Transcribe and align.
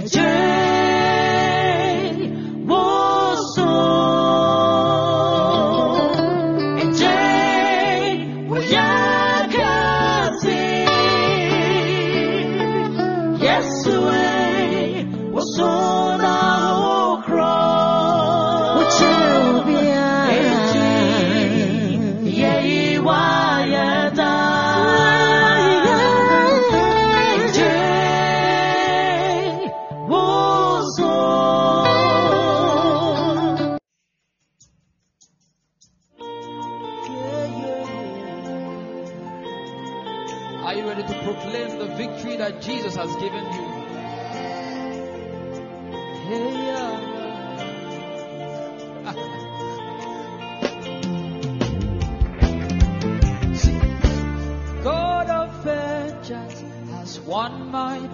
journey. 0.00 0.71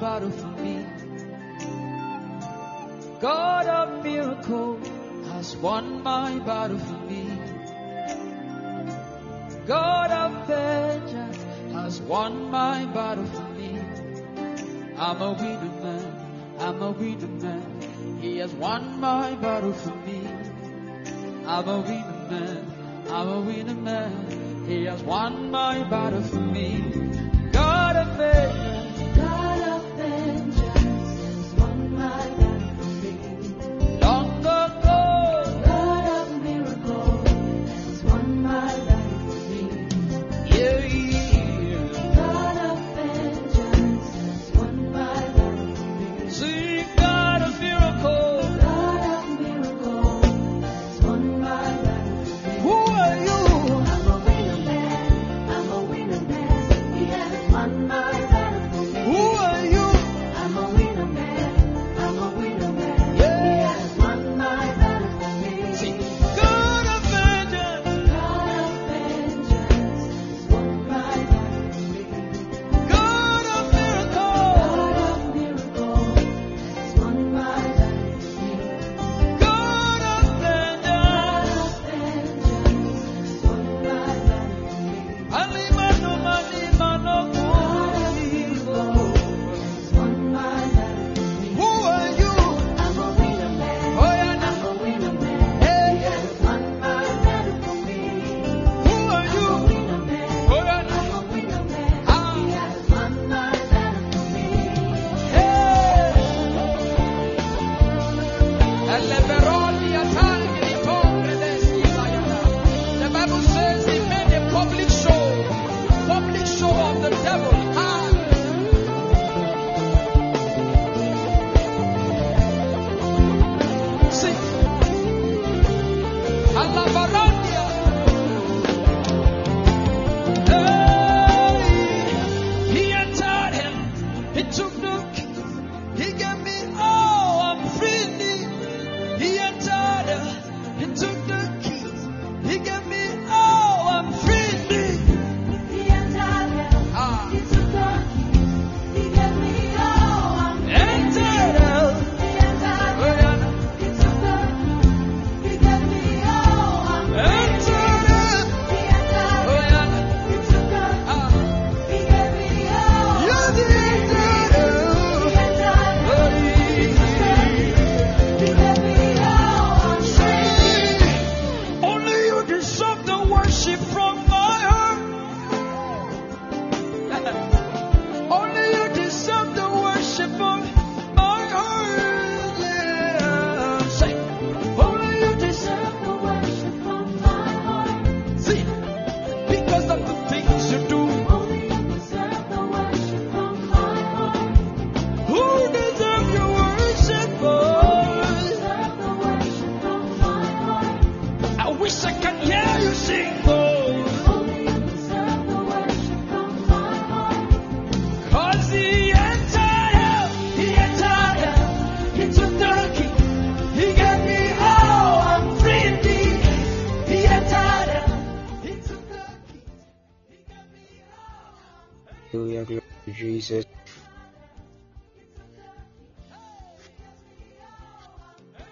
battle 0.01 0.31
for 0.31 0.47
me. 0.63 0.87
God 3.21 3.67
of 3.67 4.05
miracles 4.05 4.89
has 5.33 5.57
won 5.57 6.03
my 6.03 6.39
battle 6.39 6.79
for 6.79 6.99
me. 7.11 7.27
God 9.67 10.11
of 10.11 10.47
vengeance 10.47 11.39
has 11.73 12.01
won 12.01 12.51
my 12.51 12.85
battle 12.87 13.27
for 13.27 13.49
me. 13.55 13.79
I'm 14.97 15.21
a 15.21 15.33
winner 15.33 15.75
man, 15.83 16.57
I'm 16.61 16.83
a 16.83 16.91
winner 16.93 17.27
man. 17.27 18.19
He 18.21 18.39
has 18.39 18.53
won 18.53 19.01
my 19.01 19.35
battle 19.35 19.73
for 19.73 19.95
me. 19.95 20.21
I'm 21.47 21.69
a 21.69 21.81
winner 21.81 22.31
man, 22.31 23.07
I'm 23.11 23.29
a 23.29 23.41
winner 23.41 23.75
man. 23.75 24.65
He 24.69 24.85
has 24.85 25.03
won 25.03 25.51
my 25.51 25.83
battle 25.89 26.23
for 26.23 26.41
me. 26.41 26.83
God 27.53 27.97
of 27.97 28.17
vengeance. 28.17 28.78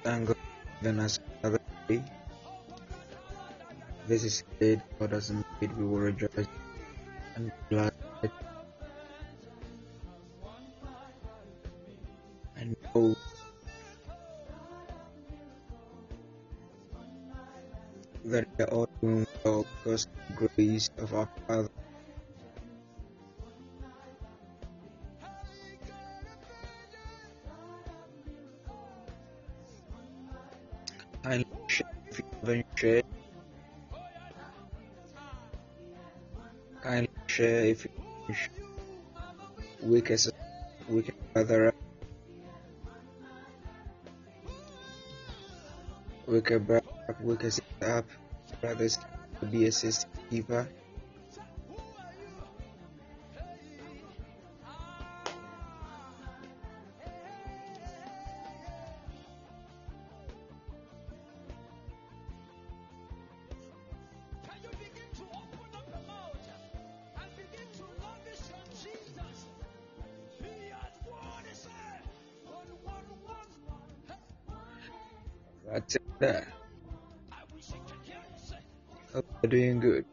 angle 0.06 0.36
than 0.82 1.00
as 1.00 1.20
other 1.42 1.60
way. 1.88 2.02
This 4.06 4.22
is 4.22 4.44
it. 4.60 4.80
God 4.98 5.10
has 5.10 5.32
made, 5.32 5.76
we 5.76 5.84
will 5.84 5.98
rejoice 5.98 6.46
and 7.34 7.50
glad. 7.68 7.92
And 12.56 12.76
know 12.94 13.16
that 18.24 18.48
we 18.56 18.64
are 18.64 18.68
all 18.68 18.88
doing 19.00 19.26
well 19.44 19.66
because 19.82 20.06
of 20.06 20.36
grace 20.36 20.90
of 20.98 21.14
our 21.14 21.28
Father. 21.46 21.68
Haven't 31.26 32.67
shared. 32.76 33.05
Kindly 36.82 37.08
share 37.26 37.64
if 37.64 37.84
you 37.84 37.90
haven't 37.96 38.37
shared. 38.37 38.50
Wake 39.82 40.11
us 40.12 40.28
up, 40.28 40.34
wake 40.88 41.11
our 41.34 41.44
brother 41.44 41.67
up, 41.67 41.75
wake 46.28 46.50
our 46.52 46.61
brother 46.61 46.82
up, 47.82 48.06
brothers, 48.61 48.99
be 49.50 49.67
a 49.67 49.73
sister 49.73 50.06
there. 76.18 76.46
Hope 79.12 79.26
you're 79.42 79.50
doing 79.50 79.80
good. 79.80 80.04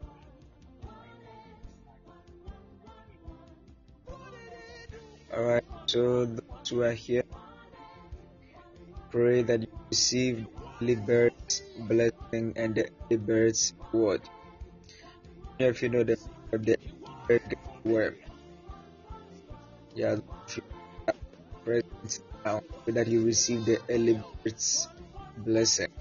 Alright, 5.32 5.64
so 5.86 6.26
those 6.26 6.68
who 6.70 6.82
are 6.82 6.92
here, 6.92 7.24
pray 9.10 9.42
that 9.42 9.62
you 9.62 9.72
receive 9.90 10.46
the 10.80 10.94
bird's 10.94 11.62
blessing 11.90 12.52
and 12.54 12.78
the 13.10 13.16
bird's 13.16 13.74
word. 13.92 14.22
If 15.58 15.82
you 15.82 15.88
know 15.88 16.04
the 16.04 16.16
the 16.52 16.78
word, 17.82 18.16
yeah, 19.94 20.22
present 21.64 22.20
now, 22.44 22.62
that 22.86 23.08
you 23.08 23.24
receive 23.24 23.64
the 23.64 23.80
early 23.90 24.22
bird's 24.42 24.86
blessing 25.36 25.92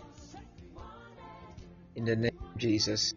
in 1.96 2.06
the 2.06 2.16
name 2.16 2.40
of 2.54 2.58
Jesus. 2.58 3.14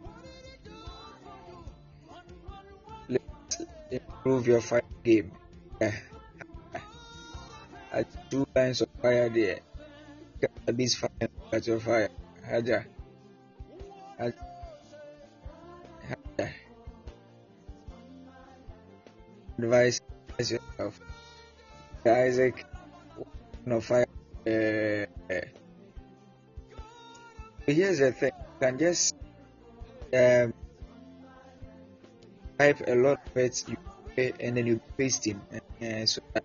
Let's 3.09 3.63
improve 3.91 4.47
your 4.47 4.61
fire 4.61 4.83
game. 5.05 5.33
At 7.93 8.07
two 8.31 8.47
lines 8.55 8.83
of 8.83 8.89
fire 9.01 9.29
there. 9.29 9.61
This 10.67 10.95
fire, 10.95 11.29
at 11.53 11.67
your 11.67 11.81
fire. 11.81 12.11
Haja. 12.45 12.85
Haja. 14.19 14.33
Advise 19.59 20.01
yourself. 20.39 21.01
Isaac, 22.05 22.67
no 23.65 23.81
fire. 23.81 24.07
Uh, 24.47 25.06
here's 27.67 27.99
the 27.99 28.13
thing. 28.13 28.33
You 28.37 28.67
can 28.67 28.79
just 28.79 29.15
um, 30.15 30.55
type 32.59 32.81
a 32.87 32.95
lot 32.95 33.21
of 33.27 33.37
it, 33.37 33.65
you 33.69 33.77
pay, 34.15 34.33
and 34.41 34.57
then 34.57 34.67
you 34.67 34.81
paste 34.97 35.27
in, 35.27 35.41
uh, 35.53 36.07
so 36.07 36.21
that 36.33 36.45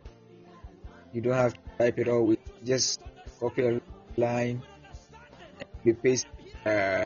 you 1.13 1.21
don't 1.21 1.33
have 1.33 1.53
to 1.53 1.59
type 1.77 1.99
it 1.99 2.07
all. 2.07 2.25
With 2.25 2.39
just 2.65 3.01
copy 3.39 3.65
a 3.65 3.81
line, 4.17 4.61
and 5.59 5.69
you 5.83 5.93
paste. 5.93 6.27
Uh, 6.65 7.05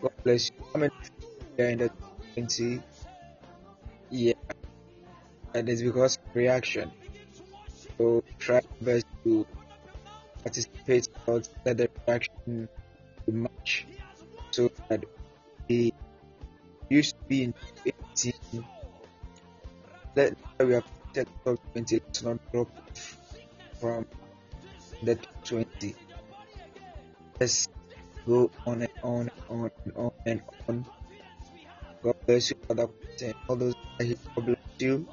God 0.00 0.12
bless 0.24 0.50
you. 0.50 0.64
Comment 0.72 0.92
there 1.56 1.70
in 1.70 1.78
the 1.78 1.90
twenty. 2.34 2.82
Yeah, 4.10 4.34
and 5.54 5.68
it's 5.68 5.82
because 5.82 6.18
reaction. 6.34 6.90
So 7.96 8.22
try 8.38 8.60
best 8.80 9.06
to 9.24 9.46
participate, 10.42 11.08
not 11.26 11.48
let 11.64 11.76
the 11.78 11.88
reaction 12.06 12.68
be 13.26 13.32
much, 13.32 13.86
so 14.50 14.70
that 14.88 15.04
we 15.68 15.92
used 16.88 17.16
to 17.18 17.24
be 17.24 17.44
in 17.44 17.54
18 18.14 18.64
let 20.14 20.36
we 20.60 20.74
are 20.74 20.82
protected 20.82 21.28
from 21.42 21.56
20 21.72 22.00
let's 22.12 22.22
not 22.22 22.38
drop 22.52 22.68
from 23.80 24.06
the 25.02 25.18
20 25.44 25.94
let's 27.40 27.68
go 28.26 28.50
on 28.66 28.82
and 28.82 28.90
on 29.02 29.30
and 29.30 29.42
on 29.48 29.70
and 29.84 29.96
on 29.96 30.12
and 30.26 30.42
on. 30.68 30.86
God 32.02 32.14
bless 32.26 32.50
you 32.50 32.56
father 32.68 32.88
and 33.22 33.34
all 33.48 33.56
those 33.56 33.74
that 33.98 34.04
he 34.04 34.16
god 34.36 34.58
you 34.78 35.06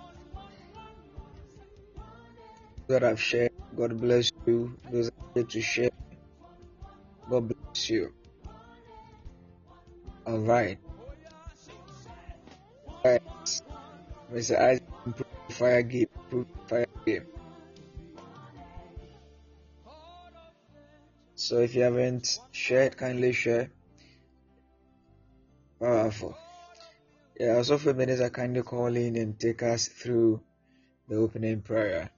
that 2.88 3.04
I've 3.04 3.22
shared 3.22 3.49
god 3.80 3.98
bless 4.02 4.30
you. 4.46 4.76
Those 4.92 5.10
are 5.38 5.44
to 5.44 5.62
share. 5.62 5.90
God 7.30 7.48
bless 7.48 7.90
you. 7.90 8.12
All 10.28 10.40
right. 10.40 10.78
All 13.06 13.12
right. 13.12 13.22
Mr 14.34 14.60
isaac 14.60 14.84
improve 15.06 15.28
fire 15.50 15.82
game 15.82 16.08
improve 16.26 16.46
fire 16.68 16.86
game. 17.06 17.26
So 21.36 21.60
if 21.60 21.74
you 21.74 21.84
haven't 21.84 22.38
shared 22.52 22.98
kindly 22.98 23.32
share. 23.32 23.72
Powerful. 25.80 26.36
Yeah 27.40 27.56
also 27.56 27.78
for 27.78 27.94
minutes 27.94 28.20
i 28.20 28.28
kindly 28.28 28.62
call 28.62 28.94
in 28.94 29.16
and 29.16 29.40
take 29.40 29.64
us 29.64 29.88
through 29.88 30.42
the 31.08 31.16
opening 31.16 31.62
prayer 31.62 32.12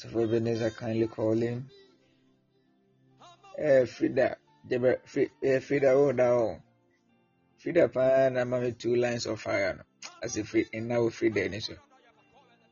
so 0.00 0.08
for 0.08 0.24
i 0.66 0.70
kindly 0.70 1.06
call 1.06 1.42
in 1.42 1.66
eh 3.58 3.84
frida 3.84 4.36
Debra, 4.66 4.96
Fri- 5.04 5.30
eh, 5.42 5.60
frida 5.60 5.92
oh 5.92 6.10
now 6.10 6.62
frida 7.58 7.88
paa 7.88 8.30
na 8.30 8.44
ma 8.44 8.60
me 8.60 8.72
two 8.72 8.96
lines 8.96 9.26
of 9.26 9.40
fire 9.40 9.84
as 10.22 10.36
if 10.38 10.54
and 10.72 10.88
now 10.88 11.08
frida 11.10 11.48
ni 11.50 11.60
so. 11.60 11.74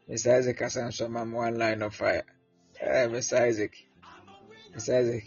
Mr 0.09 0.39
isaac 0.39 0.59
nso 0.59 1.11
ma 1.11 1.25
me 1.25 1.35
one 1.37 1.59
line 1.59 1.83
of 1.83 1.95
fire. 1.95 2.25
Eh 2.81 3.07
mr 3.09 3.41
isaac. 3.41 3.75
Mr 4.75 4.95
isaac. 5.01 5.25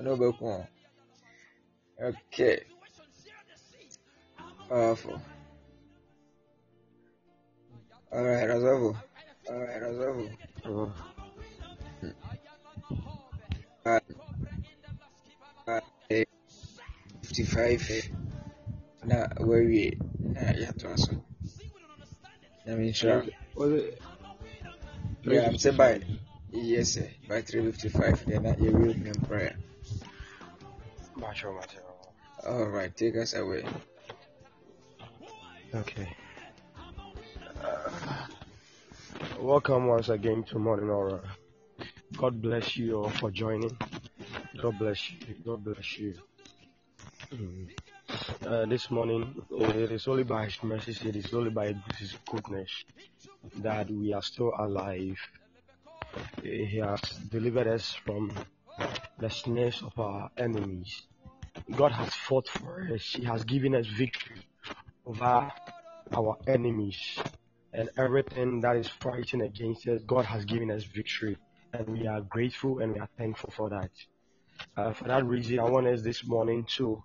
No 0.00 0.16
go 0.16 0.32
ko 0.32 0.66
okay. 2.00 2.60
Powerful. 4.68 5.20
All 8.12 8.24
right 8.24 8.48
Razovo. 8.48 8.96
all 9.50 9.58
right 9.58 9.82
Razovo. 9.82 10.30
Oh, 10.68 10.92
uh, 13.84 14.00
uh, 15.68 15.80
eh, 16.10 16.24
55 17.22 18.10
na 19.04 19.28
wawie 19.40 19.96
na 20.18 20.40
yɛatoa 20.52 20.98
so 20.98 21.12
nyame 22.66 22.90
nhyira 22.90 23.30
was 23.54 23.72
it? 23.72 24.02
yeah 25.22 25.46
i'm 25.46 25.58
saying 25.58 25.76
by 25.76 26.00
yes 26.50 26.94
sir 26.94 27.08
by 27.28 27.40
355 27.42 28.26
then 28.26 28.42
na 28.42 28.52
yɛwie 28.54 28.90
opening 28.90 29.20
prayer 29.28 29.56
Macho, 31.16 31.52
macho. 31.54 31.78
all 32.44 32.66
right 32.66 32.96
take 32.96 33.16
us 33.16 33.34
away 33.34 33.64
Okay. 35.74 36.08
Welcome 39.40 39.86
once 39.86 40.08
again 40.08 40.42
to 40.44 40.58
Morning 40.58 40.88
Aura. 40.88 41.20
God 42.16 42.40
bless 42.40 42.76
you 42.76 42.96
all 42.96 43.10
for 43.10 43.30
joining. 43.30 43.76
God 44.60 44.78
bless 44.78 45.10
you. 45.10 45.18
God 45.44 45.64
bless 45.64 45.98
you. 45.98 46.14
Mm. 47.32 47.68
Uh, 48.46 48.66
this 48.66 48.90
morning, 48.90 49.34
it 49.50 49.92
is 49.92 50.08
only 50.08 50.22
by 50.22 50.46
His 50.46 50.62
mercy, 50.62 51.08
it 51.08 51.16
is 51.16 51.32
only 51.34 51.50
by 51.50 51.74
His 51.98 52.16
goodness 52.30 52.70
that 53.58 53.90
we 53.90 54.12
are 54.12 54.22
still 54.22 54.52
alive. 54.58 55.18
He 56.42 56.78
has 56.78 57.00
delivered 57.30 57.66
us 57.66 57.92
from 58.04 58.32
the 59.18 59.28
snares 59.28 59.82
of 59.82 59.98
our 59.98 60.30
enemies. 60.36 61.02
God 61.74 61.92
has 61.92 62.14
fought 62.14 62.48
for 62.48 62.88
us. 62.94 63.02
He 63.14 63.24
has 63.24 63.44
given 63.44 63.74
us 63.74 63.86
victory 63.86 64.40
over 65.04 65.50
our 66.14 66.36
enemies 66.46 67.18
and 67.76 67.90
everything 67.98 68.60
that 68.62 68.76
is 68.76 68.88
fighting 68.88 69.42
against 69.42 69.86
us. 69.86 70.02
God 70.06 70.24
has 70.24 70.44
given 70.46 70.70
us 70.70 70.84
victory, 70.84 71.36
and 71.72 71.86
we 71.88 72.06
are 72.06 72.22
grateful 72.22 72.78
and 72.80 72.94
we 72.94 73.00
are 73.00 73.08
thankful 73.18 73.50
for 73.54 73.70
that. 73.70 73.90
Uh, 74.76 74.92
for 74.92 75.04
that 75.04 75.24
reason, 75.26 75.60
I 75.60 75.64
want 75.64 75.86
us 75.86 76.02
this 76.02 76.24
morning 76.26 76.66
to 76.76 77.02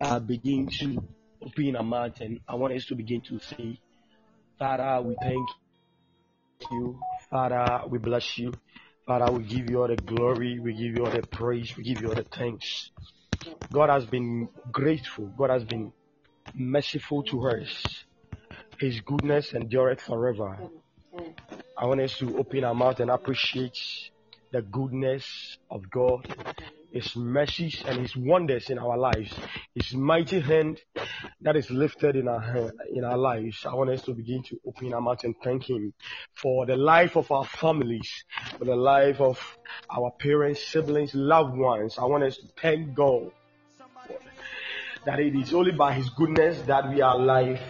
uh, 0.00 0.20
begin 0.20 0.68
to 0.78 1.02
open 1.44 1.76
our 1.76 1.82
mouth 1.82 2.20
and 2.20 2.40
I 2.48 2.54
want 2.54 2.74
us 2.74 2.86
to 2.86 2.94
begin 2.94 3.20
to 3.22 3.40
say, 3.40 3.80
Father, 4.58 5.02
we 5.02 5.16
thank 5.20 5.48
you. 6.70 6.98
Father, 7.30 7.82
we 7.88 7.98
bless 7.98 8.38
you. 8.38 8.52
Father, 9.06 9.30
we 9.32 9.44
give 9.44 9.68
you 9.68 9.80
all 9.82 9.88
the 9.88 9.96
glory. 9.96 10.58
We 10.58 10.72
give 10.72 10.96
you 10.96 11.04
all 11.04 11.10
the 11.10 11.22
praise. 11.22 11.76
We 11.76 11.82
give 11.84 12.00
you 12.00 12.08
all 12.08 12.14
the 12.14 12.24
thanks. 12.24 12.90
God 13.72 13.90
has 13.90 14.06
been 14.06 14.48
grateful. 14.70 15.26
God 15.36 15.50
has 15.50 15.64
been 15.64 15.92
merciful 16.54 17.22
to 17.24 17.48
us. 17.48 18.04
His 18.78 19.00
goodness 19.00 19.54
endureth 19.54 20.02
forever. 20.02 20.58
I 21.78 21.86
want 21.86 22.00
us 22.00 22.18
to 22.18 22.38
open 22.38 22.64
our 22.64 22.74
mouth 22.74 23.00
and 23.00 23.10
appreciate 23.10 23.78
the 24.52 24.60
goodness 24.60 25.56
of 25.70 25.90
God, 25.90 26.26
His 26.92 27.16
mercies 27.16 27.82
and 27.86 28.00
His 28.00 28.14
wonders 28.14 28.68
in 28.68 28.78
our 28.78 28.98
lives, 28.98 29.32
His 29.74 29.94
mighty 29.94 30.40
hand 30.40 30.80
that 31.40 31.56
is 31.56 31.70
lifted 31.70 32.16
in 32.16 32.28
our 32.28 32.70
in 32.92 33.04
our 33.04 33.16
lives. 33.16 33.64
I 33.64 33.74
want 33.74 33.90
us 33.90 34.02
to 34.02 34.12
begin 34.12 34.42
to 34.44 34.60
open 34.66 34.92
our 34.92 35.00
mouth 35.00 35.24
and 35.24 35.34
thank 35.42 35.70
Him 35.70 35.94
for 36.34 36.66
the 36.66 36.76
life 36.76 37.16
of 37.16 37.32
our 37.32 37.46
families, 37.46 38.10
for 38.58 38.66
the 38.66 38.76
life 38.76 39.22
of 39.22 39.38
our 39.90 40.10
parents, 40.18 40.66
siblings, 40.68 41.14
loved 41.14 41.56
ones. 41.56 41.96
I 41.98 42.04
want 42.04 42.24
us 42.24 42.36
to 42.36 42.46
thank 42.60 42.94
God 42.94 43.32
that 45.06 45.18
it 45.18 45.34
is 45.34 45.54
only 45.54 45.72
by 45.72 45.94
His 45.94 46.10
goodness 46.10 46.60
that 46.66 46.90
we 46.90 47.00
are 47.00 47.14
alive 47.14 47.60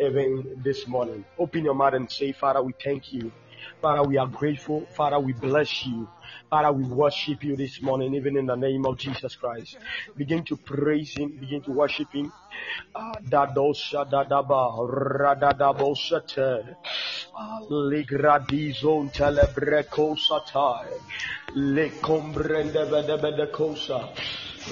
even 0.00 0.62
this 0.62 0.86
morning. 0.86 1.24
Open 1.38 1.64
your 1.64 1.74
mouth 1.74 1.94
and 1.94 2.10
say, 2.10 2.32
Father, 2.32 2.62
we 2.62 2.72
thank 2.82 3.12
you. 3.12 3.32
Father, 3.80 4.02
we 4.02 4.16
are 4.16 4.26
grateful. 4.26 4.86
Father, 4.96 5.18
we 5.18 5.32
bless 5.32 5.86
you. 5.86 6.08
Father, 6.50 6.72
we 6.72 6.84
worship 6.84 7.42
you 7.44 7.56
this 7.56 7.80
morning, 7.80 8.14
even 8.14 8.36
in 8.36 8.46
the 8.46 8.56
name 8.56 8.86
of 8.86 8.98
Jesus 8.98 9.36
Christ. 9.36 9.78
Begin 10.16 10.44
to 10.44 10.56
praise 10.56 11.14
Him, 11.16 11.30
begin 11.38 11.62
to 11.62 11.70
worship 11.70 12.12
Him. 12.12 12.32
Dadosha 13.28 14.04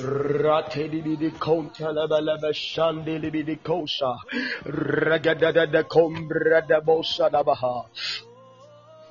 Ratididi 0.00 1.30
Kontalabalaba 1.38 2.52
Shandilibidi 2.54 3.62
Kosa 3.62 4.16
da 5.70 5.82
Kombra 5.82 6.66
da 6.66 6.80
baha. 7.44 7.84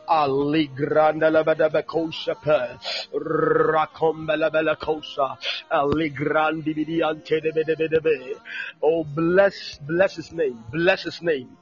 Ali 0.07 0.67
granda 0.67 1.31
la 1.31 1.43
bada 1.43 1.69
bekosa 1.69 2.35
pe. 2.41 2.77
Rakomba 3.13 4.37
la 4.37 4.49
bela 4.49 4.75
kosa 4.75 5.37
Ali 5.71 6.09
grandi 6.09 6.73
bidi 6.73 7.01
ante 7.01 7.39
de 7.39 7.51
be 7.51 7.63
de 7.63 7.75
be 7.75 7.99
be. 7.99 8.33
Oh 8.81 9.03
bless 9.03 9.79
bless 9.87 10.15
his 10.15 10.31
name 10.31 10.63
bless 10.71 11.03
his 11.03 11.21
name 11.21 11.57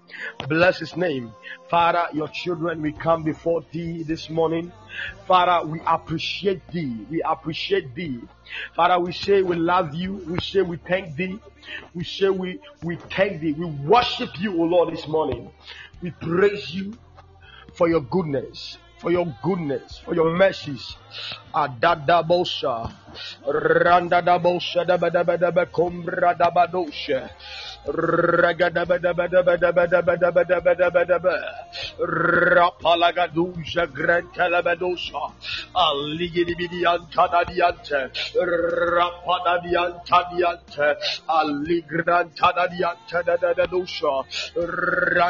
bless 0.48 0.80
his 0.80 0.96
name. 0.96 1.32
Father 1.70 2.08
your 2.14 2.28
children 2.30 2.82
we 2.82 2.92
come 2.92 3.24
before 3.24 3.62
thee 3.72 4.04
this 4.04 4.30
morning. 4.30 4.72
Father 5.28 5.68
we 5.68 5.80
appreciate 5.86 6.66
thee 6.72 7.06
we 7.10 7.22
appreciate 7.22 7.94
thee. 7.94 8.20
Father 8.76 9.00
we 9.00 9.12
say 9.12 9.42
we 9.42 9.56
love 9.56 9.94
you 9.94 10.24
we 10.28 10.40
say 10.40 10.62
we 10.62 10.78
thank 10.78 11.16
thee. 11.16 11.40
We 11.94 12.04
say 12.04 12.30
we 12.30 12.60
we 12.82 12.98
thank 13.16 13.42
thee 13.42 13.54
we 13.54 13.66
worship 13.66 14.30
you 14.40 14.60
O 14.60 14.64
Lord 14.64 14.94
this 14.94 15.08
morning. 15.08 15.52
We 16.02 16.12
praise 16.12 16.74
you 16.74 16.98
for 17.80 17.88
your 17.88 18.02
goodness, 18.02 18.78
for 18.98 19.10
your 19.10 19.34
goodness, 19.42 20.00
for 20.04 20.14
your 20.14 20.36
mercies. 20.36 20.98
Adadabosha. 21.54 22.92
Randadabosha. 23.48 24.86
Dabadabadabakumbra 24.86 26.36
dabadosha. 26.38 27.30
Rapalagadusha 32.60 33.88
Grentelabedosha 33.88 35.32
Aligidibidiantadadiante 35.74 38.12
Rapadadiantadiante 38.36 40.88
Aligrantadadiantadadadadusha 41.30 44.26
kosa, 44.66 45.24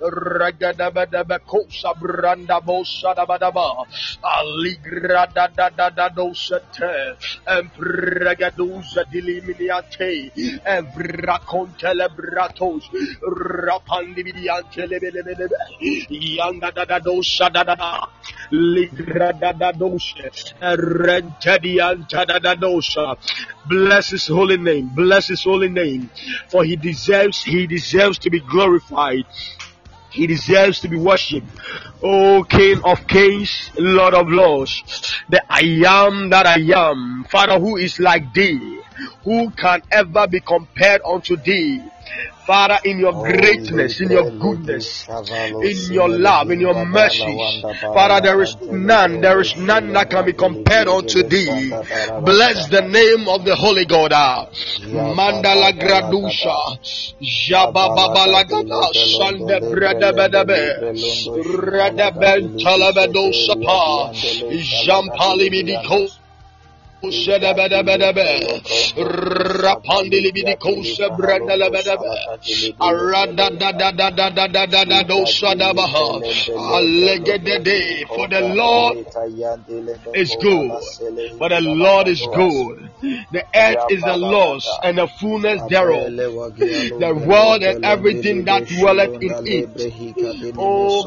Ragadabadabakosa 0.00 1.94
Brandabosa 1.96 3.14
badabadaba. 3.16 3.86
Aligra 4.22 5.26
da 5.34 5.46
da 5.48 5.70
da 5.70 5.90
da 5.90 6.08
dosete 6.08 7.16
empregaduza 7.46 9.04
diliminiate 9.10 10.30
evracontele 10.64 12.08
bratos 12.16 12.84
rapandividiante 13.66 14.86
lebelebelebe 14.86 15.56
yanda 16.10 16.70
da 16.74 16.84
da 16.84 16.98
dosa 17.00 17.48
da 17.52 17.64
da 17.64 17.74
da 17.74 18.08
ligra 18.50 19.32
da 19.40 19.52
da 19.52 19.72
dosa 19.72 20.30
rentedianta 20.76 22.26
da 22.26 22.38
da 22.38 22.54
dosa 22.54 23.16
bless 23.68 24.10
his 24.10 24.26
holy 24.28 24.56
name. 24.56 24.90
Bless 24.94 25.28
his 25.28 25.42
holy 25.42 25.68
name. 25.68 26.10
For 26.50 26.64
he 26.64 26.76
deserves 26.76 27.42
he 27.42 27.66
deserves 27.66 28.18
to 28.18 28.30
be 28.30 28.40
glorified. 28.40 29.24
He 30.16 30.26
deserves 30.26 30.80
to 30.80 30.88
be 30.88 30.96
worshipped. 30.96 31.46
O 32.02 32.42
King 32.48 32.80
of 32.84 33.06
kings, 33.06 33.70
Lord 33.76 34.14
of 34.14 34.30
lords, 34.30 34.82
the 35.28 35.44
I 35.46 35.84
am 35.86 36.30
that 36.30 36.46
I 36.46 36.56
am, 36.74 37.26
Father 37.28 37.58
who 37.60 37.76
is 37.76 38.00
like 38.00 38.32
thee, 38.32 38.80
who 39.24 39.50
can 39.50 39.82
ever 39.92 40.26
be 40.26 40.40
compared 40.40 41.02
unto 41.04 41.36
thee. 41.36 41.82
Father, 42.46 42.78
in 42.84 43.00
your 43.00 43.12
greatness, 43.12 44.00
in 44.00 44.10
your 44.10 44.30
goodness, 44.30 45.04
in 45.08 45.92
your 45.92 46.08
love, 46.08 46.50
in 46.50 46.60
your 46.60 46.74
mercies, 46.86 47.62
Father, 47.92 48.20
there 48.22 48.40
is 48.42 48.56
none, 48.70 49.20
there 49.20 49.40
is 49.40 49.56
none 49.56 49.92
that 49.92 50.10
can 50.10 50.24
be 50.24 50.32
compared 50.32 50.86
unto 50.88 51.22
thee. 51.24 51.70
Bless 52.24 52.68
the 52.68 52.82
name 52.82 53.28
of 53.28 53.44
the 53.44 53.56
Holy 53.56 53.84
God. 53.84 54.12
ah. 54.14 54.46
Mandala 55.16 55.72
Gradusha, 55.72 56.78
Jabababalagada, 57.20 58.94
Sande 58.94 59.60
Bredebedebe, 59.72 60.62
Redeben 61.72 62.56
Talabedo 62.62 63.32
Sapa, 63.34 64.12
Da 67.02 67.54
da 67.54 67.68
da 67.68 67.82
da 67.82 67.96
da 67.98 68.12
da 74.12 74.32
da 74.32 74.66
da. 74.66 74.78
Allegedede. 76.58 78.06
For 78.14 78.28
the 78.28 78.42
Lord 78.42 78.96
is 80.14 80.36
good. 80.36 80.72
For 81.38 81.48
the 81.48 81.60
Lord 81.62 82.08
is 82.08 82.26
good. 82.32 82.90
The 83.32 83.44
earth 83.54 83.84
is 83.88 84.04
the 84.04 84.16
Lord's 84.16 84.78
and 84.82 84.98
the 84.98 85.06
fullness 85.08 85.62
thereof. 85.68 86.12
The 86.98 87.14
world 87.26 87.62
and 87.62 87.76
everything 87.82 88.44
that 88.46 88.66
dwelleth 88.66 89.12
in 89.20 89.36
it. 89.46 89.68
Oh, 90.58 91.02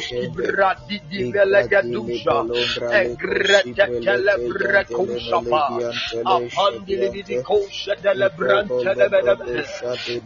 Roski 0.00 0.28
Bradidi 0.32 1.24
Velegadusha, 1.30 2.46
Egreta 2.92 3.88
Telebra 4.02 4.84
Kushapa, 4.92 5.82
Apandilidi 6.26 7.38
Kosha 7.42 7.94
Delebranta 8.02 8.94
Lebedebe, 8.96 9.64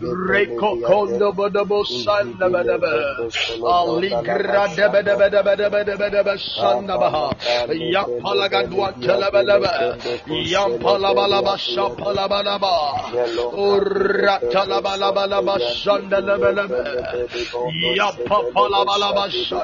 Reko 0.02 0.76
Kondo 0.84 1.32
Bodobo 1.32 1.84
Sanda 1.84 2.48
Bedebe, 2.50 3.26
Aligra 3.66 4.68
Debedebedebedebedebe 4.76 6.38
Sanda 6.38 6.98
Baha, 6.98 7.34
Yapalagadua 7.68 8.92
Telebedebe, 9.00 9.96
Yampalabalaba 10.52 11.56
Shapalabalaba, 11.58 13.12
Uratalabalaba 13.52 15.58
Sanda 15.60 16.20
Lebedebe, 16.20 16.82
Yapapalabalaba 17.98 19.30
Sanda 19.30 19.63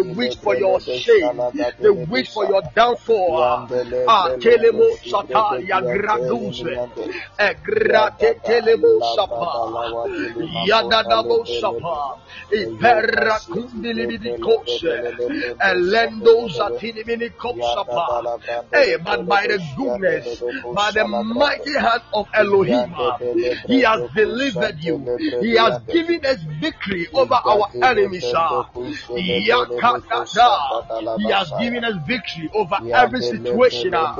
wish 0.00 0.36
for 0.36 0.56
your 0.56 0.80
shame, 0.80 1.40
they 1.80 1.90
wish 1.90 2.30
for 2.32 2.44
your 2.46 2.62
downfall. 2.74 3.38
Ah, 4.08 4.28
telemo 4.40 4.88
sata 5.10 5.58
ya 5.68 5.80
graduze. 5.80 6.64
Egrate 7.38 8.34
telemo 8.44 9.00
sapa. 9.16 9.52
Yadadabo 10.66 11.46
sapa. 11.46 12.16
Iperra 12.52 13.38
kundilibidi 13.40 14.30
kose. 14.40 14.88
Elendo 15.60 16.48
zatini 16.48 17.04
mini 17.06 17.30
kopsapa. 17.30 18.40
Hey, 18.72 18.96
but 18.96 19.26
by 19.28 19.46
the 19.46 19.58
goodness, 19.76 20.42
by 20.74 20.90
the 20.90 21.04
mighty 21.06 21.72
hand 21.78 22.02
of 22.14 22.26
Elohim, 22.34 22.94
He 23.66 23.80
has 23.82 24.00
delivered 24.14 24.78
you. 24.84 24.96
He 25.40 25.56
has 25.56 25.78
given 25.92 26.24
us 26.26 26.40
victory 26.60 27.06
over 27.14 27.34
our 27.34 27.68
enemies. 27.82 28.24
ah. 28.34 28.66
He 31.18 31.30
has 31.30 31.50
given 31.60 31.84
us 31.84 31.94
victory 32.06 32.50
over 32.54 32.76
every 32.94 33.20
situation. 33.22 33.94
ah. 33.94 34.16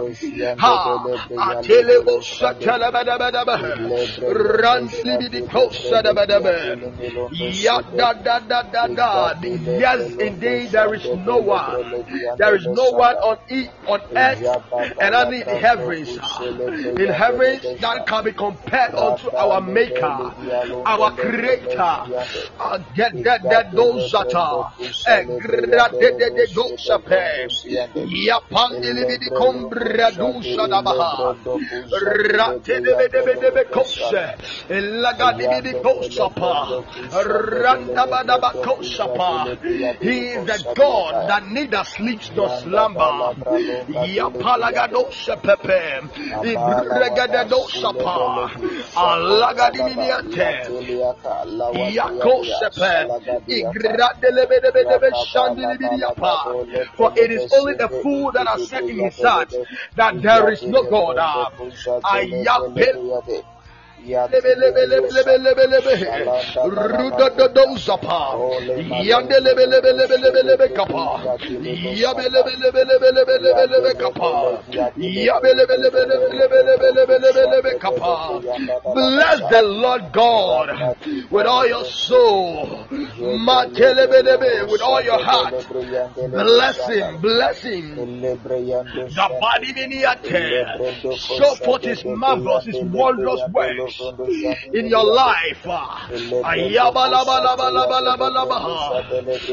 Yes, 9.80 10.12
indeed, 10.18 10.70
there 10.70 10.94
is 10.94 11.04
no 11.26 11.38
one. 11.38 12.04
There 12.38 12.54
is 12.56 12.66
no 12.66 12.90
one 12.90 13.16
on 13.16 13.38
earth, 13.50 13.68
on 13.88 14.00
earth 14.16 14.42
and 15.00 15.14
on 15.14 15.30
the 15.30 15.44
heavens. 15.44 16.18
In 16.98 17.08
heavens 17.08 17.62
that 17.80 18.06
can 18.06 18.24
be 18.24 18.32
compared 18.32 18.94
unto 18.94 19.30
our 19.36 19.60
Maker, 19.60 20.32
our 20.86 21.10
Creator. 21.12 21.96
Uh, 22.58 22.78
Get 22.94 23.22
that 23.24 23.42
that 23.44 23.72
those 23.72 24.10
that 24.12 24.34
are 24.34 24.72
He 40.00 40.32
is 40.32 40.46
the 40.46 40.58
God 40.74 41.28
that 41.28 41.42
neither 41.50 41.84
sleeps 41.84 42.30
nor 42.34 42.48
slumber. 42.48 43.34
Shandilibidiyapa. 54.10 55.50
For 56.97 57.12
it 57.16 57.30
is 57.30 57.52
only 57.52 57.75
the 57.75 57.88
fool 58.02 58.33
that 58.33 58.47
has 58.47 58.69
said 58.69 58.85
in 58.85 58.99
his 58.99 59.21
heart 59.21 59.52
that 59.97 60.23
there 60.23 60.50
is 60.50 60.62
no 60.62 60.83
God. 60.85 61.16
Ah, 61.19 61.50
Bless 78.95 79.41
the 79.50 79.63
Lord 79.63 80.13
God 80.13 80.97
with 81.30 81.47
all 81.47 81.67
your 81.67 81.84
soul. 81.84 82.86
With 84.71 84.82
all 84.82 85.02
your 85.02 85.23
heart. 85.23 85.54
Bless 86.30 86.86
him, 86.89 87.21
bless 87.21 87.63
him. 87.63 87.95
The 87.97 89.28
body. 89.41 89.71
Show 91.17 91.54
forth 91.65 91.84
his 91.84 92.04
marvelous, 92.04 92.65
his 92.65 92.76
wondrous 92.93 93.41
works 93.52 93.89
in 94.72 94.86
your 94.86 95.04
life. 95.04 95.66
Uh, 95.66 95.86
Ayabalabalabalabalabalaba. 96.44 98.60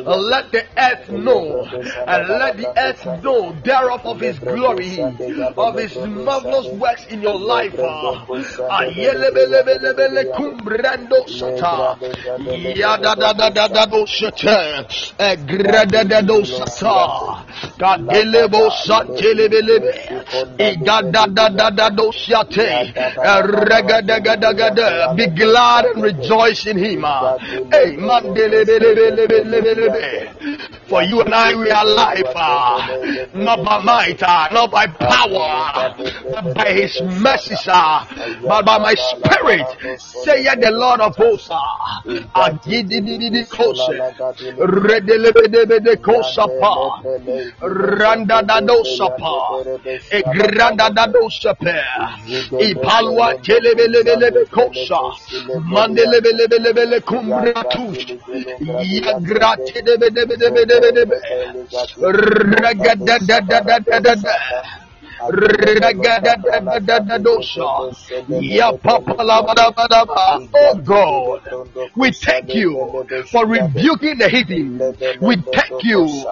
Uh, 0.05 0.15
let 0.17 0.51
the 0.51 0.63
earth 0.77 1.09
know, 1.09 1.65
and 2.07 2.27
let 2.29 2.57
the 2.57 2.67
earth 2.77 3.05
know 3.23 3.51
thereof 3.63 4.05
of 4.05 4.19
his 4.19 4.39
glory, 4.39 4.99
of 5.57 5.75
his 5.77 5.95
marvelous 5.95 6.67
works 6.79 7.05
in 7.09 7.21
your 7.21 7.39
life. 7.39 7.73
Kadelebo. 17.77 18.69
Be 25.15 25.27
glad 25.27 25.85
and 25.85 26.03
rejoice 26.03 26.65
in 26.67 26.77
him. 26.77 27.05
Ah. 27.05 27.37
Hey, 27.71 27.95
mandelebelebelebelebe. 27.97 30.76
For 30.89 31.03
you 31.03 31.19
and 31.21 31.33
I, 31.33 31.53
we 31.55 31.69
are 31.69 31.85
alive, 31.85 32.23
uh, 32.33 32.87
not 33.33 33.63
by 33.63 33.83
might, 33.83 34.23
uh, 34.23 34.47
not 34.53 34.71
by 34.71 34.87
power, 34.87 35.93
but 35.97 36.55
by 36.55 36.71
His 36.71 37.01
mercy, 37.01 37.55
uh, 37.67 38.05
but 38.47 38.65
by 38.65 38.77
my 38.77 38.95
spirit, 38.95 39.67
say 39.99 40.43
ye 40.43 40.55
the 40.61 40.71
Lord 40.71 41.01
of 41.01 41.15
hosts. 41.15 41.49
Uh, 41.51 41.57
Agididididi 42.35 43.43
kose, 43.49 43.99
redelebedebede 44.57 45.97
kosapa, 45.97 47.03
randa 47.61 48.41
dadosapa, 48.43 49.65
e 50.11 50.21
granda 50.23 50.89
ipalwa 52.59 53.33
telebelebelebe 53.43 54.45
kosa, 54.45 54.99
mandelebelebelebele 55.65 56.99
kumbratush, 57.01 58.05
yagrate 58.61 59.81
debedebedebede 59.81 60.76
Ragadadadadadada. 60.76 60.76
Ragadadadadadadosha. 60.76 60.76
Oh 70.53 70.81
God, 70.83 71.41
we 71.95 72.11
thank 72.11 72.53
you 72.53 72.69
for 73.31 73.45
rebuking 73.47 74.17
the 74.19 74.29
hidden. 74.29 74.77
We 75.21 75.35
thank 75.53 75.83
you 75.83 76.25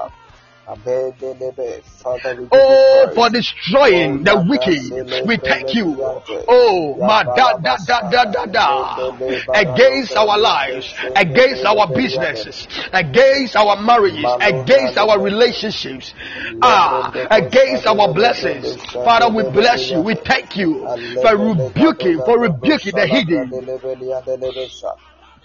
Oh, 2.52 3.12
for 3.14 3.30
destroying 3.30 4.24
the 4.24 4.36
wicked. 4.50 5.28
We 5.28 5.38
thank 5.38 5.76
you. 5.76 5.96
Oh, 6.48 6.96
ma 7.00 7.24
da 7.24 7.58
da 7.58 7.78
da 7.86 8.02
da 8.10 8.26
da. 8.32 8.46
Da. 8.46 9.12
Against 9.54 10.16
our 10.16 10.38
lives, 10.40 10.94
against 11.16 11.66
our 11.66 11.88
businesses, 11.94 12.68
against 12.94 13.56
our 13.56 13.80
marriages, 13.82 14.26
against 14.42 14.98
our 14.98 15.20
relationships, 15.22 16.14
ah, 16.62 17.12
against 17.30 17.86
our 17.86 18.14
blessings. 18.14 18.76
Father, 18.92 19.30
we 19.30 19.44
bless 19.52 19.90
you. 19.92 20.02
We 20.02 20.16
thank 20.16 20.56
you 20.58 20.82
for 21.22 21.38
rebuking, 21.38 22.18
for 22.26 22.40
rebuking 22.40 22.94
the 22.96 23.06
hidden 23.08 23.52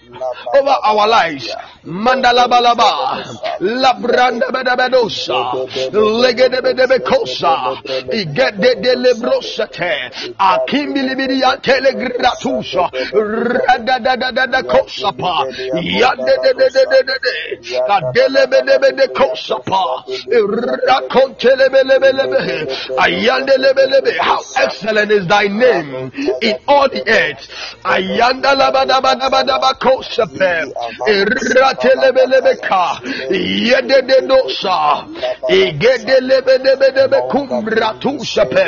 over 0.09 0.75
our 0.83 1.07
lives. 1.07 1.55
Mandala 1.85 2.45
balaba, 2.47 3.23
labranda 3.59 4.49
bedabedosa, 4.51 5.53
legedebedebekosa, 6.21 7.77
igede 8.13 8.81
de 8.81 8.95
lebrosate, 8.95 10.11
akimbilibidia 10.37 11.57
telegratusha, 11.61 12.89
radadadadada 13.11 14.63
kosapa, 14.63 15.45
yande 15.81 16.35
de 16.43 16.53
de 16.53 16.69
de 16.69 16.85
de 16.85 17.01
de 17.03 17.17
de, 17.25 17.35
kadelebedebede 17.87 19.07
kosapa, 19.13 19.83
rakontelebelebelebe, 20.87 22.67
ayandelebelebe. 22.97 24.17
How 24.19 24.41
excellent 24.57 25.11
is 25.11 25.25
thy 25.27 25.47
name 25.47 26.11
in 26.41 26.55
all 26.67 26.89
the 26.89 27.03
earth. 27.07 27.47
Ayanda 27.83 28.53
labadabadabadabako 28.55 29.90
Kosepe, 29.91 30.71
Ratelebelebeka, 31.59 32.85
Yedenosa, 33.67 35.03
Igedelebedebe 35.49 37.19
Kumbratusepe, 37.29 38.67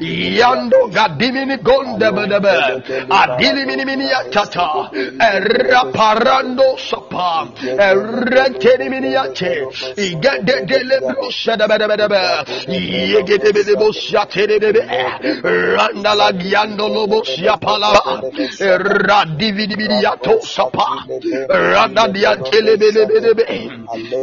Yando 0.00 0.88
Gadimini 0.92 1.56
Gondebedebe, 1.62 2.82
Adilimini 3.08 4.08
Tata, 4.30 4.90
Raparando 5.70 6.76
Sapa, 6.78 7.48
Renteniminiate, 7.56 9.64
Igedelebrosebedebe, 9.96 12.22
Yegedebedebosatebe, 12.68 14.82
Randalagiando 15.76 16.88
Lobosiapala, 16.88 17.92
Radividiatos. 19.08 20.57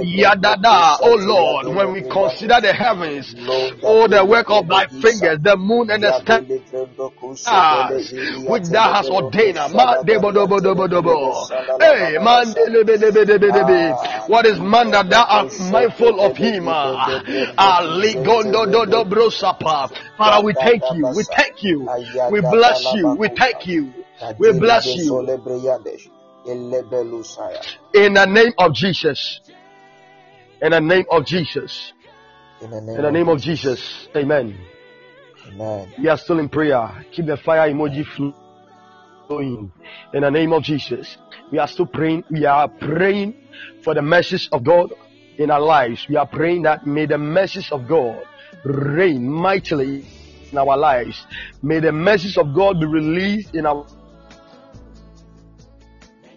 Yadada. 0.04 0.98
Oh 1.02 1.15
Lord, 1.15 1.67
when 1.76 1.93
we 1.93 2.02
consider 2.02 2.60
the 2.62 2.74
heavens, 2.74 3.36
oh 3.84 4.08
the 4.08 4.24
work 4.26 4.50
of 4.50 4.67
thy 4.67 4.88
fingers, 4.88 5.39
the 5.41 5.56
moon 5.58 5.89
and 5.89 6.04
the 6.04 6.12
stars, 6.21 6.43
ah, 7.48 7.89
which 8.48 8.63
thou 8.69 8.93
hast 8.93 9.10
ordained. 9.10 9.58
Hey, 11.80 12.17
man, 12.19 12.54
what 14.28 14.45
is 14.45 14.60
man 14.60 14.91
that 14.91 15.10
thou 15.10 15.24
art 15.24 15.52
mindful 15.71 16.19
of 16.19 16.38
him? 16.38 16.67
Ah, 16.67 17.21
Ali 17.58 18.13
gondo 18.15 18.86
do 18.86 19.06
bro 19.06 19.30
sapa. 19.30 19.89
Father, 20.17 20.45
we 20.45 20.54
thank 20.54 20.84
you. 20.93 21.06
We 21.15 21.24
thank 21.24 21.63
you. 21.63 21.89
We 22.32 22.41
bless 22.41 22.93
you. 22.93 23.15
We 23.17 23.28
thank 23.30 23.67
you. 23.67 23.93
We 24.39 24.60
bless 24.60 24.86
you. 24.95 25.21
In 27.94 28.14
the 28.14 28.26
name 28.26 28.54
of 28.58 28.74
Jesus. 28.74 29.40
In 30.62 30.72
the 30.72 30.80
name 30.80 31.06
of 31.10 31.26
Jesus. 31.26 31.92
In 32.62 32.70
the 32.70 32.82
name, 32.82 32.96
In 32.98 33.02
the 33.02 33.12
name 33.12 33.30
of 33.30 33.42
Jesus. 33.42 34.08
Amen. 34.16 34.58
Amen. 35.48 35.94
We 36.00 36.08
are 36.08 36.18
still 36.18 36.40
in 36.40 36.50
prayer. 36.50 37.06
Keep 37.12 37.26
the 37.28 37.38
fire 37.38 37.70
emoji 37.72 38.06
flowing. 39.28 39.72
In 40.14 40.22
the 40.22 40.30
name 40.30 40.54
of 40.54 40.64
Jesus. 40.64 41.18
We 41.52 41.58
are 41.58 41.68
still 41.68 41.88
praying. 41.88 42.24
We 42.30 42.46
are 42.46 42.68
praying 42.68 43.36
for 43.84 43.94
the 43.94 44.02
message 44.02 44.48
of 44.52 44.64
God 44.64 44.94
in 45.38 45.50
our 45.52 45.62
lives. 45.62 46.08
We 46.08 46.16
are 46.16 46.28
praying 46.28 46.64
that 46.64 46.86
may 46.86 47.06
the 47.06 47.18
message 47.18 47.72
of 47.72 47.88
God 47.88 48.24
reign 48.64 49.28
mightily 49.28 50.06
in 50.52 50.58
our 50.58 50.78
lives. 50.78 51.26
May 51.62 51.80
the 51.80 51.92
message 51.92 52.38
of 52.38 52.54
God 52.56 52.80
be 52.80 52.86
released 52.86 53.56
in 53.56 53.66
our 53.66 53.86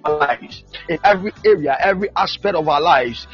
lives, 0.04 0.64
in 0.88 0.98
every 1.04 1.32
area, 1.44 1.76
every 1.80 2.08
aspect 2.16 2.54
of 2.54 2.68
our 2.68 2.80
lives, 2.80 3.26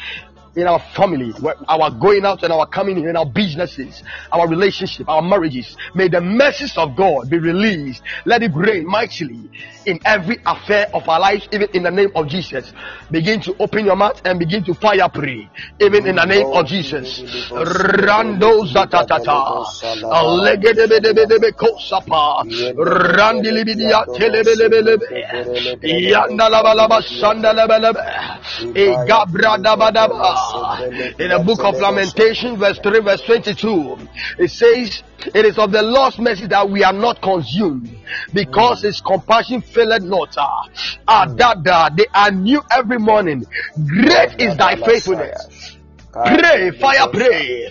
in 0.57 0.67
our 0.67 0.79
family, 0.95 1.33
our 1.69 1.91
going 1.91 2.25
out 2.25 2.43
and 2.43 2.53
our 2.53 2.67
coming 2.67 2.99
in, 2.99 3.09
in 3.09 3.17
our 3.17 3.27
businesses, 3.27 4.03
our 4.33 4.49
relationship, 4.49 5.09
our 5.09 5.23
marriages. 5.23 5.77
May 5.95 6.09
the 6.09 6.21
message 6.21 6.77
of 6.77 6.97
God 6.97 7.29
be 7.31 7.39
released. 7.39 8.03
Let 8.25 8.43
it 8.43 8.53
rain 8.55 8.87
mightily 8.87 9.51
in 9.87 9.99
every 10.05 10.39
affair 10.47 10.89
of 10.95 11.09
our 11.09 11.21
lives, 11.21 11.49
even 11.53 11.69
in 11.75 11.83
the 11.83 11.91
name 11.91 12.11
of 12.15 12.29
Jesus. 12.29 12.73
Begin 13.11 13.41
to 13.43 13.55
open 13.59 13.85
your 13.85 13.97
mouth 13.97 14.21
and 14.25 14.39
begin 14.39 14.65
to 14.65 14.75
fire 14.75 15.09
pray, 15.09 15.49
even 15.81 16.07
in 16.07 16.17
the 16.17 16.25
name 16.25 16.47
of 16.53 16.67
Jesus. 16.67 17.21
Rando 17.51 18.65
zatatata. 18.67 19.65
In 31.19 31.31
the 31.31 31.43
book 31.45 31.61
of 31.61 31.77
Lamentation, 31.77 32.59
verse 32.59 32.79
3, 32.79 33.01
verse 33.01 33.23
22, 33.23 33.99
it 34.39 34.51
says, 34.51 35.03
It 35.35 35.47
is 35.47 35.59
of 35.59 35.73
the 35.73 35.83
Lord's 35.83 36.19
mercy 36.19 36.47
that 36.49 36.69
we 36.69 36.85
are 36.85 36.93
not 36.93 37.23
consumed, 37.23 37.97
because 38.33 38.83
his 38.83 39.01
compassion 39.01 39.61
faileth 39.61 40.03
not. 40.03 40.35
Ah, 40.37 40.69
ah, 41.09 41.27
that, 41.37 41.65
that 41.65 41.97
they 41.97 42.07
are 42.15 42.31
new 42.31 42.63
every 42.71 42.99
morning. 42.99 43.45
Great 43.87 44.41
is 44.41 44.57
thy 44.57 44.77
faithfulness. 44.77 45.77
Pray, 46.13 46.71
fire, 46.79 47.09
pray. 47.09 47.71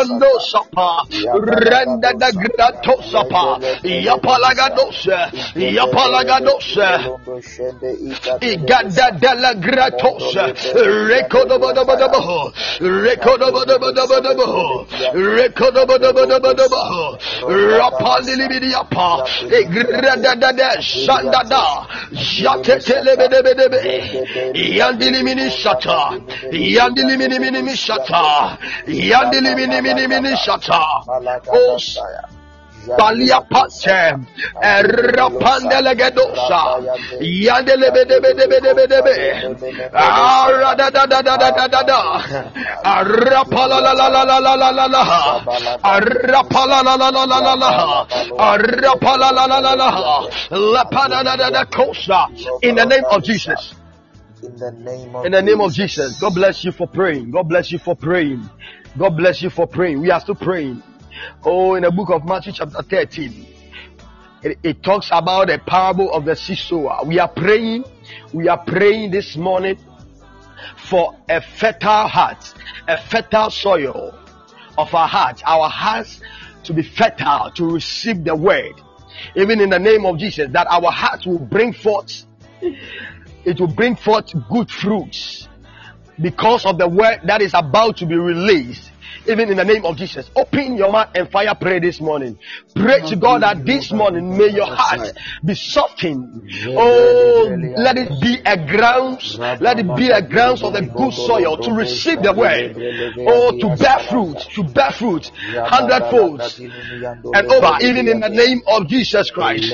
Yando 0.01 0.39
sapa, 0.39 1.03
renda 1.61 2.11
da 2.13 2.31
grato 2.31 3.01
sapa, 3.11 3.59
yapalagadose, 3.83 5.17
yapalagadose, 5.55 6.89
igada 8.41 9.11
de 9.11 9.33
la 9.41 9.53
gratose, 9.53 10.53
rekodobadabadabaho, 11.09 12.51
rekodobadabadabaho, 12.81 14.85
rekodobadabadabaho, 15.13 17.17
rapalilibidiyapa, 17.77 19.25
igrada 19.59 20.35
da 20.35 20.51
de 20.57 20.81
sandada, 20.81 21.63
jatetelebedebedebe, 22.11 24.03
yandilimini 24.55 25.51
şata, 25.51 26.09
yandilimini 26.51 27.39
minimi 27.39 27.77
şata, 27.77 28.57
yandilimini 28.87 29.81
in 52.61 52.75
the 52.75 52.85
name 52.85 53.05
of 53.09 53.23
Jesus. 53.23 53.75
In 54.43 54.57
the 54.57 54.71
name 54.71 55.15
of, 55.15 55.25
in 55.25 55.31
the 55.31 55.41
name 55.41 55.61
of 55.61 55.71
Jesus. 55.71 56.19
God 56.19 56.33
bless 56.33 56.63
you 56.65 56.71
for 56.71 56.87
praying. 56.87 57.29
God 57.31 57.47
bless 57.47 57.71
you 57.71 57.77
for 57.77 57.95
praying. 57.95 58.49
God 58.97 59.11
bless 59.11 59.41
you 59.41 59.49
for 59.49 59.67
praying. 59.67 60.01
We 60.01 60.11
are 60.11 60.19
still 60.19 60.35
praying. 60.35 60.83
Oh, 61.45 61.75
in 61.75 61.83
the 61.83 61.91
book 61.91 62.09
of 62.09 62.25
Matthew, 62.25 62.53
chapter 62.53 62.81
13, 62.81 63.47
it, 64.43 64.57
it, 64.63 64.83
talks 64.83 65.09
about 65.11 65.47
the 65.47 65.59
parable 65.59 66.11
of 66.11 66.25
the 66.25 66.35
sower. 66.35 66.99
We 67.05 67.19
are 67.19 67.27
praying, 67.27 67.85
we 68.33 68.47
are 68.47 68.57
praying 68.57 69.11
this 69.11 69.37
morning 69.37 69.77
for 70.89 71.15
a 71.29 71.41
fertile 71.41 72.07
heart, 72.07 72.53
a 72.87 73.01
fertile 73.01 73.49
soil 73.49 74.13
of 74.77 74.93
our 74.93 75.07
hearts, 75.07 75.41
our 75.45 75.69
hearts 75.69 76.21
to 76.63 76.73
be 76.73 76.83
fertile, 76.83 77.51
to 77.51 77.65
receive 77.65 78.23
the 78.23 78.35
word. 78.35 78.73
Even 79.35 79.61
in 79.61 79.69
the 79.69 79.79
name 79.79 80.05
of 80.05 80.17
Jesus, 80.17 80.49
that 80.51 80.67
our 80.67 80.91
hearts 80.91 81.25
will 81.25 81.39
bring 81.39 81.71
forth, 81.71 82.25
it 82.61 83.59
will 83.59 83.67
bring 83.67 83.95
forth 83.95 84.33
good 84.49 84.69
fruits 84.69 85.47
because 86.21 86.65
of 86.65 86.77
the 86.77 86.87
word 86.87 87.19
that 87.25 87.41
is 87.41 87.53
about 87.53 87.97
to 87.97 88.05
be 88.05 88.15
released 88.15 88.90
even 89.27 89.49
in 89.49 89.57
the 89.57 89.63
name 89.65 89.85
of 89.85 89.95
Jesus. 89.97 90.29
Open 90.35 90.75
your 90.77 90.91
mouth 90.91 91.09
and 91.15 91.29
fire 91.29 91.53
pray 91.55 91.79
this 91.79 91.99
morning. 92.01 92.37
Pray 92.75 93.01
to 93.01 93.15
God 93.15 93.43
that 93.43 93.65
this 93.65 93.91
morning 93.91 94.37
may 94.37 94.49
your 94.49 94.67
heart 94.67 95.13
be 95.45 95.55
softened. 95.55 96.49
Oh, 96.77 97.47
let 97.77 97.97
it 97.97 98.09
be 98.21 98.39
a 98.45 98.57
ground, 98.65 99.21
let 99.59 99.79
it 99.79 99.95
be 99.95 100.09
a 100.09 100.21
ground 100.21 100.63
of 100.63 100.73
the 100.73 100.81
good 100.81 101.13
soil 101.13 101.57
to 101.57 101.71
receive 101.71 102.21
the 102.21 102.33
word. 102.33 102.75
Oh, 103.27 103.51
to 103.51 103.75
bear 103.77 103.99
fruit, 103.99 104.37
to 104.55 104.63
bear 104.63 104.91
fruit, 104.91 105.31
hundredfold 105.65 106.41
and 107.33 107.51
over, 107.51 107.77
even 107.81 108.07
in 108.07 108.19
the 108.19 108.29
name 108.29 108.61
of 108.67 108.87
Jesus 108.87 109.29
Christ. 109.31 109.71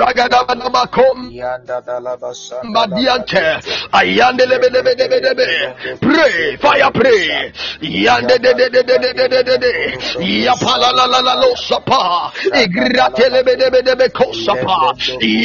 Ragadabadaba 0.00 0.86
kom. 0.90 1.30
Pray, 6.00 6.56
fire 6.56 6.90
pray. 6.92 7.52
Yande. 7.80 8.38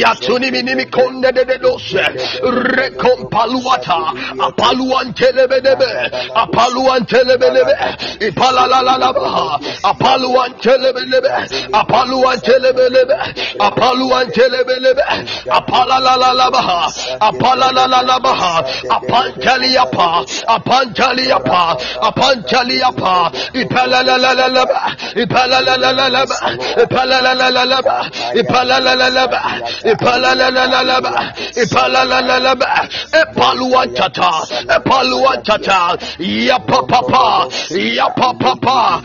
Yatuni 0.00 0.50
mini 0.50 0.74
mi 0.74 0.84
konde 0.86 1.32
de 1.32 1.44
de 1.44 1.58
dose. 1.58 1.98
Recompaluata. 2.42 4.12
Apaluante 4.40 5.32
lebe 5.32 5.60
lebe. 5.60 6.10
Apaluante 6.34 7.24
lebe 7.24 7.50
lebe. 7.50 7.74
Ipala 8.20 8.66
la 8.66 8.80
la 8.82 8.96
la. 8.96 9.58
Apaluante 9.84 10.78
lebe 10.78 11.00
lebe. 11.06 11.28
Apaluante 11.72 12.03
lebe 12.04 12.88
lebe. 12.90 13.14
Apaluante 13.58 14.48
lebe 14.48 14.80
lebe. 14.80 15.02
Apala 15.50 15.98
la 16.00 16.16
la 16.16 16.32
la 16.32 16.50
baha. 16.50 16.92
Apala 17.20 17.72
la 17.72 17.86
la 17.86 18.02
la 18.02 18.18
baha. 18.18 18.64
Apantalia 18.90 19.86
pa. 19.90 20.24
Apantalia 20.48 21.38
pa. 21.40 21.76
Apantalia 22.02 22.92
pa. 22.96 23.30
Ipala 23.54 24.02
la 24.02 24.16
la 24.16 24.32
la 24.32 24.46
la 24.48 24.64
ba. 24.64 24.96
Ipala 25.16 25.60
la 25.60 25.76
la 25.76 25.92
la 25.92 26.08
la 26.08 26.26
ba. 26.26 26.36
Ipala 26.82 27.20
la 27.22 27.32
la 27.34 27.50
la 27.50 27.64
la 27.64 27.82
ba. 27.82 28.10
Ipala 28.34 28.80
la 28.80 28.94
la 28.94 29.08
la 29.08 29.26
ba. 29.26 29.42
Ipala 29.84 30.34
la 30.34 30.50
la 30.50 30.66
la 30.66 30.82
la 30.82 31.00
ba. 31.00 31.34
Ipala 31.56 32.04
la 32.04 32.20
la 32.20 32.38
la 32.38 32.54
ba. 32.54 32.88
Epaluan 33.12 33.94
tata. 33.94 34.30
Epaluan 34.68 35.42
tata. 35.42 35.96
Ya 36.18 36.58
pa 36.58 36.82
pa 36.82 37.00
pa. 37.02 37.48
Ya 37.70 38.08
pa 38.08 38.32
pa 38.34 38.54
pa 38.56 39.02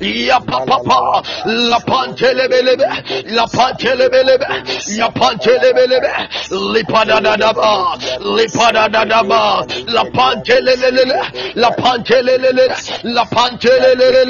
ya 0.00 0.40
papa 0.40 1.22
la 1.46 1.78
pantelebelebe. 1.80 2.86
La 3.26 3.46
pantelebelebe. 3.46 4.46
Ya 4.96 5.08
pantelebelebe. 5.10 6.10
Lipadadadaba 6.50 7.96
lipadadadaba 8.20 9.66
la 9.86 10.04
pantelelele 10.04 11.18
la 11.54 11.70
pantelelele 11.70 12.68
la 13.14 13.24
pantelelele 13.24 14.28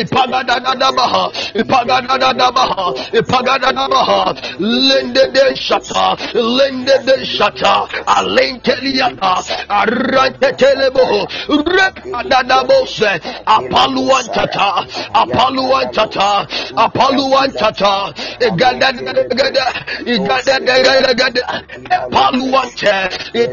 ipagadadadaba 0.00 1.30
ipagadadadaba 1.54 2.94
ipagadadaba 3.12 4.11
shata, 4.12 4.34
lende 4.58 5.32
de 5.32 5.54
shata, 5.56 6.16
lende 6.34 6.98
de 7.04 7.24
shata, 7.24 7.86
alenteliata, 8.06 9.42
arantetelebo, 9.68 11.26
repadadabose, 11.48 13.20
apaluantata, 13.46 14.86
apaluantata, 15.14 16.46
apaluantata, 16.76 18.12
egada, 18.40 18.88
egada, 18.90 19.66
egada, 20.06 21.10
egada, 21.10 21.64
paluante, 22.10 22.94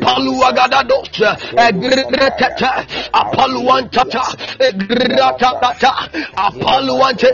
paluagadados, 0.02 1.22
egretata, 1.56 2.86
apaluantata, 3.14 4.24
egratata, 4.60 5.94
apaluante, 6.36 7.30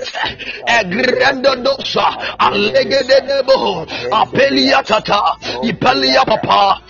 egrendodosa, 0.80 2.08
alegede 2.40 3.15
Alegede 3.16 3.44
debo. 3.44 3.86
Apeliatata. 4.12 5.38
Ipelia 5.64 6.26
papa. 6.26 6.82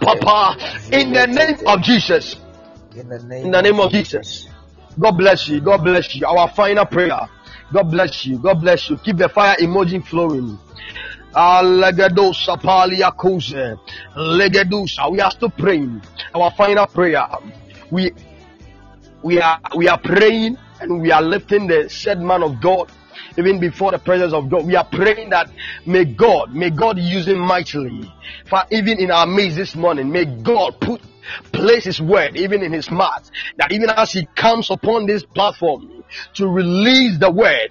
Papa. 0.00 0.56
In 0.92 1.12
the 1.12 1.26
name 1.26 1.56
of 1.66 1.82
Jesus. 1.82 2.36
In 2.94 3.08
the 3.08 3.16
In 3.16 3.28
name 3.28 3.50
the 3.50 3.62
name 3.62 3.80
of 3.80 3.90
Jesus. 3.92 4.48
God 4.98 5.12
bless 5.12 5.48
you. 5.48 5.60
God 5.60 5.84
bless 5.84 6.14
you. 6.14 6.26
Our 6.26 6.48
final 6.48 6.86
prayer. 6.86 7.28
God 7.72 7.90
bless 7.90 8.24
you. 8.24 8.38
God 8.38 8.60
bless 8.60 8.88
you. 8.88 8.96
Keep 8.98 9.18
the 9.18 9.28
fire 9.28 9.56
emoji 9.60 10.04
flowing. 10.04 10.58
Allegedosa 11.34 12.56
paliakose. 12.56 13.78
Legedusa. 14.16 15.10
We 15.10 15.20
are 15.20 15.30
still 15.30 15.50
praying. 15.50 16.02
Our 16.34 16.50
final 16.52 16.86
prayer. 16.86 17.26
We 17.90 18.12
we 19.22 19.40
are 19.40 19.60
we 19.76 19.88
are 19.88 19.98
praying 19.98 20.56
and 20.80 21.00
we 21.02 21.12
are 21.12 21.22
lifting 21.22 21.66
the 21.66 21.88
said 21.90 22.20
man 22.20 22.42
of 22.42 22.60
God 22.60 22.90
even 23.38 23.60
before 23.60 23.92
the 23.92 23.98
presence 23.98 24.32
of 24.32 24.48
God. 24.50 24.66
We 24.66 24.76
are 24.76 24.84
praying 24.84 25.30
that 25.30 25.50
may 25.86 26.04
God, 26.04 26.54
may 26.54 26.70
God 26.70 26.98
use 26.98 27.26
him 27.28 27.38
mightily. 27.38 28.10
For 28.48 28.62
even 28.70 28.98
in 28.98 29.10
our 29.10 29.26
midst 29.26 29.56
this 29.56 29.74
morning, 29.74 30.10
may 30.10 30.24
God 30.24 30.80
put 30.80 31.00
place 31.52 31.84
his 31.84 32.00
word 32.00 32.36
even 32.36 32.62
in 32.62 32.72
his 32.72 32.90
mouth. 32.90 33.30
That 33.58 33.72
even 33.72 33.90
as 33.90 34.12
he 34.12 34.26
comes 34.36 34.70
upon 34.70 35.06
this 35.06 35.24
platform 35.24 36.04
to 36.34 36.48
release 36.48 37.18
the 37.18 37.30
word, 37.30 37.70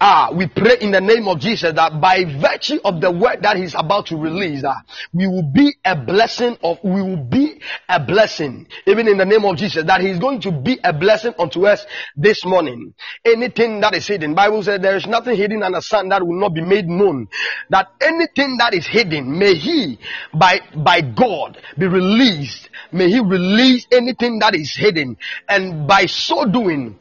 Ah, 0.00 0.30
we 0.32 0.46
pray 0.46 0.76
in 0.80 0.90
the 0.90 1.00
name 1.00 1.26
of 1.28 1.40
Jesus 1.40 1.72
that 1.74 2.00
by 2.00 2.24
virtue 2.24 2.78
of 2.84 3.00
the 3.00 3.10
word 3.10 3.42
that 3.42 3.56
he's 3.56 3.74
about 3.74 4.06
to 4.06 4.16
release, 4.16 4.62
ah, 4.64 4.82
we 5.12 5.26
will 5.26 5.50
be 5.52 5.74
a 5.84 5.96
blessing 5.96 6.56
of, 6.62 6.78
we 6.84 7.02
will 7.02 7.16
be 7.16 7.60
a 7.88 7.98
blessing, 7.98 8.66
even 8.86 9.08
in 9.08 9.18
the 9.18 9.24
name 9.24 9.44
of 9.44 9.56
Jesus, 9.56 9.84
that 9.84 10.00
he's 10.00 10.18
going 10.18 10.40
to 10.42 10.52
be 10.52 10.78
a 10.84 10.92
blessing 10.92 11.34
unto 11.38 11.66
us 11.66 11.84
this 12.16 12.44
morning. 12.44 12.94
Anything 13.24 13.80
that 13.80 13.94
is 13.94 14.06
hidden, 14.06 14.34
Bible 14.34 14.62
says 14.62 14.80
there 14.80 14.96
is 14.96 15.06
nothing 15.06 15.36
hidden 15.36 15.62
under 15.62 15.80
sun 15.80 16.08
that 16.10 16.24
will 16.24 16.38
not 16.38 16.54
be 16.54 16.62
made 16.62 16.86
known. 16.86 17.28
That 17.70 17.88
anything 18.00 18.56
that 18.58 18.74
is 18.74 18.86
hidden, 18.86 19.38
may 19.38 19.54
he, 19.54 19.98
by, 20.32 20.60
by 20.76 21.00
God, 21.00 21.58
be 21.76 21.86
released. 21.86 22.70
May 22.92 23.10
he 23.10 23.20
release 23.20 23.86
anything 23.90 24.38
that 24.38 24.54
is 24.54 24.74
hidden. 24.76 25.16
And 25.48 25.86
by 25.88 26.06
so 26.06 26.44
doing, 26.44 26.98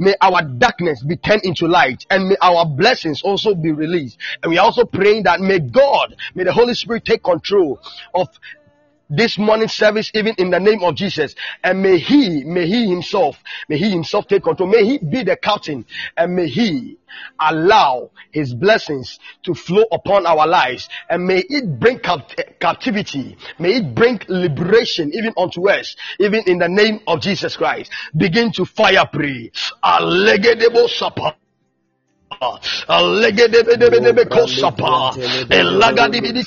May 0.00 0.14
our 0.22 0.40
darkness 0.40 1.02
be 1.02 1.16
turned 1.16 1.44
into 1.44 1.66
light 1.66 2.06
and 2.08 2.28
may 2.28 2.36
our 2.40 2.64
blessings 2.64 3.20
also 3.20 3.54
be 3.54 3.70
released. 3.70 4.16
And 4.42 4.50
we 4.50 4.56
are 4.56 4.64
also 4.64 4.86
praying 4.86 5.24
that 5.24 5.40
may 5.40 5.58
God, 5.58 6.16
may 6.34 6.44
the 6.44 6.54
Holy 6.54 6.72
Spirit 6.72 7.04
take 7.04 7.22
control 7.22 7.78
of 8.14 8.28
this 9.10 9.38
morning 9.38 9.68
service 9.68 10.10
even 10.14 10.34
in 10.38 10.50
the 10.50 10.60
name 10.60 10.82
of 10.82 10.94
Jesus. 10.94 11.34
And 11.62 11.82
may 11.82 11.98
he, 11.98 12.44
may 12.44 12.66
he 12.66 12.88
himself, 12.88 13.36
may 13.68 13.76
he 13.76 13.90
himself 13.90 14.28
take 14.28 14.44
control. 14.44 14.68
May 14.68 14.84
he 14.84 14.98
be 14.98 15.22
the 15.24 15.36
captain 15.36 15.84
and 16.16 16.34
may 16.34 16.48
he 16.48 16.98
allow 17.40 18.10
his 18.30 18.54
blessings 18.54 19.18
to 19.42 19.54
flow 19.54 19.84
upon 19.90 20.26
our 20.26 20.46
lives 20.46 20.88
and 21.08 21.26
may 21.26 21.42
it 21.48 21.78
bring 21.80 21.98
cap- 21.98 22.30
captivity. 22.60 23.36
May 23.58 23.76
it 23.76 23.94
bring 23.94 24.20
liberation 24.28 25.12
even 25.12 25.34
unto 25.36 25.68
us, 25.68 25.96
even 26.18 26.44
in 26.46 26.58
the 26.58 26.68
name 26.68 27.00
of 27.06 27.20
Jesus 27.20 27.56
Christ. 27.56 27.90
Begin 28.16 28.52
to 28.52 28.64
fire 28.64 29.04
pray. 29.12 29.50
Allegedebedebedebe 32.88 34.24
kosapa. 34.24 35.14
Elagadibidi. 35.50 36.44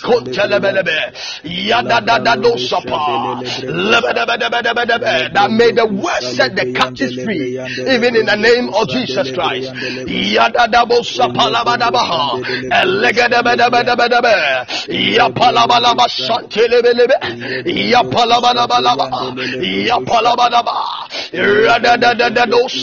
That 5.34 5.50
may 5.52 5.72
the 5.72 5.86
word 5.86 6.24
set 6.24 6.56
the 6.56 6.74
captives 6.74 7.16
free, 7.24 7.60
even 7.96 8.16
in 8.16 8.26
the 8.26 8.36
name 8.36 8.70
of 8.74 8.88
Jesus 8.90 9.32
Christ. 9.32 9.72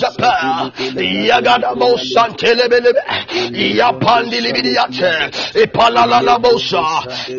Sapa. 0.01 0.71
Yapandilibidiate. 3.79 5.31
Ipalalabosa. 5.63 6.83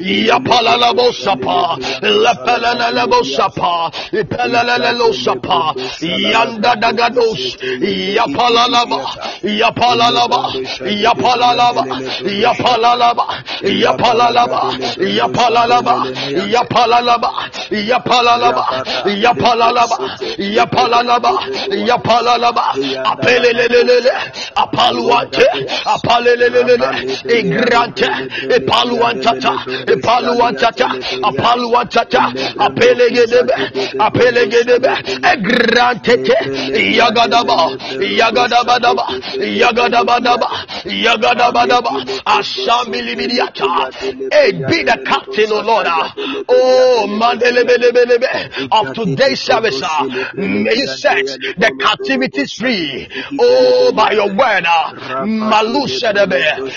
Yapalalabosa 0.01 1.35
pa. 1.37 1.77
Lepelelebosa 2.01 3.49
pa. 3.55 3.91
Ipelelelelosa 4.11 5.35
pa. 5.41 5.73
Yanda 6.01 6.75
dagados. 6.75 7.57
Yapalalaba. 7.81 8.99
Yapalalaba. 9.43 10.41
Yapalalaba. 11.03 11.83
Yapalalaba. 12.43 13.21
Yapalalaba. 13.61 14.59
Yapalalaba. 15.11 16.11
Yapalalaba. 16.51 17.31
Yapalalaba. 17.71 18.69
Yapalalaba. 19.07 19.97
Yapalalaba. 20.37 21.31
Yapalalaba. 21.69 22.63
Apelelelele. 23.11 24.11
Apaluante. 24.55 25.40
Apalelelele, 25.85 26.87
Egrante, 27.25 28.07
Epaluantata, 28.55 29.53
Epaluantata, 29.87 30.87
Apaluantata, 31.23 32.21
Apelegedebe, 32.57 33.53
Apelegedebe, 33.99 34.91
Egrante, 35.33 36.15
Yagadaba, 36.95 37.77
Yagadabadaba, 38.19 39.05
Yagadabadaba, 39.39 40.49
Yagadabadaba, 40.85 41.91
Ashambilibidiata. 42.25 43.91
Hey, 44.31 44.51
be 44.51 44.83
the 44.83 45.01
captain, 45.05 45.49
oh 45.51 45.61
Lord. 45.61 45.87
Oh, 46.49 47.05
Mandelebelebelebe, 47.07 48.69
of 48.71 48.93
today's 48.95 49.39
service. 49.41 49.81
ah. 49.83 50.05
May 50.35 50.75
you 50.75 50.87
set 50.87 51.25
the 51.57 51.71
captivities 51.79 52.53
free. 52.53 53.07
Oh, 53.39 53.91
by 53.95 54.11
your 54.11 54.27
word. 54.33 54.65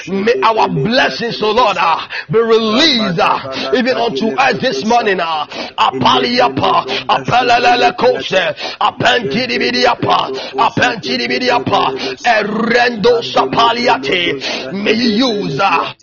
May 0.08 0.40
our 0.42 0.68
blessings, 0.68 1.42
oh 1.42 1.52
Lord, 1.52 1.76
ah, 1.78 2.08
be 2.30 2.38
released 2.38 3.18
ah, 3.20 3.72
even 3.74 3.96
unto 3.96 4.28
us 4.36 4.58
this 4.60 4.84
morning. 4.84 5.18
ah. 5.20 5.46
Apaliapa, 5.76 6.84
apelelele 7.08 7.92
kose, 7.96 8.54
apentidibidiapa, 8.80 10.30
apentidibidiapa, 10.58 11.92
erendo 12.24 13.22
sapaliate. 13.22 14.72
May 14.72 14.92
you 14.94 15.26
use 15.28 15.60
ah, 15.62 15.94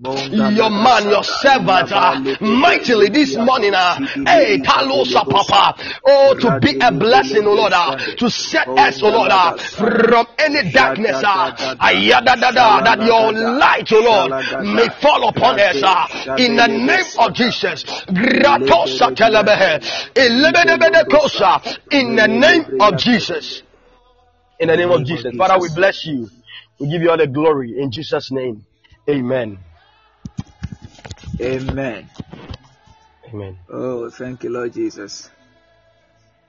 your 0.00 0.70
man, 0.70 1.08
your 1.08 1.24
servant, 1.24 1.90
uh, 1.92 2.20
mightily 2.40 3.08
this 3.08 3.36
morning, 3.36 3.74
uh, 3.74 3.96
hey, 4.26 4.58
talosa 4.58 5.28
papa, 5.28 5.74
oh, 6.06 6.34
to 6.34 6.60
be 6.60 6.76
a 6.80 6.92
blessing, 6.92 7.44
oh 7.46 7.54
Lord, 7.54 7.72
uh, 7.72 7.96
to 8.16 8.30
set 8.30 8.68
us, 8.76 9.02
oh 9.02 9.08
Lord, 9.10 9.30
uh, 9.32 9.56
from 9.56 10.26
any 10.38 10.70
darkness, 10.70 11.22
uh, 11.24 11.52
that 12.84 13.00
your 13.04 13.32
light, 13.32 13.90
oh 13.92 14.00
Lord, 14.00 14.66
may 14.66 14.88
fall 15.00 15.28
upon 15.28 15.58
us, 15.58 15.82
uh, 15.82 16.36
in 16.38 16.56
the 16.56 16.68
name 16.68 17.04
of 17.18 17.34
Jesus. 17.34 17.84
Gratosa 18.08 19.10
telebehe, 19.14 19.82
in 21.92 22.14
the 22.16 22.26
name 22.28 22.62
of 22.80 22.96
Jesus. 22.98 23.62
In 24.60 24.68
the 24.68 24.76
name 24.76 24.90
of 24.90 25.04
Jesus. 25.04 25.32
Father, 25.36 25.58
we 25.60 25.68
bless 25.74 26.06
you. 26.06 26.28
We 26.80 26.88
give 26.88 27.02
you 27.02 27.10
all 27.10 27.16
the 27.16 27.26
glory 27.26 27.74
in 27.80 27.90
Jesus' 27.90 28.30
name. 28.30 28.64
Amen. 29.08 29.58
Amen. 31.40 32.10
Amen. 33.28 33.58
Oh, 33.70 34.10
thank 34.10 34.44
you, 34.44 34.50
Lord 34.50 34.72
Jesus. 34.72 35.30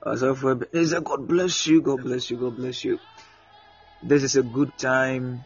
Also 0.02 0.34
for 0.34 0.54
God 0.54 1.28
bless 1.28 1.66
you, 1.66 1.82
God 1.82 2.02
bless 2.02 2.30
you, 2.30 2.38
God 2.38 2.56
bless 2.56 2.84
you. 2.84 2.98
This 4.02 4.22
is 4.22 4.36
a 4.36 4.42
good 4.42 4.76
time 4.78 5.44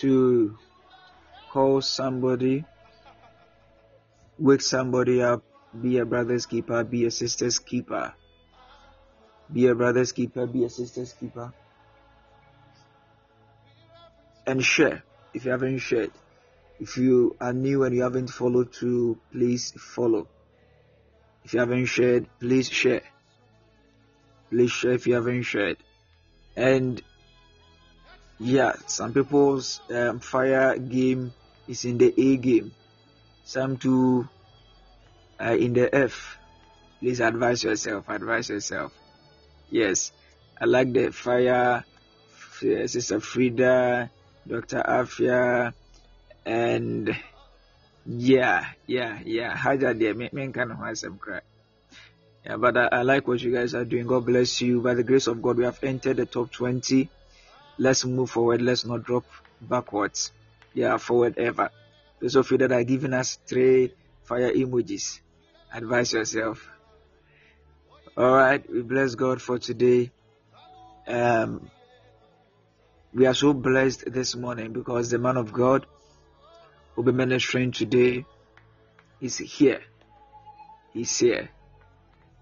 to 0.00 0.58
call 1.48 1.80
somebody, 1.80 2.64
wake 4.38 4.62
somebody 4.62 5.22
up, 5.22 5.44
be 5.80 5.98
a 5.98 6.04
brother's 6.04 6.46
keeper, 6.46 6.82
be 6.84 7.06
a 7.06 7.10
sister's 7.10 7.58
keeper. 7.60 8.14
Be 9.50 9.68
a 9.68 9.74
brother's 9.74 10.12
keeper, 10.12 10.46
be 10.46 10.64
a 10.64 10.70
sister's 10.70 11.12
keeper. 11.14 11.52
And 14.46 14.62
share 14.64 15.04
if 15.32 15.44
you 15.44 15.52
haven't 15.52 15.78
shared. 15.78 16.12
If 16.80 16.96
you 16.96 17.36
are 17.40 17.52
new 17.52 17.82
and 17.84 17.94
you 17.94 18.02
haven't 18.02 18.28
followed 18.28 18.72
to, 18.74 19.18
please 19.32 19.72
follow. 19.78 20.28
If 21.44 21.54
you 21.54 21.60
haven't 21.60 21.86
shared, 21.86 22.26
please 22.40 22.68
share. 22.68 23.02
Please 24.50 24.70
share 24.70 24.92
if 24.92 25.06
you 25.06 25.14
haven't 25.14 25.42
shared. 25.42 25.78
And 26.56 27.02
yeah, 28.38 28.74
some 28.86 29.12
people's 29.12 29.80
um, 29.90 30.20
fire 30.20 30.78
game 30.78 31.32
is 31.66 31.84
in 31.84 31.98
the 31.98 32.14
A 32.16 32.36
game. 32.36 32.72
Some 33.44 33.76
too 33.76 34.28
uh, 35.40 35.56
in 35.58 35.72
the 35.72 35.92
F. 35.94 36.38
Please 37.00 37.20
advise 37.20 37.64
yourself. 37.64 38.08
Advise 38.08 38.50
yourself. 38.50 38.92
Yes, 39.70 40.12
I 40.60 40.64
like 40.66 40.92
the 40.92 41.10
fire. 41.12 41.84
uh, 42.62 42.86
Sister 42.86 43.20
Frida, 43.20 44.10
Dr. 44.46 44.82
Afia, 44.82 45.72
and 46.44 47.16
yeah, 48.06 48.66
yeah, 48.86 49.18
yeah. 49.24 49.56
Haja 49.56 49.94
there, 49.94 50.14
me 50.14 50.30
me 50.32 50.48
kind 50.52 50.72
of 50.72 50.98
some 50.98 51.18
cry. 51.18 51.40
Yeah, 52.44 52.56
but 52.56 52.76
I, 52.76 52.86
I 52.86 53.02
like 53.02 53.28
what 53.28 53.42
you 53.42 53.52
guys 53.52 53.74
are 53.74 53.84
doing. 53.84 54.06
God 54.06 54.24
bless 54.24 54.60
you. 54.60 54.80
By 54.80 54.94
the 54.94 55.02
grace 55.02 55.26
of 55.26 55.42
God, 55.42 55.58
we 55.58 55.64
have 55.64 55.78
entered 55.82 56.16
the 56.16 56.26
top 56.26 56.50
20. 56.50 57.10
Let's 57.78 58.04
move 58.04 58.30
forward. 58.30 58.62
Let's 58.62 58.84
not 58.84 59.04
drop 59.04 59.24
backwards. 59.60 60.32
Yeah, 60.72 60.96
forward 60.96 61.36
ever. 61.38 61.70
Those 62.20 62.36
of 62.36 62.50
you 62.50 62.58
that 62.58 62.72
are 62.72 62.84
giving 62.84 63.12
us 63.12 63.38
three 63.46 63.92
fire 64.22 64.52
emojis, 64.52 65.20
advise 65.72 66.12
yourself. 66.12 66.68
All 68.16 68.32
right, 68.32 68.68
we 68.70 68.82
bless 68.82 69.14
God 69.14 69.40
for 69.40 69.58
today. 69.58 70.10
Um, 71.06 71.70
we 73.12 73.26
are 73.26 73.34
so 73.34 73.52
blessed 73.52 74.12
this 74.12 74.34
morning 74.34 74.72
because 74.72 75.10
the 75.10 75.18
man 75.18 75.36
of 75.36 75.52
God 75.52 75.86
will 76.98 77.04
be 77.04 77.12
ministering 77.12 77.70
today 77.70 78.24
is 79.20 79.38
here. 79.38 79.82
He's 80.92 81.16
here. 81.16 81.48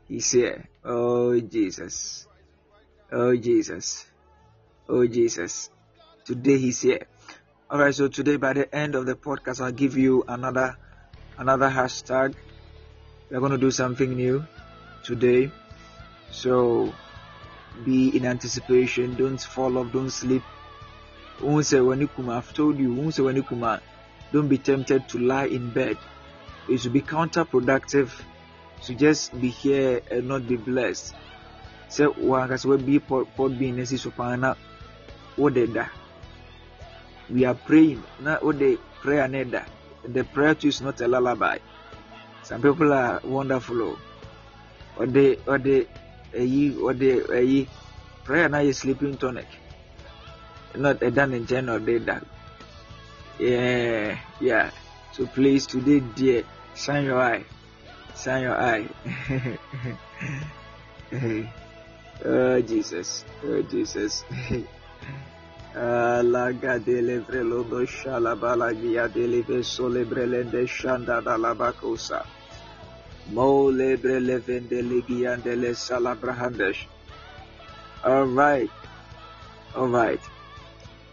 He's 0.09 0.31
here. 0.31 0.67
Oh 0.83 1.39
Jesus. 1.39 2.27
Oh 3.13 3.37
Jesus. 3.37 4.07
Oh 4.89 5.07
Jesus. 5.07 5.69
Today 6.25 6.57
he's 6.57 6.81
here. 6.81 7.07
Alright, 7.71 7.95
so 7.95 8.09
today 8.09 8.37
by 8.37 8.55
the 8.55 8.75
end 8.75 8.95
of 8.95 9.05
the 9.05 9.15
podcast 9.15 9.61
I'll 9.61 9.73
give 9.73 9.99
you 9.99 10.25
another 10.27 10.79
another 11.37 11.69
hashtag. 11.69 12.35
We're 13.29 13.41
gonna 13.41 13.59
do 13.59 13.71
something 13.71 14.15
new 14.15 14.47
today. 15.05 15.51
So 16.31 16.95
be 17.85 18.17
in 18.17 18.25
anticipation, 18.25 19.17
don't 19.17 19.39
fall 19.39 19.77
off, 19.77 19.93
don't 19.93 20.09
sleep. 20.09 20.43
Won't 21.43 21.71
when 21.73 22.01
you 22.01 22.09
come, 22.09 22.31
I've 22.31 22.55
told 22.55 22.79
you, 22.79 22.95
won't 22.95 23.19
when 23.19 23.37
you 23.37 23.43
come, 23.43 23.81
don't 24.33 24.49
be 24.49 24.59
tempted 24.59 25.09
to 25.09 25.19
lie 25.19 25.47
in 25.47 25.71
bed. 25.71 25.97
It 26.69 26.79
should 26.79 26.93
be 26.93 27.03
counterproductive 27.03 28.11
to 28.83 28.95
just 28.95 29.39
be 29.41 29.49
here 29.49 30.03
and 30.11 30.29
not 30.29 30.49
be 30.49 30.57
blessed. 30.57 31.15
Sɛ 31.89 32.11
wankasa 32.19 32.67
wabi 32.67 32.99
pod 32.99 33.59
bi 33.59 33.71
na 33.71 33.85
si 33.85 33.97
so 33.97 34.11
paa 34.11 34.37
na 34.37 34.55
wode 35.39 35.73
da. 35.73 35.87
We 37.31 37.45
are 37.45 37.55
praying 37.55 38.03
na 38.21 38.39
wode 38.43 38.79
prayer 39.01 39.29
na 39.29 39.45
da. 39.45 39.63
The 40.03 40.25
prayer 40.25 40.55
too 40.55 40.69
is 40.69 40.81
not 40.81 41.01
a 41.01 41.09
lullaby. 41.09 41.59
Some 42.43 42.63
people 42.63 42.93
are 42.93 43.21
wonderful. 43.25 43.83
Oh. 43.83 43.99
Ode 44.99 45.39
ode 45.47 45.87
eyi 46.35 46.77
ode 46.79 47.23
eyi 47.31 47.67
prayer 48.25 48.49
na 48.49 48.59
yɛ 48.59 48.75
sleeping 48.75 49.17
tonic. 49.17 49.47
Not 50.75 51.03
a 51.03 51.11
done 51.11 51.33
in 51.35 51.47
general 51.47 51.79
day 51.79 51.99
that. 51.99 52.25
Yeah, 53.39 54.19
yeah. 54.41 54.71
So 55.13 55.27
please 55.27 55.67
today, 55.67 56.01
dear, 56.01 56.45
shine 56.75 57.05
your 57.05 57.21
eye. 57.21 57.45
Shine 58.17 58.43
your 58.43 58.57
eye. 58.57 58.89
oh 62.25 62.61
Jesus. 62.63 63.25
Oh 63.45 63.63
Jesus. 63.63 64.25
Alaga 65.77 66.79
dele 66.83 67.21
vrelodo 67.21 67.85
shalabala 67.85 68.73
gia 68.73 69.09
dele 69.09 69.43
vesole 69.43 70.05
brelende 70.09 70.67
shanda 70.67 71.21
dalabakosa. 71.21 72.25
Mo 73.33 73.71
lebre 73.71 74.21
levende 74.21 74.81
ligiandele 74.81 75.75
salabrahandesh. 75.77 76.87
All 78.05 78.25
right. 78.25 78.71
All 79.75 79.89
right. 79.89 80.21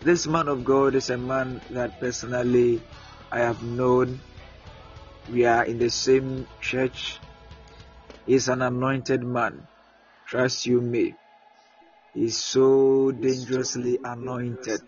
This 0.04 0.28
man 0.28 0.50
of 0.50 0.66
God 0.66 0.96
is 0.96 1.10
a 1.10 1.18
man 1.18 1.62
that 1.70 2.00
personally 2.00 2.84
I 3.32 3.40
have 3.40 3.62
known. 3.64 4.24
We 5.28 5.46
are 5.46 5.66
in 5.66 5.80
the 5.80 5.90
same 5.90 6.48
church. 6.62 7.22
He's 8.26 8.50
an 8.50 8.62
anointed 8.62 9.24
man. 9.24 9.68
Trust 10.28 10.66
you 10.66 10.82
me. 10.82 11.16
He's 12.14 12.38
so 12.44 13.12
dangerously 13.12 14.00
anointed. 14.04 14.82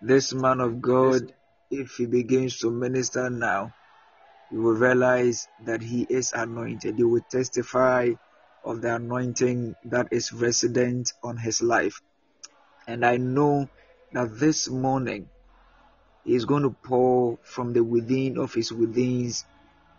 This 0.00 0.34
man 0.34 0.60
of 0.60 0.80
God, 0.82 1.22
if 1.70 1.92
he 1.96 2.06
begins 2.06 2.58
to 2.60 2.70
minister 2.70 3.30
now, 3.30 3.72
you 4.50 4.62
will 4.62 4.74
realize 4.74 5.48
that 5.64 5.82
he 5.82 6.02
is 6.02 6.32
anointed. 6.34 6.98
You 6.98 7.08
will 7.08 7.22
testify 7.30 8.10
of 8.64 8.82
the 8.82 8.96
anointing 8.96 9.76
that 9.86 10.08
is 10.12 10.32
resident 10.32 11.12
on 11.22 11.38
his 11.38 11.62
life. 11.62 12.00
And 12.86 13.04
I 13.04 13.18
know 13.18 13.66
that 14.12 14.38
this 14.38 14.68
morning 14.68 15.28
he 16.24 16.34
is 16.34 16.44
going 16.44 16.62
to 16.62 16.74
pour 16.84 17.38
from 17.42 17.72
the 17.72 17.84
within 17.84 18.38
of 18.38 18.54
his 18.54 18.70
withins 18.70 19.44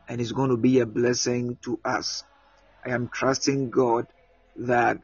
and 0.10 0.22
is 0.22 0.32
going 0.32 0.50
to 0.50 0.58
be 0.58 0.80
a 0.80 0.86
blessing 0.86 1.58
to 1.64 1.80
us. 1.86 2.24
I 2.86 2.92
am 2.92 3.10
trusting 3.10 3.70
God 3.70 4.06
that 4.58 4.98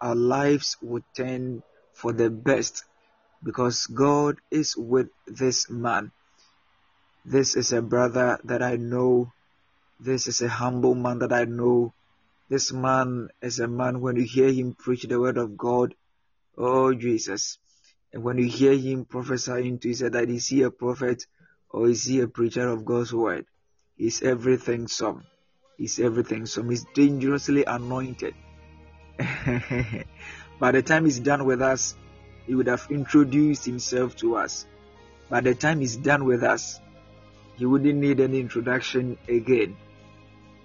our 0.00 0.14
lives 0.14 0.76
will 0.82 1.02
turn 1.16 1.62
for 1.94 2.12
the 2.12 2.30
best 2.30 2.84
because 3.42 3.86
God 3.86 4.36
is 4.50 4.76
with 4.76 5.08
this 5.26 5.70
man. 5.70 6.12
This 7.24 7.56
is 7.56 7.72
a 7.72 7.82
brother 7.82 8.38
that 8.44 8.62
I 8.62 8.76
know. 8.76 9.30
This 10.00 10.28
is 10.28 10.42
a 10.42 10.48
humble 10.48 10.94
man 10.94 11.20
that 11.20 11.32
I 11.32 11.44
know. 11.44 11.92
This 12.50 12.72
man 12.72 13.28
is 13.42 13.60
a 13.60 13.68
man 13.68 14.00
when 14.00 14.16
you 14.16 14.24
hear 14.24 14.52
him 14.52 14.74
preach 14.74 15.04
the 15.04 15.18
word 15.20 15.38
of 15.38 15.56
God, 15.56 15.94
oh 16.58 16.92
Jesus. 16.92 17.58
And 18.14 18.22
when 18.22 18.38
you 18.38 18.48
hear 18.48 18.72
him 18.74 19.04
prophesy 19.04 19.66
into 19.66 19.88
his 19.88 19.98
head 19.98 20.12
that 20.12 20.30
is 20.30 20.46
he 20.46 20.62
a 20.62 20.70
prophet 20.70 21.26
or 21.68 21.88
is 21.88 22.04
he 22.04 22.20
a 22.20 22.28
preacher 22.28 22.68
of 22.68 22.84
God's 22.84 23.12
word? 23.12 23.44
He's 23.96 24.22
everything 24.22 24.86
some. 24.86 25.24
He's 25.76 25.98
everything 25.98 26.46
some. 26.46 26.70
He's 26.70 26.86
dangerously 26.94 27.64
anointed. 27.64 28.34
By 30.60 30.70
the 30.70 30.82
time 30.82 31.06
he's 31.06 31.18
done 31.18 31.44
with 31.44 31.60
us, 31.60 31.96
he 32.46 32.54
would 32.54 32.68
have 32.68 32.86
introduced 32.88 33.64
himself 33.64 34.14
to 34.18 34.36
us. 34.36 34.64
By 35.28 35.40
the 35.40 35.56
time 35.56 35.80
he's 35.80 35.96
done 35.96 36.24
with 36.24 36.44
us, 36.44 36.80
he 37.56 37.66
wouldn't 37.66 37.98
need 37.98 38.20
any 38.20 38.38
introduction 38.38 39.18
again. 39.26 39.76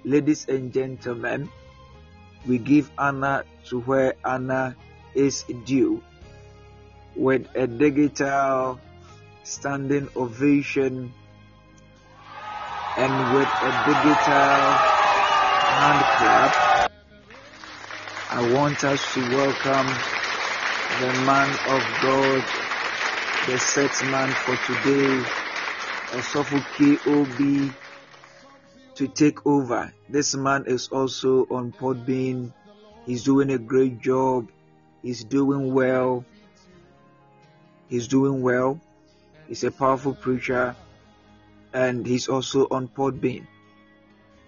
Ladies 0.04 0.48
and 0.48 0.72
gentlemen, 0.72 1.50
we 2.46 2.60
give 2.60 2.92
honor 2.96 3.44
to 3.70 3.80
where 3.82 4.14
honor 4.24 4.76
is 5.16 5.46
due 5.66 6.04
with 7.16 7.48
a 7.56 7.68
digital 7.68 8.80
standing 9.44 10.10
ovation 10.16 11.14
and 12.96 13.32
with 13.32 13.50
a 13.62 13.72
digital 13.72 14.78
hand 15.70 16.02
clap. 16.18 16.52
I 18.32 18.54
want 18.54 18.84
us 18.84 19.14
to 19.14 19.22
welcome 19.36 19.88
the 21.00 21.14
man 21.26 21.50
of 21.68 21.82
God, 22.02 22.44
the 23.48 23.58
set 23.58 24.06
man 24.12 24.30
for 24.30 24.56
today, 24.68 25.24
Osofo 26.14 26.60
KOB, 26.78 27.74
to 28.96 29.08
take 29.08 29.46
over. 29.48 29.94
This 30.10 30.36
man 30.36 30.66
is 30.68 30.90
also 30.90 31.46
on 31.50 31.72
Podbean. 31.72 32.52
He's 33.06 33.24
doing 33.24 33.50
a 33.52 33.58
great 33.58 34.00
job. 34.00 34.50
He's 35.02 35.24
doing 35.24 35.74
well. 35.74 36.26
He's 37.90 38.08
doing 38.08 38.42
well. 38.42 38.80
He's 39.48 39.64
a 39.64 39.72
powerful 39.72 40.14
preacher 40.14 40.76
and 41.74 42.06
he's 42.06 42.30
also 42.30 42.68
on 42.70 42.88
Podbean. 42.88 43.48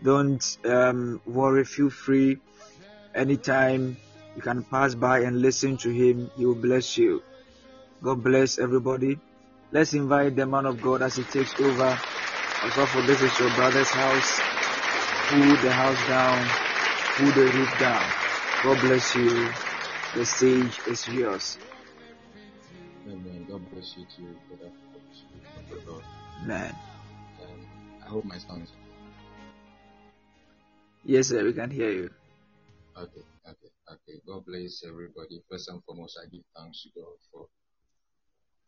Don't 0.04 0.58
um, 0.66 1.22
worry, 1.26 1.64
feel 1.66 1.89
free 1.89 2.38
anytime 3.14 3.98
you 4.36 4.42
can 4.42 4.64
pass 4.64 4.96
by 4.96 5.20
and 5.20 5.42
listen 5.42 5.78
to 5.78 5.89
him. 5.89 6.32
He 6.38 6.46
will 6.46 6.56
bless 6.56 6.98
you. 6.98 7.24
God 8.02 8.24
bless 8.24 8.58
everybody. 8.58 9.20
Let's 9.72 9.94
invite 9.94 10.36
the 10.36 10.46
man 10.46 10.66
of 10.66 10.82
God 10.82 11.02
as 11.02 11.16
he 11.16 11.24
takes 11.24 11.60
over. 11.60 12.00
Also, 12.64 12.86
for 12.86 13.02
this 13.02 13.22
is 13.22 13.39
your 13.39 13.50
brother's 13.52 13.89
house. 13.89 14.39
Pull 15.30 15.56
the 15.58 15.72
house 15.72 16.08
down. 16.08 16.48
Pull 17.18 17.32
the 17.32 17.52
roof 17.52 17.80
down. 17.80 18.04
God 18.64 18.82
bless 18.82 19.16
you. 19.16 19.50
The 20.16 20.26
stage 20.26 20.80
is 20.88 21.08
yours. 21.08 21.58
Amen. 23.12 23.45
God 23.49 23.70
bless 23.72 23.95
you 23.97 24.05
too, 24.16 24.36
brother. 24.49 24.72
Man. 26.45 26.76
Um, 27.41 27.68
I 28.05 28.09
hope 28.09 28.26
my 28.26 28.38
sound 28.39 28.64
is 28.64 28.72
Yes, 31.03 31.28
sir, 31.30 31.43
we 31.43 31.53
can 31.53 31.72
hear 31.72 31.91
you. 31.91 32.09
okay. 32.97 33.24
Okay. 33.47 33.72
Okay. 33.91 34.22
God 34.28 34.45
bless 34.45 34.84
everybody. 34.88 35.43
First 35.49 35.70
and 35.70 35.84
foremost, 35.86 36.20
I 36.22 36.30
give 36.30 36.43
thanks 36.57 36.84
to 36.84 36.89
God 36.95 37.18
for 37.32 37.47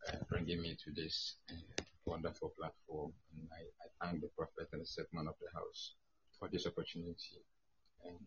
uh, 0.09 0.17
bringing 0.29 0.61
me 0.61 0.77
to 0.85 0.91
this 0.93 1.37
uh, 1.51 1.83
wonderful 2.05 2.53
platform, 2.59 3.13
and 3.37 3.47
I, 3.53 3.63
I 3.83 3.87
thank 4.07 4.21
the 4.21 4.29
prophet 4.37 4.69
and 4.73 4.81
the 4.81 4.85
set 4.85 5.07
man 5.13 5.27
of 5.27 5.35
the 5.41 5.49
house 5.57 5.95
for 6.39 6.49
this 6.49 6.67
opportunity 6.67 7.43
and 8.05 8.17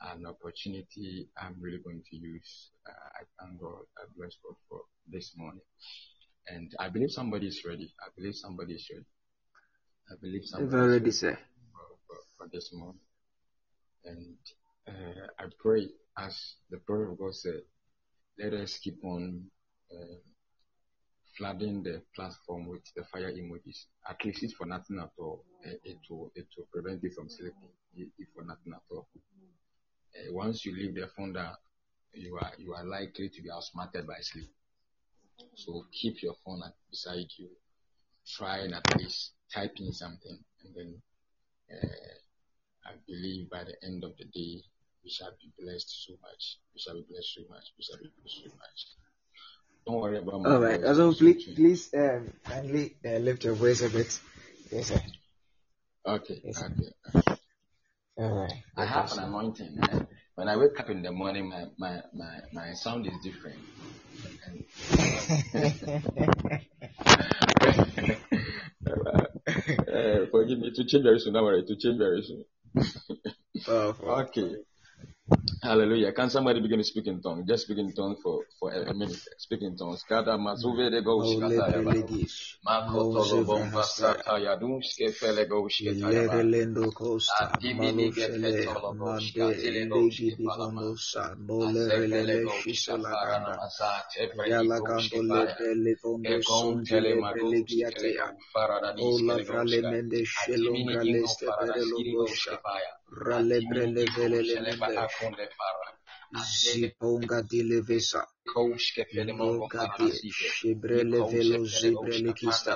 an 0.00 0.26
opportunity 0.26 1.28
I'm 1.40 1.56
really 1.60 1.78
going 1.84 2.02
to 2.10 2.16
use. 2.16 2.70
Uh, 2.88 2.92
I 2.92 3.22
thank 3.46 3.60
God. 3.60 3.84
I 3.98 4.04
bless 4.16 4.36
God 4.44 4.56
for 4.68 4.80
this 5.10 5.32
morning. 5.36 5.62
And 6.48 6.72
I 6.78 6.88
believe 6.88 7.10
somebody 7.10 7.48
is 7.48 7.62
ready. 7.66 7.92
I 8.00 8.08
believe 8.16 8.34
somebody 8.34 8.74
is 8.74 8.88
ready. 8.92 9.06
I 10.10 10.14
believe 10.20 10.44
somebody 10.44 10.82
is 10.84 10.90
ready, 10.92 11.10
sir. 11.10 11.38
for, 11.72 11.96
for, 12.06 12.16
for 12.36 12.50
this 12.52 12.70
morning. 12.72 13.00
And 14.04 14.36
uh, 14.88 15.26
I 15.38 15.46
pray, 15.58 15.88
as 16.18 16.54
the 16.70 16.78
prayer 16.78 17.10
of 17.10 17.18
God 17.18 17.34
said, 17.34 17.62
let 18.38 18.52
us 18.52 18.78
keep 18.78 19.02
on 19.04 19.44
uh, 19.92 20.16
flooding 21.36 21.82
the 21.82 22.02
platform 22.14 22.66
with 22.68 22.82
the 22.94 23.04
fire 23.12 23.32
emojis. 23.32 23.86
At 24.08 24.24
least 24.24 24.42
if 24.42 24.52
for 24.52 24.66
nothing 24.66 24.98
at 25.00 25.10
all, 25.18 25.44
uh, 25.66 25.70
it 25.84 25.98
will 26.08 26.30
it 26.34 26.46
will 26.56 26.68
prevent 26.72 27.02
you 27.02 27.10
from 27.10 27.28
sleeping. 27.28 27.70
If 27.96 28.08
if 28.18 28.28
for 28.34 28.44
nothing 28.44 28.72
at 28.74 28.82
all. 28.90 29.08
Once 30.30 30.64
you 30.64 30.74
leave 30.74 30.94
the 30.94 31.08
phone 31.16 31.32
down, 31.32 31.54
you 32.14 32.36
are 32.36 32.52
you 32.58 32.74
are 32.74 32.84
likely 32.84 33.28
to 33.28 33.42
be 33.42 33.50
outsmarted 33.50 34.06
by 34.06 34.18
sleep. 34.20 34.48
So 35.54 35.84
keep 35.92 36.22
your 36.22 36.34
phone 36.44 36.62
at, 36.64 36.72
beside 36.90 37.26
you. 37.36 37.48
Try 38.26 38.58
and 38.58 38.74
at 38.74 38.96
least 38.96 39.32
type 39.54 39.74
in 39.78 39.92
something, 39.92 40.38
and 40.64 40.74
then 40.74 41.02
uh, 41.70 42.88
I 42.88 42.92
believe 43.06 43.50
by 43.50 43.64
the 43.64 43.76
end 43.86 44.02
of 44.04 44.16
the 44.16 44.24
day 44.24 44.62
we 45.04 45.10
shall 45.10 45.30
be 45.40 45.52
blessed 45.62 46.06
so 46.06 46.14
much. 46.20 46.58
We 46.74 46.80
shall 46.80 46.94
be 46.94 47.04
blessed 47.08 47.34
so 47.36 47.42
much. 47.48 47.64
We 47.78 47.84
shall 47.84 47.98
be 47.98 48.10
blessed 48.20 48.42
so 48.44 48.50
much. 48.56 48.86
Don't 49.86 50.00
worry 50.00 50.18
about 50.18 50.42
my 50.42 50.50
All 50.50 50.60
right. 50.60 50.82
Also, 50.82 51.12
please, 51.12 51.44
please 51.54 51.94
um, 51.94 52.32
kindly 52.44 52.96
uh, 53.04 53.18
lift 53.18 53.44
your 53.44 53.54
voice 53.54 53.82
a 53.82 53.88
bit. 53.88 54.18
Yes, 54.72 54.88
sir. 54.88 55.00
Okay, 56.04 56.40
Yes, 56.44 56.58
sir. 56.58 56.72
okay. 57.14 57.36
Right. 58.18 58.52
I 58.76 58.84
have 58.86 59.12
an 59.12 59.24
anointing. 59.24 59.78
When 60.36 60.48
I 60.48 60.56
wake 60.56 60.78
up 60.80 60.90
in 60.90 61.02
the 61.02 61.12
morning, 61.12 61.48
my 61.48 61.64
my 61.78 62.00
my, 62.14 62.40
my 62.52 62.72
sound 62.74 63.06
is 63.06 63.12
different. 63.22 63.58
uh, 68.86 70.26
forgive 70.30 70.58
me 70.58 70.70
to 70.74 70.84
change 70.84 71.04
very 71.04 71.18
soon. 71.20 71.34
Don't 71.34 71.44
worry, 71.44 71.64
to 71.64 71.76
change 71.76 71.98
very 71.98 72.22
soon. 72.22 72.44
Powerful. 73.64 74.08
Okay. 74.28 74.56
Hallelujah. 75.62 76.12
Can 76.12 76.30
somebody 76.30 76.60
begin 76.60 76.78
to 76.78 76.84
speak 76.84 77.06
in 77.08 77.20
tongues? 77.20 77.44
Just 77.48 77.64
speak 77.64 77.78
in 77.78 77.92
tongues 77.92 78.18
for, 78.22 78.44
for 78.60 78.70
a, 78.72 78.94
minute. 78.94 79.16
Speak 79.38 79.62
in 79.62 79.76
tongues. 79.76 80.04
Kada 80.08 80.38
mazuve 80.38 80.90
de 80.90 81.02
go 81.02 81.18
Mole 81.18 81.26
shikata 81.26 81.72
yaba. 81.72 81.92
prelegish. 81.94 82.56
Mako 82.64 83.04
Mose 83.12 83.30
tolo 83.30 83.44
bomba 83.44 83.82
vrahastaya. 83.82 83.82
sata 83.82 84.38
fele 85.12 85.48
go 85.48 85.68
shiketa 85.68 86.06
Ilere 86.08 86.42
lendo 86.44 86.92
costa. 86.92 87.50
Adibini 87.58 88.08
ah, 88.08 88.12
ge 88.12 88.26
shele. 88.26 88.52
petolo 88.64 88.94
go 88.98 89.04
Mande 89.04 89.20
shikatile 89.20 89.88
go 89.88 89.96
legi 89.96 90.12
shikepalama. 90.12 90.82
divondo 90.82 90.92
ah, 90.92 90.96
sa. 90.96 91.34
Mole 91.36 91.90
Azefele 91.90 91.98
relele 91.98 92.42
go 92.44 92.50
shisola 92.50 93.08
shikaparana 93.10 93.44
ganda. 93.44 93.56
mazate 93.56 94.22
vredi 94.36 94.52
Ayala 94.52 94.78
go 94.78 94.86
gando 94.86 95.02
shikepaya. 95.02 95.56
lebre 95.56 95.74
levondo 95.74 96.28
Egon 96.30 96.44
sonji 96.44 96.88
tele 96.88 97.14
lebre 97.14 97.22
magoski 97.22 97.84
kele 97.88 98.12
legiatea. 98.12 98.26
go 98.26 98.38
farada 98.54 98.94
O 98.98 99.18
dis 99.18 99.20
la 99.22 99.36
kele 99.36 99.44
go 99.44 99.52
vrale 99.52 99.66
shka. 99.66 99.90
mende 99.90 100.20
ah, 100.22 100.42
Adimini 100.44 101.12
leste 101.12 101.46
pere 101.58 101.80
siri 101.82 102.14
go 102.16 102.26
logosha. 102.26 102.54
Zipongatile 106.60 107.80
vesa. 107.88 108.22
Nogati 109.38 110.08
shibrele 110.32 111.18
velo 111.30 111.64
zibrele 111.64 112.32
kista. 112.32 112.72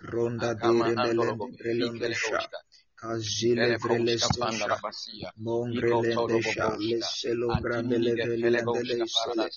Ronda 0.00 0.54
dire 0.54 0.94
melende 0.94 1.46
brelondesha. 1.58 2.40
Kazile 3.00 3.76
vrele 3.82 4.18
stesha. 4.18 4.80
Mongrelendesha. 5.36 6.66
Leselongra 6.78 7.82
mele 7.82 8.12
velendele 8.14 8.94
isele. 9.06 9.48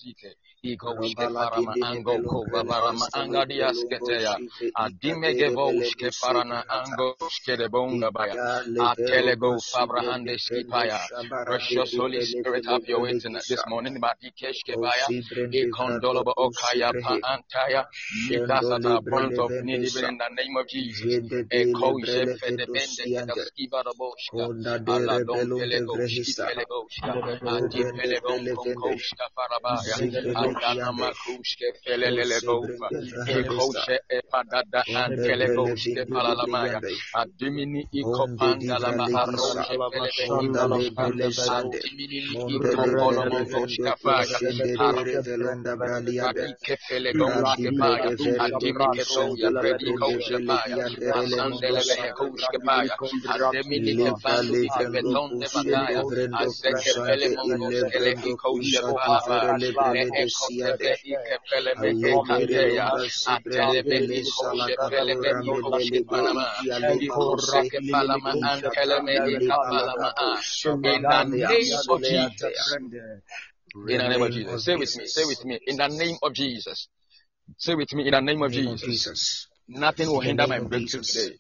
Parada 0.66 0.74
sike. 0.74 0.74
Iko 0.74 0.96
shke 1.02 1.28
Robala 1.28 1.36
farama 1.38 1.76
dindini 1.76 1.82
ango 1.82 2.20
ko 2.28 2.46
velongrele 2.46 2.52
babarama 2.52 3.06
estele 3.06 3.14
anga 3.14 3.46
brelongo 3.50 4.10
diasketeya. 4.10 4.34
zive 4.34 4.68
ika 4.84 5.16
Adime 5.16 5.36
ge 5.38 5.50
dere 5.50 5.58
vele 5.64 5.92
voshke 5.94 6.12
farana 6.22 6.64
dusebrihata. 6.72 6.80
ango 6.80 7.16
shke 7.30 7.58
de 7.58 7.68
bonga 7.70 8.12
baya. 8.12 8.38
Ika 8.38 8.64
levero 8.76 9.30
Atele 9.30 9.38
go 9.40 9.62
fabra 9.74 10.02
masibre 10.02 10.10
de 10.24 10.34
hande 10.34 10.38
prendo 10.46 10.88
skipaya. 10.88 11.00
shabara 11.04 11.60
de 11.70 11.78
Precious 11.78 11.96
Holy 11.98 12.20
kubrele 12.20 12.42
Spirit, 12.42 12.66
vele 12.66 12.66
have 12.68 12.84
your 12.88 13.02
way 13.02 13.14
vele 13.14 13.22
tonight 13.22 13.46
kisa. 13.46 13.50
this 13.50 13.66
morning. 13.68 14.00
Badikesh 14.02 14.64
O 14.74 14.88
kebaya. 14.88 15.08
zibrende 15.08 15.74
vrando 15.80 16.22
Ikondolobo 16.22 16.34
okaya 16.38 16.94
pa 17.02 17.16
kusibrehe. 17.16 17.22
antaya. 17.24 17.86
Meet 18.30 18.50
us 18.50 18.66
Shendo 18.66 18.72
at 18.72 18.86
our 18.86 19.02
libre 19.02 19.10
point 19.10 19.38
of 19.40 19.52
need 19.62 19.84
even 19.84 20.06
levendesa. 20.06 20.10
in 20.10 20.18
the 20.18 20.30
name 20.36 20.58
of 20.58 20.68
Jesus. 20.68 21.06
Jede 21.06 21.44
de 21.50 21.64
Eko 21.64 21.80
libre 21.80 22.14
jefe 22.14 22.52
de 22.58 22.68
bende 22.74 23.06
levendosi 23.06 23.12
kede 23.14 23.44
skibarabosha 23.46 24.32
Konda 24.32 24.80
de 24.86 25.08
rebelum 25.08 25.70
de 25.72 25.82
vrehisa 25.94 26.48
Ati 27.56 27.82
pelebon 27.94 28.50
konkoshka 28.56 29.26
farabaya 29.36 29.98
Andana 30.56 30.92
makushke 31.00 31.68
felelelebova 31.84 32.88
Ekoshe 33.38 33.96
epadada 34.18 34.82
antelegoshke 35.02 36.02
palalamaya 36.12 36.80
Adimini 37.20 37.82
ikopangala 38.00 38.90
maharoshe 39.00 39.76
pelebehimoshka 39.92 41.04
Adimini 41.58 42.20
ikopolomokoshka 42.56 43.92
faya 44.04 44.38
Adike 46.28 46.76
felegoshke 46.88 47.70
faya 47.80 48.10
Adimike 48.46 49.04
soya 49.14 49.50
predikoshe 49.60 50.38
faya 50.48 50.86
Asandelebehe 51.20 52.10
koshke 52.18 52.58
faya 52.66 52.96
Adimini 53.34 53.94
kefandu 54.04 54.56
ikebetonde 54.68 55.48
bataya 55.54 56.02
Azeke 60.46 61.36
pele 61.50 61.72
momoskele 61.82 62.70
ikoshe 62.78 63.28
palabaya 63.30 63.68
Le 63.82 63.90
ekotebe 63.90 63.96
ikepele 63.96 63.96
mehe 63.96 63.96
kandeya 63.96 63.96
Atelebe 63.96 63.98
ikoshe 64.20 64.74
pelebe 64.90 65.30
ikoshe 65.50 65.98
palama 66.10 66.48
Ikoseke 67.06 67.80
palama 67.92 68.32
anteleme 68.52 69.14
ikapalama 69.36 70.10
In 70.84 71.02
the 71.02 71.24
name 71.24 71.72
of 71.90 72.02
Jesus 72.04 72.78
in 73.88 73.98
the 73.98 74.08
name 74.08 74.22
of 74.22 74.32
Jesus. 74.32 74.64
Say 74.66 74.76
with 74.76 74.96
me. 74.98 75.08
Say 75.08 75.26
with 75.26 75.46
me. 75.46 75.60
In 75.68 75.78
the 75.78 75.88
name 75.88 76.18
of 76.24 76.34
Jesus. 76.34 76.88
Say 77.58 77.76
with 77.76 77.94
me. 77.94 78.08
In 78.08 78.12
the 78.12 78.22
name 78.22 78.42
of 78.42 78.52
Jesus. 78.52 79.48
Nothing 79.68 80.08
will 80.08 80.22
hinder 80.22 80.48
my 80.48 80.60
breakthrough 80.60 81.02
today. 81.02 81.36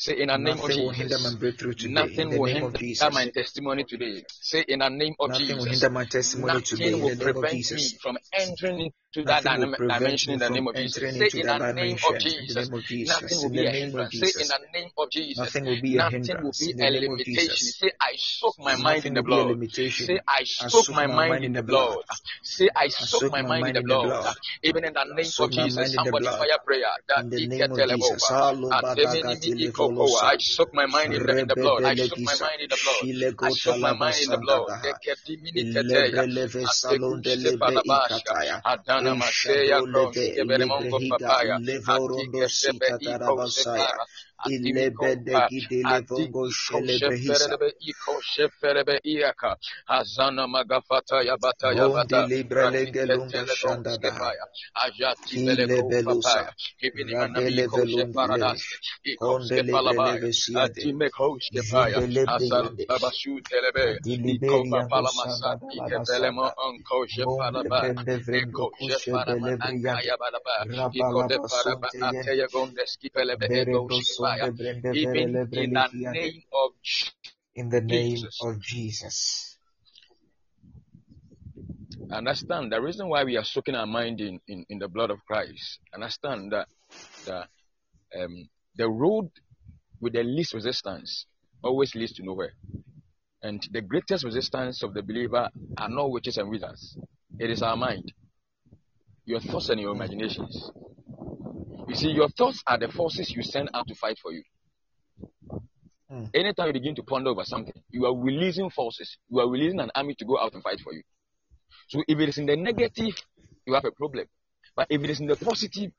Say 0.00 0.14
in 0.20 0.28
the 0.28 0.38
name 0.38 0.60
of 0.60 0.72
Jesus. 0.72 0.78
Nothing 0.78 0.84
will 0.86 0.92
hinder 0.92 1.18
my 1.20 1.30
breakthrough 1.38 1.74
today. 1.74 1.94
Nothing 1.94 2.28
will 2.38 2.48
hinder 2.48 3.10
my 3.12 3.26
testimony 3.28 3.84
today. 3.84 4.24
Say 4.28 4.64
in 4.66 4.78
the 4.80 4.88
name 4.88 5.14
of 5.20 5.30
Nothing 5.30 5.58
will 5.58 5.66
Jesus. 5.66 5.72
hinder 5.72 5.90
my 5.90 6.04
testimony 6.06 6.62
today. 6.62 6.90
Nothing 6.92 7.00
will 7.02 7.10
the 7.10 7.16
name 7.16 7.36
of 7.36 7.42
prevent 7.42 7.72
me 7.72 7.98
from 8.02 8.18
entering 8.32 8.80
into 8.80 9.26
that 9.26 9.44
Nothing 9.44 9.58
will 9.58 9.66
dynam- 9.66 9.76
prevent 9.76 10.26
dimension 10.26 10.32
in 10.32 10.38
the 10.40 10.50
name 10.50 10.68
of 10.68 10.76
Jesus. 10.76 11.04
Say 11.18 11.30
in 11.36 11.46
the 11.48 11.58
name 11.58 11.98
of 12.02 12.18
dimension. 12.18 12.22
In 12.48 12.54
the 12.54 12.54
Jesus. 12.54 12.70
Jesus. 12.88 13.08
Nothing 13.08 13.40
will 13.42 13.50
be 13.50 13.66
a 13.66 13.72
hindrance. 13.72 14.18
Say 14.18 14.32
in 14.40 14.48
the 14.48 14.58
name 14.72 14.90
of 14.96 15.10
Jesus. 15.10 15.38
Nothing 15.38 15.66
will 15.66 15.76
be 15.80 15.98
a 15.98 16.02
Nothing 16.02 16.36
will 16.42 16.54
be 16.58 16.74
a 16.80 16.86
the 16.86 16.90
name 16.90 17.04
of 17.08 17.20
limitation. 17.26 17.68
Say 17.68 17.92
I 18.00 18.12
soak 18.16 18.56
my 18.58 18.76
mind 18.76 19.06
in 19.06 19.14
the 19.14 19.22
blood. 19.22 19.58
Say 19.92 20.18
I 20.28 20.44
soak 20.44 20.86
my 20.92 21.06
mind 21.06 21.44
in 21.44 21.52
the 21.52 21.62
blood. 21.62 22.04
Say 22.42 22.68
I 22.74 22.88
soak 22.88 23.28
my 23.30 23.42
mind 23.42 23.66
in 23.68 23.74
the 23.74 23.82
blood. 23.82 24.14
Even 24.62 24.84
in 24.84 24.94
the 24.94 25.04
name 25.04 25.32
of 25.38 25.50
Jesus. 25.50 25.76
mind 25.76 25.94
in 25.94 26.02
the 26.02 26.12
Somebody 26.12 26.26
fire 26.28 26.58
prayer. 26.64 26.84
That 27.08 27.24
In 27.24 27.30
the 27.30 27.40
name 27.40 27.72
of 27.72 27.86
Jesus. 27.86 28.22
Oh, 29.96 30.06
iketelebova. 30.06 30.20
Halo 30.20 30.20
Ademini 30.20 30.20
badagati 30.20 30.20
ikopoa. 30.20 30.22
levolosa. 30.22 30.34
I 30.34 30.38
soak 30.38 30.74
my 30.74 30.86
mind 30.86 31.14
in 31.14 31.26
the 31.26 31.38
in 31.38 31.46
the 31.48 31.56
blood. 31.56 31.84
I 31.84 31.94
soak 31.96 32.18
my 32.18 32.34
mind 32.40 32.60
in 32.62 32.68
the 32.68 32.78
blood. 32.82 33.06
I 33.42 33.50
soak 33.50 33.78
my 33.80 33.92
mind 33.92 34.16
in 34.22 34.30
the 34.30 34.38
blood. 34.38 34.66
labasanda 34.66 34.82
Dekedimini 34.82 35.64
keteya. 35.64 36.24
Lebre 36.24 36.26
leve 36.26 36.66
salon 36.66 37.20
de 37.22 37.30
Atekushke 37.30 37.36
lebe 37.36 37.58
palabashka. 37.58 38.16
ikataya. 38.16 38.60
Adana 38.64 39.14
maseya 39.14 39.82
Eshado 39.82 39.86
kronske 39.92 40.36
leve 40.36 40.44
lebre 40.44 40.46
beremongo 40.48 40.98
higa 40.98 41.18
papaya. 41.18 41.58
levorondo 41.58 42.44
Atike 42.44 42.48
sebe 42.48 42.86
sita 42.86 42.98
iko 43.00 43.08
tarabasaya. 43.18 43.98
Separa. 44.44 44.56
Ilebe 44.56 45.16
de 45.24 45.34
Atimiko 45.34 45.48
gide 45.50 45.82
Ati 45.84 46.14
levongo 46.14 46.46
iko 46.46 46.50
shelebre 46.50 47.16
hisa. 47.16 47.34
sheferebe 47.34 47.68
iko 47.80 48.12
sheferebe 48.22 49.00
iaka. 49.04 49.56
Hazana 49.86 50.46
magafata 50.46 51.22
ya 51.22 51.36
bata 51.36 51.72
ya 51.72 51.88
bata. 51.88 52.26
libre 52.26 52.70
lege 52.70 53.00
Radike 53.00 53.06
lunga 53.06 53.30
telebo 53.30 53.54
shanda 53.56 53.96
daha. 53.98 54.14
skefaya. 54.14 54.44
Ajati 54.74 55.36
Ile 55.36 55.56
beleko 55.56 55.88
belusa. 55.88 56.54
manami 57.04 57.14
Radele 57.14 57.64
iko 57.64 57.76
velundi 57.76 58.12
shefaradaske. 58.12 58.74
levish. 58.74 58.78
Iko 59.04 59.26
Konde 59.26 59.54
lebre 59.56 59.62
skefalabaya. 59.64 60.14
leve 60.14 60.32
siade. 60.32 60.62
Ati 60.80 60.92
meko 60.92 61.26
skefaya. 61.40 61.96
Jinde 62.00 62.14
lebre 62.14 62.46
yandesh. 62.46 62.86
Asalabasu 62.88 63.32
telebe. 63.48 63.84
Iko 63.90 64.00
Diliberi 64.04 64.52
yando 64.52 64.70
papala 64.70 65.10
masa. 65.16 65.36
sanda 65.40 65.66
da 65.66 65.86
Ike 65.86 65.98
velemo 66.08 66.42
labasanda. 66.42 66.62
onko 66.66 66.94
Monde 66.96 67.08
shefarabaya. 67.14 67.92
brende 67.94 68.16
vrendo 68.24 68.58
Eko 68.58 68.70
kushe 68.70 68.98
shefarama 68.98 69.46
belebri 69.46 69.74
yande. 69.74 69.90
ankaya 69.90 70.16
balaba. 70.20 70.54
Iko 70.92 71.28
de 71.28 71.36
Rabalaba 71.36 71.48
paraba 71.48 71.88
ateya 72.08 72.46
gonde 72.52 72.82
skipelebe 72.86 73.46
ego 73.50 73.86
Berebro 74.36 74.38
skefaya 74.38 74.46
sonde 74.46 74.56
brende 74.56 74.92
vere 75.00 75.22
even 75.22 75.32
in 75.52 75.72
the 75.72 75.88
name 76.12 76.42
of 76.52 76.72
In 77.54 77.68
the 77.68 77.80
name 77.80 78.14
Jesus. 78.14 78.38
of 78.40 78.60
Jesus. 78.60 79.58
Understand 82.10 82.72
the 82.72 82.80
reason 82.80 83.08
why 83.08 83.24
we 83.24 83.36
are 83.36 83.44
soaking 83.44 83.74
our 83.74 83.86
mind 83.86 84.20
in, 84.20 84.40
in, 84.46 84.64
in 84.68 84.78
the 84.78 84.88
blood 84.88 85.10
of 85.10 85.18
Christ. 85.26 85.80
Understand 85.94 86.52
that 86.52 86.68
that 87.26 87.48
um, 88.18 88.48
the 88.76 88.88
road 88.88 89.30
with 90.00 90.12
the 90.14 90.22
least 90.22 90.54
resistance 90.54 91.26
always 91.62 91.94
leads 91.94 92.12
to 92.14 92.24
nowhere. 92.24 92.52
And 93.42 93.60
the 93.72 93.80
greatest 93.80 94.24
resistance 94.24 94.82
of 94.82 94.94
the 94.94 95.02
believer 95.02 95.48
are 95.76 95.88
not 95.88 96.10
witches 96.10 96.38
and 96.38 96.50
wizards. 96.50 96.96
It 97.38 97.50
is 97.50 97.62
our 97.62 97.76
mind, 97.76 98.12
your 99.24 99.40
thoughts 99.40 99.68
and 99.68 99.80
your 99.80 99.92
imaginations. 99.94 100.70
You 101.90 101.96
see, 101.96 102.10
your 102.12 102.28
thoughts 102.28 102.62
are 102.68 102.78
the 102.78 102.86
forces 102.86 103.32
you 103.34 103.42
send 103.42 103.68
out 103.74 103.88
to 103.88 103.96
fight 103.96 104.16
for 104.22 104.30
you. 104.30 104.44
Mm. 106.08 106.30
Anytime 106.32 106.68
you 106.68 106.72
begin 106.72 106.94
to 106.94 107.02
ponder 107.02 107.30
over 107.30 107.42
something, 107.42 107.74
you 107.90 108.06
are 108.06 108.16
releasing 108.16 108.70
forces. 108.70 109.18
You 109.28 109.40
are 109.40 109.50
releasing 109.50 109.80
an 109.80 109.90
army 109.96 110.14
to 110.14 110.24
go 110.24 110.38
out 110.38 110.54
and 110.54 110.62
fight 110.62 110.78
for 110.84 110.92
you. 110.92 111.02
So 111.88 112.04
if 112.06 112.16
it 112.16 112.28
is 112.28 112.38
in 112.38 112.46
the 112.46 112.54
negative, 112.54 113.16
you 113.66 113.74
have 113.74 113.84
a 113.84 113.90
problem. 113.90 114.26
But 114.76 114.86
if 114.88 115.02
it 115.02 115.10
is 115.10 115.18
in 115.18 115.26
the 115.26 115.34
positive, 115.34 115.90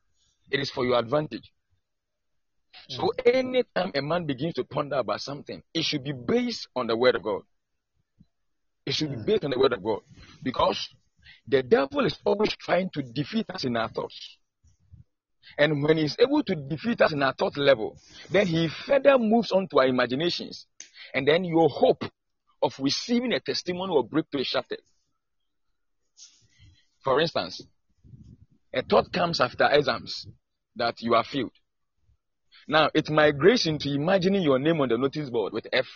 it 0.50 0.62
is 0.62 0.70
for 0.72 0.86
your 0.86 0.98
advantage. 0.98 1.52
So 2.88 3.12
anytime 3.26 3.92
a 3.94 4.02
man 4.02 4.26
begins 4.26 4.54
to 4.54 4.64
ponder 4.64 4.96
about 4.96 5.20
something, 5.20 5.62
it 5.74 5.84
should 5.84 6.06
be 6.06 6.14
based 6.14 6.70
on 6.74 6.88
the 6.88 6.96
word 6.96 7.16
of 7.16 7.24
God. 7.24 7.42
It 8.86 8.94
should 8.94 9.10
be 9.10 9.18
Mm. 9.18 9.26
based 9.26 9.44
on 9.44 9.52
the 9.52 9.60
word 9.60 9.74
of 9.74 9.84
God. 9.84 10.04
Because 10.42 10.88
the 11.46 11.62
devil 11.64 12.06
is 12.06 12.18
always 12.24 12.56
trying 12.56 12.90
to 12.92 13.04
defeat 13.04 13.50
us 13.50 13.66
in 13.66 13.76
our 13.76 13.90
thoughts. 13.90 14.38
And 15.58 15.84
when 15.84 15.98
he's 15.98 16.16
able 16.20 16.44
to 16.44 16.56
defeat 16.56 17.02
us 17.02 17.14
in 17.14 17.24
our 17.24 17.34
thought 17.34 17.58
level, 17.58 17.98
then 18.30 18.48
he 18.48 18.68
further 18.68 19.18
moves 19.18 19.52
on 19.52 19.68
to 19.70 19.80
our 19.80 19.88
imaginations. 19.88 20.66
And 21.14 21.28
then 21.28 21.44
your 21.44 21.70
hope 21.70 22.04
of 22.62 22.74
receiving 22.80 23.34
a 23.34 23.40
testimony 23.40 23.94
or 23.94 24.04
breakthrough 24.04 24.42
is 24.42 24.48
shattered. 24.48 24.82
For 27.04 27.20
instance, 27.20 27.62
a 28.74 28.84
thought 28.84 29.12
comes 29.12 29.42
after 29.42 29.68
exams 29.72 30.28
that 30.76 31.02
you 31.02 31.16
are 31.16 31.24
failed. 31.24 31.52
Now 32.68 32.90
it 32.94 33.10
migrates 33.10 33.66
into 33.66 33.90
imagining 33.90 34.44
your 34.44 34.60
name 34.60 34.80
on 34.82 34.90
the 34.90 34.98
notice 34.98 35.30
board 35.30 35.54
with 35.54 35.68
F 35.74 35.88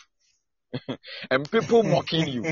and 1.29 1.49
people 1.49 1.83
mocking 1.83 2.27
you. 2.27 2.43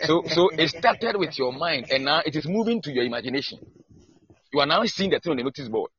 So, 0.00 0.22
so 0.26 0.48
it 0.56 0.68
started 0.70 1.16
with 1.16 1.38
your 1.38 1.52
mind 1.52 1.86
and 1.90 2.04
now 2.04 2.22
it 2.24 2.34
is 2.34 2.46
moving 2.46 2.80
to 2.82 2.90
your 2.92 3.04
imagination. 3.04 3.58
You 4.52 4.60
are 4.60 4.66
now 4.66 4.84
seeing 4.84 5.10
the 5.10 5.20
thing 5.20 5.32
on 5.32 5.36
the 5.36 5.44
notice 5.44 5.68
board. 5.68 5.90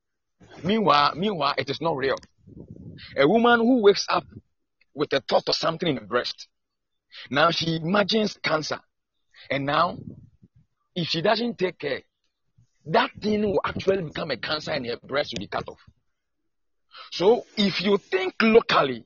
Meanwhile, 0.62 1.14
meanwhile, 1.16 1.54
it 1.58 1.70
is 1.70 1.80
not 1.80 1.96
real. 1.96 2.16
A 3.16 3.26
woman 3.28 3.60
who 3.60 3.82
wakes 3.82 4.06
up 4.08 4.24
with 4.94 5.12
a 5.12 5.20
thought 5.20 5.48
of 5.48 5.54
something 5.54 5.88
in 5.88 5.96
her 5.96 6.06
breast. 6.06 6.48
Now 7.30 7.50
she 7.50 7.76
imagines 7.76 8.38
cancer. 8.42 8.80
And 9.50 9.66
now, 9.66 9.98
if 10.94 11.08
she 11.08 11.22
doesn't 11.22 11.58
take 11.58 11.78
care, 11.78 12.00
that 12.86 13.10
thing 13.20 13.42
will 13.42 13.60
actually 13.64 14.02
become 14.02 14.30
a 14.30 14.36
cancer 14.36 14.72
and 14.72 14.86
her 14.86 14.96
breast 15.02 15.32
will 15.32 15.40
be 15.40 15.48
cut 15.48 15.68
off. 15.68 15.80
So 17.12 17.44
if 17.56 17.80
you 17.82 17.98
think 17.98 18.34
locally, 18.40 19.04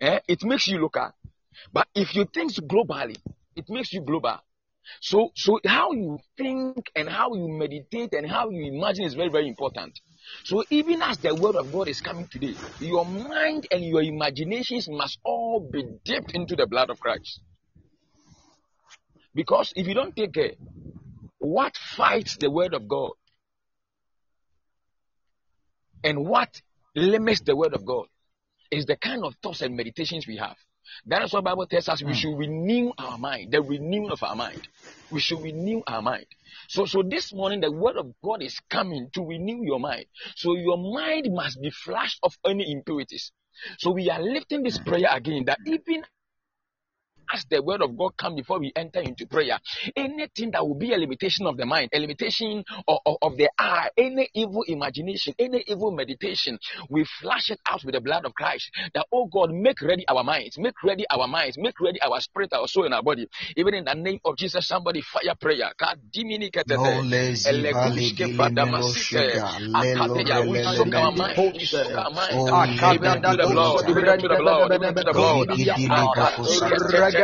eh, 0.00 0.20
it 0.26 0.42
makes 0.42 0.66
you 0.68 0.78
local. 0.78 1.10
But 1.72 1.88
if 1.94 2.14
you 2.14 2.24
think 2.32 2.52
globally, 2.52 3.16
it 3.54 3.64
makes 3.68 3.92
you 3.92 4.00
global. 4.02 4.38
So, 5.00 5.30
so 5.34 5.60
how 5.64 5.92
you 5.92 6.18
think 6.36 6.90
and 6.96 7.08
how 7.08 7.34
you 7.34 7.48
meditate 7.48 8.14
and 8.14 8.28
how 8.28 8.50
you 8.50 8.72
imagine 8.72 9.04
is 9.04 9.14
very, 9.14 9.28
very 9.28 9.48
important. 9.48 9.98
So 10.44 10.64
even 10.70 11.02
as 11.02 11.18
the 11.18 11.34
word 11.34 11.56
of 11.56 11.72
God 11.72 11.88
is 11.88 12.00
coming 12.00 12.28
today, 12.30 12.54
your 12.78 13.04
mind 13.04 13.66
and 13.70 13.84
your 13.84 14.02
imaginations 14.02 14.88
must 14.88 15.18
all 15.24 15.60
be 15.60 15.84
dipped 16.04 16.32
into 16.32 16.56
the 16.56 16.66
blood 16.66 16.90
of 16.90 16.98
Christ. 16.98 17.40
Because 19.34 19.72
if 19.76 19.86
you 19.86 19.94
don't 19.94 20.14
take 20.14 20.32
care, 20.32 20.52
what 21.38 21.76
fights 21.76 22.36
the 22.36 22.50
word 22.50 22.74
of 22.74 22.88
God 22.88 23.12
and 26.02 26.26
what 26.26 26.60
limits 26.94 27.42
the 27.42 27.56
word 27.56 27.74
of 27.74 27.84
God 27.84 28.06
is 28.70 28.86
the 28.86 28.96
kind 28.96 29.24
of 29.24 29.34
thoughts 29.42 29.62
and 29.62 29.76
meditations 29.76 30.26
we 30.26 30.36
have. 30.36 30.56
That 31.06 31.24
is 31.24 31.32
what 31.32 31.44
Bible 31.44 31.66
tells 31.66 31.88
us 31.88 32.02
we 32.02 32.08
hmm. 32.08 32.14
should 32.14 32.36
renew 32.36 32.92
our 32.98 33.18
mind, 33.18 33.52
the 33.52 33.62
renewing 33.62 34.10
of 34.10 34.22
our 34.22 34.36
mind. 34.36 34.66
We 35.10 35.20
should 35.20 35.40
renew 35.40 35.82
our 35.86 36.02
mind. 36.02 36.26
So, 36.68 36.86
so 36.86 37.02
this 37.02 37.32
morning 37.32 37.60
the 37.60 37.72
word 37.72 37.96
of 37.96 38.12
God 38.22 38.42
is 38.42 38.58
coming 38.70 39.08
to 39.14 39.26
renew 39.26 39.64
your 39.64 39.80
mind. 39.80 40.06
So 40.36 40.56
your 40.56 40.76
mind 40.76 41.28
must 41.30 41.60
be 41.60 41.70
flushed 41.70 42.18
of 42.22 42.36
any 42.44 42.70
impurities. 42.70 43.32
So 43.78 43.90
we 43.90 44.08
are 44.10 44.22
lifting 44.22 44.62
this 44.62 44.78
prayer 44.78 45.08
again 45.10 45.44
that 45.46 45.58
even 45.66 46.04
as 47.32 47.44
the 47.50 47.62
word 47.62 47.82
of 47.82 47.96
God 47.96 48.16
come 48.16 48.34
before 48.34 48.58
we 48.58 48.72
enter 48.74 49.00
into 49.00 49.26
prayer, 49.26 49.58
anything 49.96 50.50
that 50.52 50.66
will 50.66 50.74
be 50.74 50.92
a 50.92 50.98
limitation 50.98 51.46
of 51.46 51.56
the 51.56 51.66
mind, 51.66 51.90
a 51.94 51.98
limitation 51.98 52.64
of, 52.88 52.98
of, 53.06 53.16
of 53.22 53.36
the 53.36 53.48
eye, 53.58 53.90
any 53.96 54.28
evil 54.34 54.62
imagination, 54.66 55.34
any 55.38 55.64
evil 55.66 55.90
meditation, 55.90 56.58
we 56.88 57.04
flash 57.20 57.50
it 57.50 57.60
out 57.66 57.82
with 57.84 57.94
the 57.94 58.00
blood 58.00 58.24
of 58.24 58.34
Christ. 58.34 58.70
That, 58.94 59.06
oh 59.12 59.26
God, 59.26 59.50
make 59.52 59.80
ready 59.82 60.06
our 60.08 60.24
minds, 60.24 60.58
make 60.58 60.82
ready 60.84 61.04
our 61.10 61.26
minds, 61.26 61.56
make 61.58 61.80
ready 61.80 62.00
our 62.02 62.20
spirit, 62.20 62.52
our 62.52 62.66
soul, 62.66 62.84
and 62.84 62.94
our 62.94 63.02
body. 63.02 63.26
Even 63.56 63.74
in 63.74 63.84
the 63.84 63.94
name 63.94 64.20
of 64.24 64.36
Jesus, 64.36 64.66
somebody 64.66 65.00
fire 65.02 65.34
prayer. 65.40 65.70
No 77.10 77.19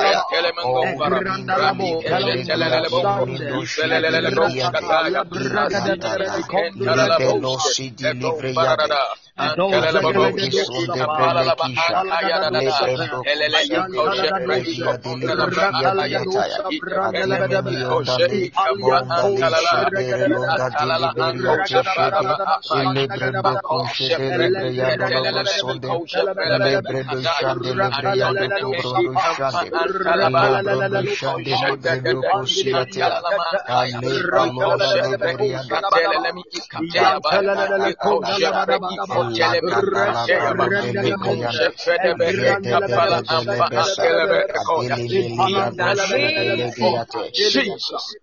Oh. 47.11 47.31
Jesus. 47.35 48.17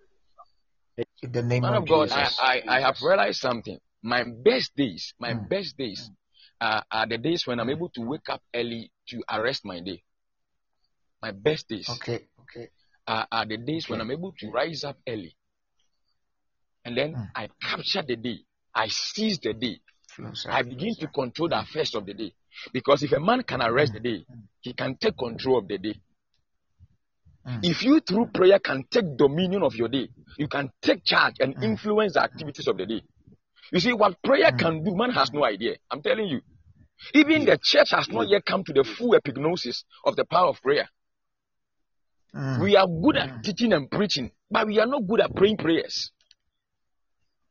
In 1.24 1.32
the 1.32 1.42
name 1.42 1.62
Man 1.64 1.74
of 1.76 1.84
of 1.84 1.88
God, 1.90 2.12
I, 2.12 2.22
Jesus. 2.24 2.40
I, 2.42 2.62
I 2.68 2.82
have 2.82 2.98
realized 3.02 3.40
something. 3.40 3.78
My 4.04 4.24
best 4.24 4.76
days, 4.76 5.14
my 5.20 5.34
Mm. 5.34 5.50
best 5.50 5.78
days 5.78 6.10
are, 6.60 6.84
are 6.92 7.08
the 7.08 7.18
days 7.18 7.46
when 7.46 7.60
I'm 7.60 7.70
able 7.70 7.90
to 7.90 8.02
wake 8.02 8.30
up 8.30 8.42
early 8.54 8.91
to 9.12 9.24
arrest 9.32 9.64
my 9.66 9.80
day. 9.80 10.04
My 11.22 11.32
best 11.32 11.68
days 11.70 11.88
Okay, 11.90 12.28
okay. 12.42 12.70
are, 13.08 13.28
are 13.32 13.46
the 13.46 13.58
days 13.58 13.88
when 13.88 14.02
I'm 14.02 14.12
able 14.12 14.34
to 14.40 14.50
rise 14.50 14.84
up 14.84 14.98
early. 15.08 15.36
And 16.84 16.98
then 16.98 17.14
Mm. 17.14 17.30
I 17.36 17.50
capture 17.62 18.02
the 18.02 18.16
day. 18.16 18.40
I 18.74 18.88
seize 18.88 19.40
the 19.40 19.54
day. 19.54 19.80
Flows 20.10 20.48
I 20.50 20.64
begin 20.64 20.96
to 20.96 21.08
control 21.08 21.50
the 21.50 21.60
affairs 21.60 21.94
of 21.96 22.06
the 22.06 22.14
day. 22.14 22.34
Because 22.74 23.04
if 23.04 23.12
a 23.12 23.20
man 23.20 23.44
can 23.44 23.62
arrest 23.62 23.94
the 23.94 24.00
Mm. 24.00 24.04
day, 24.04 24.26
he 24.62 24.74
can 24.74 24.96
take 24.98 25.18
control 25.18 25.60
of 25.60 25.68
the 25.68 25.78
day. 25.78 25.96
Mm. 27.48 27.60
If 27.64 27.84
you 27.84 28.00
through 28.00 28.28
prayer 28.28 28.60
can 28.60 28.84
take 28.90 29.16
dominion 29.18 29.64
of 29.64 29.76
your 29.76 29.90
day, 29.90 30.10
you 30.38 30.48
can 30.48 30.72
take 30.82 31.04
charge 31.04 31.36
and 31.40 31.56
Mm. 31.56 31.64
influence 31.64 32.14
the 32.14 32.24
activities 32.24 32.68
of 32.68 32.78
the 32.78 32.86
day. 32.86 33.02
You 33.72 33.80
see, 33.80 33.94
what 33.94 34.22
prayer 34.24 34.52
Mm. 34.52 34.60
can 34.60 34.84
do, 34.84 34.96
man 34.96 35.12
has 35.12 35.32
no 35.32 35.46
idea. 35.46 35.78
I'm 35.92 36.02
telling 36.02 36.28
you. 36.28 36.42
Even 37.14 37.46
the 37.46 37.58
church 37.62 37.92
has 37.92 38.10
not 38.10 38.28
yet 38.30 38.46
come 38.46 38.64
to 38.64 38.74
the 38.74 38.84
full 38.84 39.12
epignosis 39.14 39.84
of 40.06 40.16
the 40.16 40.26
power 40.26 40.50
of 40.50 40.62
prayer. 40.62 40.90
Mm. 42.36 42.62
We 42.64 42.76
are 42.78 42.88
good 42.88 43.18
at 43.18 43.30
Mm. 43.30 43.44
teaching 43.44 43.74
and 43.74 43.90
preaching, 43.92 44.32
but 44.50 44.68
we 44.68 44.80
are 44.80 44.86
not 44.86 45.06
good 45.08 45.20
at 45.22 45.36
praying 45.36 45.58
prayers. 45.58 46.12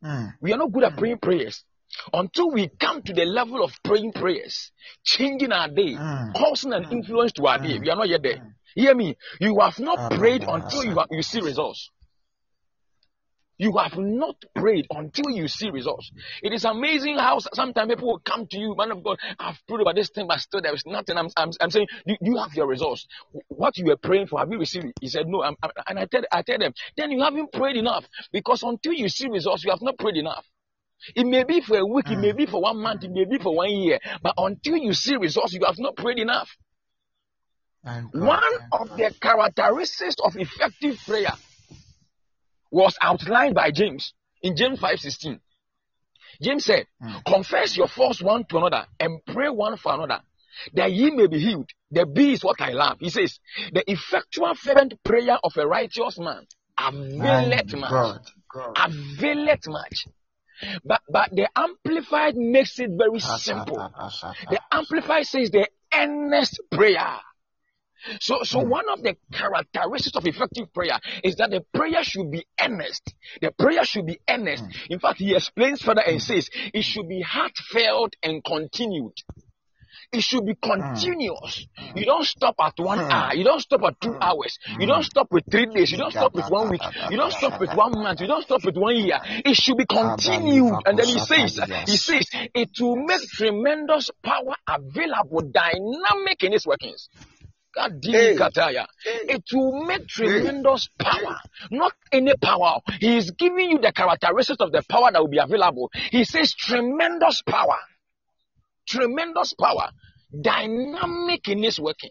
Mm. 0.02 0.34
We 0.40 0.52
are 0.52 0.56
not 0.56 0.72
good 0.72 0.84
at 0.84 0.92
Mm. 0.92 0.98
praying 0.98 1.18
prayers. 1.18 1.64
Until 2.12 2.50
we 2.52 2.68
come 2.68 3.02
to 3.02 3.12
the 3.12 3.24
level 3.24 3.62
of 3.64 3.72
praying 3.82 4.12
prayers, 4.12 4.70
changing 5.04 5.52
our 5.52 5.68
day, 5.68 5.94
Mm. 5.96 6.34
causing 6.34 6.72
an 6.72 6.84
influence 6.92 7.32
to 7.32 7.46
our 7.46 7.58
day, 7.58 7.76
Mm. 7.78 7.80
we 7.80 7.90
are 7.90 7.96
not 7.96 8.08
yet 8.08 8.22
there. 8.22 8.36
Mm. 8.38 8.54
Hear 8.74 8.94
me. 8.94 9.16
You 9.40 9.58
have 9.60 9.78
not 9.80 9.98
Ah, 9.98 10.08
prayed 10.10 10.44
until 10.44 10.84
you, 10.84 10.94
have, 10.96 11.08
you 11.10 11.22
see 11.22 11.40
results. 11.40 11.90
You 13.60 13.76
have 13.76 13.98
not 13.98 14.36
prayed 14.54 14.86
until 14.90 15.28
you 15.28 15.46
see 15.46 15.68
results. 15.68 16.10
It 16.42 16.54
is 16.54 16.64
amazing 16.64 17.18
how 17.18 17.40
sometimes 17.40 17.90
people 17.90 18.08
will 18.08 18.18
come 18.20 18.46
to 18.46 18.58
you, 18.58 18.74
man 18.74 18.90
of 18.90 19.04
God, 19.04 19.18
I've 19.38 19.60
prayed 19.68 19.82
about 19.82 19.96
this 19.96 20.08
thing, 20.08 20.26
but 20.26 20.40
still 20.40 20.62
there 20.62 20.72
is 20.74 20.84
nothing. 20.86 21.18
I'm, 21.18 21.28
I'm, 21.36 21.50
I'm 21.60 21.70
saying, 21.70 21.88
do, 22.06 22.16
do 22.24 22.30
you 22.30 22.38
have 22.38 22.54
your 22.54 22.66
results? 22.66 23.06
What 23.48 23.76
you 23.76 23.84
were 23.84 23.98
praying 23.98 24.28
for, 24.28 24.38
have 24.38 24.50
you 24.50 24.58
received 24.58 24.86
it? 24.86 24.94
He 25.02 25.08
said, 25.08 25.26
no. 25.26 25.42
I'm, 25.42 25.56
I'm- 25.62 25.72
and 25.88 25.98
I 25.98 26.06
tell, 26.06 26.22
I 26.32 26.40
tell 26.40 26.56
them, 26.56 26.72
then 26.96 27.10
you 27.10 27.20
haven't 27.22 27.52
prayed 27.52 27.76
enough 27.76 28.06
because 28.32 28.62
until 28.62 28.94
you 28.94 29.10
see 29.10 29.28
results, 29.28 29.62
you 29.62 29.72
have 29.72 29.82
not 29.82 29.98
prayed 29.98 30.16
enough. 30.16 30.46
It 31.14 31.26
may 31.26 31.44
be 31.44 31.60
for 31.60 31.76
a 31.76 31.84
week, 31.84 32.06
it 32.10 32.18
may 32.18 32.32
be 32.32 32.46
for 32.46 32.62
one 32.62 32.78
month, 32.80 33.04
it 33.04 33.10
may 33.10 33.26
be 33.26 33.36
for 33.36 33.54
one 33.54 33.70
year, 33.72 33.98
but 34.22 34.32
until 34.38 34.78
you 34.78 34.94
see 34.94 35.16
results, 35.16 35.52
you 35.52 35.60
have 35.66 35.78
not 35.78 35.96
prayed 35.96 36.18
enough. 36.18 36.48
One 38.12 38.40
of 38.72 38.88
the 38.96 39.14
characteristics 39.20 40.16
of 40.24 40.34
effective 40.36 40.98
prayer 41.06 41.34
was 42.70 42.96
outlined 43.00 43.54
by 43.54 43.70
James 43.70 44.14
in 44.42 44.56
James 44.56 44.78
5:16. 44.80 45.40
James 46.42 46.64
said, 46.64 46.86
Mm. 47.02 47.24
Confess 47.24 47.76
your 47.76 47.88
faults 47.88 48.22
one 48.22 48.44
to 48.44 48.58
another 48.58 48.86
and 48.98 49.20
pray 49.26 49.48
one 49.50 49.76
for 49.76 49.94
another, 49.94 50.22
that 50.74 50.92
ye 50.92 51.10
may 51.10 51.26
be 51.26 51.38
healed. 51.38 51.68
The 51.90 52.06
B 52.06 52.32
is 52.32 52.42
what 52.44 52.60
I 52.60 52.70
love. 52.70 52.98
He 53.00 53.10
says, 53.10 53.38
The 53.72 53.90
effectual 53.90 54.54
fervent 54.54 55.02
prayer 55.02 55.38
of 55.42 55.56
a 55.56 55.66
righteous 55.66 56.18
man 56.18 56.46
availeth 56.78 57.74
much. 57.74 57.90
God. 57.90 58.20
God. 58.52 58.76
Availeth 58.76 59.68
much. 59.68 60.06
But 60.84 61.00
but 61.08 61.30
the 61.30 61.48
amplified 61.56 62.36
makes 62.36 62.78
it 62.78 62.90
very 62.96 63.20
simple. 63.20 63.76
The 64.50 64.60
amplified 64.70 65.26
says 65.26 65.50
the 65.50 65.68
earnest 65.92 66.60
prayer. 66.70 67.20
So, 68.20 68.42
so 68.44 68.60
Mm. 68.60 68.68
one 68.68 68.88
of 68.88 69.02
the 69.02 69.16
characteristics 69.32 70.16
of 70.16 70.26
effective 70.26 70.72
prayer 70.72 70.98
is 71.22 71.36
that 71.36 71.50
the 71.50 71.62
prayer 71.72 72.02
should 72.02 72.30
be 72.30 72.44
earnest. 72.60 73.14
The 73.40 73.50
prayer 73.52 73.84
should 73.84 74.06
be 74.06 74.18
earnest. 74.28 74.64
Mm. 74.64 74.90
In 74.90 74.98
fact, 75.00 75.18
he 75.18 75.34
explains 75.34 75.82
further 75.82 76.02
and 76.02 76.16
Mm. 76.18 76.22
says 76.22 76.48
it 76.72 76.82
should 76.82 77.08
be 77.08 77.20
heartfelt 77.22 78.14
and 78.22 78.42
continued. 78.44 79.12
It 80.12 80.22
should 80.22 80.44
be 80.44 80.54
continuous. 80.60 81.66
You 81.94 82.04
don't 82.04 82.24
stop 82.24 82.56
at 82.60 82.72
one 82.78 82.98
hour. 82.98 83.34
You 83.34 83.44
don't 83.44 83.60
stop 83.60 83.82
at 83.84 84.00
two 84.00 84.16
hours. 84.20 84.58
You 84.78 84.86
don't 84.86 85.04
stop 85.04 85.28
with 85.30 85.44
three 85.50 85.66
days. 85.66 85.92
You 85.92 85.98
don't 85.98 86.10
stop 86.10 86.34
with 86.34 86.48
one 86.48 86.68
week. 86.70 86.80
You 87.10 87.16
don't 87.16 87.32
stop 87.32 87.60
with 87.60 87.70
one 87.74 87.92
month. 87.92 88.20
You 88.20 88.26
don't 88.26 88.42
stop 88.42 88.64
with 88.64 88.76
one 88.76 88.96
year. 88.96 89.20
It 89.22 89.54
should 89.56 89.76
be 89.76 89.86
continued. 89.86 90.74
And 90.86 90.98
then 90.98 91.06
he 91.06 91.18
says, 91.18 91.60
he 91.86 91.96
says, 91.96 92.26
it 92.32 92.70
will 92.80 92.96
make 92.96 93.20
tremendous 93.28 94.10
power 94.22 94.54
available, 94.66 95.42
dynamic 95.42 96.42
in 96.42 96.54
its 96.54 96.66
workings. 96.66 97.08
Kataya. 98.36 98.86
It 99.04 99.44
will 99.52 99.84
make 99.84 100.06
tremendous 100.08 100.88
power, 100.98 101.38
not 101.70 101.92
any 102.12 102.34
power. 102.36 102.80
He 102.98 103.16
is 103.16 103.30
giving 103.32 103.70
you 103.70 103.78
the 103.78 103.92
characteristics 103.92 104.60
of 104.60 104.72
the 104.72 104.82
power 104.88 105.10
that 105.12 105.20
will 105.20 105.28
be 105.28 105.38
available. 105.38 105.90
He 106.10 106.24
says 106.24 106.52
tremendous 106.54 107.42
power, 107.42 107.78
tremendous 108.88 109.54
power, 109.54 109.90
dynamic 110.38 111.48
in 111.48 111.64
its 111.64 111.78
working. 111.78 112.10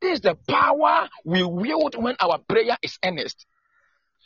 This 0.00 0.14
is 0.14 0.20
the 0.20 0.36
power 0.48 1.08
we 1.24 1.42
wield 1.42 2.00
when 2.00 2.16
our 2.20 2.38
prayer 2.38 2.76
is 2.82 2.98
earnest. 3.04 3.46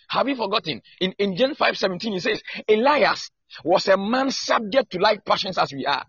Have 0.08 0.28
you 0.28 0.36
forgotten? 0.36 0.82
In, 1.00 1.12
in 1.18 1.36
James 1.36 1.56
5:17, 1.56 2.12
he 2.12 2.20
says, 2.20 2.42
Elias 2.68 3.30
was 3.64 3.88
a 3.88 3.96
man 3.96 4.30
subject 4.30 4.92
to 4.92 4.98
like 4.98 5.24
passions 5.24 5.56
as 5.56 5.72
we 5.72 5.86
are. 5.86 6.04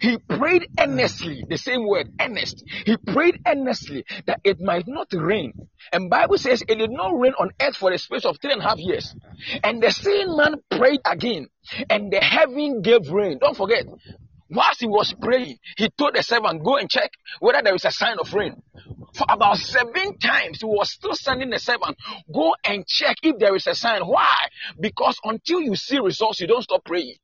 He 0.00 0.18
prayed 0.18 0.68
earnestly, 0.78 1.44
the 1.48 1.56
same 1.56 1.86
word, 1.86 2.12
earnest. 2.20 2.64
He 2.86 2.96
prayed 2.96 3.40
earnestly 3.46 4.04
that 4.26 4.40
it 4.44 4.60
might 4.60 4.86
not 4.86 5.08
rain. 5.12 5.52
And 5.92 6.10
Bible 6.10 6.38
says 6.38 6.62
it 6.62 6.76
did 6.76 6.90
not 6.90 7.18
rain 7.18 7.32
on 7.38 7.50
earth 7.60 7.76
for 7.76 7.90
a 7.90 7.98
space 7.98 8.24
of 8.24 8.38
three 8.40 8.52
and 8.52 8.60
a 8.60 8.64
half 8.64 8.78
years. 8.78 9.14
And 9.64 9.82
the 9.82 9.90
same 9.90 10.36
man 10.36 10.56
prayed 10.70 11.00
again, 11.04 11.48
and 11.88 12.12
the 12.12 12.20
heaven 12.20 12.82
gave 12.82 13.10
rain. 13.10 13.38
Don't 13.40 13.56
forget, 13.56 13.86
Whilst 14.50 14.80
he 14.80 14.86
was 14.86 15.14
praying, 15.20 15.58
he 15.76 15.88
told 15.90 16.14
the 16.16 16.24
servant, 16.24 16.64
Go 16.64 16.76
and 16.76 16.90
check 16.90 17.10
whether 17.38 17.62
there 17.62 17.74
is 17.74 17.84
a 17.84 17.92
sign 17.92 18.18
of 18.18 18.34
rain. 18.34 18.60
For 19.14 19.24
about 19.28 19.58
seven 19.58 20.18
times, 20.18 20.60
he 20.60 20.66
was 20.66 20.90
still 20.92 21.14
sending 21.14 21.50
the 21.50 21.58
servant, 21.60 21.96
Go 22.32 22.54
and 22.64 22.84
check 22.86 23.16
if 23.22 23.38
there 23.38 23.54
is 23.54 23.68
a 23.68 23.76
sign. 23.76 24.02
Why? 24.02 24.48
Because 24.78 25.16
until 25.22 25.60
you 25.60 25.76
see 25.76 26.00
results, 26.00 26.40
you 26.40 26.48
don't 26.48 26.62
stop 26.62 26.84
praying. 26.84 27.14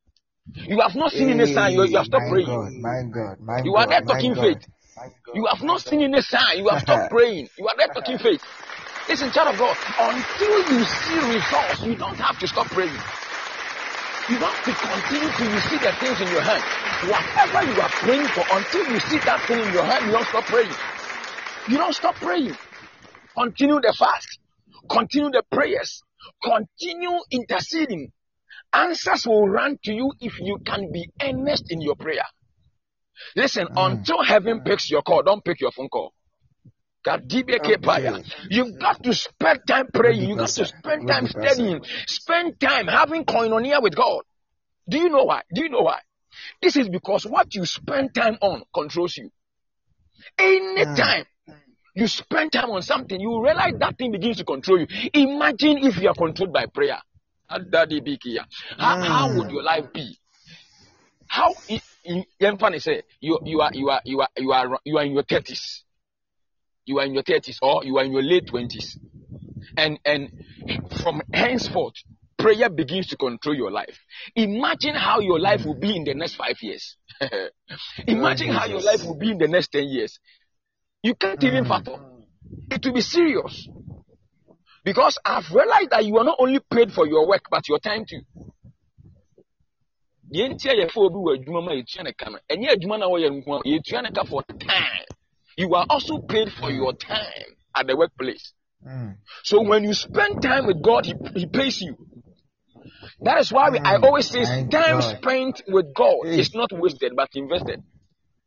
You 0.55 0.81
have 0.81 0.95
not 0.97 1.13
seen 1.13 1.31
any 1.31 1.47
sign, 1.47 1.73
you, 1.75 1.85
you 1.85 1.97
have 1.97 2.07
stopped 2.07 2.29
praying. 2.29 2.47
God, 2.47 2.73
my 2.75 3.03
God, 3.13 3.41
my 3.41 3.63
You 3.65 3.75
are 3.77 3.87
there 3.87 4.01
talking 4.03 4.35
God. 4.35 4.43
faith. 4.45 4.69
You 5.35 5.47
have 5.47 5.63
not 5.63 5.81
seen 5.81 6.03
any 6.03 6.21
sign, 6.23 6.59
you 6.59 6.69
have 6.69 6.81
stopped 6.81 7.11
praying. 7.11 7.49
You 7.59 7.69
are 7.69 7.77
there 7.77 7.89
talking 7.89 8.19
faith. 8.19 8.41
Listen, 9.09 9.31
child 9.31 9.55
of 9.55 9.59
God, 9.59 9.77
until 10.01 10.73
you 10.73 10.85
see 10.85 11.19
results, 11.19 11.87
you 11.87 11.95
don't 11.97 12.17
have 12.19 12.39
to 12.39 12.47
stop 12.49 12.67
praying. 12.69 12.91
You 14.29 14.39
have 14.39 14.65
to 14.65 14.73
continue 14.75 15.31
till 15.39 15.53
you 15.55 15.61
see 15.61 15.79
the 15.79 15.93
things 16.01 16.21
in 16.21 16.29
your 16.35 16.43
hand. 16.43 16.63
Whatever 17.07 17.71
you 17.71 17.81
are 17.81 17.89
praying 18.03 18.27
for, 18.35 18.45
until 18.59 18.93
you 18.93 18.99
see 18.99 19.19
that 19.19 19.41
thing 19.47 19.61
in 19.61 19.73
your 19.73 19.85
hand, 19.85 20.07
you 20.07 20.13
don't 20.13 20.27
stop 20.27 20.45
praying. 20.47 20.75
You 21.69 21.79
don't 21.79 21.95
stop 21.95 22.17
praying. 22.17 22.57
Continue 23.39 23.81
the 23.81 23.95
fast. 23.97 24.39
Continue 24.91 25.31
the 25.31 25.45
prayers. 25.51 26.03
Continue 26.43 27.21
interceding. 27.31 28.11
Answers 28.77 29.27
will 29.27 29.49
run 29.49 29.79
to 29.85 29.93
you 29.93 30.13
if 30.21 30.39
you 30.41 30.59
can 30.65 30.93
be 30.93 31.09
earnest 31.23 31.65
in 31.71 31.81
your 31.81 31.97
prayer. 31.97 32.27
Listen, 33.35 33.67
Mm. 33.69 33.87
until 33.87 34.23
heaven 34.23 34.61
picks 34.63 34.91
your 34.91 35.03
call, 35.03 35.23
don't 35.23 35.45
pick 35.45 35.61
your 35.61 35.73
phone 35.73 35.89
call. 35.89 36.13
Okay. 37.61 37.73
You've 38.51 38.79
got 38.79 39.03
to 39.05 39.15
spend 39.15 39.61
time 39.67 39.87
praying. 39.95 40.29
You've 40.29 40.39
got 40.39 40.49
to 40.49 40.67
spend 40.67 41.09
time 41.09 41.27
studying. 41.29 41.81
Spend 42.07 42.61
time 42.61 42.87
having 42.89 43.25
koinonia 43.25 43.81
with 43.81 43.95
God. 43.95 44.23
Do 44.89 44.99
you 44.99 45.09
know 45.09 45.25
why? 45.25 45.43
Do 45.55 45.63
you 45.63 45.69
know 45.69 45.83
why? 45.83 46.01
This 46.61 46.77
is 46.77 46.89
because 46.89 47.25
what 47.25 47.55
you 47.55 47.65
spend 47.65 48.15
time 48.15 48.37
on 48.43 48.65
controls 48.75 49.17
you. 49.17 49.31
Anytime 50.39 51.25
you 51.95 52.07
spend 52.09 52.53
time 52.53 52.71
on 52.71 52.83
something, 52.83 53.19
you 53.21 53.43
realize 53.43 53.75
that 53.79 53.97
thing 53.97 54.11
begins 54.13 54.37
to 54.39 54.45
control 54.45 54.81
you. 54.81 54.87
Imagine 55.15 55.79
if 55.79 55.97
you 55.99 56.09
are 56.09 56.15
controlled 56.15 56.53
by 56.53 56.67
prayer. 56.67 56.99
How, 58.79 58.97
how 59.01 59.33
would 59.35 59.51
your 59.51 59.63
life 59.63 59.93
be? 59.93 60.19
How 61.29 61.55
i- 61.71 61.81
Yemfani 62.41 62.81
say 62.81 63.03
you 63.21 63.41
you 63.45 63.61
are 63.61 63.71
you 63.75 63.91
are 63.91 64.01
you 64.05 64.21
are 64.21 64.29
you 64.37 64.53
are 64.53 64.81
you 64.85 64.99
are 64.99 65.05
in 65.05 65.13
your 65.13 65.25
thirties. 65.25 65.85
You 66.85 67.01
are 67.01 67.05
in 67.05 67.15
your 67.15 67.25
thirties 67.25 67.59
or 67.63 67.85
you 67.85 67.99
are 67.99 68.05
in 68.05 68.13
your 68.13 68.23
late 68.23 68.47
twenties. 68.47 68.97
And 69.77 69.99
and 70.05 70.31
from 71.03 71.23
henceforth, 71.33 71.95
prayer 72.39 72.71
begins 72.71 73.09
to 73.09 73.17
control 73.17 73.55
your 73.57 73.71
life. 73.73 73.99
Imagine 74.37 74.95
how 74.95 75.21
your 75.21 75.41
life 75.41 75.65
will 75.65 75.79
be 75.79 75.97
in 75.97 76.05
the 76.05 76.15
next 76.15 76.37
five 76.37 76.57
years. 76.63 76.97
Imagine 78.07 78.51
how 78.51 78.67
your 78.67 78.81
life 78.83 79.03
will 79.05 79.17
be 79.19 79.31
in 79.33 79.39
the 79.39 79.49
next 79.49 79.73
ten 79.73 79.89
years. 79.89 80.19
You 81.03 81.15
can't 81.17 81.43
even 81.43 81.65
Mm. 81.65 81.69
fathom. 81.69 82.01
It 82.71 82.85
will 82.87 82.93
be 82.95 83.01
serious. 83.01 83.69
Because 84.87 85.19
I've 85.25 85.51
realized 85.51 85.91
that 85.91 86.05
you 86.07 86.17
are 86.19 86.25
not 86.25 86.37
only 86.39 86.61
paid 86.61 86.93
for 86.93 87.09
your 87.09 87.27
work, 87.27 87.43
but 87.51 87.69
your 87.69 87.81
time 87.81 88.05
too. 88.09 88.21
deɛ 90.33 90.49
nti 90.55 90.69
a 90.71 90.75
yɛfa 90.87 90.97
obi 91.07 91.19
wɔ 91.25 91.31
adwuma 91.39 91.61
ma 91.65 91.73
yɛtua 91.73 92.03
ne 92.05 92.13
ka 92.13 92.31
no 92.31 92.39
ɛnyɛ 92.51 92.69
adwuma 92.75 92.99
na 92.99 93.07
wɔyɛ 93.07 93.29
no 93.31 93.37
nko 93.41 93.61
a 93.61 93.63
yɛtua 93.69 94.03
ne 94.03 94.11
ka 94.11 94.25
for 94.25 94.43
time 94.43 95.07
you 95.57 95.73
are 95.75 95.87
also 95.89 96.19
paid 96.19 96.53
for 96.53 96.71
your 96.71 96.93
time 96.95 97.51
at 97.75 97.87
the 97.87 97.97
workplace 97.97 98.53
Mm. 98.85 99.15
so 99.45 99.63
when 99.63 99.85
you 99.85 99.95
spend 99.95 100.43
time 100.43 100.67
with 100.67 100.83
god 100.83 101.07
he, 101.07 101.15
he 101.37 101.47
pays 101.47 101.81
you 101.81 101.95
that 103.21 103.39
is 103.39 103.53
why 103.53 103.71
we, 103.71 103.79
i 103.79 103.97
Mm. 103.99 104.03
always 104.05 104.27
say 104.29 104.43
time 104.69 104.69
God. 105.01 105.17
spent 105.17 105.63
with 105.69 105.95
god 105.95 106.25
Hey. 106.25 106.41
is 106.41 106.53
not 106.55 106.71
wasted 106.73 107.13
but 107.17 107.29
invested 107.35 107.81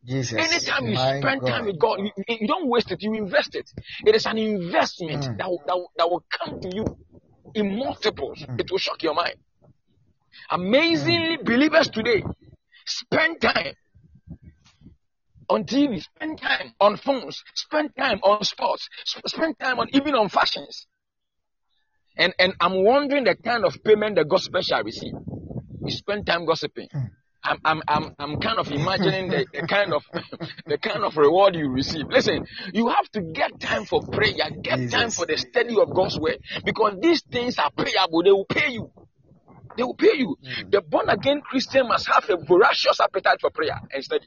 Jesus. 0.04 0.32
Anytime 0.38 0.88
you 0.88 0.96
spend 0.96 1.42
time 1.46 1.66
with 1.66 1.78
God, 1.78 2.00
you, 2.00 2.10
you 2.28 2.48
don't 2.48 2.68
waste 2.68 2.90
it, 2.90 3.02
you 3.02 3.14
invest 3.14 3.54
it. 3.54 3.70
It 4.06 4.14
is 4.16 4.26
an 4.26 4.38
investment 4.38 5.24
Mm. 5.24 5.36
that, 5.38 5.48
will, 5.48 5.62
that, 5.66 5.76
will, 5.76 5.90
that 5.96 6.10
will 6.10 6.24
come 6.30 6.60
to 6.60 6.74
you 6.74 6.96
in 7.54 7.76
multiples. 7.76 8.38
Mm. 8.40 8.60
It 8.60 8.70
will 8.70 8.78
shock 8.78 9.02
your 9.02 9.14
mind. 9.14 9.34
Amazingly, 10.50 11.36
believers 11.38 11.88
today 11.88 12.22
spend 12.86 13.40
time 13.40 13.74
on 15.48 15.64
TV, 15.64 16.00
spend 16.02 16.40
time 16.40 16.72
on 16.80 16.96
phones, 16.96 17.42
spend 17.54 17.94
time 17.96 18.20
on 18.22 18.42
sports, 18.44 18.88
sp- 19.04 19.26
spend 19.26 19.58
time 19.58 19.78
on 19.80 19.88
even 19.92 20.14
on 20.14 20.28
fashions. 20.28 20.86
And 22.16 22.34
and 22.38 22.54
I'm 22.60 22.84
wondering 22.84 23.24
the 23.24 23.34
kind 23.36 23.64
of 23.64 23.82
payment 23.84 24.16
the 24.16 24.24
gospel 24.24 24.62
shall 24.62 24.82
receive. 24.82 25.12
We 25.80 25.90
spend 25.90 26.26
time 26.26 26.46
gossiping. 26.46 26.88
Mm. 26.94 27.10
I'm, 27.42 27.58
I'm, 27.64 27.82
I'm, 27.88 28.14
I'm 28.18 28.40
kind 28.40 28.58
of 28.58 28.70
imagining 28.70 29.30
the, 29.30 29.46
the 29.52 29.66
kind 29.66 29.94
of 29.94 30.04
the 30.66 30.78
kind 30.78 31.04
of 31.04 31.16
reward 31.16 31.56
you 31.56 31.68
receive. 31.70 32.06
Listen, 32.08 32.46
you 32.72 32.88
have 32.88 33.10
to 33.12 33.22
get 33.22 33.58
time 33.58 33.86
for 33.86 34.02
prayer, 34.02 34.50
get 34.62 34.90
time 34.90 35.10
for 35.10 35.26
the 35.26 35.36
study 35.36 35.76
of 35.78 35.94
God's 35.94 36.18
word, 36.18 36.38
because 36.64 36.98
these 37.00 37.22
things 37.22 37.58
are 37.58 37.70
payable. 37.70 38.22
They 38.22 38.30
will 38.30 38.44
pay 38.44 38.72
you. 38.72 38.90
They 39.76 39.84
will 39.84 39.94
pay 39.94 40.16
you. 40.16 40.36
Mm. 40.44 40.70
The 40.70 40.82
born 40.82 41.08
again 41.08 41.40
Christian 41.40 41.88
must 41.88 42.08
have 42.08 42.28
a 42.28 42.36
voracious 42.36 43.00
appetite 43.00 43.40
for 43.40 43.50
prayer 43.50 43.80
and 43.92 44.04
study. 44.04 44.26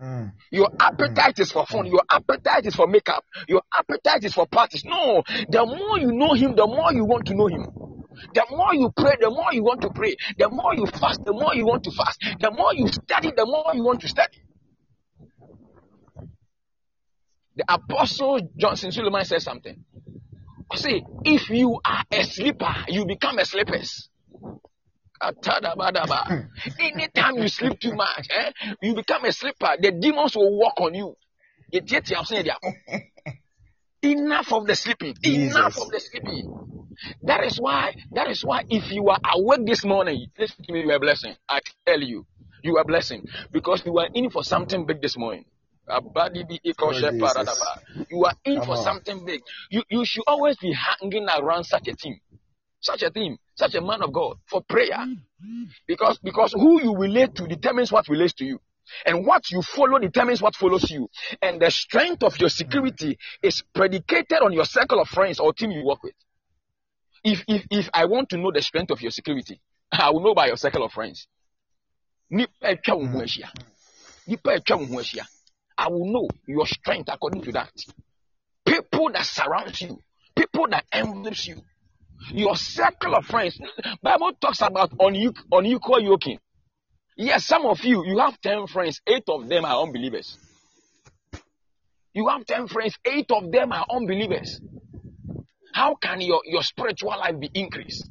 Mm. 0.00 0.32
Your 0.50 0.70
appetite 0.78 1.38
is 1.38 1.52
for 1.52 1.66
fun. 1.66 1.86
Your 1.86 2.02
appetite 2.08 2.66
is 2.66 2.74
for 2.74 2.86
makeup. 2.86 3.24
Your 3.48 3.62
appetite 3.72 4.24
is 4.24 4.34
for 4.34 4.46
parties. 4.46 4.84
No, 4.84 5.22
the 5.48 5.66
more 5.66 5.98
you 5.98 6.12
know 6.12 6.34
Him, 6.34 6.54
the 6.54 6.66
more 6.66 6.92
you 6.92 7.04
want 7.04 7.26
to 7.26 7.34
know 7.34 7.46
Him. 7.46 7.66
The 8.34 8.46
more 8.50 8.74
you 8.74 8.90
pray, 8.96 9.16
the 9.20 9.30
more 9.30 9.52
you 9.52 9.62
want 9.62 9.82
to 9.82 9.90
pray. 9.90 10.16
The 10.38 10.48
more 10.48 10.74
you 10.74 10.86
fast, 10.86 11.24
the 11.24 11.32
more 11.32 11.54
you 11.54 11.66
want 11.66 11.84
to 11.84 11.90
fast. 11.90 12.18
The 12.40 12.50
more 12.50 12.74
you 12.74 12.88
study, 12.88 13.32
the 13.36 13.46
more 13.46 13.72
you 13.74 13.82
want 13.82 14.00
to 14.02 14.08
study. 14.08 14.42
The 17.56 17.64
apostle 17.68 18.40
Johnson 18.56 18.90
Suleman 18.90 19.24
said 19.24 19.40
something. 19.42 19.84
See, 20.74 21.02
if 21.24 21.48
you 21.48 21.80
are 21.84 22.04
a 22.10 22.24
sleeper, 22.24 22.74
you 22.88 23.06
become 23.06 23.38
a 23.38 23.44
sleepers. 23.44 24.10
Atadabadaba. 25.22 26.48
Anytime 26.80 27.38
you 27.38 27.48
sleep 27.48 27.80
too 27.80 27.94
much, 27.94 28.28
eh, 28.30 28.52
you 28.82 28.94
become 28.94 29.24
a 29.24 29.32
sleeper. 29.32 29.76
The 29.80 29.92
demons 29.92 30.36
will 30.36 30.58
walk 30.58 30.80
on 30.80 30.94
you. 30.94 31.16
Yɛtiatia 31.72 32.18
wo 32.18 32.24
sɛ 32.24 32.42
yɛde 32.42 32.52
akɔ. 32.54 33.02
Enough 34.02 34.52
of 34.52 34.66
the 34.66 34.74
sleeping. 34.74 35.16
Enough 35.24 35.72
Jesus. 35.72 35.82
of 35.82 35.90
the 35.90 36.00
sleeping. 36.00 36.75
That 37.22 37.44
is 37.44 37.58
why. 37.60 37.94
That 38.12 38.28
is 38.30 38.44
why. 38.44 38.64
If 38.68 38.90
you 38.90 39.08
are 39.08 39.20
awake 39.34 39.66
this 39.66 39.84
morning, 39.84 40.26
listen 40.38 40.64
to 40.64 40.72
me. 40.72 40.82
You 40.82 40.90
are 40.90 40.96
a 40.96 41.00
blessing. 41.00 41.34
I 41.48 41.60
tell 41.86 42.00
you, 42.00 42.26
you 42.62 42.76
are 42.76 42.82
a 42.82 42.84
blessing 42.84 43.24
because 43.52 43.84
you 43.84 43.98
are 43.98 44.08
in 44.14 44.30
for 44.30 44.42
something 44.44 44.86
big 44.86 45.00
this 45.02 45.16
morning. 45.16 45.44
You 48.10 48.24
are 48.24 48.34
in 48.44 48.60
for 48.62 48.76
something 48.76 49.24
big. 49.24 49.40
You 49.70 49.82
you 49.88 50.04
should 50.04 50.24
always 50.26 50.56
be 50.56 50.72
hanging 50.72 51.28
around 51.28 51.64
such 51.64 51.86
a 51.88 51.94
team, 51.94 52.18
such 52.80 53.02
a 53.02 53.10
team, 53.10 53.38
such 53.54 53.74
a 53.74 53.80
man 53.80 54.02
of 54.02 54.12
God 54.12 54.38
for 54.46 54.62
prayer. 54.62 54.98
Because 55.86 56.18
because 56.18 56.52
who 56.52 56.82
you 56.82 56.96
relate 56.96 57.34
to 57.36 57.46
determines 57.46 57.92
what 57.92 58.08
relates 58.08 58.32
to 58.34 58.44
you. 58.44 58.58
And 59.04 59.26
what 59.26 59.50
you 59.50 59.62
follow 59.62 59.98
determines 59.98 60.40
what 60.40 60.54
follows 60.54 60.90
you. 60.90 61.08
And 61.42 61.60
the 61.60 61.70
strength 61.70 62.22
of 62.22 62.38
your 62.40 62.48
security 62.48 63.18
is 63.42 63.62
predicated 63.74 64.38
on 64.42 64.52
your 64.52 64.64
circle 64.64 65.00
of 65.00 65.08
friends 65.08 65.40
or 65.40 65.52
team 65.52 65.70
you 65.72 65.84
work 65.84 66.02
with. 66.02 66.14
If 67.24 67.44
if 67.48 67.66
if 67.70 67.88
I 67.92 68.04
want 68.06 68.28
to 68.30 68.38
know 68.38 68.50
the 68.52 68.62
strength 68.62 68.90
of 68.90 69.00
your 69.00 69.10
security, 69.10 69.60
I 69.92 70.10
will 70.10 70.22
know 70.22 70.34
by 70.34 70.46
your 70.46 70.56
circle 70.56 70.84
of 70.84 70.92
friends. 70.92 71.26
I 75.78 75.88
will 75.88 76.12
know 76.12 76.28
your 76.46 76.66
strength 76.66 77.08
according 77.12 77.42
to 77.42 77.52
that. 77.52 77.70
People 78.64 79.10
that 79.12 79.24
surround 79.24 79.80
you, 79.80 79.98
people 80.34 80.66
that 80.70 80.84
envelopes 80.92 81.46
you, 81.46 81.62
your 82.32 82.56
circle 82.56 83.14
of 83.14 83.24
friends. 83.26 83.58
Bible 84.02 84.32
talks 84.40 84.60
about 84.62 84.92
unequal, 84.98 85.44
unequal 85.52 86.00
yoking. 86.00 86.38
Yes, 87.16 87.46
some 87.46 87.64
of 87.66 87.82
you, 87.84 88.04
you 88.04 88.18
have 88.18 88.40
10 88.40 88.66
friends, 88.66 89.00
8 89.06 89.22
of 89.28 89.48
them 89.48 89.64
are 89.64 89.82
unbelievers. 89.82 90.36
You 92.12 92.28
have 92.28 92.44
10 92.44 92.68
friends, 92.68 92.96
8 93.04 93.30
of 93.30 93.52
them 93.52 93.72
are 93.72 93.86
unbelievers. 93.90 94.60
How 95.76 95.94
can 95.94 96.22
your, 96.22 96.40
your 96.46 96.62
spiritual 96.62 97.10
life 97.10 97.38
be 97.38 97.50
increased? 97.52 98.08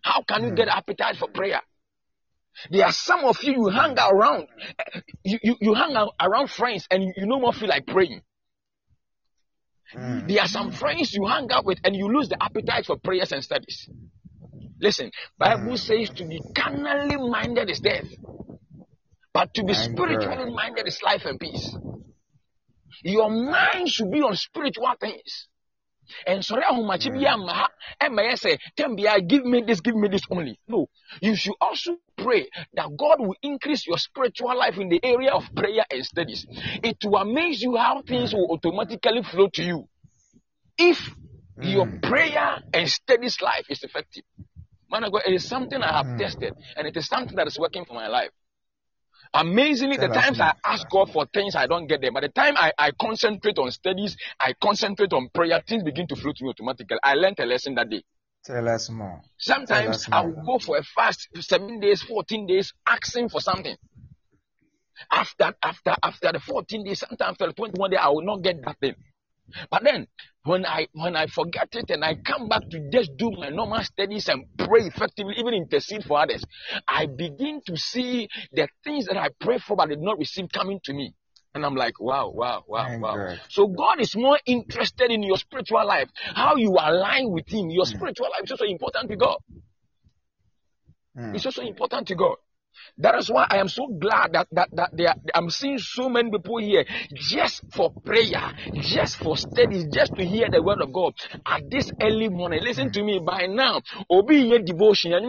How 0.00 0.22
can 0.22 0.42
you 0.44 0.52
get 0.52 0.68
appetite 0.68 1.16
for 1.16 1.28
prayer? 1.28 1.60
There 2.70 2.86
are 2.86 2.92
some 2.92 3.26
of 3.26 3.42
you, 3.42 3.52
you 3.52 3.68
hang 3.68 3.94
around, 3.98 4.46
you, 5.22 5.38
you, 5.42 5.56
you 5.60 5.74
hang 5.74 5.94
out 5.94 6.14
around 6.18 6.48
friends 6.48 6.86
and 6.90 7.02
you, 7.02 7.12
you 7.14 7.26
no 7.26 7.40
more 7.40 7.52
feel 7.52 7.68
like 7.68 7.86
praying. 7.86 8.22
Mm. 9.94 10.26
There 10.26 10.40
are 10.40 10.48
some 10.48 10.72
friends 10.72 11.12
you 11.12 11.26
hang 11.26 11.52
out 11.52 11.66
with 11.66 11.80
and 11.84 11.94
you 11.94 12.08
lose 12.08 12.30
the 12.30 12.42
appetite 12.42 12.86
for 12.86 12.96
prayers 12.96 13.30
and 13.32 13.44
studies. 13.44 13.86
Listen, 14.80 15.10
Bible 15.38 15.76
says 15.76 16.08
to 16.08 16.24
be 16.24 16.40
carnally 16.56 17.18
minded 17.18 17.68
is 17.68 17.80
death, 17.80 18.08
but 19.34 19.52
to 19.52 19.62
be 19.62 19.74
spiritually 19.74 20.50
minded 20.50 20.88
is 20.88 21.02
life 21.02 21.26
and 21.26 21.38
peace. 21.38 21.76
Your 23.02 23.28
mind 23.28 23.90
should 23.90 24.10
be 24.10 24.22
on 24.22 24.34
spiritual 24.36 24.94
things. 24.98 25.48
Ɛnsɔre 26.26 26.62
ahomakye 26.64 27.10
bi 27.12 27.26
ama 27.26 27.52
ha 27.54 27.68
ɛma 28.00 28.22
yɛ 28.22 28.34
sɛ 28.34 28.58
tɛm 28.76 28.96
bia 28.96 29.20
give 29.20 29.44
me 29.44 29.62
this 29.62 29.80
give 29.80 29.96
me 29.96 30.08
this 30.08 30.22
only. 30.30 30.58
No. 30.68 30.88
You 31.20 31.34
should 31.36 31.54
also 31.60 31.96
pray 32.16 32.48
that 32.74 32.88
god 32.96 33.20
will 33.20 33.36
increase 33.42 33.86
your 33.86 33.98
spiritual 33.98 34.56
life 34.56 34.78
in 34.78 34.88
the 34.88 35.00
area 35.04 35.32
of 35.32 35.44
prayer 35.54 35.84
and 35.90 36.04
studies. 36.04 36.46
It 36.82 36.98
will 37.04 37.16
amaze 37.16 37.62
you 37.62 37.76
how 37.76 38.02
things 38.02 38.32
will 38.34 38.50
automatically 38.52 39.22
flow 39.22 39.48
to 39.48 39.62
you 39.62 39.88
if 40.78 41.10
your 41.62 41.86
Mm. 41.86 42.02
prayer 42.02 42.62
and 42.72 42.88
studies 42.90 43.40
life 43.40 43.66
is 43.70 43.82
effective. 43.84 44.24
Man 44.90 45.04
of 45.04 45.12
god 45.12 45.22
it 45.26 45.34
is 45.34 45.48
something 45.48 45.82
i 45.82 45.92
have 45.96 46.06
Mm. 46.06 46.18
tested 46.18 46.54
and 46.76 46.86
it 46.86 46.96
is 46.96 47.06
something 47.08 47.36
that 47.36 47.46
is 47.46 47.58
working 47.58 47.84
for 47.84 47.94
my 47.94 48.08
life 48.08 48.30
Amazingly, 49.34 49.96
the 49.96 50.08
times. 50.08 50.40
I 50.40 50.52
ask 50.64 50.88
God 50.88 51.10
for 51.10 51.26
things, 51.26 51.56
I 51.56 51.66
don't 51.66 51.88
get 51.88 52.00
them. 52.00 52.14
By 52.14 52.20
the 52.20 52.28
time 52.28 52.54
I, 52.56 52.72
I 52.78 52.92
concentrate 52.92 53.58
on 53.58 53.72
studies, 53.72 54.16
I 54.38 54.54
concentrate 54.62 55.12
on 55.12 55.28
prayer, 55.34 55.60
things 55.66 55.82
begin 55.82 56.06
to 56.06 56.16
flow 56.16 56.32
to 56.32 56.44
me 56.44 56.50
automatically. 56.50 56.98
I 57.02 57.14
learned 57.14 57.40
a 57.40 57.44
lesson 57.44 57.74
that 57.74 57.90
day. 57.90 58.04
Tell 58.44 58.68
us 58.68 58.88
more. 58.90 59.22
Sometimes 59.38 59.96
us 59.96 60.08
I 60.12 60.20
will 60.22 60.40
go 60.46 60.58
for 60.60 60.76
a 60.78 60.84
fast, 60.84 61.28
seven 61.40 61.80
days, 61.80 62.02
14 62.02 62.46
days, 62.46 62.72
asking 62.86 63.28
for 63.28 63.40
something. 63.40 63.76
After, 65.10 65.52
after, 65.60 65.96
after 66.00 66.32
the 66.32 66.38
14 66.38 66.84
days, 66.84 67.00
sometimes 67.00 67.32
after 67.32 67.48
the 67.48 67.52
21 67.54 67.90
day, 67.90 67.96
I 67.96 68.08
will 68.10 68.22
not 68.22 68.42
get 68.42 68.64
that 68.64 68.78
thing. 68.78 68.94
But 69.68 69.82
then, 69.82 70.06
when 70.44 70.66
I 70.66 70.86
when 70.92 71.16
I 71.16 71.26
forget 71.26 71.68
it 71.72 71.90
and 71.90 72.04
I 72.04 72.16
come 72.16 72.48
back 72.48 72.68
to 72.70 72.90
just 72.90 73.16
do 73.16 73.30
my 73.32 73.48
normal 73.48 73.82
studies 73.82 74.28
and 74.28 74.44
pray 74.58 74.82
effectively, 74.82 75.34
even 75.38 75.54
intercede 75.54 76.04
for 76.04 76.20
others, 76.20 76.44
I 76.86 77.06
begin 77.06 77.62
to 77.66 77.76
see 77.76 78.28
the 78.52 78.68
things 78.84 79.06
that 79.06 79.16
I 79.16 79.30
pray 79.40 79.58
for 79.58 79.76
but 79.76 79.88
did 79.88 80.00
not 80.00 80.18
receive 80.18 80.48
coming 80.52 80.80
to 80.84 80.92
me. 80.92 81.14
And 81.54 81.64
I'm 81.64 81.76
like, 81.76 82.00
wow, 82.00 82.30
wow, 82.34 82.64
wow, 82.66 82.88
My 82.88 82.98
wow. 82.98 83.14
God. 83.14 83.40
So 83.48 83.68
God 83.68 84.00
is 84.00 84.14
more 84.16 84.38
interested 84.44 85.10
in 85.10 85.22
your 85.22 85.36
spiritual 85.36 85.86
life, 85.86 86.08
how 86.34 86.56
you 86.56 86.70
align 86.72 87.30
with 87.30 87.48
Him. 87.48 87.70
Your 87.70 87.84
Mm. 87.84 87.94
spiritual 87.96 88.26
life 88.30 88.42
is 88.44 88.50
also 88.50 88.64
important 88.64 89.10
to 89.10 89.16
God. 89.16 89.38
Mm. 91.16 91.34
It's 91.36 91.46
also 91.46 91.62
important 91.62 92.08
to 92.08 92.16
God. 92.16 92.36
That 92.98 93.16
is 93.16 93.30
why 93.30 93.46
I 93.50 93.58
am 93.58 93.68
so 93.68 93.86
glad 93.88 94.32
that 94.32 94.48
that 94.52 94.68
that 94.72 94.90
are, 95.08 95.16
I'm 95.34 95.50
seeing 95.50 95.78
so 95.78 96.08
many 96.08 96.30
people 96.30 96.58
here 96.58 96.84
just 97.14 97.62
for 97.72 97.92
prayer, 98.04 98.52
just 98.74 99.16
for 99.16 99.36
studies, 99.36 99.86
just 99.92 100.14
to 100.16 100.24
hear 100.24 100.48
the 100.50 100.62
word 100.62 100.80
of 100.80 100.92
God 100.92 101.14
at 101.46 101.70
this 101.70 101.90
early 102.00 102.28
morning. 102.28 102.62
Listen 102.62 102.90
to 102.92 103.02
me. 103.02 103.20
By 103.24 103.46
now, 103.46 103.80
Obi 104.10 104.36
ye 104.36 104.58
devotion. 104.60 105.12
You 105.12 105.20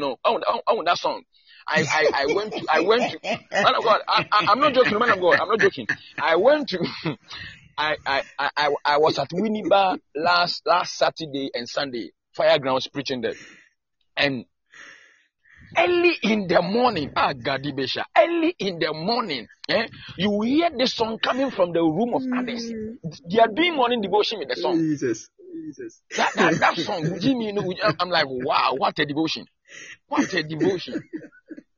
know. 0.00 0.16
Oh, 0.24 0.82
that 0.84 0.98
song. 0.98 1.22
I, 1.66 1.84
I, 1.90 2.08
I 2.22 2.26
went 2.26 2.56
to, 2.56 2.66
I 2.72 2.80
went 2.80 3.10
to, 3.10 3.20
man 3.62 3.74
of 3.76 3.84
God, 3.84 4.00
I, 4.08 4.22
I, 4.32 4.42
I'm 4.48 4.60
not 4.60 4.74
joking, 4.74 4.98
man 4.98 5.10
of 5.10 5.20
God, 5.20 5.38
I'm 5.40 5.48
not 5.48 5.60
joking. 5.60 5.86
I 6.20 6.36
went 6.36 6.68
to, 6.70 6.78
I, 7.78 7.96
I, 8.04 8.22
I, 8.38 8.50
I 8.56 8.70
I 8.84 8.98
was 8.98 9.18
at 9.18 9.30
Winneba 9.30 9.98
last, 10.16 10.62
last 10.66 10.96
Saturday 10.96 11.50
and 11.54 11.68
Sunday, 11.68 12.10
Firegrounds 12.36 12.88
preaching 12.92 13.20
there. 13.20 13.34
And 14.16 14.44
early 15.76 16.14
in 16.22 16.46
the 16.48 16.62
morning, 16.62 17.10
ah, 17.16 17.32
Gadibesha, 17.32 18.04
early 18.16 18.54
in 18.58 18.78
the 18.78 18.92
morning, 18.92 19.46
eh, 19.68 19.86
you 20.16 20.40
hear 20.42 20.70
the 20.76 20.86
song 20.86 21.18
coming 21.18 21.50
from 21.50 21.72
the 21.72 21.80
room 21.80 22.14
of 22.14 22.22
others. 22.36 22.72
They 23.30 23.38
are 23.40 23.48
doing 23.48 23.76
morning 23.76 24.00
devotion 24.00 24.38
with 24.38 24.48
the 24.48 24.56
song. 24.56 24.76
Jesus. 24.76 25.28
Jesus. 25.54 26.00
That, 26.16 26.32
that, 26.36 26.58
that 26.60 26.76
song, 26.76 27.18
Jimmy, 27.20 27.46
you 27.46 27.52
know, 27.52 27.72
I'm- 27.82 27.94
I'm 28.00 28.10
like, 28.10 28.26
wow, 28.28 28.74
what 28.76 28.98
a 28.98 29.06
devotion. 29.06 29.46
What 30.08 30.32
a 30.34 30.42
devotion. 30.42 31.00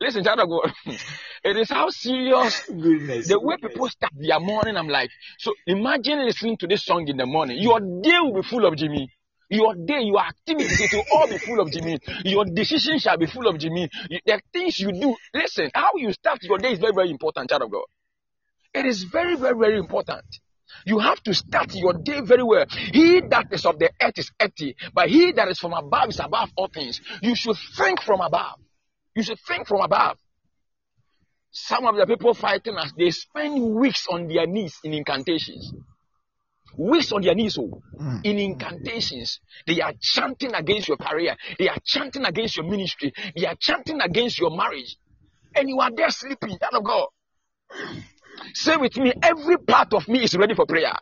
Listen, 0.00 0.24
child 0.24 0.40
of 0.40 0.48
God, 0.48 0.72
it 1.44 1.56
is 1.56 1.68
how 1.70 1.88
serious 1.90 2.64
Goodness. 2.66 3.28
the 3.28 3.38
way 3.38 3.56
people 3.62 3.88
start 3.88 4.12
their 4.16 4.40
morning. 4.40 4.76
I'm 4.76 4.88
like, 4.88 5.10
so 5.38 5.52
imagine 5.66 6.24
listening 6.24 6.56
to 6.58 6.66
this 6.66 6.84
song 6.84 7.06
in 7.06 7.16
the 7.16 7.26
morning. 7.26 7.58
Your 7.60 7.78
day 7.78 8.18
will 8.20 8.42
be 8.42 8.48
full 8.48 8.66
of 8.66 8.74
Jimmy. 8.76 9.12
Your 9.52 9.74
day, 9.74 10.00
your 10.00 10.18
activities, 10.18 10.80
it 10.80 10.92
will 10.94 11.04
all 11.12 11.28
be 11.28 11.36
full 11.36 11.60
of 11.60 11.70
Jimmy. 11.70 11.98
Your 12.24 12.46
decisions 12.46 13.02
shall 13.02 13.18
be 13.18 13.26
full 13.26 13.46
of 13.46 13.58
Jimmy. 13.58 13.86
The 14.24 14.40
things 14.50 14.80
you 14.80 14.92
do, 14.92 15.14
listen, 15.34 15.70
how 15.74 15.90
you 15.96 16.10
start 16.14 16.42
your 16.42 16.56
day 16.56 16.72
is 16.72 16.78
very, 16.78 16.94
very 16.94 17.10
important, 17.10 17.50
child 17.50 17.64
of 17.64 17.70
God. 17.70 17.84
It 18.72 18.86
is 18.86 19.02
very, 19.02 19.36
very, 19.36 19.54
very 19.58 19.78
important. 19.78 20.24
You 20.86 21.00
have 21.00 21.22
to 21.24 21.34
start 21.34 21.74
your 21.74 21.92
day 21.92 22.22
very 22.22 22.42
well. 22.42 22.64
He 22.70 23.20
that 23.28 23.48
is 23.50 23.66
of 23.66 23.78
the 23.78 23.90
earth 24.00 24.16
is 24.16 24.30
empty, 24.40 24.74
but 24.94 25.10
he 25.10 25.32
that 25.32 25.48
is 25.48 25.58
from 25.58 25.74
above 25.74 26.08
is 26.08 26.18
above 26.18 26.48
all 26.56 26.68
things. 26.68 27.02
You 27.20 27.34
should 27.34 27.56
think 27.76 28.00
from 28.00 28.22
above. 28.22 28.58
You 29.14 29.22
should 29.22 29.38
think 29.46 29.68
from 29.68 29.82
above. 29.82 30.16
Some 31.50 31.84
of 31.84 31.96
the 31.96 32.06
people 32.06 32.32
fighting 32.32 32.78
us, 32.78 32.90
they 32.96 33.10
spend 33.10 33.74
weeks 33.74 34.06
on 34.08 34.28
their 34.28 34.46
knees 34.46 34.78
in 34.82 34.94
incantations. 34.94 35.74
Weeks 36.76 37.12
on 37.12 37.22
their 37.22 37.34
knees, 37.34 37.58
oh, 37.58 37.80
Mm. 38.00 38.20
in 38.24 38.38
incantations. 38.38 39.40
They 39.66 39.80
are 39.80 39.92
chanting 40.00 40.54
against 40.54 40.88
your 40.88 40.96
career. 40.96 41.36
They 41.58 41.68
are 41.68 41.78
chanting 41.84 42.24
against 42.24 42.56
your 42.56 42.66
ministry. 42.68 43.12
They 43.36 43.46
are 43.46 43.54
chanting 43.60 44.00
against 44.00 44.38
your 44.38 44.50
marriage. 44.56 44.96
And 45.54 45.68
you 45.68 45.78
are 45.80 45.90
there 45.94 46.10
sleeping. 46.10 46.56
That 46.60 46.74
of 46.74 46.82
God. 46.84 47.08
Say 48.54 48.76
with 48.76 48.96
me, 48.96 49.12
every 49.22 49.58
part 49.58 49.92
of 49.92 50.08
me 50.08 50.24
is 50.24 50.34
ready 50.36 50.54
for 50.54 50.66
prayer. 50.66 50.94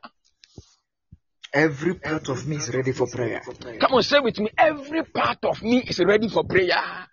Every 1.53 1.95
part 1.95 2.29
of 2.29 2.47
me 2.47 2.57
is 2.57 2.73
ready 2.73 2.93
for 2.93 3.07
prayer. 3.07 3.41
Come 3.81 3.95
on, 3.95 4.03
say 4.03 4.21
with 4.21 4.39
me, 4.39 4.51
every 4.57 5.05
part 5.05 5.39
of 5.45 5.63
me 5.63 5.83
is 5.83 5.99
ready 6.01 6.29
for 6.29 6.45
prayer. 6.45 7.09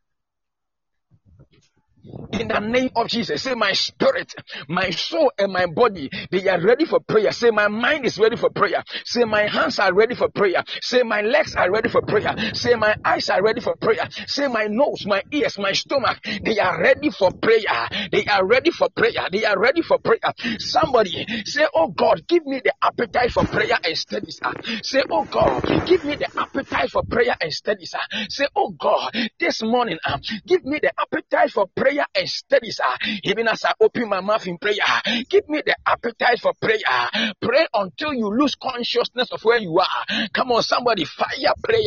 In 2.34 2.48
the 2.50 2.60
name 2.60 2.92
of 2.96 3.08
Jesus, 3.10 3.44
say 3.44 3.56
my 3.56 3.74
spirit, 3.74 4.34
my 4.70 4.92
soul, 4.92 5.32
and 5.40 5.52
my 5.54 5.66
body, 5.68 6.10
they 6.32 6.48
are 6.48 6.62
ready 6.62 6.86
for 6.86 7.00
prayer. 7.02 7.32
Say 7.32 7.52
my 7.52 7.68
mind 7.68 8.06
is 8.06 8.20
ready 8.20 8.38
for 8.38 8.52
prayer. 8.52 8.84
Say 9.06 9.26
my 9.26 9.48
hands 9.48 9.80
are 9.80 9.94
ready 9.94 10.16
for 10.16 10.30
prayer. 10.30 10.64
Say 10.82 11.04
my 11.04 11.22
legs 11.22 11.56
are 11.56 11.72
ready 11.72 11.90
for 11.90 12.04
prayer. 12.04 12.36
Say 12.54 12.76
my 12.76 12.96
eyes 13.06 13.30
are 13.30 13.44
ready 13.44 13.62
for 13.62 13.76
prayer. 13.78 14.08
Say 14.28 14.48
my 14.48 14.66
nose, 14.68 15.06
my 15.08 15.24
ears, 15.32 15.58
my 15.60 15.74
stomach, 15.74 16.20
they 16.44 16.60
are 16.60 16.82
ready 16.82 17.10
for 17.12 17.32
prayer. 17.42 17.90
They 18.12 18.26
are 18.26 18.46
ready 18.46 18.72
for 18.72 18.90
prayer. 18.96 19.28
They 19.32 19.46
are 19.46 19.60
ready 19.60 19.82
for 19.82 20.00
prayer. 20.00 20.20
Somebody 20.60 21.26
say, 21.46 21.68
Oh 21.76 21.90
God, 21.90 22.28
give 22.28 22.46
me 22.46 22.62
the 22.64 22.74
appetite 22.84 23.32
for 23.32 23.46
prayer 23.52 23.78
and 23.84 23.98
studies. 23.98 24.40
ah." 24.44 24.56
Say, 24.84 25.04
Oh 25.12 25.26
God, 25.26 25.64
give 25.86 26.04
me 26.04 26.16
the 26.20 26.30
appetite 26.38 26.92
for 26.92 27.04
prayer 27.10 27.36
and 27.42 27.54
studies. 27.54 27.94
ah." 27.96 28.06
Say, 28.30 28.48
Oh 28.56 28.72
God, 28.72 29.12
this 29.40 29.64
morning, 29.64 29.98
ah, 30.06 30.20
give 30.48 30.66
me 30.66 30.80
the 30.82 30.92
appetite 31.00 31.52
for 31.52 31.68
prayer 31.76 31.97
and 32.16 32.30
studies. 32.30 32.80
ah. 32.84 32.98
Even 33.24 33.48
as 33.48 33.64
I 33.66 33.74
open 33.82 34.10
my 34.10 34.22
mouth 34.22 34.46
in 34.48 34.58
prayer, 34.58 34.78
ah, 34.84 35.02
give 35.30 35.48
me 35.50 35.62
the 35.66 35.76
appetite 35.86 36.40
for 36.40 36.54
prayer. 36.62 36.78
Ah. 36.88 37.10
Pray 37.42 37.66
until 37.74 38.14
you 38.14 38.28
lose 38.30 38.56
consciousness 38.56 39.32
of 39.32 39.42
where 39.44 39.60
you 39.60 39.78
are. 39.80 40.28
Come 40.34 40.52
on, 40.52 40.62
somebody, 40.64 41.06
fire 41.06 41.54
prayer. 41.64 41.82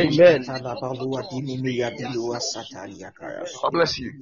Amen. 0.00 0.44
God 3.62 3.70
bless 3.72 3.98
you. 3.98 4.12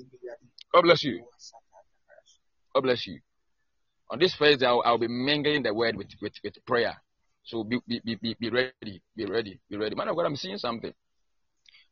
God 0.73 0.83
bless 0.83 1.03
you. 1.05 1.25
God 2.75 2.81
bless 2.83 3.07
you. 3.07 3.21
On 4.11 4.19
this 4.19 4.35
first 4.35 4.61
day, 4.61 4.67
I'll, 4.67 4.83
I'll 4.85 4.99
be 4.99 5.09
mingling 5.09 5.63
the 5.63 5.75
word 5.75 5.97
with, 5.97 6.09
with, 6.23 6.33
with 6.43 6.55
prayer. 6.67 6.95
So 7.45 7.65
be, 7.65 7.79
be, 7.87 8.01
be, 8.05 8.37
be 8.39 8.51
ready, 8.51 9.03
be 9.17 9.25
ready, 9.27 9.61
be 9.71 9.77
ready. 9.77 9.95
Man 9.95 10.09
of 10.09 10.17
God, 10.17 10.27
I'm 10.27 10.37
seeing 10.37 10.59
something. 10.59 10.93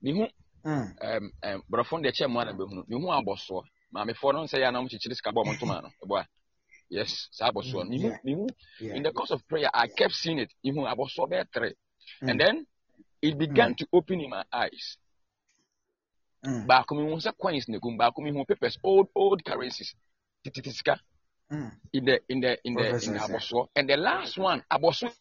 Mihu, 0.03 0.27
Mm. 0.67 0.93
um, 1.01 1.31
um, 1.45 1.63
brɔfo 1.71 2.03
de 2.03 2.11
kyɛ 2.11 2.29
mu 2.29 2.41
ana 2.41 2.53
bɛhunu 2.53 2.89
mihu 2.89 3.07
abɔsoɔ 3.07 3.63
maamefoɔ 3.95 4.33
no 4.33 4.43
nsɛ 4.45 4.59
yɛ 4.59 4.67
anam 4.67 4.89
kyekyere 4.89 5.15
sika 5.15 5.31
bɔ 5.31 5.45
ɔmo 5.45 5.55
ntoma 5.57 5.81
no 5.83 5.91
ɛboa 6.05 6.27
yes 6.91 7.29
saa 7.31 7.51
abɔsoɔ 7.53 7.85
no 7.85 7.91
mihu 7.91 8.09
Yeah. 8.09 8.19
mihu 8.25 8.47
Yeah. 8.81 8.95
in 8.97 9.03
the 9.05 9.13
course 9.13 9.31
of 9.31 9.47
prayer 9.47 9.71
I 9.73 9.87
kept 9.87 10.15
seeing 10.15 10.41
it 10.41 10.51
mihu 10.65 10.81
abɔsoɔ 10.85 11.31
bɛyɛ 11.31 11.45
tere 11.53 11.75
Mm. 12.21 12.29
and 12.31 12.41
then 12.41 12.67
it 13.23 13.39
began 13.39 13.75
to 13.75 13.87
open 13.93 14.21
in 14.21 14.31
my 14.31 14.45
eyes. 14.53 14.99
Mm. 16.45 16.67
baako 16.67 16.95
mihu 16.95 17.17
sɛ 17.21 17.33
coins 17.39 17.69
na 17.69 17.79
egum. 17.79 17.97
Baako 17.99 18.23
mihu 18.23 18.45
papers 18.47 18.79
old 18.83 19.09
old 19.15 19.45
currencies. 19.45 19.95
Tititi 20.45 20.73
sika. 20.73 21.01
Mm. 21.51 21.71
in 21.93 22.05
the 22.05 22.21
in 22.29 22.41
the 22.41 22.59
in 22.65 22.75
the 22.75 22.89
in 23.05 23.13
the 23.15 23.21
sir. 23.21 23.35
abɔsoɔ 23.35 23.69
and 23.77 23.89
the 23.89 23.97
last 23.97 24.39
one 24.39 24.63
abɔsoɔ 24.71 25.13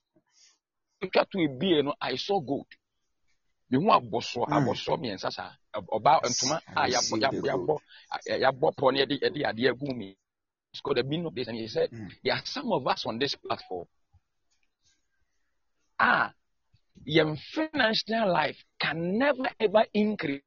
twa 1.12 1.26
to 1.32 1.40
ebie 1.40 1.82
no 1.84 1.94
I 2.02 2.16
saw 2.16 2.40
gold. 2.40 2.68
Mihu 3.72 3.88
abɔsoɔ 3.90 4.48
Mm. 4.48 4.68
abɔsoɔ 4.68 4.98
mmiɛnsa 5.00 5.32
saa 5.32 5.52
ɔbaa 5.76 6.22
ntoma. 6.24 6.62
a 6.76 6.88
yabɔ 6.90 7.20
yabɔ 7.22 7.46
yabɔ 7.46 7.80
yabɔ 8.42 8.76
pɔ 8.76 8.94
no 8.94 9.00
yɛde 9.00 9.20
yɛde 9.22 9.42
adeɛ 9.46 9.70
agu 9.72 9.96
mi. 9.96 10.16
It's 10.74 10.82
called 10.82 10.98
the 10.98 11.04
meaning 11.04 11.26
of 11.28 11.34
this 11.36 11.48
and 11.48 11.58
he 11.58 11.68
said 11.68 11.90
Mm. 11.92 12.12
there 12.24 12.34
are 12.34 12.46
some 12.46 12.72
of 12.72 12.86
us 12.88 13.06
on 13.06 13.18
this 13.20 13.36
platform. 13.36 13.88
Ah 16.00 16.34
your 17.04 17.36
financial 17.54 18.32
life 18.32 18.58
can 18.80 19.18
never 19.18 19.50
ever 19.60 19.86
increase 19.94 20.42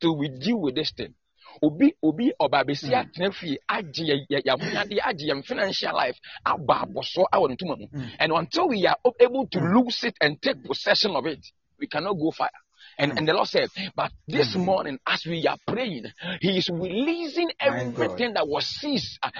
till 0.00 0.16
we 0.16 0.28
deal 0.28 0.58
with 0.60 0.74
this 0.74 0.92
thing 0.92 1.14
obi 1.62 1.92
obi 2.02 2.32
ɔba 2.40 2.62
abesi 2.64 2.88
Mm. 2.90 3.00
atena 3.12 3.32
fie 3.34 3.58
agye 3.68 4.04
yɛ 4.06 4.26
yɛ 4.30 4.42
yɛahonyade 4.46 4.98
agye 5.02 5.26
yɛn 5.32 5.44
financial 5.44 5.94
life 5.94 6.18
aba 6.46 6.84
abɔsoɔ 6.86 7.24
awɔ 7.32 7.48
ntoma 7.56 7.78
mu 7.78 7.86
Mm. 7.92 8.10
and 8.20 8.32
until 8.32 8.68
we 8.68 8.86
are 8.86 8.96
able 9.20 9.46
to 9.48 9.58
Mm. 9.58 9.74
lose 9.74 10.04
it 10.04 10.16
and 10.20 10.40
take 10.40 10.62
possession 10.64 11.16
of 11.16 11.26
it 11.26 11.44
we 11.78 11.86
cannot 11.86 12.14
go 12.14 12.30
fire 12.30 12.50
and, 12.98 13.12
Mm. 13.12 13.18
and 13.18 13.28
the 13.28 13.34
Lord 13.34 13.48
said, 13.48 13.70
But 13.96 14.12
this 14.28 14.54
Mm. 14.56 14.64
morning, 14.64 14.98
as 15.06 15.24
we 15.26 15.46
are 15.46 15.58
praying, 15.66 16.06
He 16.40 16.58
is 16.58 16.68
releasing 16.70 17.50
everything 17.60 18.34
that 18.34 18.48
was 18.48 18.66
seized. 18.66 19.18
Uh, 19.22 19.30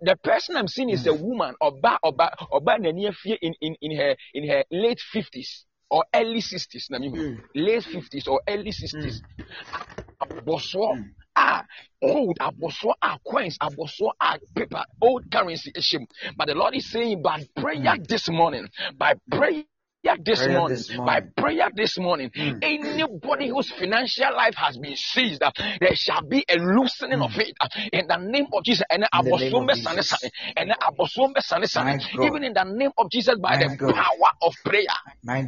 The 0.00 0.16
person 0.16 0.56
I'm 0.56 0.68
seeing 0.68 0.90
is 0.90 1.06
a 1.06 1.10
Mm. 1.10 1.20
woman, 1.20 1.54
Oba, 1.60 1.98
Oba, 2.02 2.30
Oba 2.52 2.78
Naniafie 2.78 3.38
in, 3.42 3.54
in, 3.60 3.76
in 3.80 3.96
her 3.96 4.16
in 4.34 4.48
her 4.48 4.64
late 4.70 5.00
50s 5.14 5.64
or 5.90 6.04
early 6.14 6.40
60s. 6.42 6.90
na 6.90 6.98
mihu. 6.98 7.16
Mm. 7.16 7.42
Late 7.54 7.84
50s 7.84 8.28
or 8.28 8.40
early 8.48 8.72
60s. 8.72 9.22
Aboswo, 10.22 10.96
Mm. 10.96 11.04
ah, 11.36 11.64
gold, 12.02 12.36
aboswo, 12.40 12.94
ah, 13.02 13.18
coins, 13.26 13.58
aboswo, 13.58 14.12
ah, 14.20 14.38
paper, 14.56 14.84
old 15.00 15.24
currency. 15.30 15.72
But 16.36 16.48
the 16.48 16.54
Lord 16.54 16.74
is 16.76 16.90
saying, 16.90 17.22
by 17.22 17.44
prayer 17.56 17.96
this 18.08 18.28
morning, 18.30 18.68
by 18.98 19.14
prayer 19.30 19.64
this 20.24 20.38
Prayer 20.38 20.58
morning, 20.58 20.76
this 20.76 20.90
by 20.90 20.96
morning. 20.96 21.32
prayer 21.36 21.70
this 21.74 21.98
morning, 21.98 22.30
Mm. 22.36 22.58
anybody 22.62 23.48
whose 23.48 23.70
financial 23.70 24.34
life 24.34 24.54
has 24.56 24.76
been 24.76 24.96
seized, 24.96 25.42
uh, 25.42 25.50
there 25.80 25.94
shall 25.94 26.22
be 26.22 26.44
a 26.48 26.56
loosening 26.56 27.20
of 27.20 27.30
it 27.38 27.54
uh, 27.60 27.68
in 27.92 28.06
the 28.08 28.16
name 28.16 28.46
of 28.52 28.64
Jesus. 28.64 28.84
And 28.90 29.04
Mm. 29.04 29.18
In 29.18 29.24
the 29.24 29.36
name 29.38 29.58
of 29.58 29.70
abosombe 29.70 29.74
sane 29.76 29.96
Jesus. 29.96 30.20
sane, 30.20 30.30
and 30.56 30.70
abosombe 30.80 31.40
sane 31.40 31.66
sane. 31.66 31.96
Even 32.22 32.44
in 32.44 32.52
the 32.52 32.64
name 32.64 32.90
of 32.98 33.10
Jesus, 33.10 33.36
by 33.38 33.56
the 33.56 33.70
God. 33.76 33.94
power 33.94 34.30
of 34.42 34.54
prayer, 34.64 34.84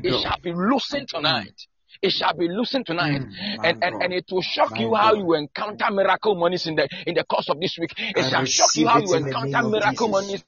it 0.02 0.10
God. 0.10 0.22
shall 0.22 0.38
be 0.42 0.52
loosened 0.52 1.08
tonight. 1.08 1.54
It 2.02 2.10
shall 2.10 2.34
be 2.36 2.48
loosened 2.48 2.86
tonight, 2.86 3.22
Mm, 3.22 3.58
and, 3.62 3.76
and 3.80 3.94
and 4.02 4.12
it 4.12 4.24
will 4.30 4.42
shock 4.42 4.78
you 4.78 4.94
how 4.94 5.14
God. 5.14 5.18
you 5.18 5.34
encounter 5.34 5.90
miracle 5.90 6.34
monies 6.34 6.66
in 6.66 6.74
the 6.76 6.88
in 7.06 7.14
the 7.14 7.24
course 7.24 7.48
of 7.48 7.60
this 7.60 7.76
week. 7.78 7.90
It 7.98 8.18
I 8.18 8.28
shall 8.28 8.44
shock 8.44 8.70
you 8.76 8.86
how 8.88 8.98
you 8.98 9.14
encounter 9.14 9.62
miracle 9.62 10.08
monies 10.08 10.44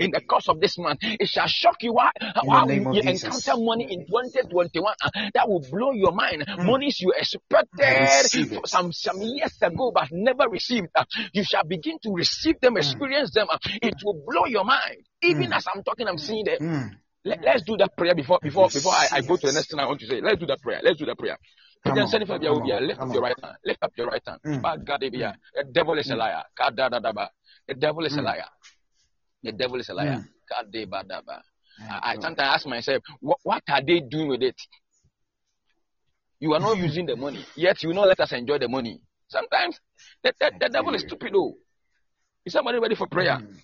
in 0.00 0.10
the 0.10 0.20
course 0.20 0.48
of 0.48 0.60
this 0.60 0.78
month. 0.78 0.98
It 1.02 1.28
shall 1.28 1.46
shock 1.46 1.82
you 1.82 1.96
how, 1.98 2.10
how 2.50 2.66
you 2.68 2.92
Jesus. 3.02 3.22
encounter 3.24 3.52
money 3.62 3.86
in 3.90 4.06
2021. 4.06 4.94
uh, 5.02 5.10
that 5.34 5.48
will 5.48 5.60
blow 5.70 5.92
your 5.92 6.12
mind. 6.12 6.44
Mm. 6.46 6.64
Monies 6.66 7.00
you 7.00 7.12
expected 7.16 7.68
receive 8.00 8.48
for 8.48 8.60
it. 8.64 8.68
some 8.68 8.92
some 8.92 9.20
years 9.20 9.56
ago 9.62 9.92
but 9.94 10.08
never 10.12 10.48
received. 10.48 10.88
uh, 10.94 11.04
you 11.32 11.44
shall 11.44 11.64
begin 11.64 11.98
to 12.02 12.10
receive 12.12 12.60
them, 12.60 12.74
Mm. 12.74 12.78
experience 12.78 13.32
them. 13.32 13.46
uh, 13.50 13.58
it 13.82 13.94
will 14.04 14.22
blow 14.26 14.46
your 14.46 14.64
mind. 14.64 14.98
Even 15.22 15.50
Mm. 15.50 15.56
as 15.56 15.66
I'm 15.74 15.82
talking, 15.82 16.06
I'm 16.08 16.18
seeing 16.18 16.44
them. 16.44 16.58
Mm. 16.60 16.90
Let, 17.24 17.42
let's 17.44 17.62
do 17.62 17.76
that 17.78 17.96
prayer 17.96 18.14
before 18.14 18.38
I 18.42 18.46
before 18.46 18.68
before 18.72 18.92
I, 18.92 19.08
I 19.12 19.20
go 19.22 19.36
to 19.36 19.46
the 19.46 19.52
next 19.52 19.70
thing 19.70 19.80
I 19.80 19.86
want 19.86 20.00
to 20.00 20.06
say. 20.06 20.20
Let's 20.20 20.38
do 20.38 20.46
that 20.46 20.60
prayer. 20.62 20.80
Let's 20.82 20.98
do 20.98 21.06
that 21.06 21.18
prayer. 21.18 21.38
Come 21.84 21.98
on. 21.98 22.10
Come 22.46 22.62
on. 22.62 22.66
Lift 22.86 23.00
up 23.00 23.08
your 23.14 23.22
right 23.22 23.36
hand. 23.42 23.56
Lift 23.64 23.82
up 23.82 23.92
your 23.96 24.06
right 24.06 24.22
hand. 24.26 24.40
Mm. 24.46 24.62
God. 24.62 25.00
The 25.54 25.64
devil 25.72 25.98
is 25.98 26.10
a 26.10 26.14
Mm. 26.14 26.18
liar. 26.18 26.42
God, 26.56 26.76
da, 26.76 26.88
da, 26.88 26.98
da, 27.00 27.12
ba. 27.12 27.30
The 27.68 27.74
devil 27.74 28.04
is 28.04 28.16
a 28.16 28.20
Mm. 28.20 28.24
liar. 28.24 28.44
The 29.46 29.52
devil 29.52 29.78
is 29.80 29.88
a 29.88 29.94
liar. 29.94 30.18
Mm. 30.18 30.28
God, 30.48 30.72
de, 30.72 30.84
ba, 30.84 31.04
da, 31.08 31.20
ba. 31.24 31.42
I, 31.78 32.12
I 32.12 32.14
sometimes 32.14 32.40
ask 32.40 32.66
myself, 32.66 33.02
what, 33.20 33.38
what 33.42 33.62
are 33.68 33.82
they 33.82 34.00
doing 34.00 34.28
with 34.28 34.42
it? 34.42 34.56
You 36.40 36.52
are 36.54 36.60
not 36.60 36.76
using 36.88 37.06
the 37.06 37.16
money, 37.16 37.44
yet 37.54 37.82
you 37.82 37.90
will 37.90 37.96
not 37.96 38.08
let 38.08 38.20
us 38.20 38.32
enjoy 38.32 38.58
the 38.58 38.68
money. 38.68 39.00
Sometimes 39.28 39.78
the, 40.22 40.32
the, 40.38 40.52
the 40.60 40.68
devil 40.68 40.94
is 40.94 41.02
stupid, 41.02 41.32
though. 41.32 41.54
Is 42.44 42.52
somebody 42.52 42.78
ready 42.78 42.94
for 42.94 43.06
prayer? 43.06 43.38
Mm. 43.38 43.54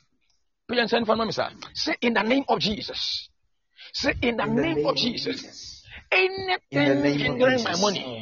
Pray 0.68 0.78
and 0.78 0.90
send 0.90 1.06
for 1.06 1.16
me, 1.16 1.30
sir. 1.32 1.48
Say 1.74 1.94
in 2.00 2.14
the 2.14 2.22
name 2.22 2.44
of 2.48 2.58
Jesus. 2.60 3.28
Say 3.92 4.14
in 4.22 4.36
the 4.36 4.44
In 4.44 4.56
the 4.56 4.62
name 4.62 4.76
name 4.76 4.86
of 4.86 4.96
Jesus. 4.96 5.40
Jesus. 5.40 5.84
In 6.10 6.46
the 6.70 6.78
Anything 6.78 7.18
hindering 7.18 7.64
my 7.64 7.80
money, 7.80 8.21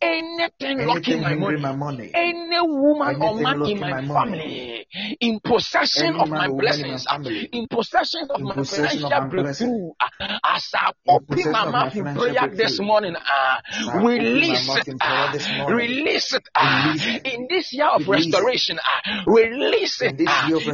anything 0.00 0.80
Anything 0.80 0.86
locking 0.86 1.20
my 1.22 1.34
money, 1.34 1.56
my 1.56 1.72
money. 1.72 2.10
any 2.14 2.60
woman 2.60 3.16
or 3.20 3.34
man 3.40 3.62
in 3.66 3.80
my 3.80 3.90
my 3.90 4.02
family. 4.06 4.86
In 5.20 5.40
possession 5.40 6.08
Any 6.08 6.18
of 6.20 6.28
my 6.30 6.46
or 6.48 6.52
woman 6.54 6.80
in 6.80 6.88
my 6.90 6.98
blessings, 6.98 7.06
uh, 7.06 7.10
family. 7.12 7.44
in 7.52 7.66
possession 7.68 8.28
of 8.30 8.40
In 8.40 8.46
my 8.46 8.54
possession 8.54 8.88
financial 8.88 9.10
my 9.10 9.28
breakthrough, 9.28 9.90
uh, 10.00 10.38
as 10.44 10.70
I 10.74 10.92
open 11.08 11.52
my 11.52 11.64
mouth 11.70 11.96
in 11.96 12.04
prayer 12.14 12.48
this 12.54 12.80
morning, 12.80 13.16
uh, 13.16 13.98
release 14.04 14.76
it, 14.76 14.88
in 14.88 14.98
uh, 15.00 15.32
this 15.32 15.48
release 15.68 16.32
it, 16.34 16.42
Release 16.58 17.06
it. 17.06 17.26
in 17.34 17.46
this 17.48 17.72
year 17.72 17.86
of 17.88 18.06
Release 18.08 18.34
restoration, 18.34 18.78
uh, 18.78 19.22
release 19.26 20.00
it, 20.02 20.14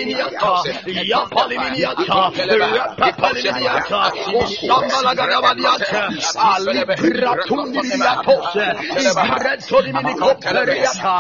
Malagada. 0.06 1.15
ya 1.16 1.22
paliliya 1.36 1.92
ta, 2.08 2.22
rapa 2.62 3.12
paliliya 3.22 3.76
ta, 3.90 4.02
moşambala 4.34 5.12
garabaliya 5.20 5.74
ta, 5.90 6.04
alipiratun 6.52 7.74
diliya 7.74 8.14
tose, 8.26 8.66
izgiren 9.00 9.60
solimini 9.70 10.14
koperiya 10.22 10.92
ta, 11.02 11.16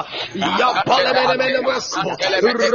ya 0.59 0.69
palemenemene 0.87 1.59
vesmo, 1.67 2.11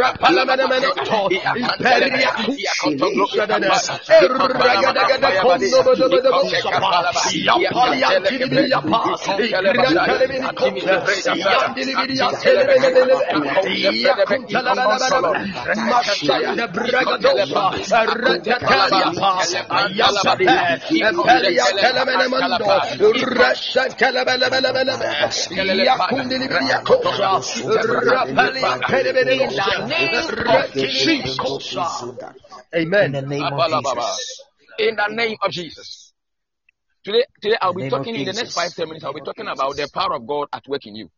rapalemenemene 0.03 0.91
to, 1.09 1.21
imperiya 1.62 2.31
kuşini 2.45 3.09
işledene, 3.25 3.68
erregedegede 4.16 5.31
kondobodobodobo 5.43 6.43
sapa, 6.62 6.91
ya 7.47 7.55
paliyan 7.75 8.23
kilibini 8.29 8.71
yapa, 8.75 9.01
ikriyen 9.45 9.97
kelimini 10.07 10.49
kopte, 10.61 10.95
yan 11.37 11.68
dilibini 11.77 12.14
yan 12.21 12.35
kelimini 12.43 12.89
delebe, 12.95 13.16
ya 14.05 14.14
kuntelebelebelebe, 14.29 15.31
maşaya 15.91 16.53
debre, 16.59 16.99
Amen. 32.74 33.07
In 33.07 33.12
the 33.12 33.22
name 33.22 33.53
of 33.53 33.70
Jesus. 33.70 34.42
In 34.78 34.96
the 34.96 35.09
name 35.09 35.36
of 35.42 35.51
Jesus. 35.51 36.12
Today, 37.03 37.24
today 37.40 37.57
I'll 37.61 37.74
be 37.74 37.88
talking 37.88 38.14
in 38.14 38.20
the 38.26 38.32
next 38.32 38.40
Jesus. 38.40 38.55
five, 38.55 38.74
ten 38.74 38.88
minutes. 38.88 39.05
I'll 39.05 39.14
be 39.14 39.22
talking 39.22 39.46
about 39.46 39.74
the 39.74 39.88
power 39.92 40.14
of 40.14 40.26
God 40.26 40.48
at 40.53 40.68
work 40.68 40.86
in 40.86 40.96
you. 40.96 41.11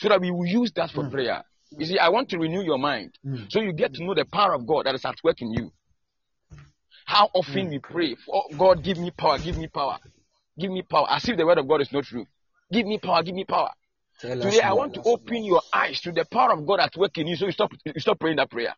So 0.00 0.08
that 0.08 0.20
we 0.20 0.30
will 0.30 0.46
use 0.46 0.72
that 0.72 0.90
for 0.90 1.04
Mm. 1.04 1.10
prayer. 1.10 1.44
You 1.78 1.86
see, 1.86 1.98
I 1.98 2.08
want 2.08 2.28
to 2.30 2.38
renew 2.38 2.62
your 2.62 2.78
mind. 2.78 3.18
Mm. 3.24 3.50
So 3.50 3.60
you 3.60 3.72
get 3.72 3.94
to 3.94 4.04
know 4.04 4.14
the 4.14 4.24
power 4.24 4.54
of 4.54 4.66
God 4.66 4.86
that 4.86 4.94
is 4.94 5.04
at 5.04 5.16
work 5.24 5.40
in 5.42 5.52
you. 5.52 5.72
How 7.06 7.28
often 7.34 7.68
we 7.68 7.78
pray, 7.78 8.14
for 8.14 8.44
God, 8.56 8.82
give 8.82 8.98
me 8.98 9.10
power, 9.10 9.38
give 9.38 9.58
me 9.58 9.68
power, 9.68 9.98
give 10.58 10.70
me 10.70 10.82
power, 10.82 11.06
as 11.10 11.28
if 11.28 11.36
the 11.36 11.44
word 11.44 11.58
of 11.58 11.68
God 11.68 11.82
is 11.82 11.92
not 11.92 12.04
true. 12.04 12.26
Give 12.72 12.86
me 12.86 12.98
power, 12.98 13.22
give 13.22 13.34
me 13.34 13.44
power. 13.44 13.70
Tell 14.20 14.40
Today, 14.40 14.60
I 14.60 14.72
want 14.72 14.94
to 14.94 15.02
open 15.04 15.44
your 15.44 15.60
eyes 15.72 16.00
to 16.02 16.12
the 16.12 16.24
power 16.24 16.52
of 16.52 16.66
God 16.66 16.80
at 16.80 16.96
work 16.96 17.18
in 17.18 17.26
you, 17.26 17.36
so 17.36 17.46
you 17.46 17.52
stop, 17.52 17.72
you 17.84 18.00
stop 18.00 18.18
praying 18.18 18.36
that 18.36 18.50
prayer. 18.50 18.74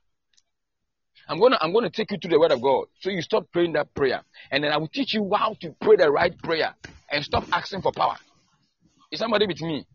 I'm 1.29 1.39
gonna, 1.39 1.59
I'm 1.61 1.73
gonna 1.73 1.91
take 1.91 2.11
you 2.11 2.19
to 2.19 2.29
the 2.29 2.39
word 2.39 2.53
of 2.53 2.61
God, 2.61 2.87
so 3.01 3.11
you 3.11 3.23
stop 3.23 3.47
praying 3.53 3.75
that 3.75 3.95
prayer, 3.95 4.23
and 4.51 4.65
then 4.65 4.73
I 4.73 4.77
will 4.77 4.89
teach 4.89 5.15
you 5.15 5.31
how 5.35 5.55
to 5.61 5.75
pray 5.81 5.97
the 5.97 6.11
right 6.11 6.37
prayer 6.43 6.75
and 7.11 7.25
stop 7.25 7.45
asking 7.53 7.83
for 7.83 7.93
power. 7.93 8.17
Is 9.13 9.21
somebody 9.21 9.47
with 9.47 9.61
me? 9.61 9.87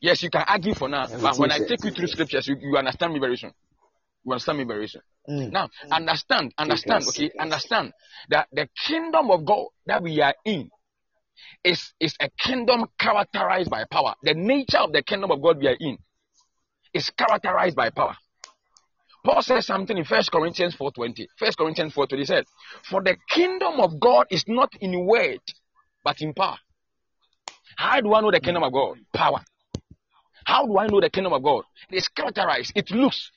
Yes, 0.00 0.22
you 0.22 0.30
can 0.30 0.44
argue 0.46 0.74
for 0.74 0.88
now, 0.88 1.08
but 1.20 1.38
when 1.38 1.50
I 1.50 1.58
take 1.58 1.84
you 1.84 1.90
through 1.90 2.06
scriptures, 2.06 2.46
you, 2.48 2.56
you 2.60 2.76
understand 2.76 3.12
me 3.12 3.18
very 3.20 3.36
soon. 3.36 3.52
You 4.24 4.32
understand 4.32 4.58
me 4.58 4.64
very 4.64 4.88
soon. 4.88 5.02
Mm. 5.28 5.52
Now, 5.52 5.68
understand, 5.90 6.54
understand, 6.56 7.04
okay, 7.08 7.30
understand 7.38 7.92
that 8.30 8.48
the 8.52 8.68
kingdom 8.86 9.30
of 9.30 9.44
God 9.44 9.66
that 9.86 10.02
we 10.02 10.20
are 10.22 10.34
in 10.44 10.70
is, 11.62 11.92
is 12.00 12.14
a 12.20 12.30
kingdom 12.38 12.86
characterized 12.98 13.70
by 13.70 13.84
power. 13.90 14.14
The 14.22 14.34
nature 14.34 14.78
of 14.78 14.92
the 14.92 15.02
kingdom 15.02 15.30
of 15.30 15.42
God 15.42 15.58
we 15.58 15.68
are 15.68 15.76
in 15.78 15.98
is 16.94 17.10
characterized 17.10 17.76
by 17.76 17.90
power. 17.90 18.16
Paul 19.24 19.42
says 19.42 19.66
something 19.66 19.96
in 19.96 20.04
1 20.04 20.22
Corinthians 20.32 20.76
4.20. 20.76 21.26
1 21.38 21.52
Corinthians 21.58 21.94
4.20 21.94 22.18
he 22.18 22.24
said, 22.24 22.44
For 22.88 23.02
the 23.02 23.16
kingdom 23.28 23.80
of 23.80 24.00
God 24.00 24.26
is 24.30 24.44
not 24.48 24.70
in 24.80 25.04
word, 25.04 25.40
but 26.02 26.22
in 26.22 26.32
power. 26.32 26.56
How 27.76 28.00
do 28.00 28.14
I 28.14 28.20
know 28.22 28.30
the 28.30 28.40
kingdom 28.40 28.62
of 28.62 28.72
God? 28.72 28.96
Power. 29.12 29.44
How 30.50 30.66
do 30.66 30.78
I 30.78 30.88
know 30.88 31.00
the 31.00 31.10
kingdom 31.10 31.32
of 31.32 31.44
God? 31.44 31.62
It 31.90 31.96
is 31.98 32.08
characterized. 32.08 32.72
It 32.74 32.90
looks. 32.90 33.30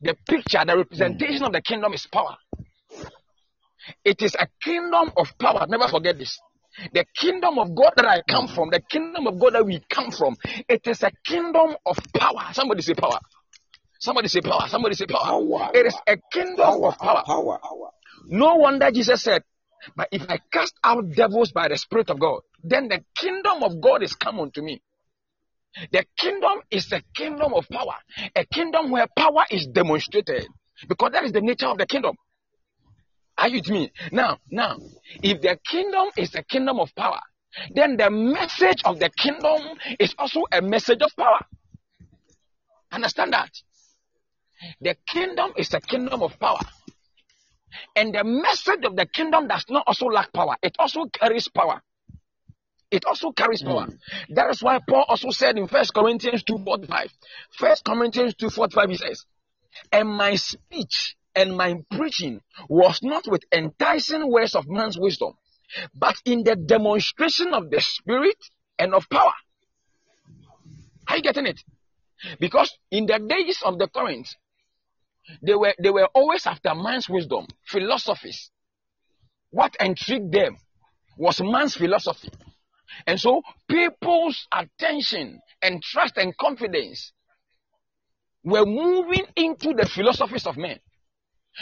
The 0.00 0.16
picture, 0.28 0.58
the 0.66 0.76
representation 0.76 1.44
of 1.44 1.52
the 1.52 1.62
kingdom 1.62 1.92
is 1.92 2.08
power. 2.08 2.36
It 4.04 4.20
is 4.20 4.34
a 4.34 4.48
kingdom 4.60 5.12
of 5.16 5.28
power. 5.38 5.64
Never 5.68 5.86
forget 5.86 6.18
this. 6.18 6.40
The 6.92 7.04
kingdom 7.14 7.56
of 7.60 7.72
God 7.76 7.92
that 7.96 8.06
I 8.06 8.22
come 8.28 8.48
from, 8.48 8.70
the 8.70 8.80
kingdom 8.80 9.28
of 9.28 9.38
God 9.38 9.54
that 9.54 9.64
we 9.64 9.80
come 9.88 10.10
from, 10.10 10.34
it 10.68 10.84
is 10.88 11.04
a 11.04 11.12
kingdom 11.24 11.76
of 11.86 11.96
power. 12.16 12.48
Somebody 12.52 12.82
say 12.82 12.94
power. 12.94 13.20
Somebody 14.00 14.26
say 14.26 14.40
power. 14.40 14.66
Somebody 14.66 14.96
say 14.96 15.06
power. 15.06 15.22
Power. 15.22 15.70
It 15.72 15.86
is 15.86 15.96
a 16.08 16.16
kingdom 16.32 16.82
of 16.82 16.98
power. 16.98 17.22
Power. 17.24 17.60
No 18.26 18.56
wonder 18.56 18.90
Jesus 18.90 19.22
said, 19.22 19.44
But 19.94 20.08
if 20.10 20.28
I 20.28 20.40
cast 20.52 20.74
out 20.82 21.10
devils 21.14 21.52
by 21.52 21.68
the 21.68 21.76
Spirit 21.76 22.10
of 22.10 22.18
God, 22.18 22.40
then 22.64 22.88
the 22.88 23.04
kingdom 23.14 23.62
of 23.62 23.80
God 23.80 24.02
is 24.02 24.14
come 24.14 24.40
unto 24.40 24.62
me. 24.62 24.82
The 25.90 26.04
kingdom 26.18 26.60
is 26.70 26.92
a 26.92 27.02
kingdom 27.14 27.54
of 27.54 27.68
power, 27.68 27.96
a 28.36 28.44
kingdom 28.44 28.90
where 28.90 29.06
power 29.16 29.44
is 29.50 29.66
demonstrated, 29.66 30.46
because 30.88 31.12
that 31.12 31.24
is 31.24 31.32
the 31.32 31.40
nature 31.40 31.66
of 31.66 31.78
the 31.78 31.86
kingdom. 31.86 32.16
Are 33.38 33.48
you 33.48 33.56
with 33.56 33.68
me? 33.70 33.92
Now, 34.10 34.38
now, 34.50 34.76
if 35.22 35.40
the 35.40 35.58
kingdom 35.68 36.10
is 36.16 36.34
a 36.34 36.42
kingdom 36.42 36.78
of 36.78 36.94
power, 36.94 37.20
then 37.74 37.96
the 37.96 38.10
message 38.10 38.82
of 38.84 38.98
the 38.98 39.10
kingdom 39.10 39.78
is 39.98 40.14
also 40.18 40.44
a 40.52 40.60
message 40.60 41.02
of 41.02 41.14
power. 41.16 41.40
Understand 42.90 43.32
that? 43.32 43.50
The 44.80 44.96
kingdom 45.06 45.52
is 45.56 45.72
a 45.74 45.80
kingdom 45.80 46.22
of 46.22 46.38
power. 46.38 46.60
And 47.96 48.14
the 48.14 48.24
message 48.24 48.84
of 48.84 48.96
the 48.96 49.06
kingdom 49.06 49.48
does 49.48 49.64
not 49.70 49.84
also 49.86 50.06
lack 50.06 50.32
power, 50.32 50.56
it 50.62 50.76
also 50.78 51.06
carries 51.06 51.48
power. 51.48 51.82
It 52.92 53.06
also 53.06 53.32
carries 53.32 53.62
hmm. 53.62 53.68
power. 53.68 53.86
That 54.28 54.50
is 54.50 54.62
why 54.62 54.78
Paul 54.86 55.06
also 55.08 55.30
said 55.30 55.56
in 55.56 55.66
1 55.66 55.84
Corinthians 55.94 56.44
2:45. 56.44 57.10
1 57.58 57.76
Corinthians 57.84 58.34
2:45 58.34 58.90
he 58.90 58.96
says, 58.96 59.24
And 59.90 60.08
my 60.10 60.36
speech 60.36 61.16
and 61.34 61.56
my 61.56 61.76
preaching 61.90 62.42
was 62.68 63.00
not 63.02 63.26
with 63.26 63.42
enticing 63.50 64.30
words 64.30 64.54
of 64.54 64.68
man's 64.68 64.98
wisdom, 64.98 65.32
but 65.94 66.16
in 66.26 66.44
the 66.44 66.54
demonstration 66.54 67.54
of 67.54 67.70
the 67.70 67.80
spirit 67.80 68.36
and 68.78 68.94
of 68.94 69.08
power. 69.08 69.32
Are 71.08 71.16
you 71.16 71.22
getting 71.22 71.46
it? 71.46 71.60
Because 72.38 72.70
in 72.90 73.06
the 73.06 73.18
days 73.18 73.62
of 73.64 73.78
the 73.78 73.88
Corinth, 73.88 74.34
they 75.40 75.54
were 75.54 75.74
they 75.82 75.90
were 75.90 76.08
always 76.12 76.46
after 76.46 76.74
man's 76.74 77.08
wisdom, 77.08 77.46
philosophies. 77.64 78.50
What 79.50 79.74
intrigued 79.80 80.32
them 80.32 80.58
was 81.16 81.40
man's 81.40 81.74
philosophy. 81.74 82.28
And 83.06 83.20
so 83.20 83.42
people's 83.68 84.46
attention 84.52 85.40
and 85.60 85.82
trust 85.82 86.16
and 86.16 86.36
confidence 86.36 87.12
were 88.44 88.66
moving 88.66 89.24
into 89.36 89.74
the 89.74 89.86
philosophies 89.86 90.46
of 90.46 90.56
men. 90.56 90.78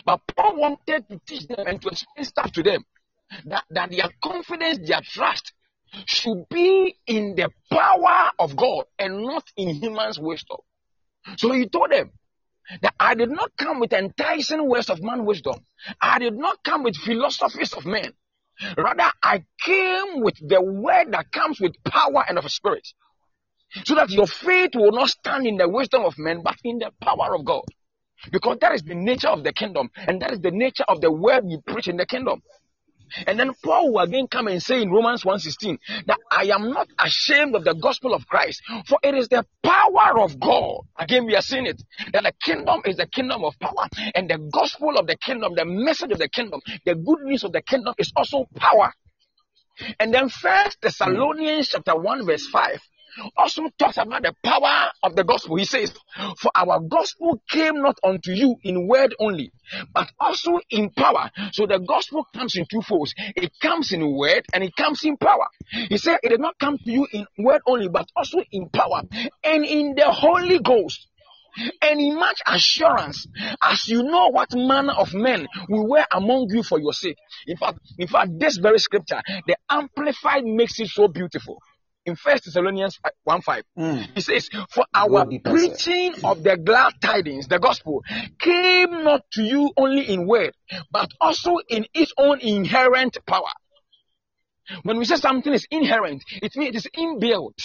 But 0.04 0.20
Paul 0.36 0.56
wanted 0.56 1.08
to 1.08 1.20
teach 1.26 1.46
them 1.46 1.66
and 1.66 1.80
to 1.82 1.88
explain 1.88 2.24
stuff 2.24 2.52
to 2.52 2.62
them 2.62 2.84
that, 3.46 3.64
that 3.70 3.90
their 3.90 4.08
confidence, 4.22 4.78
their 4.88 5.00
trust 5.02 5.52
should 6.06 6.48
be 6.48 6.96
in 7.06 7.34
the 7.34 7.50
power 7.70 8.30
of 8.38 8.56
God 8.56 8.84
and 8.98 9.22
not 9.22 9.44
in 9.56 9.74
human's 9.74 10.18
wisdom. 10.18 10.58
So 11.36 11.52
he 11.52 11.68
told 11.68 11.90
them 11.90 12.12
that 12.82 12.94
I 12.98 13.14
did 13.14 13.30
not 13.30 13.50
come 13.56 13.80
with 13.80 13.92
enticing 13.92 14.68
words 14.68 14.90
of 14.90 15.02
man 15.02 15.24
wisdom. 15.24 15.56
I 16.00 16.18
did 16.18 16.34
not 16.34 16.62
come 16.62 16.84
with 16.84 16.96
philosophies 16.96 17.72
of 17.72 17.84
men. 17.84 18.12
Rather, 18.76 19.10
I 19.22 19.44
came 19.62 20.20
with 20.22 20.36
the 20.46 20.60
word 20.60 21.12
that 21.12 21.32
comes 21.32 21.60
with 21.60 21.82
power 21.84 22.24
and 22.28 22.38
of 22.38 22.50
spirit. 22.50 22.86
So 23.84 23.94
that 23.94 24.10
your 24.10 24.26
faith 24.26 24.70
will 24.74 24.92
not 24.92 25.10
stand 25.10 25.46
in 25.46 25.56
the 25.56 25.68
wisdom 25.68 26.04
of 26.04 26.18
men, 26.18 26.42
but 26.42 26.56
in 26.64 26.78
the 26.78 26.90
power 27.00 27.34
of 27.34 27.44
God. 27.44 27.64
Because 28.32 28.58
that 28.60 28.74
is 28.74 28.82
the 28.82 28.94
nature 28.94 29.28
of 29.28 29.44
the 29.44 29.52
kingdom, 29.52 29.90
and 29.96 30.20
that 30.20 30.32
is 30.32 30.40
the 30.40 30.50
nature 30.50 30.84
of 30.88 31.00
the 31.00 31.10
word 31.10 31.44
we 31.44 31.58
preach 31.66 31.88
in 31.88 31.96
the 31.96 32.06
kingdom. 32.06 32.42
And 33.26 33.38
then 33.38 33.52
Paul 33.62 33.92
will 33.92 34.00
again 34.00 34.26
come 34.28 34.48
and 34.48 34.62
say 34.62 34.82
in 34.82 34.90
Romans 34.90 35.24
1:16 35.24 35.78
that 36.06 36.18
I 36.30 36.44
am 36.54 36.70
not 36.70 36.88
ashamed 36.98 37.54
of 37.54 37.64
the 37.64 37.74
gospel 37.74 38.14
of 38.14 38.26
Christ, 38.26 38.62
for 38.86 38.98
it 39.02 39.14
is 39.14 39.28
the 39.28 39.44
power 39.62 40.20
of 40.20 40.38
God. 40.38 40.80
Again, 40.98 41.26
we 41.26 41.36
are 41.36 41.42
seeing 41.42 41.66
it 41.66 41.82
that 42.12 42.22
the 42.22 42.32
kingdom 42.42 42.82
is 42.84 42.96
the 42.96 43.06
kingdom 43.06 43.44
of 43.44 43.58
power, 43.58 43.88
and 44.14 44.28
the 44.28 44.38
gospel 44.52 44.96
of 44.98 45.06
the 45.06 45.16
kingdom, 45.16 45.54
the 45.54 45.64
message 45.64 46.12
of 46.12 46.18
the 46.18 46.28
kingdom, 46.28 46.60
the 46.84 46.94
good 46.94 47.20
news 47.22 47.44
of 47.44 47.52
the 47.52 47.62
kingdom 47.62 47.94
is 47.98 48.12
also 48.16 48.46
power. 48.56 48.92
And 49.98 50.12
then 50.12 50.28
First 50.28 50.80
Thessalonians 50.82 51.68
chapter 51.68 51.96
1, 51.96 52.26
verse 52.26 52.46
5 52.48 52.80
also 53.36 53.68
talks 53.78 53.96
about 53.96 54.22
the 54.22 54.34
power 54.42 54.90
of 55.02 55.16
the 55.16 55.24
gospel. 55.24 55.56
He 55.56 55.64
says, 55.64 55.92
For 56.38 56.50
our 56.54 56.80
gospel 56.80 57.42
came 57.48 57.82
not 57.82 57.98
unto 58.02 58.32
you 58.32 58.56
in 58.62 58.86
word 58.86 59.14
only, 59.18 59.52
but 59.92 60.10
also 60.18 60.60
in 60.70 60.90
power. 60.90 61.30
So 61.52 61.66
the 61.66 61.78
gospel 61.78 62.26
comes 62.34 62.56
in 62.56 62.66
two 62.70 62.82
folds. 62.82 63.14
It 63.36 63.52
comes 63.60 63.92
in 63.92 64.16
word 64.16 64.46
and 64.52 64.64
it 64.64 64.74
comes 64.76 65.04
in 65.04 65.16
power. 65.16 65.46
He 65.88 65.98
said, 65.98 66.18
It 66.22 66.30
did 66.30 66.40
not 66.40 66.58
come 66.58 66.78
to 66.78 66.90
you 66.90 67.06
in 67.12 67.26
word 67.38 67.62
only, 67.66 67.88
but 67.88 68.08
also 68.16 68.42
in 68.52 68.68
power 68.68 69.02
and 69.44 69.64
in 69.64 69.94
the 69.94 70.10
Holy 70.10 70.58
Ghost. 70.58 71.06
And 71.82 72.00
in 72.00 72.14
much 72.14 72.40
assurance, 72.46 73.26
as 73.60 73.88
you 73.88 74.04
know 74.04 74.28
what 74.28 74.54
manner 74.54 74.92
of 74.92 75.12
men 75.12 75.48
we 75.68 75.80
were 75.80 76.06
among 76.12 76.46
you 76.50 76.62
for 76.62 76.78
your 76.78 76.92
sake. 76.92 77.16
In 77.48 77.56
fact, 77.56 77.80
in 77.98 78.06
fact, 78.06 78.38
this 78.38 78.56
very 78.56 78.78
scripture, 78.78 79.20
the 79.48 79.56
amplified 79.68 80.44
makes 80.44 80.78
it 80.78 80.86
so 80.88 81.08
beautiful 81.08 81.60
in 82.10 82.16
First 82.16 82.44
Thessalonians 82.44 82.98
1 83.24 83.40
5. 83.40 83.62
Mm. 83.78 84.06
He 84.14 84.20
says, 84.20 84.48
For 84.70 84.84
our 84.92 85.24
Go 85.24 85.30
deeper, 85.30 85.50
sir. 85.50 85.54
preaching 85.56 86.14
of 86.24 86.42
the 86.42 86.56
glad 86.56 86.94
tidings, 87.00 87.48
the 87.48 87.58
gospel, 87.58 88.02
came 88.38 89.04
not 89.04 89.22
to 89.32 89.42
you 89.42 89.72
only 89.76 90.02
in 90.12 90.26
word, 90.26 90.52
but 90.90 91.10
also 91.20 91.56
in 91.68 91.86
its 91.94 92.12
own 92.18 92.40
inherent 92.40 93.18
power. 93.26 93.52
When 94.82 94.98
we 94.98 95.04
say 95.04 95.16
something 95.16 95.52
is 95.52 95.66
inherent, 95.70 96.22
it 96.42 96.54
means 96.56 96.76
it 96.76 96.78
is 96.78 96.86
inbuilt. 96.96 97.58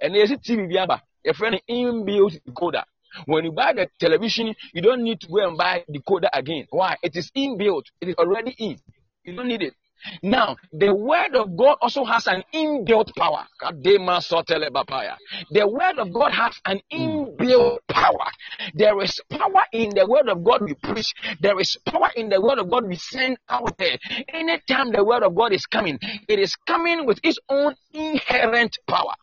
And 0.00 0.14
there's 0.14 0.30
a 0.30 0.36
TV 0.36 0.68
biaba, 0.72 1.00
a 1.26 1.34
friend 1.34 1.60
inbuilt 1.68 2.40
decoder. 2.48 2.84
When 3.26 3.44
you 3.44 3.52
buy 3.52 3.74
the 3.74 3.88
television, 4.00 4.54
you 4.72 4.82
don't 4.82 5.02
need 5.04 5.20
to 5.20 5.28
go 5.28 5.46
and 5.46 5.56
buy 5.56 5.84
the 5.86 6.00
decoder 6.00 6.28
again. 6.32 6.66
Why? 6.70 6.96
It 7.02 7.14
is 7.16 7.30
inbuilt. 7.36 7.84
It 8.00 8.08
is 8.08 8.14
already 8.16 8.54
in. 8.58 8.78
You 9.24 9.36
don't 9.36 9.48
need 9.48 9.62
it. 9.62 9.74
Now, 10.22 10.56
the 10.72 10.94
word 10.94 11.34
of 11.34 11.56
God 11.56 11.78
also 11.80 12.04
has 12.04 12.26
an 12.26 12.42
inbuilt 12.52 13.14
power. 13.16 13.46
Kadema 13.60 14.20
sotele 14.20 14.70
bapaya. 14.70 15.16
The 15.50 15.66
word 15.66 15.98
of 15.98 16.12
God 16.12 16.32
has 16.32 16.54
an 16.64 16.80
hmm. 16.90 16.98
inbuilt 16.98 17.78
power. 17.88 18.26
There 18.74 19.00
is 19.02 19.20
power 19.30 19.64
in 19.72 19.90
the 19.90 20.06
word 20.06 20.28
of 20.28 20.44
God 20.44 20.62
we 20.62 20.74
preach. 20.74 21.12
There 21.40 21.58
is 21.60 21.76
power 21.86 22.10
in 22.16 22.28
the 22.28 22.40
word 22.40 22.58
of 22.58 22.70
God 22.70 22.86
we 22.86 22.96
send 22.96 23.38
out 23.48 23.76
there. 23.78 23.96
Anytime 24.28 24.92
the 24.92 25.04
word 25.04 25.22
of 25.22 25.34
God 25.34 25.52
is 25.52 25.66
coming, 25.66 25.98
it 26.28 26.38
is 26.38 26.54
coming 26.66 27.06
with 27.06 27.20
its 27.22 27.38
own 27.48 27.74
inherent 27.92 28.76
power 28.86 29.14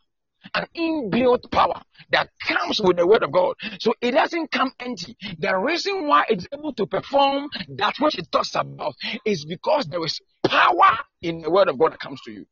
an 0.53 0.65
inbuilt 0.75 1.49
power 1.51 1.81
that 2.11 2.29
comes 2.45 2.81
with 2.81 2.97
the 2.97 3.07
word 3.07 3.23
of 3.23 3.31
God. 3.31 3.55
So 3.79 3.93
it 4.01 4.11
doesn't 4.11 4.51
come 4.51 4.71
empty. 4.79 5.15
The 5.39 5.55
reason 5.57 6.07
why 6.07 6.25
it's 6.29 6.47
able 6.53 6.73
to 6.73 6.85
perform 6.85 7.49
that 7.77 7.95
which 7.99 8.17
it 8.17 8.31
talks 8.31 8.55
about 8.55 8.95
is 9.25 9.45
because 9.45 9.85
there 9.87 10.03
is 10.03 10.19
power 10.45 10.99
in 11.21 11.41
the 11.41 11.49
word 11.49 11.69
of 11.69 11.79
God 11.79 11.93
that 11.93 11.99
comes 11.99 12.21
to 12.25 12.31
you. 12.31 12.45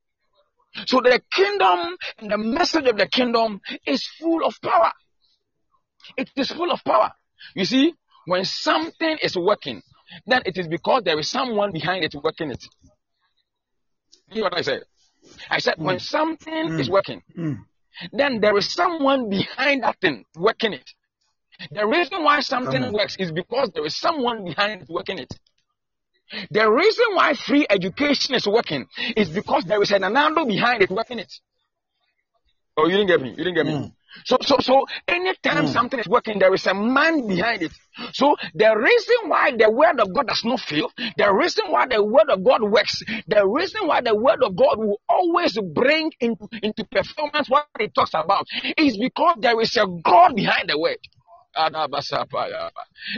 So 0.85 1.01
the 1.01 1.21
kingdom 1.31 1.97
and 2.19 2.31
the 2.31 2.37
message 2.37 2.85
of 2.85 2.97
the 2.97 3.07
kingdom 3.07 3.59
is 3.85 4.07
full 4.19 4.45
of 4.45 4.55
power. 4.61 4.91
It 6.15 6.29
is 6.35 6.49
full 6.51 6.71
of 6.71 6.83
power. 6.83 7.11
You 7.55 7.65
see, 7.65 7.93
when 8.25 8.45
something 8.45 9.17
is 9.21 9.35
working, 9.35 9.81
then 10.25 10.43
it 10.45 10.57
is 10.57 10.67
because 10.67 11.03
there 11.03 11.19
is 11.19 11.29
someone 11.29 11.71
behind 11.71 12.03
it 12.03 12.15
working 12.23 12.51
it. 12.51 12.63
You 14.31 14.41
know 14.41 14.43
what 14.43 14.57
I 14.57 14.61
said? 14.61 14.83
I 15.49 15.59
said, 15.59 15.75
mm. 15.75 15.83
when 15.83 15.99
something 15.99 16.69
mm. 16.69 16.79
is 16.79 16.89
working, 16.89 17.23
mm 17.35 17.57
then 18.11 18.39
there 18.39 18.57
is 18.57 18.71
someone 18.71 19.29
behind 19.29 19.83
that 19.83 19.99
thing 19.99 20.25
working 20.35 20.73
it. 20.73 20.89
The 21.71 21.85
reason 21.85 22.23
why 22.23 22.39
something 22.39 22.93
works 22.93 23.15
is 23.17 23.31
because 23.31 23.71
there 23.73 23.85
is 23.85 23.97
someone 23.97 24.45
behind 24.45 24.83
it 24.83 24.89
working 24.89 25.19
it. 25.19 25.33
The 26.51 26.69
reason 26.69 27.05
why 27.13 27.33
free 27.33 27.65
education 27.69 28.35
is 28.35 28.47
working 28.47 28.85
is 29.15 29.29
because 29.29 29.65
there 29.65 29.81
is 29.81 29.91
an 29.91 30.03
anando 30.03 30.45
behind 30.45 30.81
it 30.83 30.89
working 30.89 31.19
it. 31.19 31.33
Oh, 32.77 32.87
you 32.87 32.97
didn't 32.97 33.07
get 33.07 33.21
me. 33.21 33.31
You 33.31 33.43
didn't 33.43 33.55
get 33.55 33.65
me. 33.65 33.73
Mm. 33.73 33.93
So, 34.25 34.37
so, 34.41 34.57
so 34.59 34.85
anytime 35.07 35.65
mm. 35.65 35.73
something 35.73 35.99
is 35.99 36.07
working, 36.07 36.39
there 36.39 36.53
is 36.53 36.65
a 36.67 36.73
man 36.73 37.27
behind 37.27 37.61
it. 37.63 37.71
So 38.13 38.35
the 38.53 38.75
reason 38.75 39.29
why 39.29 39.51
the 39.55 39.69
word 39.69 39.99
of 39.99 40.13
God 40.13 40.27
does 40.27 40.43
not 40.43 40.59
fail, 40.59 40.91
the 41.17 41.33
reason 41.33 41.65
why 41.69 41.87
the 41.87 42.03
word 42.03 42.29
of 42.29 42.43
God 42.43 42.63
works, 42.63 43.03
the 43.27 43.45
reason 43.47 43.87
why 43.87 44.01
the 44.01 44.15
word 44.15 44.43
of 44.43 44.55
God 44.55 44.79
will 44.79 44.99
always 45.07 45.57
bring 45.73 46.11
into, 46.19 46.47
into 46.61 46.85
performance 46.85 47.49
what 47.49 47.67
it 47.79 47.93
talks 47.93 48.11
about 48.13 48.47
is 48.77 48.97
because 48.97 49.37
there 49.39 49.59
is 49.61 49.75
a 49.77 49.85
God 50.03 50.35
behind 50.35 50.69
the 50.69 50.79
word. 50.79 50.97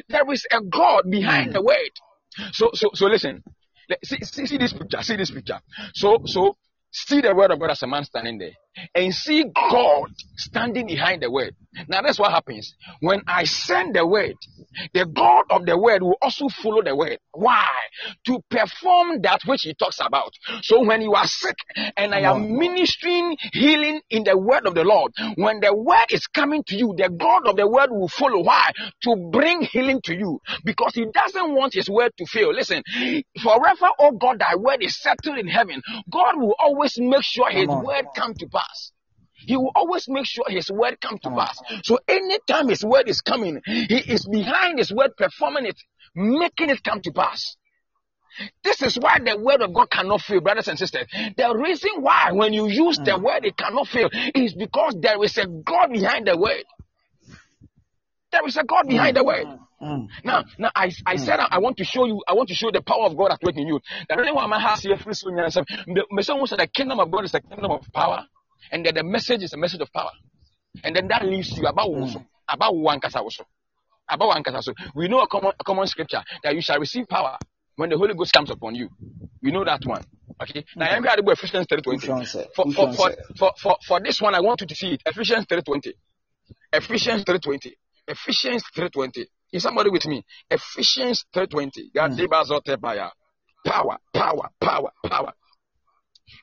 There 0.09 0.31
is 0.31 0.45
a 0.51 0.61
God 0.61 1.03
behind 1.09 1.49
mm. 1.49 1.53
the 1.53 1.61
word. 1.61 1.91
So, 2.53 2.71
so, 2.73 2.89
so 2.93 3.07
listen. 3.07 3.43
See, 4.03 4.19
see, 4.21 4.45
see 4.45 4.57
this 4.57 4.71
picture. 4.71 5.01
See 5.01 5.17
this 5.17 5.31
picture. 5.31 5.59
So, 5.93 6.21
so 6.25 6.55
see 6.91 7.21
the 7.21 7.35
word 7.35 7.51
of 7.51 7.59
God 7.59 7.71
as 7.71 7.83
a 7.83 7.87
man 7.87 8.05
standing 8.05 8.37
there 8.37 8.51
and 8.95 9.13
see 9.13 9.43
God 9.43 10.09
standing 10.37 10.87
behind 10.87 11.21
the 11.21 11.31
word. 11.31 11.55
Now 11.87 12.01
that's 12.01 12.19
what 12.19 12.31
happens. 12.31 12.73
When 12.99 13.21
I 13.27 13.45
send 13.45 13.95
the 13.95 14.05
word, 14.05 14.35
the 14.93 15.05
God 15.05 15.45
of 15.49 15.65
the 15.65 15.77
word 15.77 16.01
will 16.03 16.17
also 16.21 16.47
follow 16.49 16.81
the 16.81 16.95
word. 16.95 17.17
Why? 17.33 17.67
To 18.25 18.39
perform 18.49 19.21
that 19.21 19.41
which 19.45 19.61
he 19.63 19.73
talks 19.73 19.99
about. 19.99 20.33
So 20.61 20.83
when 20.85 21.01
you 21.01 21.13
are 21.13 21.27
sick 21.27 21.55
and 21.97 22.13
I 22.13 22.21
am 22.21 22.57
ministering 22.57 23.37
healing 23.53 24.01
in 24.09 24.23
the 24.23 24.37
word 24.37 24.65
of 24.65 24.75
the 24.75 24.83
Lord, 24.83 25.13
when 25.35 25.59
the 25.61 25.73
word 25.75 26.07
is 26.11 26.27
coming 26.27 26.63
to 26.67 26.75
you, 26.75 26.93
the 26.97 27.09
God 27.09 27.47
of 27.47 27.55
the 27.55 27.67
word 27.67 27.91
will 27.91 28.07
follow. 28.09 28.43
Why? 28.43 28.71
To 29.03 29.29
bring 29.31 29.61
healing 29.61 30.01
to 30.05 30.15
you 30.15 30.41
because 30.65 30.93
he 30.95 31.05
doesn't 31.05 31.53
want 31.53 31.73
his 31.73 31.89
word 31.89 32.11
to 32.17 32.25
fail. 32.25 32.53
Listen, 32.53 32.83
forever, 33.41 33.87
oh 33.99 34.11
God, 34.11 34.39
thy 34.39 34.55
word 34.55 34.83
is 34.83 35.01
settled 35.01 35.37
in 35.37 35.47
heaven. 35.47 35.81
God 36.11 36.37
will 36.37 36.55
always 36.59 36.97
make 36.99 37.23
sure 37.23 37.49
his 37.49 37.73
word 37.75 38.07
come 38.15 38.33
to 38.35 38.47
pass. 38.47 38.60
He 39.45 39.57
will 39.57 39.71
always 39.75 40.07
make 40.07 40.25
sure 40.25 40.45
his 40.47 40.69
word 40.69 40.99
come 41.01 41.17
to 41.19 41.29
pass. 41.31 41.59
So 41.83 41.99
anytime 42.07 42.69
his 42.69 42.83
word 42.83 43.07
is 43.07 43.21
coming, 43.21 43.61
he 43.65 43.97
is 43.97 44.27
behind 44.27 44.77
his 44.79 44.91
word 44.91 45.17
performing 45.17 45.65
it, 45.65 45.77
making 46.15 46.69
it 46.69 46.83
come 46.83 47.01
to 47.01 47.11
pass. 47.11 47.57
This 48.63 48.81
is 48.81 48.97
why 48.97 49.19
the 49.19 49.37
word 49.37 49.61
of 49.61 49.73
God 49.73 49.89
cannot 49.89 50.21
fail, 50.21 50.39
brothers 50.39 50.69
and 50.69 50.79
sisters. 50.79 51.05
The 51.35 51.53
reason 51.55 51.91
why 51.99 52.31
when 52.31 52.53
you 52.53 52.67
use 52.67 52.97
the 52.97 53.11
mm. 53.11 53.21
word 53.21 53.43
it 53.45 53.57
cannot 53.57 53.87
fail 53.87 54.09
is 54.33 54.53
because 54.53 54.95
there 55.01 55.21
is 55.23 55.37
a 55.37 55.45
God 55.47 55.91
behind 55.91 56.27
the 56.27 56.37
word. 56.37 56.63
There 58.31 58.47
is 58.47 58.55
a 58.55 58.63
God 58.63 58.87
behind 58.87 59.17
the 59.17 59.23
word. 59.25 59.47
Mm. 59.81 60.07
Now, 60.23 60.45
now 60.57 60.71
I, 60.73 60.91
I 61.05 61.17
said 61.17 61.39
I 61.39 61.59
want 61.59 61.75
to 61.77 61.83
show 61.83 62.05
you, 62.05 62.23
I 62.25 62.33
want 62.33 62.47
to 62.49 62.55
show 62.55 62.71
the 62.71 62.81
power 62.81 63.05
of 63.05 63.17
God 63.17 63.31
at 63.31 63.43
work 63.43 63.57
in 63.57 63.67
you. 63.67 63.81
The 64.07 64.15
reason 64.15 64.33
why 64.35 64.45
I'm 64.45 64.79
here, 64.79 64.95
the 64.95 66.67
kingdom 66.73 66.99
of 66.99 67.11
God 67.11 67.25
is 67.25 67.31
the 67.33 67.41
kingdom 67.41 67.71
of 67.71 67.91
power 67.91 68.25
and 68.71 68.85
then 68.85 68.95
the 68.95 69.03
message 69.03 69.43
is 69.43 69.53
a 69.53 69.57
message 69.57 69.81
of 69.81 69.91
power. 69.93 70.11
And 70.83 70.95
then 70.95 71.07
that 71.09 71.25
leaves 71.25 71.51
you 71.57 71.65
about 71.67 71.89
mm. 71.89 72.25
about 72.47 72.75
one 72.75 72.99
also. 73.15 73.45
About 74.09 74.27
one 74.27 74.43
also. 74.55 74.73
We 74.95 75.07
know 75.07 75.21
a 75.21 75.27
common, 75.27 75.51
a 75.59 75.63
common 75.63 75.87
scripture 75.87 76.21
that 76.43 76.55
you 76.55 76.61
shall 76.61 76.79
receive 76.79 77.07
power 77.07 77.37
when 77.75 77.89
the 77.89 77.97
Holy 77.97 78.13
Ghost 78.13 78.33
comes 78.33 78.49
upon 78.49 78.75
you. 78.75 78.89
We 79.41 79.51
know 79.51 79.63
that 79.65 79.81
one. 79.85 80.03
Okay. 80.41 80.65
Now 80.75 80.87
I'm 80.87 81.03
going 81.03 81.17
to 81.17 81.23
go 81.23 81.31
Ephesians 81.31 81.67
3:20. 81.67 82.47
For, 82.55 82.71
for, 82.71 82.93
for, 82.93 83.11
for, 83.37 83.51
for, 83.61 83.77
for 83.87 83.99
this 83.99 84.21
one, 84.21 84.35
I 84.35 84.41
want 84.41 84.61
you 84.61 84.67
to 84.67 84.75
see 84.75 84.93
it. 84.93 85.01
Ephesians 85.05 85.45
3:20. 85.45 85.93
Ephesians 86.73 87.23
3:20. 87.25 87.73
Ephesians 88.07 88.63
3:20. 88.75 89.25
Is 89.51 89.63
somebody 89.63 89.89
with 89.89 90.05
me? 90.05 90.25
Ephesians 90.49 91.25
3:20. 91.35 91.93
God 91.93 92.11
mm. 92.11 93.09
Power, 93.65 93.97
power, 94.13 94.49
power, 94.59 94.91
power. 95.05 95.33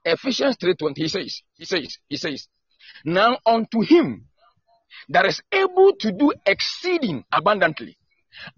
Ephesians 0.04 0.56
3:20 0.56 0.96
he 0.96 1.08
says, 1.08 1.42
he 1.54 1.64
says, 1.64 1.98
he 2.08 2.16
says, 2.16 2.48
now 3.04 3.38
unto 3.46 3.80
him 3.80 4.26
that 5.08 5.26
is 5.26 5.40
able 5.52 5.92
to 6.00 6.12
do 6.12 6.32
exceeding 6.46 7.24
abundantly 7.32 7.96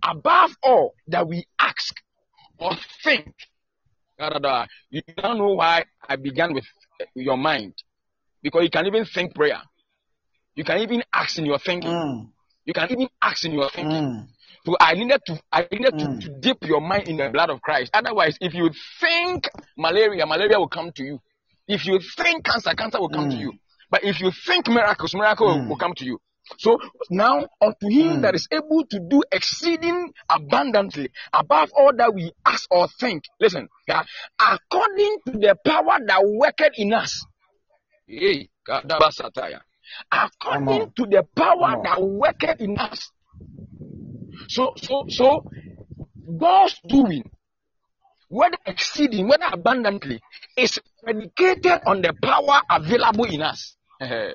above 0.02 0.57
all 0.62 0.94
that 1.09 1.27
we 1.27 1.44
ask 1.59 1.94
or 2.59 2.73
think. 3.02 3.35
You 4.90 5.02
don't 5.16 5.39
know 5.39 5.55
why 5.55 5.85
I 6.07 6.16
began 6.16 6.52
with 6.52 6.65
your 7.15 7.39
mind 7.39 7.74
because 8.43 8.65
you 8.65 8.70
can 8.70 8.86
even 8.86 9.05
think 9.07 9.35
prayer. 9.35 9.62
You 10.55 10.65
can 10.65 10.78
even 10.78 11.02
ask 11.12 11.39
in 11.39 11.47
your 11.47 11.59
thinking. 11.59 11.90
Mm. 11.90 12.31
You 12.66 12.74
can 12.74 12.90
even 12.90 13.09
ask 13.23 13.44
in 13.44 13.52
your 13.52 13.70
thinking. 13.70 13.97
Mm. 13.97 14.28
So 14.71 14.77
I 14.81 14.95
needed 14.95 15.21
to 15.27 15.41
I 15.51 15.67
needed 15.73 15.95
mm. 15.95 16.21
to, 16.21 16.29
to 16.29 16.39
dip 16.39 16.59
your 16.63 16.81
mind 16.81 17.09
in 17.09 17.17
the 17.17 17.29
blood 17.29 17.51
of 17.51 17.61
Christ. 17.61 17.91
Otherwise, 17.93 18.37
if 18.41 18.55
you 18.55 18.71
think 19.01 19.49
malaria, 19.77 20.25
malaria 20.27 20.61
will 20.61 20.69
come 20.69 20.93
to 20.93 21.03
you. 21.03 21.21
If 21.67 21.87
you 21.87 21.99
think 22.17 22.45
cancer, 22.45 22.73
cancer 22.75 23.01
will 23.01 23.09
come 23.09 23.31
mm. 23.31 23.33
to 23.33 23.37
you. 23.37 23.53
But 23.91 24.05
if 24.05 24.21
you 24.21 24.31
think 24.47 24.69
miracles, 24.69 25.13
miracle 25.13 25.49
mm. 25.49 25.69
will 25.69 25.77
come 25.77 25.95
to 25.97 26.05
you. 26.05 26.21
So 26.59 26.79
now 27.11 27.49
unto 27.61 27.89
him 27.89 28.19
mm. 28.19 28.23
that 28.23 28.37
is 28.37 28.47
able 28.53 28.85
to 28.91 29.01
do 29.01 29.25
exceeding 29.33 30.13
abundantly 30.29 31.11
above 31.33 31.71
all 31.77 31.93
that 31.97 32.15
we 32.15 32.31
ask 32.47 32.69
or 32.71 32.87
think. 33.01 33.25
Listen, 33.41 33.69
yeah, 33.89 34.05
according 34.39 35.17
to 35.27 35.33
the 35.33 35.57
power 35.67 35.99
that 36.07 36.21
worketh 36.25 36.75
in 36.77 36.93
us. 36.93 37.27
Hey, 38.07 38.51
according 40.13 40.93
to 40.93 41.07
the 41.07 41.27
power 41.35 41.83
that 41.83 42.01
worketh 42.01 42.61
in 42.61 42.79
us. 42.79 43.11
So, 44.51 44.74
so, 44.82 45.05
so, 45.09 45.44
God's 46.36 46.81
doing, 46.85 47.22
whether 48.28 48.56
exceeding, 48.66 49.28
whether 49.28 49.47
abundantly, 49.52 50.20
is 50.56 50.81
predicated 51.05 51.82
on 51.86 52.02
the 52.02 52.12
power 52.20 52.60
available 52.68 53.27
in 53.27 53.43
us. 53.43 53.77
mm. 54.02 54.35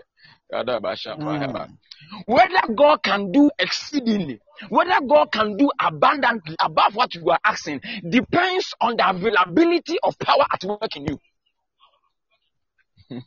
Whether 2.28 2.74
God 2.74 3.04
can 3.04 3.34
do 3.34 3.52
exceedingly, 3.60 4.40
whether 4.70 5.06
God 5.06 5.34
can 5.34 5.58
do 5.58 5.70
abundantly 5.78 6.56
above 6.62 6.96
what 6.96 7.14
you 7.14 7.30
are 7.30 7.40
asking, 7.44 7.82
depends 8.10 8.74
on 8.80 8.96
the 8.96 9.10
availability 9.10 9.98
of 10.02 10.18
power 10.18 10.46
at 10.50 10.64
work 10.64 10.96
in 10.96 11.08
you. 11.08 11.20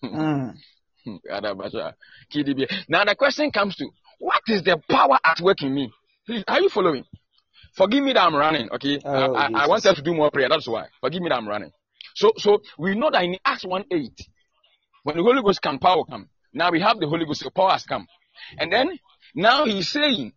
mm. 0.03 0.55
Now 2.89 3.05
the 3.05 3.15
question 3.15 3.51
comes 3.51 3.77
to 3.77 3.91
what 4.21 4.41
is 4.49 4.63
the 4.63 4.79
power 4.89 5.19
at 5.23 5.41
work 5.41 5.63
in 5.63 5.75
me? 5.75 5.93
Please, 6.29 6.45
are 6.47 6.61
you 6.61 6.69
following? 6.69 7.07
Forgive 7.75 8.05
me 8.05 8.13
that 8.13 8.21
I'm 8.21 8.35
running, 8.37 8.69
okay? 8.73 9.01
Oh, 9.03 9.35
I, 9.35 9.47
I, 9.47 9.65
I 9.65 9.67
wanted 9.67 9.97
to 9.97 10.03
do 10.03 10.13
more 10.13 10.31
prayer, 10.31 10.49
that's 10.51 10.69
why. 10.69 10.89
Forgive 11.01 11.23
me 11.23 11.31
that 11.31 11.37
I'm 11.37 11.49
running. 11.49 11.73
So, 12.15 12.33
so 12.37 12.61
we 12.79 12.95
know 12.95 13.11
that 13.11 13.25
in 13.25 13.39
Acts 13.43 13.65
1 13.65 13.87
8, 13.91 14.13
when 15.05 15.17
the 15.17 15.23
Holy 15.23 15.41
Ghost 15.41 15.63
come, 15.63 15.79
power 15.79 16.05
come. 16.05 16.29
Now 16.53 16.71
we 16.71 16.83
have 16.83 17.01
the 17.01 17.09
Holy 17.09 17.25
Ghost, 17.25 17.45
the 17.45 17.51
power 17.51 17.71
has 17.71 17.85
come. 17.85 18.07
And 18.59 18.71
then, 18.71 18.99
now 19.35 19.65
he's 19.65 19.89
saying, 19.89 20.35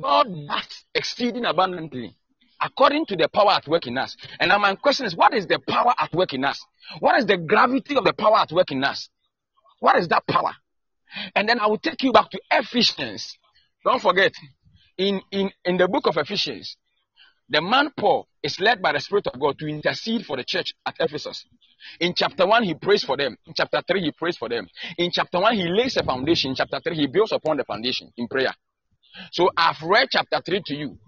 God 0.00 0.26
does 0.48 0.84
exceeding 0.94 1.44
abundantly 1.44 2.16
according 2.58 3.04
to 3.04 3.16
the 3.16 3.28
power 3.28 3.50
at 3.50 3.68
work 3.68 3.86
in 3.86 3.98
us. 3.98 4.16
And 4.40 4.48
now 4.48 4.56
my 4.56 4.74
question 4.76 5.04
is, 5.04 5.14
what 5.14 5.34
is 5.34 5.46
the 5.46 5.58
power 5.58 5.92
at 5.98 6.14
work 6.14 6.32
in 6.32 6.44
us? 6.46 6.64
What 7.00 7.18
is 7.18 7.26
the 7.26 7.36
gravity 7.36 7.94
of 7.94 8.04
the 8.04 8.14
power 8.14 8.38
at 8.38 8.52
work 8.52 8.70
in 8.70 8.82
us? 8.82 9.10
What 9.80 9.96
is 9.98 10.08
that 10.08 10.26
power? 10.26 10.52
And 11.34 11.46
then 11.46 11.60
I 11.60 11.66
will 11.66 11.76
take 11.76 12.02
you 12.02 12.12
back 12.12 12.30
to 12.30 12.40
Ephesians. 12.50 13.36
Don't 13.84 14.00
forget, 14.00 14.32
in, 14.98 15.20
in, 15.30 15.50
in 15.64 15.76
the 15.76 15.88
book 15.88 16.06
of 16.06 16.16
Ephesians, 16.16 16.76
the 17.48 17.60
man 17.60 17.90
Paul 17.96 18.26
is 18.42 18.58
led 18.58 18.82
by 18.82 18.92
the 18.92 19.00
Spirit 19.00 19.26
of 19.28 19.38
God 19.38 19.58
to 19.58 19.66
intercede 19.66 20.26
for 20.26 20.36
the 20.36 20.44
church 20.44 20.74
at 20.84 20.96
Ephesus. 20.98 21.44
In 22.00 22.14
chapter 22.16 22.46
1, 22.46 22.64
he 22.64 22.74
prays 22.74 23.04
for 23.04 23.16
them. 23.16 23.36
In 23.46 23.54
chapter 23.54 23.80
3, 23.86 24.00
he 24.00 24.10
prays 24.10 24.36
for 24.36 24.48
them. 24.48 24.66
In 24.98 25.10
chapter 25.12 25.38
1, 25.38 25.54
he 25.54 25.68
lays 25.68 25.96
a 25.96 26.02
foundation. 26.02 26.50
In 26.50 26.56
chapter 26.56 26.80
3, 26.82 26.96
he 26.96 27.06
builds 27.06 27.32
upon 27.32 27.56
the 27.58 27.64
foundation 27.64 28.12
in 28.16 28.26
prayer. 28.26 28.52
So 29.30 29.50
I've 29.56 29.80
read 29.82 30.08
chapter 30.10 30.40
3 30.44 30.62
to 30.66 30.74
you, 30.74 30.98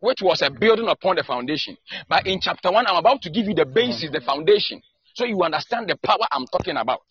which 0.00 0.22
was 0.22 0.40
a 0.42 0.50
building 0.50 0.88
upon 0.88 1.16
the 1.16 1.24
foundation. 1.24 1.76
But 2.08 2.26
in 2.26 2.40
chapter 2.40 2.70
1, 2.70 2.86
I'm 2.86 2.96
about 2.96 3.20
to 3.22 3.30
give 3.30 3.46
you 3.46 3.54
the 3.54 3.66
basis, 3.66 4.10
the 4.10 4.20
foundation, 4.20 4.80
so 5.14 5.24
you 5.24 5.42
understand 5.42 5.88
the 5.88 5.96
power 5.96 6.26
I'm 6.30 6.46
talking 6.46 6.76
about. 6.76 7.02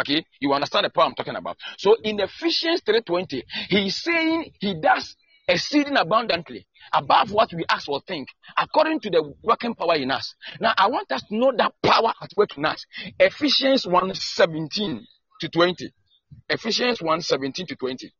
Okay, 0.00 0.24
you 0.40 0.52
understand 0.52 0.86
the 0.86 0.90
power 0.90 1.04
I'm 1.04 1.14
talking 1.14 1.36
about. 1.36 1.56
So 1.76 1.94
in 2.02 2.20
Ephesians 2.20 2.80
3:20, 2.82 3.42
he's 3.68 4.02
saying 4.02 4.52
he 4.58 4.74
does 4.74 5.14
exceeding 5.46 5.96
abundantly 5.96 6.66
above 6.92 7.32
what 7.32 7.52
we 7.52 7.64
ask 7.68 7.88
or 7.88 8.00
think, 8.06 8.28
according 8.56 9.00
to 9.00 9.10
the 9.10 9.34
working 9.42 9.74
power 9.74 9.96
in 9.96 10.10
us. 10.10 10.34
Now, 10.60 10.72
I 10.76 10.88
want 10.88 11.10
us 11.12 11.22
to 11.24 11.36
know 11.36 11.52
that 11.56 11.74
power 11.82 12.12
at 12.22 12.30
work 12.36 12.56
in 12.56 12.64
us. 12.64 12.84
Ephesians 13.18 13.86
1 13.86 14.14
17 14.14 15.06
to 15.40 15.48
20. 15.48 15.92
Ephesians 16.48 17.02
1 17.02 17.20
17 17.20 17.66
to 17.66 17.76
20. 17.76 18.12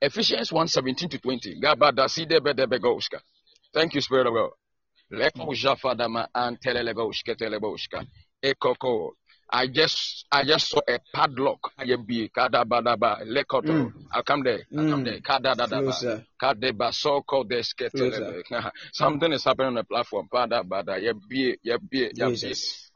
Ephesians 0.00 0.52
1 0.52 0.68
17 0.68 1.08
to 1.10 1.18
20. 1.18 1.60
Thank 3.72 3.94
you, 3.94 4.00
Spirit 4.00 4.26
of 4.26 4.34
God. 4.34 4.50
I 9.48 9.68
just 9.68 10.26
I 10.30 10.44
just 10.44 10.68
saw 10.68 10.80
a 10.88 10.98
padlock. 11.14 11.70
Mm. 13.86 13.92
I'll 14.12 14.22
come 14.22 14.42
there. 14.42 14.60
I'll 14.76 14.90
come 14.90 15.04
there. 15.04 15.20
Something 18.92 19.32
is 19.32 19.44
happening 19.44 19.68
on 19.68 19.74
the 19.74 19.84
platform. 19.84 20.28
Jesus. 22.30 22.90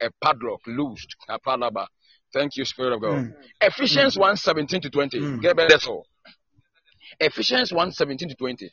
A 0.00 0.10
padlock 0.20 0.60
loosed. 0.66 1.16
Thank 2.32 2.56
you, 2.56 2.64
Spirit 2.64 2.94
of 2.94 3.00
God. 3.02 3.24
Mm. 3.24 3.34
Ephesians 3.60 4.16
mm. 4.16 4.20
1 4.20 4.36
17 4.36 4.80
to 4.80 4.90
20. 4.90 5.20
Mm. 5.20 5.42
Get 5.42 5.56
better 5.56 5.78
so. 5.78 6.04
Ephesians 7.20 7.72
1 7.72 7.92
17 7.92 8.30
to 8.30 8.34
20. 8.34 8.70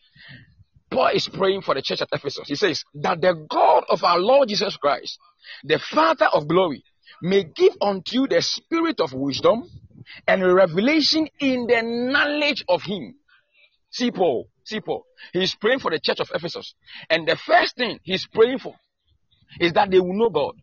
Paul 0.91 1.09
is 1.13 1.27
praying 1.27 1.61
for 1.61 1.75
the 1.75 1.81
church 1.81 2.01
at 2.01 2.09
Ephesus. 2.11 2.47
He 2.47 2.55
says, 2.55 2.83
That 2.95 3.21
the 3.21 3.33
God 3.49 3.85
of 3.89 4.03
our 4.03 4.19
Lord 4.19 4.49
Jesus 4.49 4.75
Christ, 4.77 5.19
the 5.63 5.79
Father 5.79 6.25
of 6.25 6.47
glory, 6.47 6.83
may 7.21 7.43
give 7.43 7.73
unto 7.81 8.21
you 8.21 8.27
the 8.27 8.41
spirit 8.41 8.99
of 8.99 9.13
wisdom 9.13 9.69
and 10.27 10.43
revelation 10.43 11.27
in 11.39 11.67
the 11.67 11.81
knowledge 11.83 12.63
of 12.67 12.83
Him. 12.83 13.15
See 13.91 14.11
Paul, 14.11 14.49
see 14.63 14.81
Paul. 14.81 15.05
He's 15.33 15.55
praying 15.55 15.79
for 15.79 15.91
the 15.91 15.99
church 15.99 16.19
of 16.19 16.29
Ephesus. 16.33 16.75
And 17.09 17.27
the 17.27 17.35
first 17.35 17.75
thing 17.75 17.99
he's 18.03 18.27
praying 18.27 18.59
for 18.59 18.75
is 19.59 19.73
that 19.73 19.89
they 19.89 19.99
will 19.99 20.13
know 20.13 20.29
God. 20.29 20.53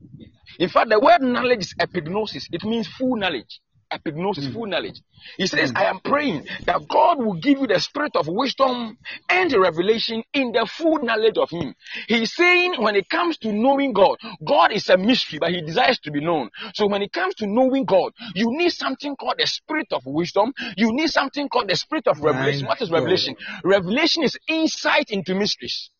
In 0.58 0.68
fact, 0.68 0.90
the 0.90 1.00
word 1.00 1.22
knowledge 1.22 1.60
is 1.60 1.74
epignosis, 1.80 2.46
it 2.52 2.64
means 2.64 2.88
full 2.88 3.16
knowledge 3.16 3.60
epignosis, 3.92 4.52
full 4.52 4.66
knowledge. 4.66 5.00
He 5.36 5.46
says, 5.46 5.72
mm. 5.72 5.78
I 5.78 5.84
am 5.84 6.00
praying 6.00 6.46
that 6.66 6.86
God 6.88 7.18
will 7.18 7.34
give 7.34 7.58
you 7.60 7.66
the 7.66 7.80
spirit 7.80 8.16
of 8.16 8.26
wisdom 8.28 8.98
and 9.28 9.52
revelation 9.52 10.22
in 10.32 10.52
the 10.52 10.66
full 10.66 11.02
knowledge 11.02 11.38
of 11.38 11.50
Him. 11.50 11.74
He's 12.08 12.34
saying 12.34 12.74
when 12.80 12.96
it 12.96 13.08
comes 13.08 13.38
to 13.38 13.52
knowing 13.52 13.92
God, 13.92 14.18
God 14.44 14.72
is 14.72 14.88
a 14.88 14.96
mystery, 14.96 15.38
but 15.38 15.50
He 15.50 15.62
desires 15.62 15.98
to 16.00 16.10
be 16.10 16.20
known. 16.20 16.50
So 16.74 16.86
when 16.86 17.02
it 17.02 17.12
comes 17.12 17.34
to 17.36 17.46
knowing 17.46 17.84
God, 17.84 18.12
you 18.34 18.50
need 18.50 18.70
something 18.72 19.16
called 19.16 19.36
the 19.38 19.46
spirit 19.46 19.88
of 19.92 20.02
wisdom. 20.06 20.52
You 20.76 20.92
need 20.92 21.08
something 21.08 21.48
called 21.48 21.68
the 21.68 21.76
spirit 21.76 22.06
of 22.08 22.20
revelation. 22.20 22.68
What 22.68 22.80
is 22.82 22.90
revelation? 22.90 23.36
Revelation 23.64 24.22
is 24.22 24.38
insight 24.48 25.10
into 25.10 25.34
mysteries. 25.34 25.90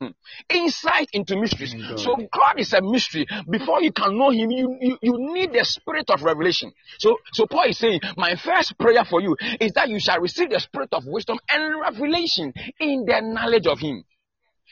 insight 0.50 1.08
into 1.12 1.36
mysteries. 1.36 1.74
God. 1.74 2.00
So 2.00 2.16
God 2.16 2.58
is 2.58 2.72
a 2.72 2.80
mystery. 2.82 3.26
Before 3.48 3.82
you 3.82 3.92
can 3.92 4.18
know 4.18 4.30
Him, 4.30 4.50
you, 4.50 4.76
you, 4.80 4.98
you 5.02 5.32
need 5.32 5.52
the 5.52 5.64
spirit 5.64 6.10
of 6.10 6.22
revelation. 6.22 6.72
So, 6.98 7.18
so 7.32 7.46
Paul 7.46 7.64
is 7.68 7.78
saying, 7.78 8.00
my 8.16 8.36
first 8.36 8.78
prayer 8.78 9.04
for 9.04 9.20
you 9.20 9.36
is 9.60 9.72
that 9.72 9.88
you 9.88 10.00
shall 10.00 10.20
receive 10.20 10.50
the 10.50 10.60
spirit 10.60 10.88
of 10.92 11.04
wisdom 11.06 11.38
and 11.48 11.80
revelation 11.80 12.52
in 12.80 13.04
the 13.06 13.20
knowledge 13.22 13.66
of 13.66 13.78
Him. 13.78 14.04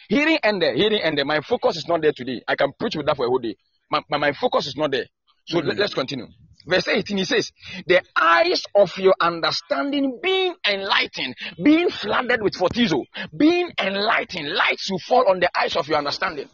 Hearing 0.09 0.39
and 0.43 0.63
there, 0.63 0.75
hearing 0.75 1.01
and 1.03 1.19
there. 1.19 1.25
My 1.25 1.41
focus 1.41 1.77
is 1.77 1.89
not 1.89 2.03
there 2.03 2.13
today. 2.13 2.43
I 2.47 2.55
can 2.55 2.73
preach 2.79 2.97
with 2.97 3.07
that 3.07 3.17
for 3.17 3.27
a 3.27 3.29
whole 3.29 3.39
day. 3.39 3.57
My, 3.91 4.03
my, 4.11 4.19
my 4.19 4.33
focus 4.33 4.67
is 4.67 4.77
not 4.77 4.91
there. 4.91 5.07
So 5.47 5.59
mm-hmm. 5.59 5.69
let, 5.69 5.79
let's 5.79 5.95
continue. 5.95 6.27
Verse 6.67 6.89
18, 6.89 7.19
he 7.19 7.25
says, 7.25 7.53
The 7.87 8.03
eyes 8.17 8.63
of 8.75 8.97
your 8.99 9.15
understanding 9.21 10.19
being 10.23 10.55
enlightened, 10.69 11.35
being 11.63 11.91
flooded 11.91 12.43
with 12.43 12.55
photizo, 12.55 13.05
being 13.37 13.71
enlightened, 13.79 14.49
lights 14.53 14.91
will 14.91 14.99
fall 14.99 15.29
on 15.29 15.41
the 15.41 15.51
eyes 15.59 15.77
of 15.77 15.89
your 15.89 15.99
understanding. 15.99 16.49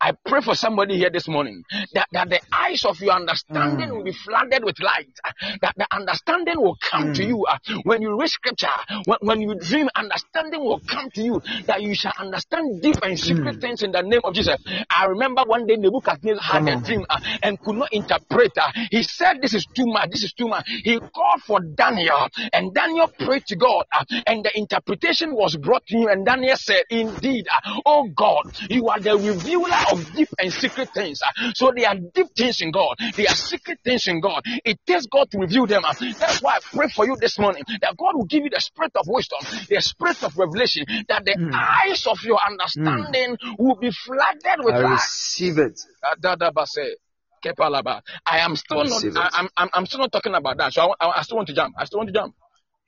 I 0.00 0.12
pray 0.12 0.40
for 0.40 0.54
somebody 0.54 0.96
here 0.96 1.10
this 1.10 1.28
morning 1.28 1.62
that, 1.94 2.08
that 2.12 2.28
the 2.28 2.40
eyes 2.52 2.84
of 2.84 3.00
your 3.00 3.14
understanding 3.14 3.88
mm. 3.88 3.96
will 3.96 4.04
be 4.04 4.12
flooded 4.12 4.64
with 4.64 4.78
light, 4.80 5.08
that 5.60 5.74
the 5.76 5.86
understanding 5.90 6.60
will 6.60 6.76
come 6.80 7.08
mm. 7.08 7.14
to 7.16 7.24
you. 7.24 7.46
When 7.84 8.02
you 8.02 8.18
read 8.18 8.28
scripture, 8.28 8.68
when, 9.04 9.18
when, 9.20 9.40
you 9.40 9.54
dream, 9.58 9.88
understanding 9.94 10.60
will 10.60 10.80
come 10.80 11.10
to 11.10 11.22
you, 11.22 11.42
that 11.66 11.82
you 11.82 11.94
shall 11.94 12.12
understand 12.18 12.82
deep 12.82 12.96
and 13.02 13.18
secret 13.18 13.56
mm. 13.56 13.60
things 13.60 13.82
in 13.82 13.92
the 13.92 14.02
name 14.02 14.20
of 14.24 14.34
Jesus. 14.34 14.56
I 14.90 15.06
remember 15.06 15.42
one 15.46 15.66
day 15.66 15.76
Nebuchadnezzar 15.76 16.42
had 16.42 16.68
a 16.68 16.80
dream 16.80 17.04
uh, 17.08 17.20
and 17.42 17.60
could 17.60 17.76
not 17.76 17.92
interpret. 17.92 18.52
Uh, 18.56 18.70
he 18.90 19.02
said, 19.02 19.40
This 19.40 19.54
is 19.56 19.66
too 19.66 19.86
much, 19.86 20.10
this 20.10 20.22
is 20.22 20.32
too 20.32 20.48
much. 20.48 20.68
He 20.84 20.98
called 20.98 21.42
for 21.46 21.60
Daniel, 21.60 22.28
and 22.52 22.72
Daniel 22.72 23.08
prayed 23.08 23.46
to 23.46 23.56
God, 23.56 23.84
uh, 23.92 24.04
and 24.26 24.44
the 24.44 24.56
interpretation 24.56 25.34
was 25.34 25.56
brought 25.56 25.86
to 25.86 25.96
him, 25.96 26.08
and 26.08 26.24
Daniel 26.24 26.56
said, 26.56 26.82
Indeed, 26.90 27.46
uh, 27.48 27.80
oh 27.84 28.08
God, 28.14 28.44
you 28.70 28.88
are 28.88 29.00
the 29.00 29.16
revealer 29.16 29.76
of 29.90 30.12
deep 30.14 30.28
and 30.38 30.52
secret 30.52 30.90
things. 30.94 31.20
Uh, 31.22 31.52
so 31.54 31.72
there 31.74 31.88
are 31.88 31.96
deep 31.96 32.28
things 32.36 32.60
in 32.60 32.70
God. 32.70 32.96
There 33.16 33.26
are 33.28 33.34
secret 33.34 33.80
things 33.82 34.06
in 34.06 34.20
God. 34.20 34.42
It 34.64 34.78
takes 34.86 35.06
God 35.06 35.30
to 35.32 35.38
reveal 35.38 35.66
them. 35.66 35.84
Uh, 35.84 35.94
that's 36.18 36.42
why 36.42 36.56
I 36.56 36.60
pray 36.72 36.88
for 36.88 37.06
you 37.06 37.16
this 37.20 37.38
morning 37.38 37.62
that 37.80 37.96
God 37.96 38.14
will 38.14 38.24
give 38.24 38.44
you 38.44 38.50
the 38.50 38.60
spirit 38.60 38.92
of 38.96 39.06
wisdom, 39.06 39.38
the 39.68 39.80
spirit 39.80 40.22
of 40.22 40.36
revelation, 40.36 40.84
that 41.08 41.24
the 41.24 41.32
mm. 41.32 41.52
eyes 41.52 42.06
of 42.06 42.22
your 42.22 42.38
understanding 42.44 43.36
mm. 43.36 43.58
will 43.58 43.76
be 43.76 43.90
flooded 43.90 44.58
with 44.64 44.74
I 44.74 44.80
light. 44.80 44.92
receive 44.92 45.58
it. 45.58 45.80
I 48.26 48.38
am 48.38 48.56
still 48.56 48.84
not. 48.84 49.04
I, 49.16 49.40
am 49.40 49.48
I'm, 49.56 49.68
I'm 49.72 49.86
still 49.86 50.00
not 50.00 50.12
talking 50.12 50.34
about 50.34 50.56
that. 50.58 50.72
So 50.72 50.94
I, 51.00 51.06
I, 51.06 51.18
I 51.18 51.22
still 51.22 51.36
want 51.36 51.48
to 51.48 51.54
jump. 51.54 51.74
I 51.78 51.84
still 51.84 51.98
want 51.98 52.08
to 52.08 52.12
jump 52.14 52.34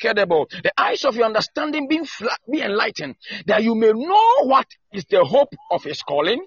the 0.00 0.72
eyes 0.76 1.04
of 1.04 1.16
your 1.16 1.26
understanding 1.26 1.88
being 1.88 2.04
flat, 2.04 2.38
be 2.50 2.60
enlightened, 2.60 3.16
that 3.46 3.62
you 3.62 3.74
may 3.74 3.92
know 3.92 4.44
what 4.44 4.66
is 4.92 5.04
the 5.10 5.24
hope 5.24 5.52
of 5.70 5.82
his 5.84 6.02
calling, 6.02 6.44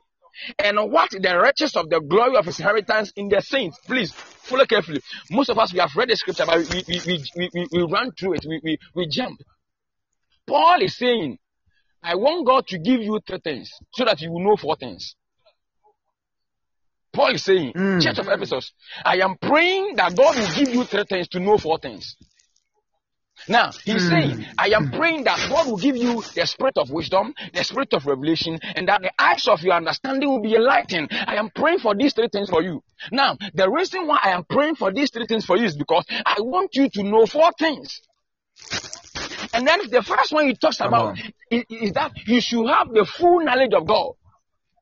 and 0.59 0.77
what 0.91 1.11
the 1.11 1.39
riches 1.39 1.75
of 1.75 1.89
the 1.89 1.99
glory 1.99 2.37
of 2.37 2.45
his 2.45 2.59
inheritance 2.59 3.11
in 3.15 3.27
the 3.27 3.41
saints. 3.41 3.77
Please 3.85 4.13
follow 4.43 4.65
carefully. 4.65 5.01
Most 5.29 5.49
of 5.49 5.59
us 5.59 5.73
we 5.73 5.79
have 5.79 5.95
read 5.95 6.09
the 6.09 6.15
scripture, 6.15 6.45
but 6.45 6.59
we 6.59 6.83
we, 6.87 7.01
we, 7.05 7.23
we, 7.35 7.49
we, 7.53 7.67
we 7.71 7.83
run 7.83 8.11
through 8.11 8.33
it, 8.35 8.45
we, 8.47 8.59
we, 8.63 8.77
we 8.95 9.07
jump. 9.07 9.39
Paul 10.47 10.81
is 10.81 10.97
saying, 10.97 11.37
I 12.03 12.15
want 12.15 12.47
God 12.47 12.67
to 12.67 12.79
give 12.79 13.01
you 13.01 13.19
three 13.25 13.39
things 13.43 13.69
so 13.93 14.05
that 14.05 14.21
you 14.21 14.31
will 14.31 14.43
know 14.43 14.55
four 14.55 14.75
things. 14.75 15.15
Paul 17.13 17.35
is 17.35 17.43
saying, 17.43 17.73
mm. 17.73 18.01
Church 18.01 18.19
of 18.19 18.27
Ephesus, 18.27 18.71
I 19.03 19.17
am 19.17 19.35
praying 19.37 19.95
that 19.97 20.15
God 20.15 20.37
will 20.37 20.55
give 20.55 20.73
you 20.73 20.83
three 20.85 21.03
things 21.03 21.27
to 21.29 21.39
know 21.39 21.57
four 21.57 21.77
things. 21.77 22.15
Now, 23.47 23.71
he's 23.83 24.03
mm. 24.03 24.09
saying, 24.09 24.45
I 24.57 24.69
am 24.69 24.91
praying 24.91 25.23
that 25.23 25.49
God 25.49 25.67
will 25.67 25.77
give 25.77 25.97
you 25.97 26.23
the 26.35 26.45
spirit 26.45 26.77
of 26.77 26.89
wisdom, 26.91 27.33
the 27.53 27.63
spirit 27.63 27.93
of 27.93 28.05
revelation, 28.05 28.59
and 28.75 28.87
that 28.87 29.01
the 29.01 29.11
eyes 29.19 29.47
of 29.47 29.61
your 29.61 29.73
understanding 29.73 30.29
will 30.29 30.41
be 30.41 30.55
enlightened. 30.55 31.09
I 31.11 31.35
am 31.35 31.49
praying 31.49 31.79
for 31.79 31.95
these 31.95 32.13
three 32.13 32.29
things 32.31 32.49
for 32.49 32.61
you. 32.61 32.83
Now, 33.11 33.37
the 33.53 33.69
reason 33.69 34.07
why 34.07 34.19
I 34.23 34.29
am 34.31 34.43
praying 34.43 34.75
for 34.75 34.91
these 34.93 35.09
three 35.11 35.25
things 35.25 35.45
for 35.45 35.57
you 35.57 35.65
is 35.65 35.75
because 35.75 36.05
I 36.25 36.35
want 36.39 36.75
you 36.75 36.89
to 36.89 37.03
know 37.03 37.25
four 37.25 37.51
things. 37.57 38.01
And 39.53 39.67
then 39.67 39.79
the 39.89 40.03
first 40.03 40.31
one 40.31 40.47
he 40.47 40.55
talks 40.55 40.77
Come 40.77 40.89
about 40.89 41.17
is, 41.49 41.63
is 41.69 41.93
that 41.93 42.11
you 42.25 42.39
should 42.41 42.67
have 42.67 42.93
the 42.93 43.05
full 43.05 43.43
knowledge 43.43 43.73
of 43.73 43.85
God. 43.87 44.13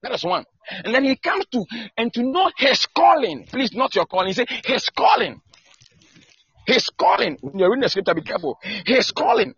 That 0.02 0.14
is 0.14 0.24
one. 0.24 0.46
And 0.70 0.94
then 0.94 1.04
he 1.04 1.16
comes 1.16 1.46
to, 1.48 1.66
and 1.98 2.14
to 2.14 2.24
know 2.24 2.52
his 2.58 2.86
calling. 2.86 3.46
Please, 3.46 3.74
not 3.74 3.96
your 3.96 4.06
calling. 4.06 4.28
He 4.28 4.34
said 4.34 4.48
his 4.66 4.90
calling. 4.90 5.42
His 6.66 6.90
calling. 6.98 7.38
When 7.42 7.60
you're 7.60 7.70
reading 7.70 7.82
the 7.82 7.90
scripture, 7.90 8.14
be 8.14 8.22
careful. 8.22 8.58
His 8.86 9.12
calling. 9.12 9.54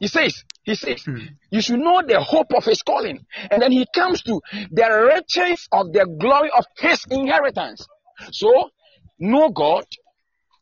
He 0.00 0.06
says, 0.06 0.44
he 0.62 0.76
says, 0.76 1.02
hmm. 1.02 1.16
you 1.50 1.60
should 1.60 1.80
know 1.80 2.02
the 2.06 2.20
hope 2.20 2.52
of 2.54 2.64
his 2.64 2.82
calling. 2.82 3.26
And 3.50 3.60
then 3.60 3.72
he 3.72 3.86
comes 3.92 4.22
to 4.22 4.40
the 4.70 5.10
riches 5.12 5.66
of 5.72 5.92
the 5.92 6.06
glory 6.20 6.50
of 6.56 6.66
his 6.78 7.04
inheritance. 7.10 7.84
So, 8.30 8.70
know 9.18 9.48
God, 9.48 9.84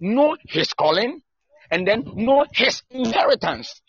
know 0.00 0.36
his 0.48 0.72
calling, 0.72 1.20
and 1.70 1.86
then 1.86 2.04
know 2.14 2.46
his 2.54 2.82
inheritance. 2.90 3.82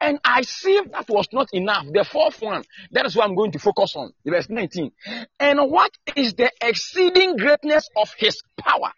And 0.00 0.18
I 0.24 0.42
see 0.42 0.80
that 0.92 1.08
was 1.08 1.28
not 1.32 1.48
enough. 1.52 1.86
The 1.92 2.04
fourth 2.04 2.40
one, 2.42 2.64
that 2.92 3.06
is 3.06 3.16
what 3.16 3.28
I'm 3.28 3.34
going 3.34 3.52
to 3.52 3.58
focus 3.58 3.94
on. 3.96 4.12
Verse 4.24 4.48
19. 4.48 4.92
And 5.38 5.70
what 5.70 5.90
is 6.16 6.34
the 6.34 6.50
exceeding 6.60 7.36
greatness 7.36 7.88
of 7.96 8.12
his 8.18 8.42
power? 8.58 8.92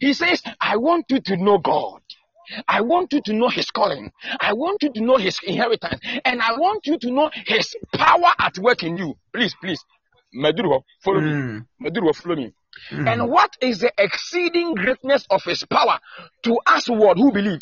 He 0.00 0.12
says, 0.12 0.42
I 0.60 0.76
want 0.76 1.06
you 1.08 1.20
to 1.20 1.36
know 1.36 1.58
God. 1.58 2.00
I 2.66 2.80
want 2.80 3.12
you 3.12 3.20
to 3.22 3.32
know 3.32 3.48
his 3.48 3.70
calling. 3.70 4.10
I 4.40 4.54
want 4.54 4.82
you 4.82 4.92
to 4.92 5.00
know 5.00 5.16
his 5.16 5.38
inheritance. 5.44 6.00
And 6.24 6.40
I 6.42 6.52
want 6.58 6.86
you 6.86 6.98
to 6.98 7.10
know 7.10 7.30
his 7.46 7.74
power 7.94 8.32
at 8.38 8.58
work 8.58 8.82
in 8.82 8.96
you. 8.96 9.16
Please, 9.32 9.54
please. 9.60 9.80
Maduro, 10.32 10.84
follow 11.02 11.20
me. 11.20 11.30
Mm. 11.30 11.66
Maduro, 11.78 12.12
follow 12.12 12.36
me. 12.36 12.52
Mm. 12.90 13.12
And 13.12 13.30
what 13.30 13.56
is 13.60 13.80
the 13.80 13.92
exceeding 13.98 14.74
greatness 14.74 15.26
of 15.30 15.42
his 15.44 15.64
power 15.64 15.98
to 16.44 16.58
us 16.66 16.88
what 16.88 17.18
who 17.18 17.32
believe? 17.32 17.60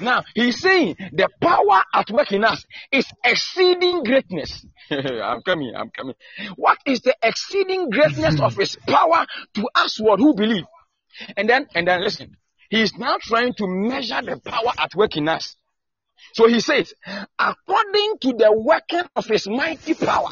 Now 0.00 0.24
he's 0.34 0.60
saying 0.60 0.96
the 1.12 1.28
power 1.40 1.82
at 1.92 2.10
work 2.10 2.32
in 2.32 2.44
us 2.44 2.64
is 2.90 3.06
exceeding 3.24 4.02
greatness. 4.02 4.64
I'm 4.90 5.42
coming, 5.42 5.74
I'm 5.76 5.90
coming. 5.90 6.14
What 6.56 6.78
is 6.86 7.00
the 7.00 7.14
exceeding 7.22 7.90
greatness 7.90 8.40
of 8.40 8.56
his 8.56 8.76
power 8.86 9.26
to 9.54 9.68
us 9.74 10.00
what 10.00 10.20
who 10.20 10.34
believe? 10.34 10.64
And 11.36 11.48
then 11.48 11.66
and 11.74 11.86
then 11.86 12.02
listen, 12.02 12.36
he 12.70 12.82
is 12.82 12.94
now 12.96 13.18
trying 13.20 13.54
to 13.54 13.66
measure 13.66 14.20
the 14.22 14.40
power 14.40 14.72
at 14.78 14.94
work 14.94 15.16
in 15.16 15.28
us. 15.28 15.56
So 16.32 16.48
he 16.48 16.60
says, 16.60 16.94
according 17.38 18.18
to 18.22 18.32
the 18.32 18.52
working 18.52 19.02
of 19.14 19.26
his 19.26 19.46
mighty 19.46 19.94
power, 19.94 20.30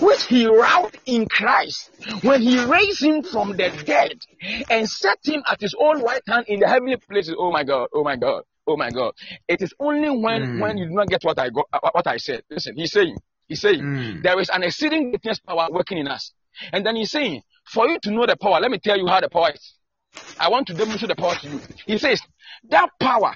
which 0.00 0.24
he 0.24 0.46
wrought 0.46 0.96
in 1.06 1.26
Christ 1.26 1.90
when 2.22 2.40
he 2.42 2.62
raised 2.64 3.02
him 3.02 3.22
from 3.22 3.50
the 3.50 3.70
dead 3.84 4.18
and 4.70 4.88
set 4.88 5.18
him 5.24 5.42
at 5.50 5.60
his 5.60 5.74
own 5.78 6.02
right 6.02 6.22
hand 6.26 6.46
in 6.48 6.60
the 6.60 6.68
heavenly 6.68 6.96
places. 6.96 7.34
Oh 7.38 7.50
my 7.50 7.64
God, 7.64 7.88
oh 7.92 8.04
my 8.04 8.16
God, 8.16 8.44
oh 8.70 8.76
my 8.76 8.90
God. 8.90 9.12
It 9.48 9.62
is 9.62 9.72
only 9.78 10.10
when, 10.10 10.42
Mm. 10.42 10.60
when 10.60 10.78
you 10.78 10.86
do 10.86 10.92
not 10.94 11.08
get 11.08 11.22
what 11.24 11.38
I 11.38 11.50
got, 11.50 11.66
uh, 11.72 11.90
what 11.92 12.06
I 12.06 12.16
said. 12.16 12.42
Listen, 12.50 12.76
he's 12.76 12.92
saying, 12.92 13.16
he's 13.48 13.60
saying, 13.60 13.82
Mm. 13.82 14.22
there 14.22 14.38
is 14.40 14.48
an 14.50 14.62
exceeding 14.62 15.10
greatness 15.10 15.38
power 15.40 15.68
working 15.70 15.98
in 15.98 16.08
us. 16.08 16.32
And 16.72 16.84
then 16.84 16.96
he's 16.96 17.10
saying, 17.10 17.42
for 17.66 17.88
you 17.88 17.98
to 18.00 18.10
know 18.10 18.26
the 18.26 18.36
power, 18.36 18.60
let 18.60 18.70
me 18.70 18.78
tell 18.78 18.98
you 18.98 19.06
how 19.06 19.20
the 19.20 19.28
power 19.28 19.50
is. 19.54 19.74
I 20.38 20.48
want 20.48 20.66
to 20.68 20.74
demonstrate 20.74 21.10
the 21.10 21.16
power 21.16 21.36
to 21.36 21.48
you. 21.48 21.60
He 21.86 21.98
says, 21.98 22.20
that 22.70 22.88
power 22.98 23.34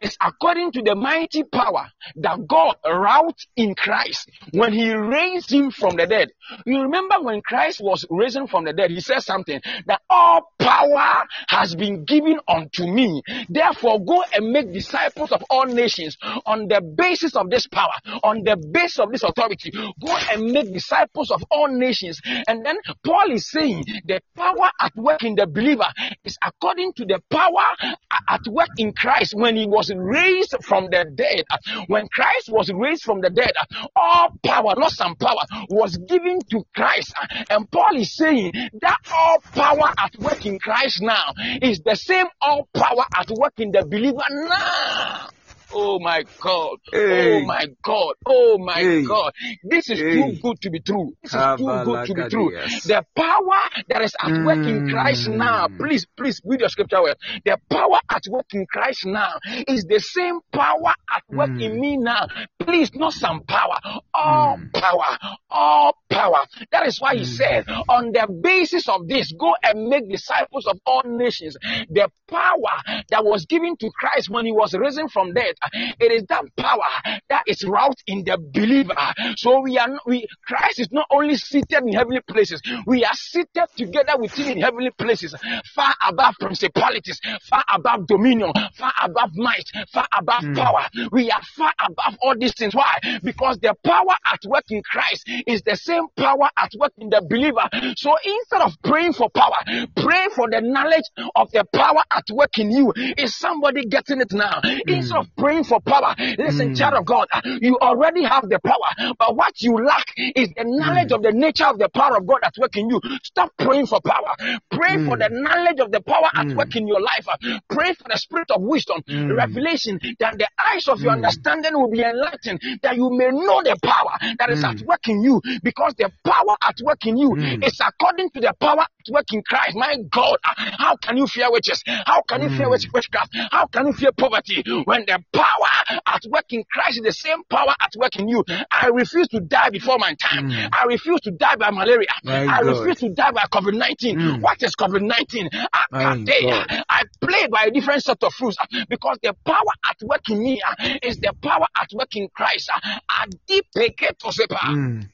is 0.00 0.16
according 0.20 0.72
to 0.72 0.82
the 0.82 0.94
mighty 0.94 1.44
power 1.44 1.86
that 2.16 2.46
God 2.46 2.76
wrought 2.86 3.38
in 3.56 3.74
Christ 3.74 4.30
when 4.52 4.72
he 4.72 4.92
raised 4.92 5.52
him 5.52 5.70
from 5.70 5.96
the 5.96 6.06
dead. 6.06 6.28
You 6.66 6.82
remember 6.82 7.16
when 7.20 7.40
Christ 7.42 7.80
was 7.82 8.04
risen 8.10 8.46
from 8.46 8.64
the 8.64 8.72
dead, 8.72 8.90
he 8.90 9.00
said 9.00 9.20
something 9.20 9.60
that 9.86 10.00
all 10.08 10.52
power 10.58 11.24
has 11.48 11.74
been 11.74 12.04
given 12.04 12.38
unto 12.48 12.86
me. 12.86 13.22
Therefore, 13.48 14.04
go 14.04 14.24
and 14.32 14.50
make 14.52 14.72
disciples 14.72 15.32
of 15.32 15.42
all 15.50 15.66
nations 15.66 16.16
on 16.46 16.68
the 16.68 16.80
basis 16.80 17.36
of 17.36 17.50
this 17.50 17.66
power, 17.66 17.94
on 18.22 18.42
the 18.44 18.56
basis 18.56 18.98
of 18.98 19.12
this 19.12 19.22
authority. 19.22 19.70
Go 19.70 20.16
and 20.32 20.52
make 20.52 20.72
disciples 20.72 21.30
of 21.30 21.42
all 21.50 21.68
nations. 21.68 22.20
And 22.46 22.64
then 22.64 22.76
Paul 23.04 23.30
is 23.30 23.50
saying 23.50 23.84
the 24.04 24.20
power 24.34 24.70
at 24.80 24.94
work 24.96 25.22
in 25.22 25.34
the 25.34 25.46
believer 25.46 25.86
is 26.24 26.36
according 26.42 26.92
to 26.94 27.04
the 27.04 27.22
power 27.30 27.94
at 28.28 28.40
work 28.48 28.68
in 28.78 28.92
Christ 28.92 29.34
when 29.34 29.56
he 29.56 29.66
was 29.70 29.92
raised 29.94 30.56
from 30.62 30.84
the 30.90 31.04
dead. 31.14 31.44
When 31.86 32.08
Christ 32.08 32.48
was 32.50 32.70
raised 32.72 33.02
from 33.02 33.20
the 33.20 33.30
dead, 33.30 33.52
all 33.94 34.32
power, 34.44 34.74
not 34.76 34.92
some 34.92 35.16
power, 35.16 35.42
was 35.68 35.96
given 35.96 36.40
to 36.50 36.64
Christ. 36.74 37.14
And 37.50 37.70
Paul 37.70 37.96
is 37.96 38.14
saying 38.14 38.52
that 38.80 38.98
all 39.12 39.40
power 39.54 39.92
at 39.98 40.16
work 40.18 40.44
in 40.46 40.58
Christ 40.58 41.02
now 41.02 41.32
is 41.62 41.80
the 41.80 41.96
same 41.96 42.26
all 42.40 42.68
power 42.74 43.04
at 43.16 43.30
work 43.30 43.54
in 43.58 43.72
the 43.72 43.84
believer 43.84 44.24
now. 44.30 45.28
Oh 45.72 45.98
my 46.00 46.24
God. 46.40 46.78
Hey. 46.92 47.36
Oh 47.42 47.46
my 47.46 47.66
God. 47.82 48.14
Oh 48.26 48.58
my 48.58 48.74
Hey. 48.80 49.04
God. 49.04 49.32
This 49.64 49.90
is 49.90 49.98
Hey. 50.00 50.12
too 50.14 50.38
good 50.40 50.60
to 50.62 50.70
be 50.70 50.80
true. 50.80 51.12
This 51.22 51.34
is 51.34 51.40
too 51.58 51.82
good 51.84 52.04
to 52.06 52.14
be 52.14 52.28
true. 52.30 52.50
The 52.84 53.04
power 53.14 53.60
that 53.88 54.02
is 54.02 54.14
at 54.20 54.32
work 54.38 54.66
in 54.66 54.82
Christ 54.82 55.28
Mm. 55.28 55.36
now, 55.36 55.68
please, 55.78 56.06
please 56.16 56.40
read 56.44 56.60
your 56.60 56.68
scripture 56.70 57.02
well. 57.02 57.14
The 57.44 57.58
power 57.70 57.98
at 58.10 58.22
work 58.30 58.46
in 58.54 58.66
Christ 58.66 59.04
now 59.06 59.34
is 59.66 59.84
the 59.84 60.00
same 60.00 60.40
power 60.52 60.94
at 61.14 61.22
work 61.28 61.50
Mm. 61.50 61.62
in 61.62 61.80
me 61.80 61.96
now. 61.98 62.26
Please, 62.58 62.90
not 62.94 63.12
some 63.12 63.42
power, 63.42 63.78
all 64.14 64.58
Mm. 64.58 64.72
power, 64.72 65.18
all 65.50 65.96
power. 66.08 66.46
That 66.72 66.86
is 66.86 67.00
why 67.00 67.14
he 67.16 67.22
Mm. 67.22 67.26
said, 67.26 67.64
on 67.88 68.12
the 68.12 68.26
basis 68.42 68.88
of 68.88 69.06
this, 69.08 69.32
go 69.32 69.54
and 69.62 69.86
make 69.88 70.08
disciples 70.08 70.66
of 70.66 70.78
all 70.86 71.02
nations. 71.04 71.56
The 71.90 72.10
power 72.28 72.82
that 73.10 73.24
was 73.24 73.46
given 73.46 73.76
to 73.78 73.90
Christ 73.90 74.28
when 74.30 74.44
he 74.46 74.52
was 74.52 74.74
risen 74.74 75.08
from 75.08 75.32
death, 75.32 75.54
it 75.72 76.12
is 76.12 76.24
that 76.28 76.44
power 76.56 77.18
that 77.28 77.42
is 77.46 77.64
wrought 77.64 77.96
in 78.06 78.24
the 78.24 78.38
believer. 78.38 78.94
So 79.36 79.60
we 79.60 79.78
are, 79.78 79.88
we, 80.06 80.26
Christ 80.46 80.80
is 80.80 80.88
not 80.92 81.06
only 81.10 81.36
seated 81.36 81.82
in 81.86 81.92
heavenly 81.92 82.20
places, 82.28 82.60
we 82.86 83.04
are 83.04 83.14
seated 83.14 83.66
together 83.76 84.14
with 84.16 84.32
him 84.34 84.48
in 84.58 84.60
heavenly 84.60 84.90
places, 84.90 85.34
far 85.74 85.94
above 86.06 86.34
principalities, 86.40 87.20
far 87.48 87.64
above 87.72 88.06
dominion, 88.06 88.52
far 88.76 88.92
above 89.02 89.30
might, 89.36 89.64
far 89.92 90.06
above 90.16 90.38
Mm. 90.38 90.56
power. 90.56 90.86
We 91.10 91.30
are 91.30 91.42
far 91.56 91.72
above 91.84 92.16
all 92.22 92.34
these 92.38 92.54
things. 92.54 92.74
Why? 92.74 92.94
Because 93.22 93.58
the 93.58 93.74
power 93.84 94.14
at 94.24 94.38
work 94.46 94.64
in 94.70 94.82
Christ 94.82 95.28
is 95.46 95.62
the 95.62 95.74
same 95.74 96.06
power 96.16 96.48
at 96.56 96.70
work 96.78 96.92
in 96.98 97.08
the 97.08 97.20
believer. 97.28 97.68
So 97.96 98.14
instead 98.24 98.62
of 98.62 98.74
praying 98.84 99.14
for 99.14 99.28
power, 99.30 99.56
pray 99.96 100.26
for 100.34 100.48
the 100.50 100.60
knowledge 100.60 101.04
of 101.34 101.50
the 101.50 101.64
power 101.74 102.02
at 102.10 102.24
work 102.32 102.56
in 102.58 102.70
you. 102.70 102.92
Is 103.16 103.36
somebody 103.36 103.84
getting 103.86 104.20
it 104.20 104.32
now? 104.32 104.60
Instead 104.86 105.18
of 105.18 105.26
praying 105.36 105.47
for 105.64 105.80
power, 105.80 106.14
listen, 106.38 106.70
Mm. 106.70 106.76
child 106.76 106.94
of 106.94 107.04
God, 107.06 107.26
you 107.60 107.78
already 107.80 108.22
have 108.24 108.48
the 108.48 108.58
power, 108.60 109.14
but 109.18 109.34
what 109.36 109.60
you 109.62 109.72
lack 109.82 110.12
is 110.16 110.48
the 110.56 110.64
knowledge 110.64 111.12
of 111.12 111.22
the 111.22 111.32
nature 111.32 111.66
of 111.66 111.78
the 111.78 111.88
power 111.88 112.16
of 112.18 112.26
God 112.26 112.40
at 112.44 112.54
work 112.58 112.76
in 112.76 112.88
you. 112.90 113.00
Stop 113.22 113.52
praying 113.58 113.86
for 113.86 114.00
power. 114.04 114.34
Pray 114.70 114.98
for 115.04 115.16
Mm. 115.16 115.20
the 115.20 115.28
knowledge 115.30 115.80
of 115.80 115.90
the 115.90 116.00
power 116.00 116.28
at 116.36 116.46
Mm. 116.46 116.56
work 116.56 116.76
in 116.76 116.86
your 116.86 117.00
life. 117.00 117.26
Pray 117.68 117.94
for 117.94 118.08
the 118.08 118.18
spirit 118.18 118.50
of 118.50 118.60
wisdom, 118.62 119.02
Mm. 119.08 119.36
revelation, 119.36 119.98
that 120.20 120.36
the 120.38 120.48
eyes 120.58 120.86
of 120.88 121.00
your 121.00 121.12
Mm. 121.12 121.16
understanding 121.24 121.72
will 121.74 121.90
be 121.90 122.02
enlightened, 122.02 122.60
that 122.82 122.96
you 122.96 123.10
may 123.10 123.30
know 123.30 123.62
the 123.62 123.76
power 123.82 124.16
that 124.38 124.50
is 124.50 124.60
Mm. 124.62 124.70
at 124.70 124.80
work 124.86 125.08
in 125.08 125.22
you, 125.22 125.40
because 125.62 125.94
the 125.94 126.10
power 126.24 126.56
at 126.62 126.76
work 126.84 127.04
in 127.06 127.16
you 127.16 127.30
Mm. 127.30 127.64
is 127.66 127.80
according 127.80 128.30
to 128.30 128.40
the 128.40 128.52
power 128.60 128.84
at 129.08 129.12
work 129.14 129.32
in 129.32 129.42
Christ. 129.42 129.76
My 129.76 129.96
God, 130.10 130.36
how 130.42 130.96
can 130.96 131.16
you 131.16 131.26
fear 131.26 131.50
witches? 131.50 131.82
How 132.06 132.22
can 132.22 132.42
you 132.42 132.48
fear 132.50 132.66
Mm. 132.66 132.70
witch- 132.70 132.88
witchcraft? 132.92 133.36
How 133.50 133.66
can 133.66 133.86
you 133.86 133.92
fear 133.92 134.12
poverty 134.12 134.62
when 134.84 135.04
the 135.06 135.22
power 135.32 135.98
at 136.06 136.22
work 136.30 136.44
in 136.50 136.64
Christ 136.70 136.98
is 136.98 137.02
the 137.04 137.12
same 137.12 137.42
power 137.50 137.74
at 137.80 137.92
work 137.96 138.16
in 138.16 138.28
you? 138.28 138.44
I 138.70 138.88
refuse 138.88 139.28
to 139.28 139.40
die 139.40 139.70
before 139.70 139.98
my 139.98 140.14
time. 140.14 140.50
Mm. 140.50 140.68
I 140.72 140.84
refuse 140.84 141.20
to 141.22 141.30
die 141.30 141.56
by 141.56 141.70
malaria. 141.70 142.08
My 142.24 142.42
I 142.44 142.62
God. 142.62 142.66
refuse 142.78 142.98
to 143.00 143.08
die 143.10 143.30
by 143.32 143.44
COVID 143.52 143.74
19. 143.76 144.18
Mm. 144.18 144.40
What 144.40 144.62
is 144.62 144.74
COVID 144.76 145.02
19? 145.02 145.48
I, 145.72 145.84
I, 145.92 146.84
I 146.88 147.02
play 147.20 147.46
by 147.48 147.64
a 147.64 147.70
different 147.70 148.02
set 148.02 148.22
of 148.22 148.32
rules 148.40 148.56
because 148.88 149.18
the 149.22 149.34
power 149.44 149.72
at 149.88 149.96
work 150.02 150.28
in 150.30 150.38
me 150.42 150.60
is 151.02 151.18
the 151.18 151.32
power 151.42 151.66
at 151.76 151.88
work 151.92 152.14
in 152.16 152.28
Christ. 152.34 152.70
uh, 152.74 153.24
Adipeketosepa. 153.24 154.60
Mm. 154.60 155.08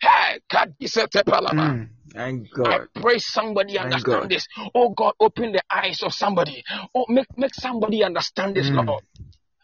Hey, 0.00 0.38
kadisetepalama. 0.50 1.62
Mm. 1.74 1.88
Thank 2.12 2.50
God. 2.50 2.66
I 2.94 3.00
pray 3.00 3.18
somebody 3.18 3.78
understand 3.78 4.22
God. 4.22 4.30
this. 4.30 4.46
Oh 4.74 4.90
God, 4.90 5.14
open 5.20 5.52
the 5.52 5.62
eyes 5.70 6.02
of 6.02 6.12
somebody. 6.12 6.64
Oh, 6.94 7.06
make 7.08 7.26
make 7.36 7.54
somebody 7.54 8.04
understand 8.04 8.56
this, 8.56 8.70
Mm. 8.70 8.86
Lord. 8.86 9.04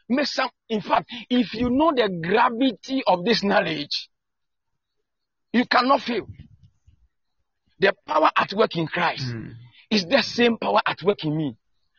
Make 0.09 0.27
some. 0.27 0.51
In 0.69 0.81
fact, 0.81 1.11
if 1.31 1.55
you 1.55 1.71
know 1.71 1.93
the 1.95 2.09
gravity 2.23 3.03
of 3.07 3.25
this 3.25 3.43
knowledge, 3.43 4.09
you 5.53 5.65
cannot 5.67 6.03
fail. 6.03 6.27
The 7.81 7.95
power 8.07 8.31
at 8.37 8.53
work 8.53 8.77
in 8.77 8.87
Christ 8.87 9.27
Mm. 9.35 9.55
is 9.91 10.07
the 10.07 10.23
same 10.23 10.59
power 10.59 10.81
at 10.87 11.03
work 11.03 11.25
in 11.25 11.37
me. 11.37 11.57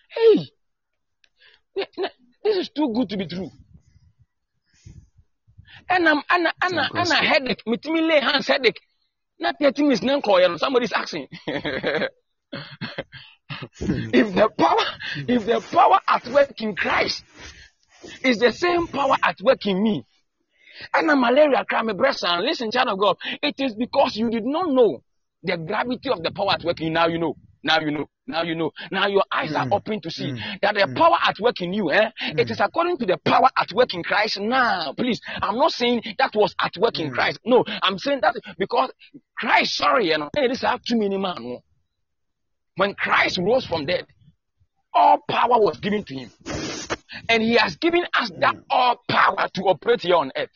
Hey, 0.10 0.36
th- 1.76 1.90
th- 1.96 2.12
this 2.44 2.58
is 2.58 2.70
too 2.70 2.94
good 2.94 3.10
to 3.10 3.18
be 3.18 3.28
true. 3.28 3.52
And 5.90 6.08
I'm 6.08 6.22
and 6.30 6.48
and 6.62 6.76
Thank 6.80 6.96
and 6.96 7.12
a 7.12 7.16
headache. 7.16 7.62
Me 7.68 7.78
lay 8.02 8.20
hands 8.22 8.48
headache. 8.48 8.80
Not 9.40 9.56
thirty 9.60 9.84
minutes 9.84 10.02
now 10.02 10.22
call 10.22 10.42
you. 10.42 10.58
Somebody's 10.58 10.94
asking. 10.94 11.28
if 11.48 12.10
the 14.34 14.50
power, 14.58 14.86
if 15.28 15.46
the 15.46 15.62
power 15.72 16.00
at 16.08 16.28
work 16.28 16.62
in 16.62 16.76
Christ 16.76 17.24
is 18.24 18.40
the 18.40 18.52
same 18.52 18.88
power 18.88 19.16
at 19.24 19.42
work 19.42 19.66
in 19.66 19.82
me, 19.84 20.06
and 20.94 21.10
a 21.10 21.16
malaria 21.16 21.66
crime 21.66 21.96
breast 21.98 22.24
and 22.24 22.44
listen, 22.46 22.72
child 22.72 22.90
of 22.90 23.00
God, 23.00 23.18
it 23.42 23.56
is 23.60 23.76
because 23.76 24.16
you 24.16 24.30
did 24.30 24.46
not 24.46 24.70
know 24.70 25.02
the 25.44 25.58
gravity 25.58 26.10
of 26.10 26.24
the 26.24 26.32
power 26.32 26.54
at 26.54 26.64
work 26.64 26.80
in 26.80 26.88
you. 26.88 26.94
Now 26.94 27.08
you 27.08 27.20
know. 27.20 27.36
Now 27.64 27.80
you 27.80 27.92
know. 27.92 28.10
Now 28.28 28.42
you 28.44 28.56
know. 28.56 28.72
Now 28.92 29.08
your 29.08 29.24
eyes 29.32 29.54
are 29.56 29.66
Mm. 29.66 29.74
open 29.74 30.02
to 30.02 30.10
see 30.12 30.32
Mm. 30.32 30.60
that 30.62 30.76
the 30.76 30.82
Mm. 30.82 30.96
power 30.96 31.18
at 31.24 31.40
work 31.40 31.62
in 31.62 31.74
you, 31.74 31.92
eh, 31.92 32.10
it 32.20 32.48
Mm. 32.48 32.52
is 32.52 32.60
according 32.60 32.98
to 32.98 33.06
the 33.06 33.18
power 33.18 33.50
at 33.56 33.72
work 33.74 33.94
in 33.94 34.04
Christ. 34.04 34.40
Now, 34.40 34.94
please, 34.94 35.22
I'm 35.42 35.58
not 35.58 35.72
saying 35.72 36.02
that 36.18 36.34
was 36.36 36.56
at 36.60 36.76
work 36.78 37.00
in 37.00 37.12
Mm. 37.12 37.14
Christ. 37.14 37.40
No, 37.46 37.64
I'm 37.84 38.00
saying 38.00 38.22
that 38.22 38.36
because 38.58 38.92
Christ, 39.38 39.76
sorry, 39.76 40.10
you 40.10 40.18
know, 40.18 40.30
hey, 40.36 40.48
this 40.48 40.62
have 40.62 40.82
too 40.84 40.98
many 40.98 41.18
man. 41.18 41.60
When 42.78 42.94
Christ 42.96 43.38
rose 43.38 43.66
from 43.66 43.86
dead, 43.86 44.06
all 44.94 45.20
power 45.30 45.60
was 45.60 45.80
given 45.80 46.04
to 46.06 46.16
him. 46.16 46.32
And 47.30 47.44
he 47.44 47.56
has 47.56 47.76
given 47.78 48.06
us 48.14 48.32
that 48.40 48.56
all 48.70 49.00
power 49.08 49.48
to 49.54 49.62
operate 49.64 50.02
here 50.02 50.16
on 50.16 50.32
earth. 50.36 50.50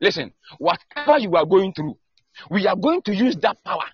Listen, 0.00 0.32
whatever 0.58 1.18
you 1.18 1.34
are 1.36 1.46
going 1.46 1.72
through, 1.72 1.98
We 2.50 2.66
are 2.66 2.76
going 2.76 3.02
to 3.02 3.14
use 3.14 3.36
that 3.36 3.62
power. 3.64 3.84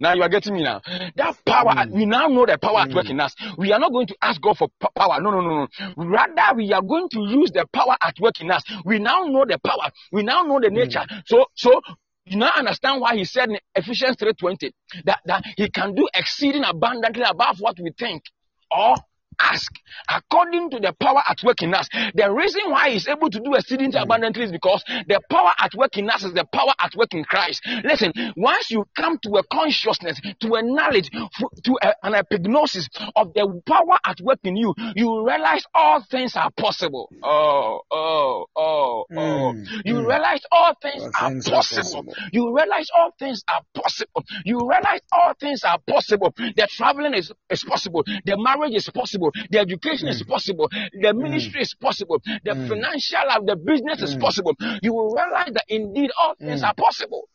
Now 0.00 0.14
you 0.14 0.22
are 0.22 0.28
getting 0.28 0.54
me 0.54 0.62
now. 0.62 0.80
That 1.16 1.36
power, 1.44 1.74
mm. 1.74 1.90
we 1.90 2.06
now 2.06 2.28
know 2.28 2.46
the 2.46 2.58
power 2.58 2.78
mm. 2.78 2.90
at 2.90 2.94
work 2.94 3.10
in 3.10 3.20
us. 3.20 3.34
We 3.58 3.72
are 3.72 3.80
not 3.80 3.92
going 3.92 4.06
to 4.06 4.16
ask 4.22 4.40
God 4.40 4.56
for 4.56 4.68
power. 4.78 5.20
No, 5.20 5.30
no, 5.30 5.40
no, 5.40 5.66
no. 5.66 5.68
Rather, 5.96 6.56
we 6.56 6.72
are 6.72 6.82
going 6.82 7.08
to 7.10 7.20
use 7.20 7.50
the 7.50 7.66
power 7.72 7.96
at 8.00 8.14
work 8.20 8.40
in 8.40 8.50
us. 8.50 8.62
We 8.84 8.98
now 9.00 9.24
know 9.24 9.44
the 9.44 9.58
power. 9.58 9.90
We 10.12 10.22
now 10.22 10.42
know 10.42 10.60
the 10.60 10.68
mm. 10.68 10.74
nature. 10.74 11.04
Mm. 11.10 11.22
So, 11.26 11.46
so 11.54 11.80
you 12.24 12.36
now 12.36 12.52
understand 12.56 13.00
why 13.00 13.16
he 13.16 13.24
said 13.24 13.48
in 13.50 13.58
Ephesians 13.74 14.16
3:20 14.16 14.70
that, 15.04 15.20
that 15.24 15.44
he 15.56 15.68
can 15.68 15.94
do 15.94 16.08
exceeding 16.14 16.62
abundantly 16.64 17.24
above 17.24 17.58
what 17.58 17.78
we 17.80 17.90
think 17.98 18.22
or 18.70 18.94
ask 19.42 19.72
according 20.08 20.70
to 20.70 20.80
the 20.80 20.92
power 21.00 21.22
at 21.28 21.38
work 21.44 21.62
in 21.62 21.74
us. 21.74 21.88
The 22.14 22.30
reason 22.30 22.70
why 22.70 22.90
he's 22.90 23.08
able 23.08 23.30
to 23.30 23.40
do 23.40 23.54
exceedingly 23.54 23.98
mm. 23.98 24.02
abundantly 24.02 24.44
is 24.44 24.52
because 24.52 24.82
the 24.86 25.20
power 25.30 25.52
at 25.58 25.74
work 25.74 25.96
in 25.98 26.08
us 26.10 26.24
is 26.24 26.32
the 26.32 26.46
power 26.52 26.72
at 26.78 26.94
work 26.94 27.14
in 27.14 27.24
Christ. 27.24 27.62
Listen, 27.84 28.12
once 28.36 28.70
you 28.70 28.84
come 28.96 29.18
to 29.22 29.36
a 29.36 29.42
consciousness, 29.44 30.20
to 30.40 30.54
a 30.54 30.62
knowledge, 30.62 31.10
to 31.10 31.78
a, 31.82 31.94
an 32.02 32.14
epignosis 32.14 32.88
of 33.16 33.32
the 33.34 33.60
power 33.66 33.98
at 34.04 34.20
work 34.20 34.38
in 34.44 34.56
you, 34.56 34.74
you 34.94 35.26
realize 35.26 35.64
all 35.74 36.02
things 36.10 36.36
are 36.36 36.50
possible. 36.56 37.10
Oh, 37.22 37.80
oh, 37.90 38.46
oh, 38.56 39.04
oh. 39.10 39.52
Mm. 39.54 39.66
You 39.84 39.94
mm. 39.94 40.06
realize 40.06 40.42
all 40.50 40.74
things, 40.80 41.02
all 41.02 41.10
are, 41.14 41.30
things 41.30 41.48
possible. 41.48 41.80
are, 41.80 42.02
possible. 42.02 42.14
You 42.32 42.56
realize 42.56 42.88
all 42.96 43.10
things 43.18 43.42
are 43.48 43.62
possible. 43.74 44.24
You 44.44 44.60
realize 44.60 45.00
all 45.12 45.32
things 45.38 45.64
are 45.64 45.78
possible. 45.86 46.34
The 46.36 46.68
traveling 46.70 47.14
is, 47.14 47.32
is 47.50 47.64
possible. 47.64 48.04
The 48.24 48.36
marriage 48.36 48.74
is 48.74 48.88
possible. 48.88 49.31
The 49.50 49.58
education 49.58 50.08
mm. 50.08 50.12
is 50.12 50.22
possible. 50.22 50.68
The 50.70 51.12
mm. 51.12 51.22
ministry 51.22 51.60
mm. 51.60 51.62
is 51.62 51.74
possible. 51.74 52.20
The 52.44 52.52
mm. 52.52 52.68
financial 52.68 53.20
life, 53.26 53.40
the 53.46 53.56
business 53.56 54.02
is 54.02 54.16
mm. 54.16 54.20
possible. 54.20 54.54
You 54.82 54.94
will 54.94 55.14
realize 55.14 55.52
that 55.52 55.64
indeed 55.68 56.10
all 56.20 56.34
things 56.38 56.62
are 56.62 56.74
possible. 56.74 57.28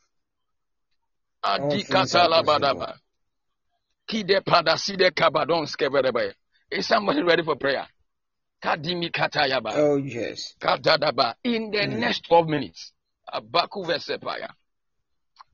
Is 6.70 6.86
somebody 6.88 7.24
ready 7.24 7.44
for 7.44 7.56
prayer? 7.56 7.88
Oh, 9.76 9.98
yes. 9.98 10.56
In 11.44 11.72
the 11.72 11.78
mm. 11.78 12.00
next 12.00 12.26
12 12.28 12.48
minutes, 12.48 12.92
Abaku 13.34 13.86
Vesepaya. 13.86 14.50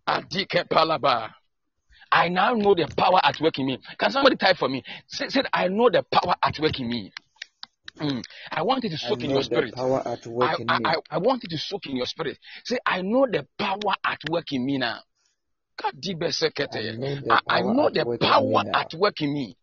Adike 0.07 0.67
Palaba. 0.69 1.31
I 2.13 2.29
now 2.29 2.53
know 2.53 2.75
the 2.75 2.87
power 2.95 3.19
at 3.23 3.41
work 3.41 3.57
in 3.57 3.65
me. 3.65 3.79
Can 3.97 4.11
somebody 4.11 4.35
type 4.35 4.57
for 4.57 4.69
me? 4.69 4.83
Say, 5.07 5.29
said, 5.29 5.47
I 5.51 5.67
know 5.67 5.89
the 5.89 6.03
power 6.03 6.35
at 6.43 6.59
work 6.59 6.79
in 6.79 6.87
me. 6.87 7.11
Mm. 7.99 8.23
I 8.51 8.61
want 8.61 8.85
it 8.85 8.89
to 8.89 8.97
soak 8.97 9.23
in 9.23 9.31
your 9.31 9.41
spirit. 9.41 9.73
Power 9.73 10.01
at 10.05 10.25
work 10.27 10.49
I, 10.51 10.61
in 10.61 10.69
I, 10.69 10.77
me. 10.77 10.85
I, 10.85 10.95
I 11.09 11.17
want 11.17 11.43
it 11.43 11.49
to 11.49 11.57
soak 11.57 11.87
in 11.87 11.95
your 11.97 12.05
spirit. 12.05 12.37
Say, 12.65 12.77
I 12.85 13.01
know 13.01 13.25
the 13.25 13.47
power 13.57 13.95
at 14.05 14.19
work 14.29 14.51
in 14.51 14.63
me 14.63 14.77
now. 14.77 14.99
I 15.81 16.91
know 16.97 17.15
the 17.15 17.27
power, 17.27 17.41
I, 17.49 17.61
know 17.61 17.89
the 17.89 18.17
power 18.21 18.63
at 18.75 18.93
work 18.93 19.21
in 19.21 19.33
me. 19.33 19.57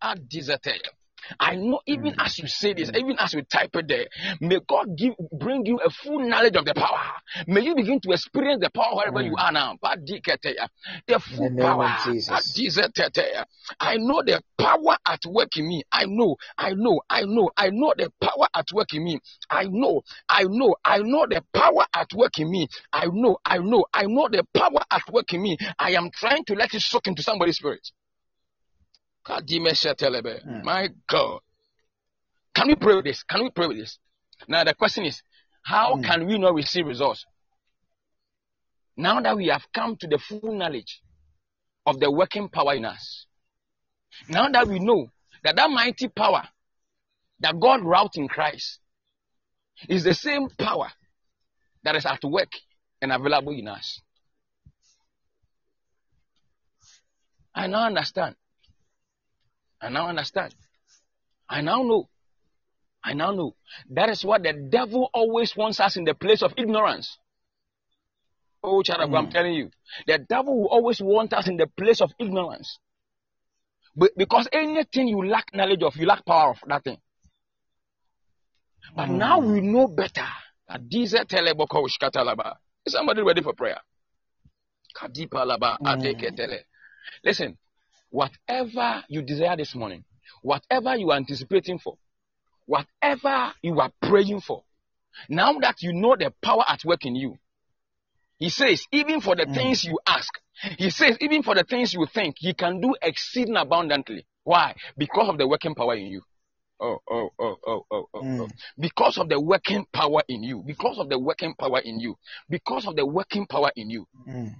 I 1.38 1.56
know 1.56 1.80
even 1.86 2.12
mm. 2.12 2.24
as 2.24 2.38
you 2.38 2.48
say 2.48 2.74
this, 2.74 2.90
even 2.94 3.16
as 3.18 3.34
you 3.34 3.42
type 3.42 3.70
it 3.74 3.88
there, 3.88 4.06
may 4.40 4.58
God 4.66 4.96
give 4.96 5.14
bring 5.32 5.66
you 5.66 5.78
a 5.84 5.90
full 5.90 6.20
knowledge 6.28 6.56
of 6.56 6.64
the 6.64 6.74
power. 6.74 7.00
May 7.46 7.62
you 7.62 7.74
begin 7.74 8.00
to 8.00 8.10
experience 8.12 8.62
the 8.62 8.70
power 8.70 8.96
wherever 8.96 9.20
mm. 9.20 9.26
you 9.26 9.36
are 9.38 9.52
now. 9.52 9.76
The 9.80 11.20
full 11.20 11.50
the 11.50 11.62
power. 11.62 11.96
I 13.78 13.96
know 13.96 14.22
the 14.24 14.42
power 14.58 14.96
at 15.06 15.20
work 15.26 15.56
in 15.56 15.68
me. 15.68 15.82
I 15.92 16.04
know, 16.06 16.36
I 16.56 16.74
know, 16.74 17.00
I 17.08 17.22
know, 17.24 17.50
I 17.56 17.70
know 17.70 17.92
the 17.96 18.10
power 18.20 18.48
at 18.54 18.66
work 18.72 18.94
in 18.94 19.04
me. 19.04 19.20
I 19.48 19.64
know, 19.64 20.02
I 20.28 20.44
know, 20.44 20.76
I 20.84 20.98
know 20.98 21.26
the 21.28 21.42
power 21.52 21.84
at 21.94 22.12
work 22.14 22.38
in 22.38 22.50
me. 22.50 22.68
I 22.92 23.06
know, 23.06 23.38
I 23.44 23.58
know, 23.58 23.84
I 23.92 24.06
know 24.06 24.28
the 24.30 24.44
power 24.54 24.82
at 24.90 25.02
work 25.12 25.32
in 25.32 25.42
me. 25.42 25.56
I 25.78 25.92
am 25.92 26.10
trying 26.10 26.44
to 26.46 26.54
let 26.54 26.74
it 26.74 26.82
soak 26.82 27.06
into 27.06 27.22
somebody's 27.22 27.56
spirit. 27.56 27.90
Mm. 30.46 30.64
My 30.64 30.88
God. 31.08 31.40
Can 32.54 32.68
we 32.68 32.74
pray 32.74 32.96
with 32.96 33.04
this? 33.04 33.22
Can 33.22 33.44
we 33.44 33.50
pray 33.50 33.66
with 33.68 33.78
this? 33.78 33.98
Now 34.48 34.64
the 34.64 34.74
question 34.74 35.04
is, 35.04 35.22
how 35.62 35.94
mm. 35.94 36.04
can 36.04 36.26
we 36.26 36.38
not 36.38 36.54
receive 36.54 36.86
results? 36.86 37.24
Now 38.96 39.20
that 39.20 39.36
we 39.36 39.46
have 39.46 39.66
come 39.72 39.96
to 39.96 40.06
the 40.06 40.18
full 40.18 40.52
knowledge 40.52 41.00
of 41.86 42.00
the 42.00 42.10
working 42.10 42.48
power 42.48 42.74
in 42.74 42.84
us, 42.84 43.26
now 44.28 44.48
that 44.48 44.66
we 44.66 44.78
know 44.78 45.10
that 45.44 45.56
that 45.56 45.70
mighty 45.70 46.08
power 46.08 46.42
that 47.40 47.58
God 47.58 47.82
wrought 47.82 48.16
in 48.16 48.28
Christ 48.28 48.80
is 49.88 50.04
the 50.04 50.14
same 50.14 50.48
power 50.58 50.88
that 51.84 51.96
is 51.96 52.04
at 52.04 52.22
work 52.22 52.50
and 53.00 53.12
available 53.12 53.52
in 53.52 53.68
us. 53.68 54.00
I 57.54 57.66
now 57.66 57.86
understand 57.86 58.36
I 59.80 59.88
now 59.88 60.08
understand. 60.08 60.54
I 61.48 61.60
now 61.62 61.82
know. 61.82 62.08
I 63.02 63.14
now 63.14 63.32
know. 63.32 63.56
That 63.90 64.10
is 64.10 64.24
what 64.24 64.42
the 64.42 64.52
devil 64.52 65.10
always 65.14 65.56
wants 65.56 65.80
us 65.80 65.96
in 65.96 66.04
the 66.04 66.14
place 66.14 66.42
of 66.42 66.52
ignorance. 66.56 67.18
Oh, 68.62 68.82
child 68.82 69.10
mm. 69.10 69.18
I'm 69.18 69.30
telling 69.30 69.54
you. 69.54 69.70
The 70.06 70.18
devil 70.18 70.60
will 70.60 70.68
always 70.68 71.00
want 71.00 71.32
us 71.32 71.48
in 71.48 71.56
the 71.56 71.66
place 71.66 72.00
of 72.02 72.12
ignorance. 72.18 72.78
But 73.96 74.10
because 74.16 74.48
anything 74.52 75.08
you 75.08 75.26
lack 75.26 75.54
knowledge 75.54 75.82
of, 75.82 75.96
you 75.96 76.06
lack 76.06 76.24
power 76.26 76.50
of 76.50 76.58
that 76.66 76.84
thing. 76.84 76.98
But 78.94 79.08
mm. 79.08 79.16
now 79.16 79.40
we 79.40 79.60
know 79.60 79.88
better. 79.88 80.26
Is 82.86 82.92
somebody 82.92 83.22
ready 83.22 83.42
for 83.42 83.54
prayer? 83.54 83.80
Mm. 85.00 86.64
Listen, 87.24 87.58
Whatever 88.10 89.04
you 89.08 89.22
desire 89.22 89.56
this 89.56 89.74
morning, 89.74 90.04
whatever 90.42 90.96
you 90.96 91.10
are 91.10 91.16
anticipating 91.16 91.78
for, 91.78 91.96
whatever 92.66 93.52
you 93.62 93.80
are 93.80 93.92
praying 94.02 94.40
for, 94.40 94.64
now 95.28 95.52
that 95.60 95.82
you 95.82 95.92
know 95.92 96.16
the 96.16 96.32
power 96.42 96.64
at 96.68 96.84
work 96.84 97.04
in 97.04 97.14
you, 97.14 97.38
he 98.38 98.48
says, 98.48 98.86
even 98.90 99.20
for 99.20 99.36
the 99.36 99.44
mm. 99.44 99.54
things 99.54 99.84
you 99.84 99.98
ask, 100.06 100.32
he 100.78 100.90
says, 100.90 101.16
even 101.20 101.42
for 101.42 101.54
the 101.54 101.64
things 101.64 101.92
you 101.92 102.06
think, 102.12 102.36
he 102.38 102.54
can 102.54 102.80
do 102.80 102.94
exceeding 103.02 103.56
abundantly. 103.56 104.26
Why? 104.44 104.74
Because 104.96 105.28
of 105.28 105.38
the 105.38 105.46
working 105.46 105.74
power 105.74 105.94
in 105.94 106.06
you. 106.06 106.22
Oh, 106.80 106.98
oh, 107.10 107.28
oh, 107.38 107.56
oh, 107.66 107.84
oh, 107.90 108.06
oh, 108.14 108.22
mm. 108.22 108.40
oh. 108.40 108.48
Because 108.78 109.18
of 109.18 109.28
the 109.28 109.38
working 109.38 109.84
power 109.92 110.22
in 110.28 110.42
you. 110.42 110.62
Because 110.66 110.98
of 110.98 111.10
the 111.10 111.18
working 111.18 111.54
power 111.54 111.80
in 111.80 112.00
you. 112.00 112.16
Because 112.48 112.86
of 112.86 112.96
the 112.96 113.04
working 113.04 113.46
power 113.46 113.70
in 113.76 113.90
you. 113.90 114.06
Mm. 114.26 114.54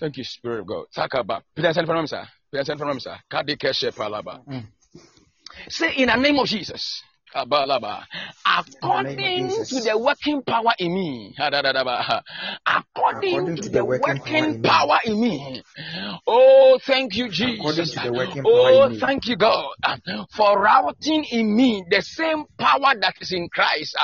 Thank 0.00 0.16
you, 0.16 0.24
Spirit 0.24 0.60
of 0.60 0.66
God. 0.66 0.86
Sakaba. 0.96 1.42
Peter 1.54 1.72
send 1.72 1.86
from 1.86 1.98
him, 1.98 2.06
sir. 2.06 2.24
Peter 2.52 2.64
send 2.64 2.78
from 2.78 2.90
him, 2.90 3.00
sir. 3.00 3.16
Kadikeshe 3.32 3.94
palaba. 3.94 4.44
Mm. 4.46 4.66
Say 5.68 5.94
in 5.96 6.08
the 6.08 6.16
name 6.16 6.38
of 6.38 6.46
Jesus. 6.46 7.02
According 7.34 9.18
to 9.68 9.80
the 9.80 9.98
working 9.98 10.42
power 10.42 10.72
in 10.78 10.94
me. 10.94 11.34
According 12.66 13.56
to 13.56 13.68
the 13.68 13.84
working 13.84 14.62
power 14.62 14.98
in 15.04 15.20
me. 15.20 15.62
Oh, 16.26 16.78
thank 16.86 17.16
you, 17.16 17.28
Jesus. 17.28 17.96
Oh, 18.44 18.90
thank 19.00 19.26
you, 19.26 19.36
God, 19.36 19.66
for 20.36 20.60
routing 20.60 21.24
in 21.30 21.56
me 21.56 21.84
the 21.90 22.02
same 22.02 22.44
power 22.58 22.94
that 23.00 23.14
is 23.20 23.32
in 23.32 23.48
Christ. 23.48 23.96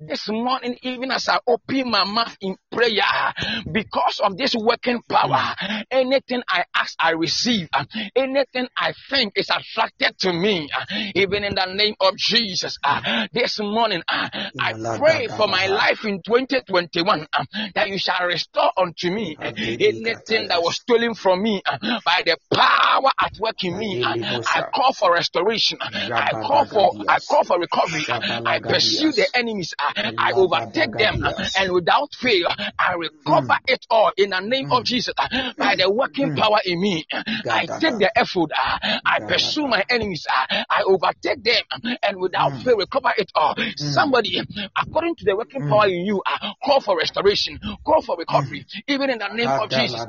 This 0.00 0.28
morning, 0.28 0.76
even 0.82 1.10
as 1.10 1.28
I 1.28 1.38
open 1.46 1.90
my 1.90 2.04
mouth 2.04 2.36
in 2.40 2.56
prayer, 2.70 3.32
because 3.70 4.20
of 4.22 4.36
this 4.36 4.54
working 4.56 5.02
power, 5.08 5.54
anything 5.90 6.42
I 6.48 6.64
ask, 6.74 6.94
I 6.98 7.10
receive. 7.12 7.68
Anything 8.16 8.68
I 8.76 8.92
think 9.10 9.34
is 9.36 9.50
attracted 9.50 10.18
to 10.20 10.32
me. 10.32 10.68
Even 11.14 11.44
in 11.44 11.54
the 11.54 11.66
name 11.74 11.94
of 12.00 12.16
Jesus. 12.16 12.71
Jesus, 12.72 12.78
uh, 12.84 13.26
this 13.32 13.58
morning, 13.60 14.02
uh, 14.08 14.28
I 14.58 14.98
pray 14.98 15.28
for 15.28 15.48
my 15.48 15.66
life 15.66 16.04
in 16.04 16.22
2021 16.22 17.26
uh, 17.32 17.44
that 17.74 17.88
you 17.88 17.98
shall 17.98 18.26
restore 18.26 18.70
unto 18.76 19.10
me 19.10 19.36
uh, 19.38 19.52
anything 19.56 20.48
that 20.48 20.62
was 20.62 20.76
stolen 20.76 21.14
from 21.14 21.42
me 21.42 21.62
by 22.04 22.22
the 22.24 22.36
power 22.52 23.10
at 23.20 23.32
work 23.40 23.62
in 23.64 23.78
me. 23.78 24.04
I 24.04 24.64
call 24.74 24.92
for 24.92 25.12
restoration. 25.12 25.78
I 25.80 26.30
call 26.32 26.64
for 26.66 26.92
I 27.08 27.18
call 27.20 27.44
for 27.44 27.58
recovery. 27.58 28.04
I 28.08 28.60
pursue 28.60 29.12
the 29.12 29.26
enemies. 29.34 29.74
I 29.78 30.32
overtake 30.34 30.92
them, 30.92 31.24
and 31.58 31.72
without 31.72 32.14
fail, 32.14 32.48
I 32.78 32.94
recover 32.94 33.46
mm. 33.46 33.58
it 33.66 33.86
all 33.90 34.12
in 34.16 34.30
the 34.30 34.40
name 34.40 34.72
of 34.72 34.82
mm. 34.82 34.84
Jesus. 34.84 35.14
By 35.56 35.76
the 35.76 35.90
working 35.90 36.32
mm. 36.32 36.38
power 36.38 36.58
in 36.64 36.80
me, 36.80 37.06
I 37.12 37.66
take 37.66 37.98
the 37.98 38.10
effort. 38.16 38.50
I 38.54 39.20
pursue 39.26 39.66
my 39.66 39.84
enemies. 39.88 40.26
I 40.28 40.82
overtake 40.86 41.42
them, 41.42 41.62
and 42.02 42.18
without 42.20 42.51
will 42.64 42.86
cover 42.86 43.12
it 43.16 43.30
all. 43.34 43.54
Mm. 43.54 43.78
Somebody, 43.78 44.40
according 44.76 45.16
to 45.16 45.24
the 45.24 45.36
working 45.36 45.62
mm. 45.62 45.70
power 45.70 45.86
in 45.86 46.04
you, 46.04 46.22
uh, 46.24 46.52
call 46.64 46.80
for 46.80 46.96
restoration, 46.96 47.58
call 47.84 48.02
for 48.02 48.16
recovery, 48.18 48.60
mm. 48.64 48.82
even 48.88 49.10
in 49.10 49.18
the 49.18 49.28
name 49.28 49.48
of 49.48 49.70
Jesus. 49.70 50.04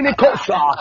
mi 0.00 0.14
cosa, 0.14 0.76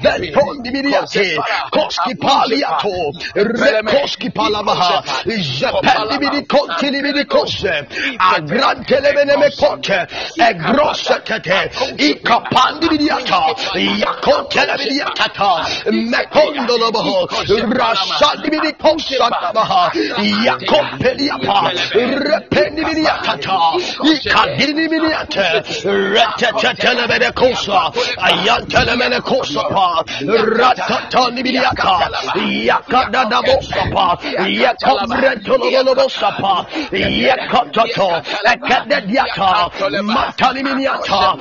velpon 0.00 0.60
di 0.62 0.70
miriate, 0.70 1.36
koski 1.70 2.16
paliato, 2.16 2.90
rekoski 3.34 4.30
palamaha, 4.30 5.02
jependi 5.24 6.18
mini 6.18 6.46
conti 6.46 6.90
li 6.90 7.00
mini 7.00 7.24
cose, 7.26 7.86
agrante 8.16 9.00
le 9.00 9.12
mene 9.12 9.36
me 9.36 9.50
cote, 9.56 10.08
e 10.36 10.54
grosse 10.54 11.22
tete, 11.22 11.70
i 11.96 12.20
capandi 12.20 12.88
miriata, 12.88 13.54
iaconte 13.74 14.64
le 14.66 14.74
miriata, 14.78 15.66
me 15.90 16.28
condo 16.30 16.76
lo 16.76 16.90
boho, 16.90 17.26
rasandi 17.72 18.50
mini 18.50 18.74
cosa 18.76 19.28
namaha, 19.28 19.90
iaconte 20.20 21.14
liapa, 21.14 21.70
rependi 21.92 22.84
miriata, 22.84 23.38
i 24.02 24.20
cadini 24.28 24.88
miriate, 24.88 25.62
retetetele 25.84 27.06
mene 27.06 27.32
cosa, 27.32 27.90
ayan 28.18 28.63
Kelemene 28.68 29.20
kosopa. 29.20 30.04
Ratatani 30.58 31.44
biliyaka. 31.44 31.98
Yakada 32.70 33.30
da 33.30 33.42
bosapa. 33.42 34.18
Yakobre 34.48 35.42
tolololo 35.44 35.94
bosapa. 35.96 36.66
Yakototo. 36.92 38.10
Ekede 38.52 39.08
diyaka. 39.08 39.70
Matani 40.02 40.62
miniyata. 40.62 41.36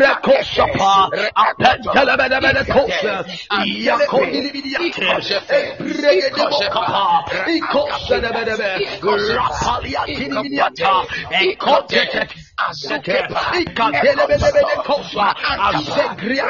Rekosapa. 0.00 1.08
Apentelemene 1.34 2.40
bene 2.42 2.64
kose. 2.64 3.24
Yakodili 3.66 4.52
biliyate. 4.52 5.06
Ebregede 5.48 6.50
bokapa. 6.50 7.24
İkosene 7.56 8.30
bene 8.34 8.58
be. 8.58 8.70
Rapaliyatini 9.36 10.38
miniyata. 10.42 11.02
Ekotetek. 11.30 12.30
Azekepa. 12.68 13.40
İkatelebelebele 13.60 14.74
kosa. 14.86 15.34
Azegriya 15.58 16.46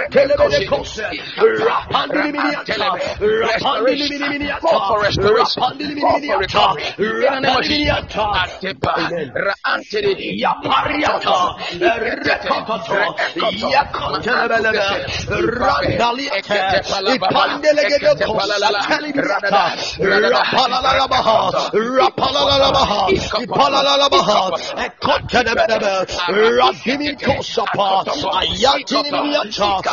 Ayatinimiata, 28.32 29.92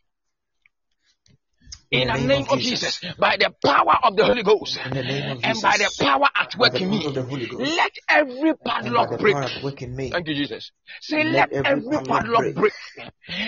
In 1.91 2.07
the 2.07 2.13
name 2.13 2.45
of 2.49 2.57
Jesus, 2.59 3.01
by 3.19 3.35
the 3.37 3.53
power 3.65 3.97
of 4.03 4.15
the 4.15 4.23
Holy 4.23 4.43
Ghost, 4.43 4.79
and 4.81 5.61
by 5.61 5.75
the 5.75 5.93
power 5.99 6.29
at 6.33 6.55
work 6.57 6.79
in 6.79 6.89
me, 6.89 7.05
of 7.05 7.13
the 7.13 7.21
Holy 7.21 7.45
Ghost. 7.47 7.77
let 7.77 7.91
every 8.07 8.53
padlock 8.65 9.19
break. 9.19 9.35
power 9.35 9.43
at 9.43 9.61
work 9.61 9.81
in 9.81 9.93
me. 9.93 10.09
Thank 10.09 10.29
you, 10.29 10.35
Jesus. 10.35 10.71
Say, 11.01 11.25
Let 11.25 11.51
let, 11.51 11.65
every 11.65 11.97
padlock 12.07 12.39
break. 12.39 12.55
break. 12.55 12.73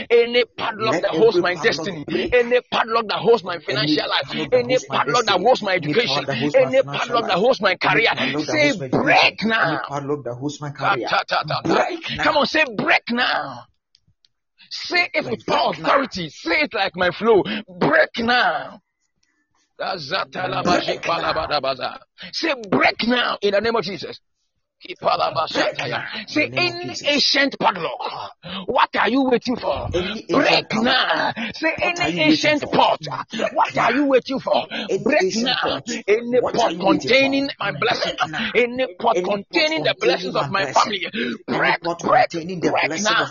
Any 0.10 0.44
padlock 0.44 0.92
Let 0.92 1.02
that 1.04 1.12
holds 1.12 1.38
my 1.38 1.56
destiny, 1.56 2.04
break. 2.04 2.34
any 2.34 2.60
padlock 2.70 3.08
that 3.08 3.20
holds 3.20 3.46
my 3.46 3.60
financial 3.60 4.10
life, 4.10 4.30
any 4.52 4.78
padlock 4.90 5.26
that 5.26 5.40
holds 5.40 5.62
my 5.64 5.76
education, 5.76 6.26
any 6.30 6.82
padlock 6.84 7.28
that 7.28 7.38
holds 7.38 7.62
my 7.62 7.76
career, 7.76 8.10
say 8.14 8.32
holds 8.34 8.50
my 8.50 8.60
education, 8.60 8.90
break 8.92 9.46
now. 9.46 9.82
Break 11.64 12.04
Come 12.18 12.36
on, 12.36 12.46
say 12.46 12.66
break 12.76 13.04
now. 13.10 13.68
Say 14.74 15.08
it 15.14 15.26
with 15.30 15.46
power 15.46 15.72
authority. 15.72 16.30
Say 16.30 16.62
it 16.62 16.74
like 16.74 16.96
my 16.96 17.12
flow. 17.12 17.44
Break 17.80 18.18
now. 18.18 18.82
Break 19.78 20.36
now. 21.06 21.62
Say 22.32 22.54
break 22.70 23.08
now 23.08 23.38
in 23.42 23.52
the 23.52 23.62
name 23.62 23.76
of 23.76 23.84
Jesus. 23.84 24.20
Say 24.82 24.96
In 26.46 26.54
the 26.54 26.58
any 26.58 26.96
ancient 27.06 27.56
padlock. 27.60 28.34
What 28.66 28.90
are 28.98 29.10
you 29.10 29.24
waiting 29.30 29.56
for? 29.56 29.90
Break 30.28 30.74
now. 30.74 31.34
Say 31.54 31.74
any 31.82 32.20
ancient 32.20 32.64
pot. 32.72 33.00
What 33.54 33.78
are 33.78 33.94
you 33.94 34.06
waiting 34.08 34.40
for? 34.40 34.68
Break 35.04 35.36
now. 35.36 35.82
Any 36.08 36.42
pot 36.42 36.74
containing 36.80 37.50
my 37.60 37.72
blessing. 37.80 38.16
Any 38.56 38.88
pot 39.00 39.16
containing 39.24 39.84
the 39.84 39.96
blessings 40.00 40.36
of 40.36 40.50
my 40.52 40.66
family. 40.74 41.08
Break, 41.48 41.82
break, 41.82 42.62
break 42.62 43.02
now. 43.04 43.28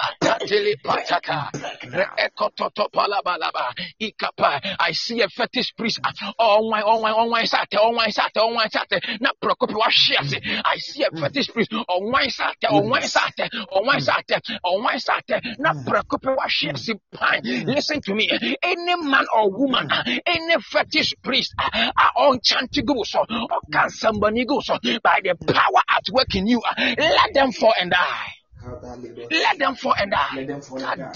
Of 0.00 0.14
my 0.22 0.28
family. 0.28 0.40
Katili 0.48 0.82
Break, 0.82 1.06
patata. 1.06 1.50
break 1.52 1.90
now. 1.92 2.16
Reekototopalabalaba. 2.16 3.74
Ikapa. 4.00 4.76
I 4.78 4.92
see 4.92 5.20
a 5.22 5.28
fetish 5.28 5.74
priest. 5.76 6.00
Oh 6.38 6.68
my, 6.70 6.82
oh 6.82 7.00
my, 7.00 7.12
oh 7.12 7.28
my, 7.28 7.44
sate, 7.44 7.76
oh 7.78 7.92
my, 7.92 8.08
sate, 8.10 8.32
oh 8.36 8.52
my, 8.54 8.66
sate. 8.68 9.00
Na 9.20 9.30
prokopi 9.42 9.74
wa 9.74 9.88
shiase. 9.90 10.40
I 10.64 10.76
see 10.78 11.02
a 11.04 11.10
Mm. 11.10 11.20
fetish 11.20 11.48
priest. 11.52 11.72
Oh 11.88 12.10
my, 12.10 12.26
sate, 12.28 12.66
oh 12.70 12.82
my, 12.88 13.00
sate, 13.00 13.50
oh 13.72 13.82
my, 13.84 13.96
Mm. 13.96 14.00
sate, 14.02 14.40
oh 14.64 14.80
my, 14.80 14.96
sate. 14.98 15.40
Na 15.58 15.72
Mm. 15.72 15.84
prokopi 15.84 16.28
wa 16.36 16.44
hmm. 16.44 16.48
shiase. 16.48 16.94
Pine. 17.12 17.62
Hmm. 17.64 17.68
Listen 17.70 18.00
to 18.02 18.14
me. 18.14 18.28
Any 18.62 18.96
man 18.96 19.26
or 19.34 19.50
woman, 19.50 19.88
hmm. 19.90 20.16
any 20.26 20.56
fetish 20.60 21.14
priest, 21.22 21.54
ah, 21.58 21.70
ah, 21.74 21.92
are 22.16 22.28
on 22.28 22.38
chantigo 22.40 23.04
so, 23.04 23.20
or 23.20 23.60
can 23.72 23.90
somebody 23.90 24.44
go 24.44 24.60
so, 24.60 24.78
by 25.02 25.20
the 25.22 25.34
power 25.52 25.82
at 25.88 26.04
work 26.12 26.34
in 26.34 26.46
you, 26.46 26.60
ah, 26.64 26.74
let 26.98 27.34
them 27.34 27.52
fall 27.52 27.72
and 27.80 27.90
die. 27.90 28.32
Let 29.30 29.58
them 29.58 29.76
fall 29.76 29.94
and 29.98 30.10
die. 30.10 30.26
Let 30.36 30.46
them 30.46 30.60
fall 30.62 30.78
and 30.78 30.96
die. 31.00 31.12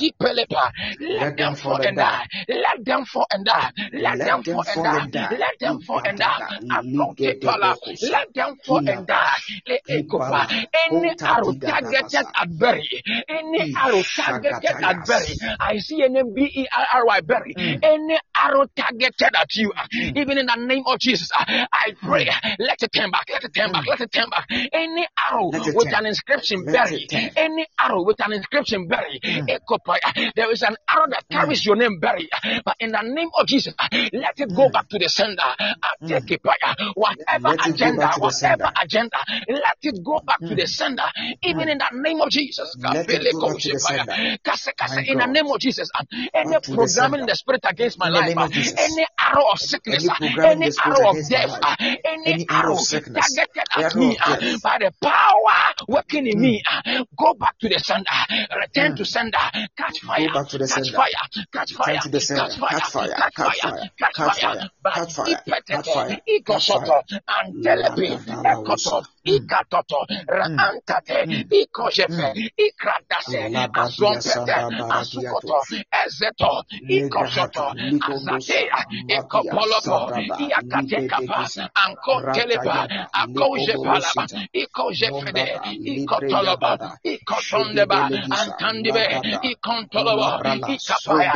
Let 1.01 1.37
them 1.37 1.55
fall 1.57 1.79
and 1.83 1.97
die. 1.97 2.27
Let 2.49 2.85
them 2.85 3.05
fall 3.07 3.27
and 3.31 3.45
die. 3.45 3.71
Let 3.93 4.25
them 4.25 4.43
fall 4.45 4.67
and 4.85 5.11
die. 5.13 5.31
Let 5.39 5.59
them 5.61 5.79
fall 5.81 6.01
and 6.05 6.19
die. 6.19 6.41
Igadada, 6.41 6.59
Akotepala. 6.71 7.75
ligedebokosa, 7.75 8.11
Let 8.11 8.35
them 8.35 8.57
fall 8.67 8.81
and 8.87 9.07
die. 9.07 9.39
hilaba, 9.47 9.69
Le 9.69 9.79
ekopa. 9.89 10.47
Any 10.87 11.13
arrow 11.27 11.53
targeted 11.67 12.27
at 12.37 12.59
Berry. 12.59 12.89
Any 13.29 13.61
arrow 13.77 14.03
targeted 14.17 14.77
at 14.83 15.07
Berry. 15.07 15.37
I 15.61 15.79
see 15.79 16.03
an 16.03 16.17
M-B-E-R-R-Y 16.17 17.21
Berry. 17.23 17.55
Mm, 17.55 17.79
Any 17.83 18.19
arrow 18.35 18.67
targeted 18.77 19.35
at 19.37 19.55
you. 19.57 19.73
mm, 19.95 20.17
Even 20.17 20.39
in 20.39 20.47
the 20.47 20.57
name 20.57 20.83
of 20.87 20.99
Jesus. 20.99 21.31
I 21.35 21.95
pray. 22.03 22.27
mm, 22.27 22.57
Let 22.59 22.83
it 22.83 22.93
turn 22.93 23.11
back. 23.11 23.27
Let 23.31 23.45
it 23.45 23.55
turn 23.55 23.73
back. 23.73 23.87
Let 23.87 24.01
it 24.01 24.13
turn 24.13 24.29
back. 24.31 24.47
Any 24.73 25.07
arrow 25.31 25.51
with 25.75 25.93
an 25.95 26.07
inscription 26.07 26.65
Berry. 26.65 27.07
Any 27.45 27.67
arrow 27.79 28.05
with 28.05 28.17
an 28.25 28.33
inscription 28.33 28.89
Berry. 28.89 29.21
Mm. 29.27 29.51
There 30.37 30.51
is 30.53 30.63
an 30.63 30.77
arrow 30.89 31.07
that 31.11 31.25
mm, 31.31 31.31
carries 31.31 31.65
your 31.67 31.77
name 31.77 32.01
Berry. 32.01 32.29
But 32.65 32.77
in 32.81 32.93
the 32.93 33.03
name 33.03 33.31
of 33.39 33.47
Jesus, 33.47 33.75
let 34.13 34.35
it 34.39 34.55
go 34.55 34.69
mm, 34.69 34.73
back 34.73 34.89
to 34.91 34.99
the 34.99 35.09
sender. 35.09 35.43
mm. 36.03 36.35
Atekepaya. 36.41 36.95
Whatever 36.95 37.51
agenda, 37.67 38.09
back 38.09 38.13
to 38.13 38.21
the 38.21 38.29
whatever 38.29 38.71
agenda, 38.83 39.19
let 39.49 39.79
it 39.83 40.05
go 40.05 40.21
back 40.27 40.45
to 40.47 40.55
the 40.57 40.67
Mm, 40.67 40.69
sender. 40.69 41.05
Even 41.43 41.69
mm. 41.69 41.71
in 41.71 41.79
the 41.79 41.91
name 41.95 42.21
of 42.21 42.31
Jesus. 42.31 42.77
Let 42.93 43.13
it 43.13 43.29
go 43.31 43.43
back 43.43 43.59
to 43.61 43.71
the 43.71 43.79
sender. 43.81 44.15
Kase 44.45 44.71
kase. 44.79 44.99
In 45.07 45.19
the 45.19 45.27
name 45.27 45.47
of 45.49 45.61
Jesus, 45.61 45.91
uh, 45.99 46.05
any 46.35 46.57
programming 46.73 47.21
in 47.21 47.27
the 47.27 47.37
spirit 47.37 47.61
against 47.69 47.99
my 47.99 48.09
life, 48.09 48.25
name 48.27 48.39
uh, 48.39 48.47
of 48.47 48.53
Jesus. 48.53 48.75
any 48.79 49.07
arrow 49.19 49.45
of 49.53 49.59
sickness, 49.59 50.05
Any 50.05 50.09
uh, 50.09 50.15
programming 50.19 50.59
any 50.59 50.67
the 50.67 50.73
spirit 50.73 50.99
arrow 50.99 51.11
of 51.11 51.17
death, 51.29 51.59
uh, 51.63 51.77
any 52.05 52.39
arrow 52.49 52.75
of 52.75 52.81
sickness. 52.81 53.37
targeted 53.37 53.65
at 53.73 53.95
me 53.95 54.17
uh, 54.23 54.37
by 54.63 54.79
the 54.81 54.93
power 55.03 55.75
working 55.89 56.27
in 56.27 56.41
Mm, 56.41 56.41
me, 56.41 56.63
uh, 56.67 57.05
go 57.25 57.35
back 57.35 57.59
to 57.59 57.69
the 57.69 57.79
sender, 57.79 58.21
return 58.61 58.97
to 58.97 59.03
mm. 59.03 59.07
sender, 59.07 59.39
catch 59.77 60.01
fire. 60.01 60.29
Go 60.29 60.33
fire, 60.33 60.43
back 60.43 60.49
to 60.51 60.59
the 60.59 60.69
catch 60.69 60.85
sender. 60.85 60.97
fire, 60.99 61.09
catch 61.53 61.71
Return 61.73 61.85
fire, 61.87 62.01
to 62.05 62.09
the 62.11 62.21
catch 62.21 62.27
sender. 62.27 62.57
fire, 62.61 62.81
Catch 62.81 62.93
fire. 62.93 63.09
catch 63.17 63.35
Catch 63.35 63.61
fire, 63.61 63.73
fire. 63.73 63.91
catch 63.99 64.17
Catch 64.17 64.41
fire, 64.41 64.55
fire. 64.61 64.71
by 64.83 64.91
Catch 64.95 65.13
fire. 65.15 65.43
Catch 65.69 65.89
ipetete, 65.89 65.93
fire. 65.95 66.21
Catch 66.47 66.69
ikosoto, 66.69 66.97
fire. 67.09 67.21
antelepi, 67.27 68.09
ekoto, 68.45 68.97
Lagadalawosa. 68.97 69.09
Mm, 69.27 69.35
ikatoto, 69.37 69.99
mm, 70.11 70.25
raantate, 70.29 71.27
mm, 71.27 71.45
ikojefe, 71.51 72.29
mm. 72.37 72.49
ikradase, 72.67 73.49
Labadia 73.49 73.73
azompete, 73.83 74.21
Sanda 74.21 74.69
asukoto, 74.91 75.57
Baradiatos. 75.57 75.87
ezeto, 76.07 76.65
Legahata 76.83 77.65
ikosoto, 77.67 77.75
Ligondosa 77.75 78.57
azatea, 78.57 78.79
Madia 78.91 79.17
ekopolopo, 79.19 79.81
Sadaba 79.81 80.39
iyakatekapa, 80.39 81.49
Libedegiza 81.49 81.71
Anko 81.75 82.23
teleba, 82.35 82.89
akoje 83.13 83.75
palaba, 83.85 84.27
ikoje 84.53 85.11
fede, 85.25 85.61
ikotoloba, 85.85 86.99
ikotondeba, 87.15 88.11
antandibe, 88.31 89.05
ikontoloba, 89.43 90.41
ikapaya. 90.67 91.33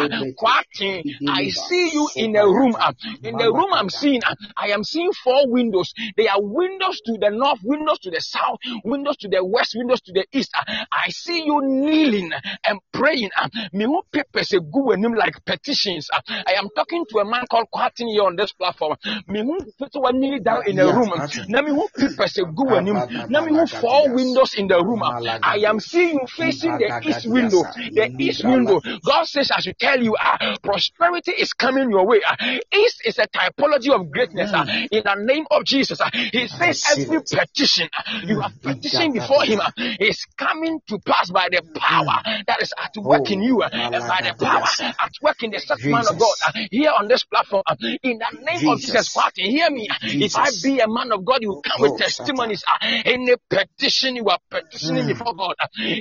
I 1.28 1.48
see 1.50 1.90
you 1.92 2.08
in 2.16 2.36
a 2.36 2.44
room. 2.46 2.76
In 3.22 3.36
the 3.36 3.52
room 3.52 3.72
I'm 3.72 3.90
seeing, 3.90 4.20
I 4.56 4.68
am 4.68 4.84
seeing 4.84 5.12
four 5.12 5.48
windows. 5.50 5.92
They 6.16 6.28
are 6.28 6.40
windows 6.40 7.00
to 7.06 7.12
the 7.18 7.30
north, 7.30 7.60
windows 7.62 7.98
to 8.00 8.10
the 8.10 8.20
south, 8.20 8.58
windows 8.84 9.16
to 9.18 9.28
the 9.28 9.44
west, 9.44 9.74
windows 9.76 10.00
to 10.02 10.12
the 10.12 10.26
east. 10.32 10.50
I 10.56 11.10
see 11.10 11.44
you 11.44 11.60
kneeling 11.62 12.30
and 12.64 12.78
praying. 12.92 13.30
Me 13.72 13.84
who 13.84 14.02
papers 14.12 14.52
a 14.52 14.60
good 14.60 14.98
name 14.98 15.14
like 15.14 15.44
petitions. 15.44 16.08
I 16.12 16.54
am 16.56 16.68
talking 16.74 17.04
to 17.10 17.18
a 17.18 17.24
man 17.24 17.44
called 17.50 17.66
Kwatin 17.72 18.08
here 18.08 18.24
on 18.24 18.36
this 18.36 18.52
platform. 18.52 18.96
Me 19.28 19.42
who 19.42 19.58
put 19.78 19.90
one 19.94 20.20
down 20.42 20.62
in 20.66 20.78
a 20.78 20.86
room. 20.92 21.12
Now 21.48 21.62
me 21.62 21.70
who 21.70 21.88
papers 21.96 22.38
a 22.38 22.44
good 22.44 22.84
name. 22.84 22.94
Now 23.28 23.44
me 23.44 23.52
who 23.52 23.66
four 23.66 24.14
windows 24.14 24.54
in 24.54 24.68
the 24.68 24.82
room. 24.82 25.02
I 25.02 25.56
am 25.68 25.80
seeing 25.80 26.14
you 26.14 26.26
facing 26.26 26.78
the 26.78 27.00
east 27.04 27.26
window. 27.26 27.62
The 27.92 28.10
east 28.18 28.44
window. 28.44 28.80
God 29.04 29.24
says 29.26 29.50
I 29.50 29.60
should 29.60 29.78
tell 29.78 30.02
you, 30.02 30.14
uh, 30.16 30.56
prosperity 30.62 31.32
is 31.32 31.52
coming 31.52 31.90
your 31.90 32.06
way. 32.06 32.20
Uh, 32.28 32.36
east 32.74 33.02
is 33.04 33.18
a 33.18 33.26
typology 33.28 33.90
of 33.92 34.10
greatness. 34.10 34.52
Uh, 34.52 34.64
in 34.90 35.02
the 35.04 35.14
name 35.18 35.46
of 35.50 35.64
Jesus, 35.64 36.00
uh, 36.00 36.08
He 36.12 36.46
says 36.48 36.84
every 36.92 37.20
petition 37.20 37.88
you 38.24 38.40
have 38.40 38.52
petitioned 38.62 39.14
before 39.14 39.44
Him 39.44 39.60
is 40.00 40.24
coming 40.36 40.80
to 40.88 40.98
pass 41.00 41.30
by 41.30 41.48
the 41.50 41.62
power 41.74 42.22
that 42.46 42.62
is 42.62 42.72
at 42.82 42.96
work 42.96 43.30
in 43.30 43.42
you, 43.42 43.62
and 43.62 43.92
by 43.92 44.20
the 44.22 44.34
power 44.44 44.64
at 44.98 45.12
work 45.22 45.42
in 45.42 45.50
the 45.50 45.58
set 45.58 45.78
man 45.84 46.04
of 46.08 46.18
God 46.18 46.34
here 46.70 46.92
on 46.98 47.08
this 47.08 47.24
platform. 47.24 47.62
in 48.02 48.18
the 48.18 48.38
name 48.44 48.68
of 48.68 48.78
Jesus. 48.80 49.08
Father, 49.08 49.32
hear 49.42 49.70
me. 49.70 49.88
If 50.02 50.36
I 50.36 50.48
be 50.62 50.80
a 50.80 50.88
man 50.88 51.12
of 51.12 51.24
God, 51.24 51.38
you 51.42 51.60
come 51.64 51.76
Oh, 51.78 51.82
with 51.92 51.98
testimonies. 52.00 52.64
uh, 52.66 52.86
any 53.04 53.34
petition 53.48 54.16
you 54.16 54.26
are 54.26 54.38
petitioning 54.50 55.06
before 55.06 55.34
God, 55.34 55.54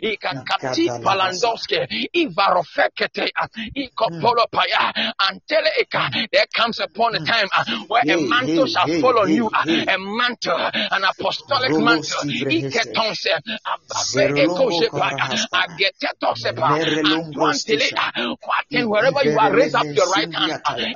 Ikakati. 0.04 0.92
Palandoske, 1.04 1.88
Ivarofekete, 2.16 3.30
uh, 3.42 3.48
Ikopolopaya, 3.76 4.94
Antele 5.22 5.70
Eka. 5.80 6.10
There 6.32 6.46
comes 6.56 6.80
upon 6.80 7.16
a 7.16 7.20
time 7.20 7.48
uh, 7.58 7.64
where 7.88 8.04
a 8.10 8.18
mantle 8.18 8.66
shall 8.68 8.88
fall 9.00 9.20
on 9.20 9.32
you, 9.32 9.48
uh, 9.54 9.66
a 9.88 9.98
mantle, 10.00 10.58
an 10.92 11.04
apostolic 11.04 11.78
mantle. 11.78 12.24
Iketonse, 12.52 13.32
Ababe 13.68 14.30
Ekoshepa, 14.38 15.12
Korahasta. 15.20 15.62
Agetetosepa, 15.64 16.78
Merelongo 16.78 17.54
Antoantele, 17.54 17.56
Station. 17.56 17.98
uh, 17.98 18.36
Kwaten, 18.44 18.90
wherever 18.90 19.24
you 19.26 19.38
are, 19.40 19.54
raise 19.56 19.74
up 19.76 19.88
your 19.94 20.10
right 20.10 20.28
hand. 20.34 20.54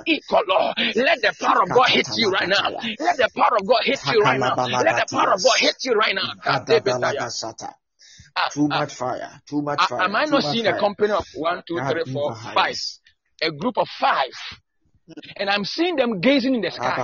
Ikolo. 0.08 0.74
Let 0.96 1.22
the 1.22 1.34
power 1.40 1.64
of 1.64 1.72
God 1.72 1.90
hit 1.90 2.08
you 2.18 2.30
right 2.30 2.50
now. 2.50 2.70
Let 3.00 3.18
the 3.18 3.30
power 3.36 3.58
of 3.60 3.68
God 3.68 3.84
hit 3.84 4.02
you 4.10 4.22
right 4.22 4.42
now. 4.42 4.56
Let 4.80 4.96
the 4.96 5.08
power 5.14 5.34
of 5.34 5.42
God 5.44 5.60
hit 5.60 5.76
you 5.84 5.94
right 5.94 6.16
now. 6.16 6.34
Too 8.54 8.68
much 8.68 8.94
fire. 8.94 9.42
Too 9.48 9.62
much 9.62 9.82
fire. 9.88 10.02
Am 10.02 10.16
I 10.16 10.26
not 10.26 10.44
seeing 10.44 10.68
a 10.68 10.80
company 10.80 11.12
of 11.12 11.26
one, 11.36 11.64
two, 11.68 11.80
three, 11.80 12.14
four, 12.14 12.36
five? 12.36 12.76
A 13.42 13.52
group 13.52 13.78
of 13.78 13.88
five. 14.00 14.32
And 15.38 15.50
I'm 15.50 15.66
seeing 15.66 15.96
them 15.96 16.20
gazing 16.22 16.56
in 16.56 16.62
the 16.62 16.72
skies. 16.72 16.96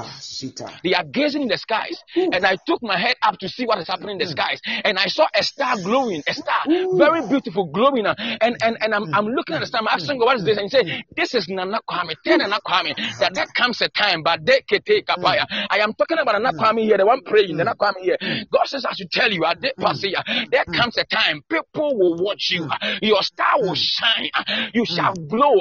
They 0.84 0.94
are 0.94 1.04
gazing 1.04 1.42
in 1.44 1.48
the 1.48 1.58
skies. 1.58 1.98
And 2.16 2.46
I 2.46 2.58
took 2.68 2.82
my 2.84 2.98
head 2.98 3.16
up 3.22 3.38
to 3.40 3.50
see 3.50 3.66
what 3.66 3.80
is 3.80 3.88
happening 3.88 4.12
in 4.12 4.18
the 4.20 4.26
skies. 4.28 4.60
And 4.84 4.98
I 4.98 5.08
saw 5.08 5.28
a 5.34 5.44
star 5.44 5.78
glowing, 5.78 6.22
a 6.28 6.34
star, 6.34 6.62
very 6.98 7.26
beautiful, 7.28 7.66
glowing. 7.66 8.06
And 8.06 8.58
and, 8.62 8.78
and 8.82 8.94
I'm, 8.94 9.14
I'm 9.14 9.26
looking 9.28 9.56
at 9.56 9.62
the 9.62 9.68
star. 9.68 9.82
I'm 9.82 9.88
asking 9.88 10.20
God, 10.20 10.26
what 10.26 10.38
is 10.38 10.44
this? 10.46 10.58
And 10.58 10.66
he 10.66 10.70
said, 10.70 11.04
This 11.16 11.34
is 11.34 11.48
Nana 11.50 11.80
Kwame. 11.90 12.16
Tell 12.24 12.38
Nana 12.38 12.60
Kwame 12.66 12.96
that 13.20 13.34
there 13.34 13.46
comes 13.56 13.82
a 13.82 13.90
time, 13.90 14.24
but 14.24 14.46
they 14.46 14.62
can 14.62 14.82
take 14.84 15.06
a 15.10 15.20
fire. 15.20 15.46
I 15.70 15.80
am 15.80 15.94
talking 15.94 16.18
about 16.20 16.34
Nana 16.42 16.54
Kwame 16.54 16.82
here, 16.84 16.98
the 16.98 17.06
one 17.06 17.22
praying, 17.26 17.58
Nana 17.58 17.76
Kwame 17.76 18.02
here. 18.02 18.18
God 18.52 18.66
says, 18.68 18.86
I 18.86 18.94
should 18.94 19.12
tell 19.12 19.32
you, 19.32 19.44
there 20.52 20.66
comes 20.66 20.98
a 20.98 21.04
time, 21.06 21.42
people 21.50 21.98
will 21.98 22.24
watch 22.24 22.50
you. 22.52 22.68
Your 23.02 23.22
star 23.24 23.54
will 23.60 23.76
shine. 23.76 24.30
You 24.74 24.86
shall 24.86 25.14
glow. 25.14 25.56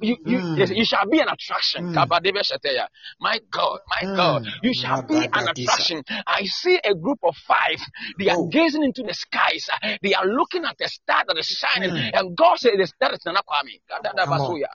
You, 0.00 0.16
you, 0.24 0.38
you 0.56 0.84
shall 0.84 1.06
be 1.08 1.20
an 1.20 1.28
attraction. 1.28 1.73
Hmm. 1.82 1.94
Sheteya. 1.94 2.86
My 3.20 3.38
God, 3.50 3.78
my 3.88 4.08
hmm. 4.08 4.16
God, 4.16 4.46
you 4.62 4.74
shall 4.74 5.02
be 5.02 5.16
an 5.16 5.48
attraction. 5.48 6.02
I 6.26 6.44
see 6.44 6.78
a 6.84 6.94
group 6.94 7.18
of 7.22 7.34
five. 7.36 7.80
They 8.18 8.28
are 8.28 8.36
Oh. 8.38 8.48
gazing 8.48 8.84
into 8.84 9.02
the 9.02 9.14
skies. 9.14 9.68
They 10.02 10.14
are 10.14 10.26
looking 10.26 10.64
at 10.64 10.76
the 10.78 10.88
star 10.88 11.24
that 11.26 11.36
is 11.38 11.46
shining. 11.46 11.90
Hmm. 11.90 12.10
And 12.14 12.36
God 12.36 12.58
said, 12.58 12.72
"The 12.78 12.86
star 12.86 13.12
is 13.12 13.20
Nana 13.24 13.42
Kwame." 13.42 13.80
Kadada 13.90 14.24
Come 14.24 14.32
on. 14.32 14.40
Basuya. 14.40 14.72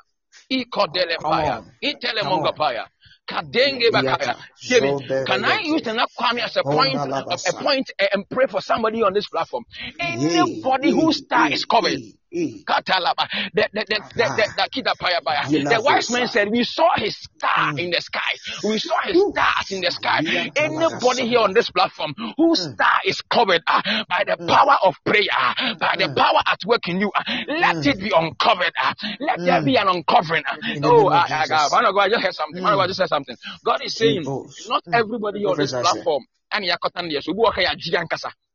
Ikodele 0.51 1.17
Come 1.19 1.31
Paya. 1.31 1.57
on. 1.57 1.71
Itele 1.83 2.21
Come 2.21 2.33
on. 2.33 2.43
Mongopaya. 2.43 2.85
Kadenge 3.29 3.91
Bakaya. 3.91 4.17
Yata. 4.17 4.35
Hear 4.59 4.81
me. 4.81 4.89
Zode 4.89 5.25
Can 5.25 5.45
I 5.45 5.59
use 5.59 5.85
Nana 5.85 6.07
Kwame 6.17 6.39
as 6.39 6.57
a 6.57 6.63
point, 6.63 6.95
a, 6.95 7.53
point, 7.63 7.91
uh, 7.99 8.05
and 8.13 8.27
pray 8.29 8.47
for 8.47 8.61
somebody 8.61 9.03
on 9.03 9.13
this 9.13 9.27
platform? 9.27 9.65
Anybody 9.99 10.91
whose 10.91 11.17
star 11.17 11.51
is 11.51 11.65
covered. 11.65 11.99
Katalaba. 12.67 13.27
The, 13.53 13.69
the, 13.73 13.85
the, 13.89 14.01
the, 14.15 14.31
the, 14.35 14.47
the, 14.55 14.69
kita 14.71 14.95
paya 14.97 15.21
paya. 15.25 15.47
Gila 15.49 15.69
the 15.69 15.81
wise 15.81 16.09
man 16.11 16.27
said, 16.27 16.49
We 16.51 16.63
saw 16.63 16.89
his 16.97 17.17
star 17.17 17.71
in 17.77 17.91
the 17.91 18.01
sky. 18.01 18.33
We 18.63 18.79
saw 18.79 18.95
his 19.03 19.23
stars 19.23 19.71
in 19.71 19.81
the 19.81 19.91
sky. 19.91 20.21
Anybody 20.55 21.27
here 21.27 21.39
on 21.39 21.53
this 21.53 21.69
platform 21.71 22.13
whose 22.37 22.61
star 22.61 23.01
is 23.05 23.21
covered 23.21 23.63
uh, 23.67 23.81
by 24.09 24.23
the 24.25 24.37
power 24.47 24.77
of 24.83 24.95
prayer, 25.05 25.27
uh, 25.37 25.75
by 25.79 25.95
the 25.97 26.09
power 26.15 26.41
at 26.47 26.59
work 26.65 26.87
in 26.87 26.99
you, 27.01 27.11
uh, 27.15 27.23
let 27.47 27.77
it 27.85 27.99
be 27.99 28.11
uncovered. 28.15 28.73
uh, 28.81 28.93
let 29.19 29.39
there 29.43 29.61
be 29.61 29.75
an 29.77 29.87
uncovering. 29.89 30.43
Oh, 30.83 31.07
uh, 31.07 31.25
uh, 31.31 31.45
Jesus. 31.47 31.71
man 31.73 31.85
of 31.85 31.95
God, 31.95 32.01
I 32.01 32.09
just 32.09 32.23
heard 32.23 32.35
something. 32.35 32.63
God, 32.63 32.79
I 32.79 32.87
just 32.87 32.97
said 32.99 33.09
something. 33.09 33.37
God 33.65 33.81
is 33.83 33.95
saying, 33.95 34.29
not 34.65 34.83
everybody 34.93 35.45
on 35.45 35.59
this 35.59 35.73
platform. 35.73 36.25
And 36.51 36.65
yakotan 36.65 37.11
yes, 37.11 37.27
ubu 37.27 37.41
waka 37.43 37.61
ya 37.63 37.75
jigankasa. 37.75 38.27
Yagye- 38.27 38.48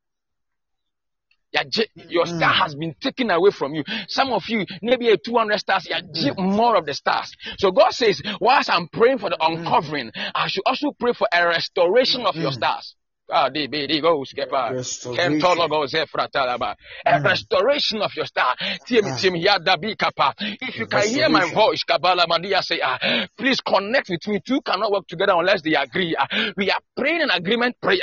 Mm-hmm. 1.55 2.11
Your 2.11 2.27
star 2.27 2.53
has 2.53 2.75
been 2.75 2.95
taken 3.01 3.31
away 3.31 3.51
from 3.51 3.75
you. 3.75 3.85
Some 4.09 4.33
of 4.33 4.43
you, 4.49 4.67
maybe 4.83 5.09
a 5.09 5.17
200 5.17 5.59
stars, 5.59 5.89
yagye 5.91 6.35
mm. 6.35 6.57
more 6.57 6.77
of 6.77 6.87
the 6.87 6.95
stars. 6.95 7.33
So 7.59 7.71
God 7.71 7.93
says, 7.93 8.21
whilst 8.41 8.71
I'm 8.71 8.89
praying 8.89 9.19
for 9.19 9.31
the 9.31 9.37
mm. 9.41 9.59
uncovering, 9.59 10.11
I 10.35 10.49
should 10.49 10.65
also 10.67 10.93
pray 10.99 11.13
for 11.13 11.29
a 11.33 11.47
restoration 11.47 12.27
of 12.27 12.37
your 12.37 12.51
mm. 12.51 12.55
stars. 12.55 12.95
Ah, 13.31 13.49
go, 13.49 14.23
Skepa. 14.25 14.73
Restoration. 14.73 15.41
Kentolo 15.41 15.69
go 15.69 15.87
Zefra 15.87 16.29
Talaba. 16.31 16.75
A 17.07 17.21
restoration 17.23 18.03
of 18.03 18.15
your 18.15 18.27
star. 18.27 18.55
Tim, 18.87 19.05
Tim, 19.17 19.35
Yada 19.37 19.79
Bi 19.79 19.95
Kappa. 19.95 20.35
If 20.39 20.79
you 20.79 20.87
can 20.87 21.09
hear 21.09 21.29
my 21.31 21.51
voice, 21.53 21.83
Kabbalah 21.85 22.27
Mandia 22.27 22.63
say, 22.63 22.81
ah, 22.85 22.99
please 23.39 23.61
connect 23.63 24.11
with 24.11 24.29
me. 24.29 24.41
Two 24.47 24.61
cannot 24.61 24.93
work 24.93 25.07
together 25.09 25.33
unless 25.37 25.63
they 25.63 25.75
agree. 25.75 26.15
ah. 26.19 26.27
we 26.57 26.71
are 26.71 26.81
praying 26.97 27.23
an 27.23 27.31
agreement 27.31 27.77
prayer 27.81 27.99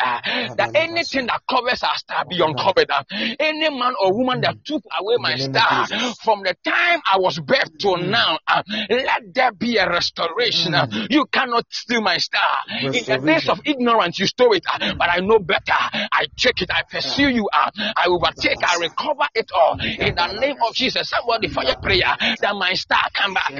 that 0.57 0.71
anything 0.73 1.27
that 1.27 1.41
covers 1.47 1.83
our 1.83 1.95
star 1.97 2.25
be 2.25 2.41
uncovered. 2.41 2.87
ah. 2.89 3.03
any 3.39 3.69
man 3.69 3.93
or 4.03 4.17
woman 4.17 4.41
that 4.41 4.55
took 4.65 4.81
away 4.99 5.15
my 5.19 5.33
the 5.37 5.47
name 5.49 5.55
of 5.55 5.87
star 5.87 6.13
from 6.23 6.41
the 6.41 6.55
time 6.65 6.99
I 7.05 7.19
was 7.19 7.37
birthed 7.39 7.77
to 7.81 7.97
now, 7.97 8.39
ah, 8.47 8.63
let 8.89 9.33
there 9.35 9.51
be 9.51 9.77
a 9.77 9.87
restoration. 9.87 10.73
ah. 10.73 10.87
you 11.11 11.25
cannot 11.31 11.65
steal 11.69 12.01
my 12.01 12.17
star. 12.17 12.57
In 12.81 12.91
the 12.91 13.21
days 13.23 13.47
of 13.49 13.61
ignorance, 13.65 14.17
you 14.17 14.25
stole 14.25 14.53
it, 14.53 14.63
ah, 14.67 14.95
but 14.97 15.10
I 15.11 15.19
know 15.19 15.39
better. 15.39 15.79
I 16.11 16.25
take 16.37 16.61
it, 16.61 16.69
I 16.73 16.83
pursue 16.89 17.29
you, 17.29 17.49
ah. 17.53 17.69
I 17.97 18.05
overtake, 18.07 18.57
I 18.63 18.77
recover 18.79 19.27
it 19.35 19.49
all. 19.53 19.77
In 19.81 20.15
the 20.15 20.39
name 20.39 20.55
of 20.67 20.73
Jesus, 20.73 21.09
somebody 21.09 21.47
fire 21.49 21.75
prayer. 21.81 22.15
That 22.41 22.55
my 22.55 22.73
star 22.73 23.03
come 23.13 23.33
back, 23.33 23.51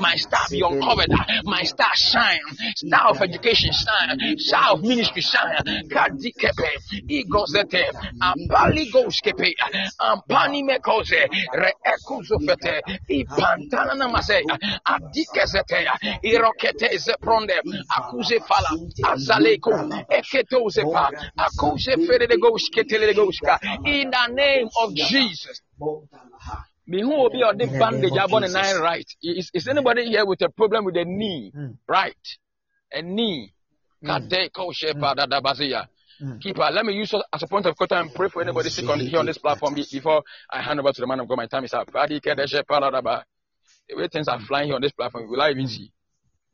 my 0.00 0.14
star 0.16 0.40
be 0.50 0.62
uncovered, 0.62 1.10
my 1.44 1.62
star 1.64 1.94
shine, 1.94 2.40
star 2.76 3.10
of 3.10 3.20
education 3.22 3.72
shine, 3.72 4.38
star 4.38 4.72
of 4.74 4.82
ministry 4.82 5.22
shine. 5.22 5.54
Kadikepe, 5.90 6.70
igozete, 7.10 7.84
ampali 8.22 8.86
goskepe, 8.92 9.52
ampani 10.00 10.62
mekose, 10.64 11.26
re 11.54 11.72
ekuzofete, 11.84 12.80
ipantana 13.10 13.94
namase, 13.94 14.40
adikezete, 14.86 15.86
irokete 16.24 16.88
zepronde, 16.98 17.56
akuze 17.96 18.38
fala, 18.48 18.70
azaleko, 19.10 19.72
eketo 20.10 20.68
zepa, 20.70 20.99
akuse 21.38 21.96
fere 22.06 22.26
de 22.26 22.36
goskete 22.36 22.98
de 22.98 23.14
goska. 23.14 23.58
In 23.84 24.10
the 24.10 24.26
name 24.32 24.68
of 24.82 24.94
Jesus. 24.94 25.60
Me 26.86 27.02
who 27.02 27.08
will 27.08 27.30
be 27.30 27.42
on 27.42 27.56
the 27.56 27.66
bandage 27.66 28.16
upon 28.16 28.42
the 28.42 28.48
nine 28.48 28.80
right? 28.80 29.06
Is, 29.22 29.50
is 29.54 29.68
anybody 29.68 30.06
here 30.06 30.26
with 30.26 30.42
a 30.42 30.48
problem 30.48 30.84
with 30.84 30.96
a 30.96 31.04
knee? 31.04 31.52
Mm. 31.56 31.76
Right. 31.88 32.16
A 32.92 33.02
knee. 33.02 33.52
Kade 34.04 34.50
koshe 34.50 34.92
pada. 34.94 35.86
Mm. 36.22 36.40
Keeper, 36.40 36.68
let 36.72 36.84
me 36.84 36.92
use 36.92 37.14
as 37.32 37.42
a 37.42 37.46
point 37.46 37.64
of 37.66 37.76
contact 37.76 38.02
and 38.02 38.14
pray 38.14 38.28
for 38.28 38.42
anybody 38.42 38.68
sick 38.68 38.88
on 38.88 39.00
here 39.00 39.20
on 39.20 39.26
this 39.26 39.38
platform 39.38 39.74
before 39.74 40.22
I 40.50 40.60
hand 40.60 40.80
over 40.80 40.92
to 40.92 41.00
the 41.00 41.06
man 41.06 41.20
of 41.20 41.28
God. 41.28 41.36
My 41.36 41.46
time 41.46 41.64
is 41.64 41.72
up. 41.72 41.88
Adi 41.94 42.20
kede 42.20 42.46
she 42.46 42.58
pada 42.58 42.90
da. 42.90 43.22
The 43.88 43.96
way 43.96 44.08
things 44.08 44.28
are 44.28 44.40
flying 44.40 44.66
here 44.66 44.74
on 44.74 44.82
this 44.82 44.92
platform, 44.92 45.24
we 45.24 45.30
will 45.30 45.42
I 45.42 45.50
even 45.50 45.66
see? 45.66 45.92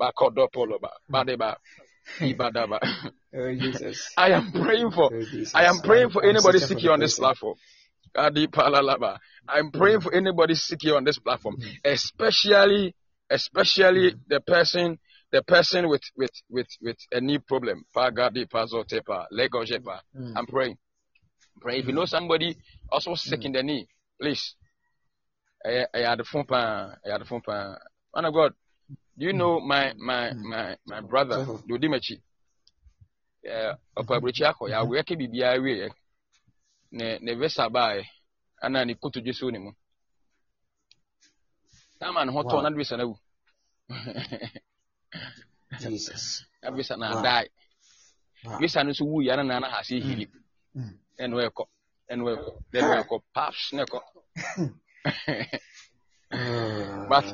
Kodo 0.00 0.48
polo 0.52 0.78
ba. 3.36 3.42
Ba 3.44 3.52
de 3.52 3.52
ba. 3.52 3.52
Ibada 3.52 3.52
ba. 3.52 3.52
Oh, 3.52 3.54
Jesus. 3.54 4.12
I 4.16 4.30
am 4.32 4.52
praying 4.52 4.90
for 4.92 5.12
Oh, 5.12 5.24
I 5.54 5.64
am 5.64 5.80
praying 5.80 6.10
for 6.10 6.22
anybody 6.24 6.58
sick 6.58 6.78
here 6.78 6.92
on 6.92 7.00
this 7.00 7.14
platform. 7.18 7.54
I'm 9.48 9.70
praying 9.70 10.00
for 10.00 10.14
anybody 10.14 10.54
sick 10.54 10.78
here 10.82 10.96
on 10.96 11.04
this 11.04 11.18
platform, 11.18 11.56
especially 11.84 12.94
especially 13.30 14.14
the 14.28 14.40
person 14.40 14.98
the 15.32 15.42
person 15.42 15.88
with 15.88 16.02
with 16.16 16.30
with 16.48 16.68
with 16.80 16.96
a 17.12 17.20
knee 17.20 17.38
problem. 17.38 17.84
Pagadi 17.94 18.46
pazotepa 18.46 19.26
legojepa. 19.32 20.00
Mm. 20.16 20.32
I'm 20.36 20.46
praying. 20.46 20.76
I'm 21.56 21.60
praying. 21.60 21.80
If 21.80 21.86
you 21.88 21.92
know 21.92 22.04
somebody 22.06 22.56
also 22.90 23.14
sick 23.14 23.44
in 23.44 23.52
the 23.52 23.62
knee, 23.62 23.86
please. 24.20 24.54
I 25.64 25.98
had 25.98 26.18
the 26.18 26.24
phone 26.24 26.44
pan. 26.44 26.94
I 27.04 27.10
had 27.12 27.20
the 27.20 27.24
phone 27.24 27.42
pan. 27.42 27.76
Man 28.14 28.24
of 28.24 28.34
God, 28.34 28.52
do 29.18 29.26
you 29.26 29.32
know 29.32 29.60
my 29.60 29.92
my 29.98 30.32
my 30.32 30.76
my 30.86 31.00
brother 31.00 31.44
So- 31.44 31.62
Mechi? 33.46 33.58
Yeah, 33.58 33.76
ọkọ 33.98 34.12
abirichi 34.16 34.44
akọ 34.50 34.64
ya 34.70 34.76
awụ 34.82 34.92
eke 35.00 35.14
bibi 35.20 35.38
awie 35.44 35.74
ya 35.82 35.88
ne 36.96 37.06
ne 37.24 37.32
vesa 37.40 37.64
baa 37.74 38.02
ana 38.64 38.78
ne 38.86 38.94
koto 39.02 39.20
dwe 39.24 39.32
so 39.38 39.46
ne 39.50 39.58
mu. 39.64 39.70
Tama 41.98 42.20
ne 42.24 42.30
ho 42.32 42.62
na 42.62 42.70
vesa 42.78 42.96
na 42.96 43.04
wu. 43.08 43.14
Na 46.62 46.70
vesa 46.76 46.94
na. 46.96 47.06
Wow. 48.44 48.58
Visa 48.60 48.84
no 48.84 48.90
nso 48.90 49.04
wu 49.04 49.22
ya 49.22 49.36
na 49.36 49.42
na 49.42 49.60
na 49.60 49.68
ha 49.70 49.82
se 49.88 49.96
hili. 50.06 50.26
Ɛna 51.22 51.36
ɛkɔ 51.48 51.64
ɛna 52.10 52.22
ɛkɔ 52.34 52.50
ɛna 52.72 52.96
ɛkɔ 53.02 53.16
paps 53.34 53.72
na 53.72 53.82
ɛkɔ 53.86 53.98
but 57.08 57.24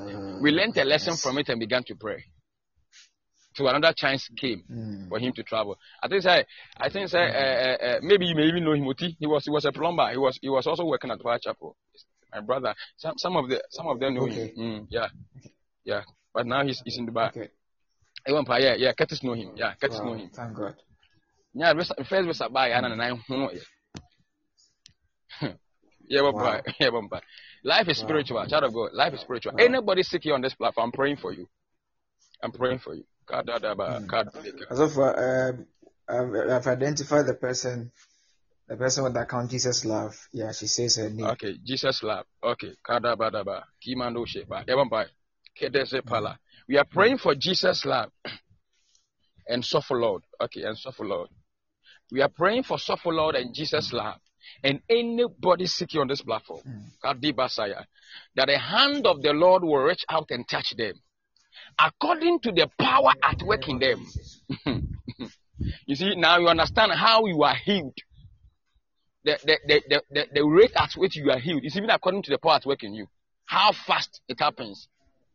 we 0.42 0.50
learned 0.50 0.76
a 0.76 0.84
lesson 0.84 1.16
from 1.16 1.38
it 1.38 1.48
and 1.48 1.58
began 1.58 1.82
to 1.82 1.94
pray 1.96 2.24
so 3.54 3.66
another 3.68 3.92
chance 3.96 4.28
came 4.36 4.62
Mm. 4.70 5.08
for 5.08 5.18
him 5.18 5.32
to 5.32 5.42
travel 5.42 5.76
i 6.02 6.08
think 6.08 6.22
say 6.22 6.44
i 6.80 6.88
think 6.88 7.08
say 7.08 7.24
uh, 7.28 7.86
uh, 7.86 7.98
maybe 8.02 8.26
you 8.26 8.34
may 8.34 8.44
even 8.44 8.64
know 8.64 8.72
him 8.72 8.86
Oti. 8.86 9.16
he 9.18 9.26
was 9.26 9.44
he 9.44 9.50
was 9.50 9.64
a 9.64 9.72
plumber 9.72 10.10
he 10.10 10.16
was 10.18 10.38
he 10.40 10.48
was 10.48 10.66
also 10.66 10.84
working 10.84 11.10
at 11.10 11.18
Chapel. 11.42 11.76
my 12.32 12.40
brother 12.40 12.74
some 12.96 13.14
some 13.18 13.36
of 13.36 13.48
the 13.48 13.62
some 13.70 13.86
of 13.88 14.00
them 14.00 14.14
know 14.14 14.24
Okay. 14.24 14.52
him 14.56 14.56
mm, 14.56 14.86
yeah 14.90 15.08
yeah 15.84 16.02
but 16.34 16.46
now 16.46 16.64
he's, 16.64 16.80
he's 16.84 16.98
in 16.98 17.06
Dubai 17.06 17.28
Okay. 17.28 17.48
Even 18.28 18.44
yeah 18.60 18.74
yeah 18.74 18.92
Curtis 18.92 19.22
know 19.22 19.34
him 19.34 19.52
yeah 19.56 19.74
Curtis 19.80 20.00
know 20.02 20.14
him 20.14 20.30
Thank 20.34 20.56
God. 20.56 20.74
yeah 21.54 21.72
first 22.08 22.26
visa 22.26 22.48
buy 22.48 22.68
and 22.68 22.84
then 22.86 23.00
I 23.00 23.10
know 23.28 23.50
yeah 26.08 26.20
Wow. 26.20 26.60
yeah 26.80 26.90
life 27.64 27.88
is 27.88 27.98
Wow. 27.98 28.04
spiritual 28.04 28.46
child 28.46 28.64
of 28.64 28.72
God 28.72 28.90
life 28.92 29.14
is 29.14 29.20
spiritual 29.20 29.52
Wow. 29.52 29.64
anybody 29.64 30.02
sick 30.02 30.22
here 30.22 30.34
on 30.34 30.40
this 30.40 30.54
platform 30.54 30.86
I'm 30.86 30.92
praying 30.92 31.16
for 31.16 31.32
you 31.32 31.48
I'm 32.42 32.52
praying 32.52 32.78
for 32.78 32.94
you 32.94 33.04
God, 33.32 33.46
da, 33.46 33.58
da, 33.58 33.74
ba, 33.74 33.98
Mm. 34.00 34.06
God, 34.08 34.28
As 34.70 34.78
of 34.78 34.98
uh, 34.98 35.14
um, 35.16 35.66
I've, 36.06 36.50
I've 36.50 36.66
identified 36.66 37.26
the 37.26 37.32
person, 37.32 37.90
the 38.68 38.76
person 38.76 39.04
with 39.04 39.14
the 39.14 39.20
account 39.20 39.50
Jesus 39.50 39.86
love. 39.86 40.14
Yeah, 40.32 40.52
she 40.52 40.66
says 40.66 40.96
her 40.96 41.08
name. 41.08 41.26
okay 41.26 41.56
Jesus 41.64 42.02
love. 42.02 42.26
Okay 42.42 42.74
kada 42.84 43.16
ba 43.16 43.30
da 43.30 43.42
ba 43.42 43.64
kimando 43.80 44.26
sheba 44.26 44.64
kedese 45.58 46.04
pala. 46.04 46.38
We 46.68 46.76
are 46.76 46.84
praying 46.84 47.18
for 47.18 47.34
Jesus 47.34 47.84
love. 47.86 48.10
And 49.48 49.64
suffer 49.64 49.96
Lord. 49.96 50.22
Okay 50.40 50.62
and 50.62 50.76
suffer 50.78 51.04
Lord. 51.04 51.28
We 52.12 52.20
are 52.20 52.28
praying 52.28 52.64
for 52.64 52.78
suffer 52.78 53.12
Lord 53.12 53.34
and 53.34 53.54
Jesus 53.54 53.92
love. 53.92 54.20
And 54.62 54.80
anybody 54.90 55.66
seeking 55.66 56.00
on 56.00 56.08
this 56.08 56.20
platform 56.22 56.60
Mm. 56.66 56.90
That 58.36 58.46
the 58.46 58.58
hand 58.58 59.06
of 59.06 59.22
the 59.22 59.32
Lord 59.32 59.64
will 59.64 59.78
reach 59.82 60.04
out 60.08 60.30
and 60.30 60.46
touch 60.48 60.74
them 60.76 60.94
according 61.78 62.40
to 62.40 62.52
the 62.52 62.68
power 62.78 63.12
at 63.22 63.42
work 63.42 63.68
in 63.68 63.78
them. 63.78 64.06
you 65.86 65.94
see, 65.96 66.14
now 66.16 66.38
you 66.38 66.48
understand 66.48 66.92
how 66.92 67.26
you 67.26 67.42
are 67.42 67.54
healed. 67.54 67.96
The, 69.24 69.38
the, 69.44 69.58
the, 69.66 70.02
the, 70.10 70.26
the, 70.34 70.44
rate 70.44 70.72
at 70.74 70.92
which 70.94 71.16
you 71.16 71.30
are 71.30 71.38
healed 71.38 71.64
is 71.64 71.76
even 71.76 71.90
according 71.90 72.22
to 72.24 72.30
the 72.30 72.38
power 72.38 72.54
at 72.54 72.66
work 72.66 72.82
in 72.82 72.92
you. 72.92 73.06
How 73.44 73.72
fast 73.72 74.20
it 74.28 74.40
happens. 74.40 74.88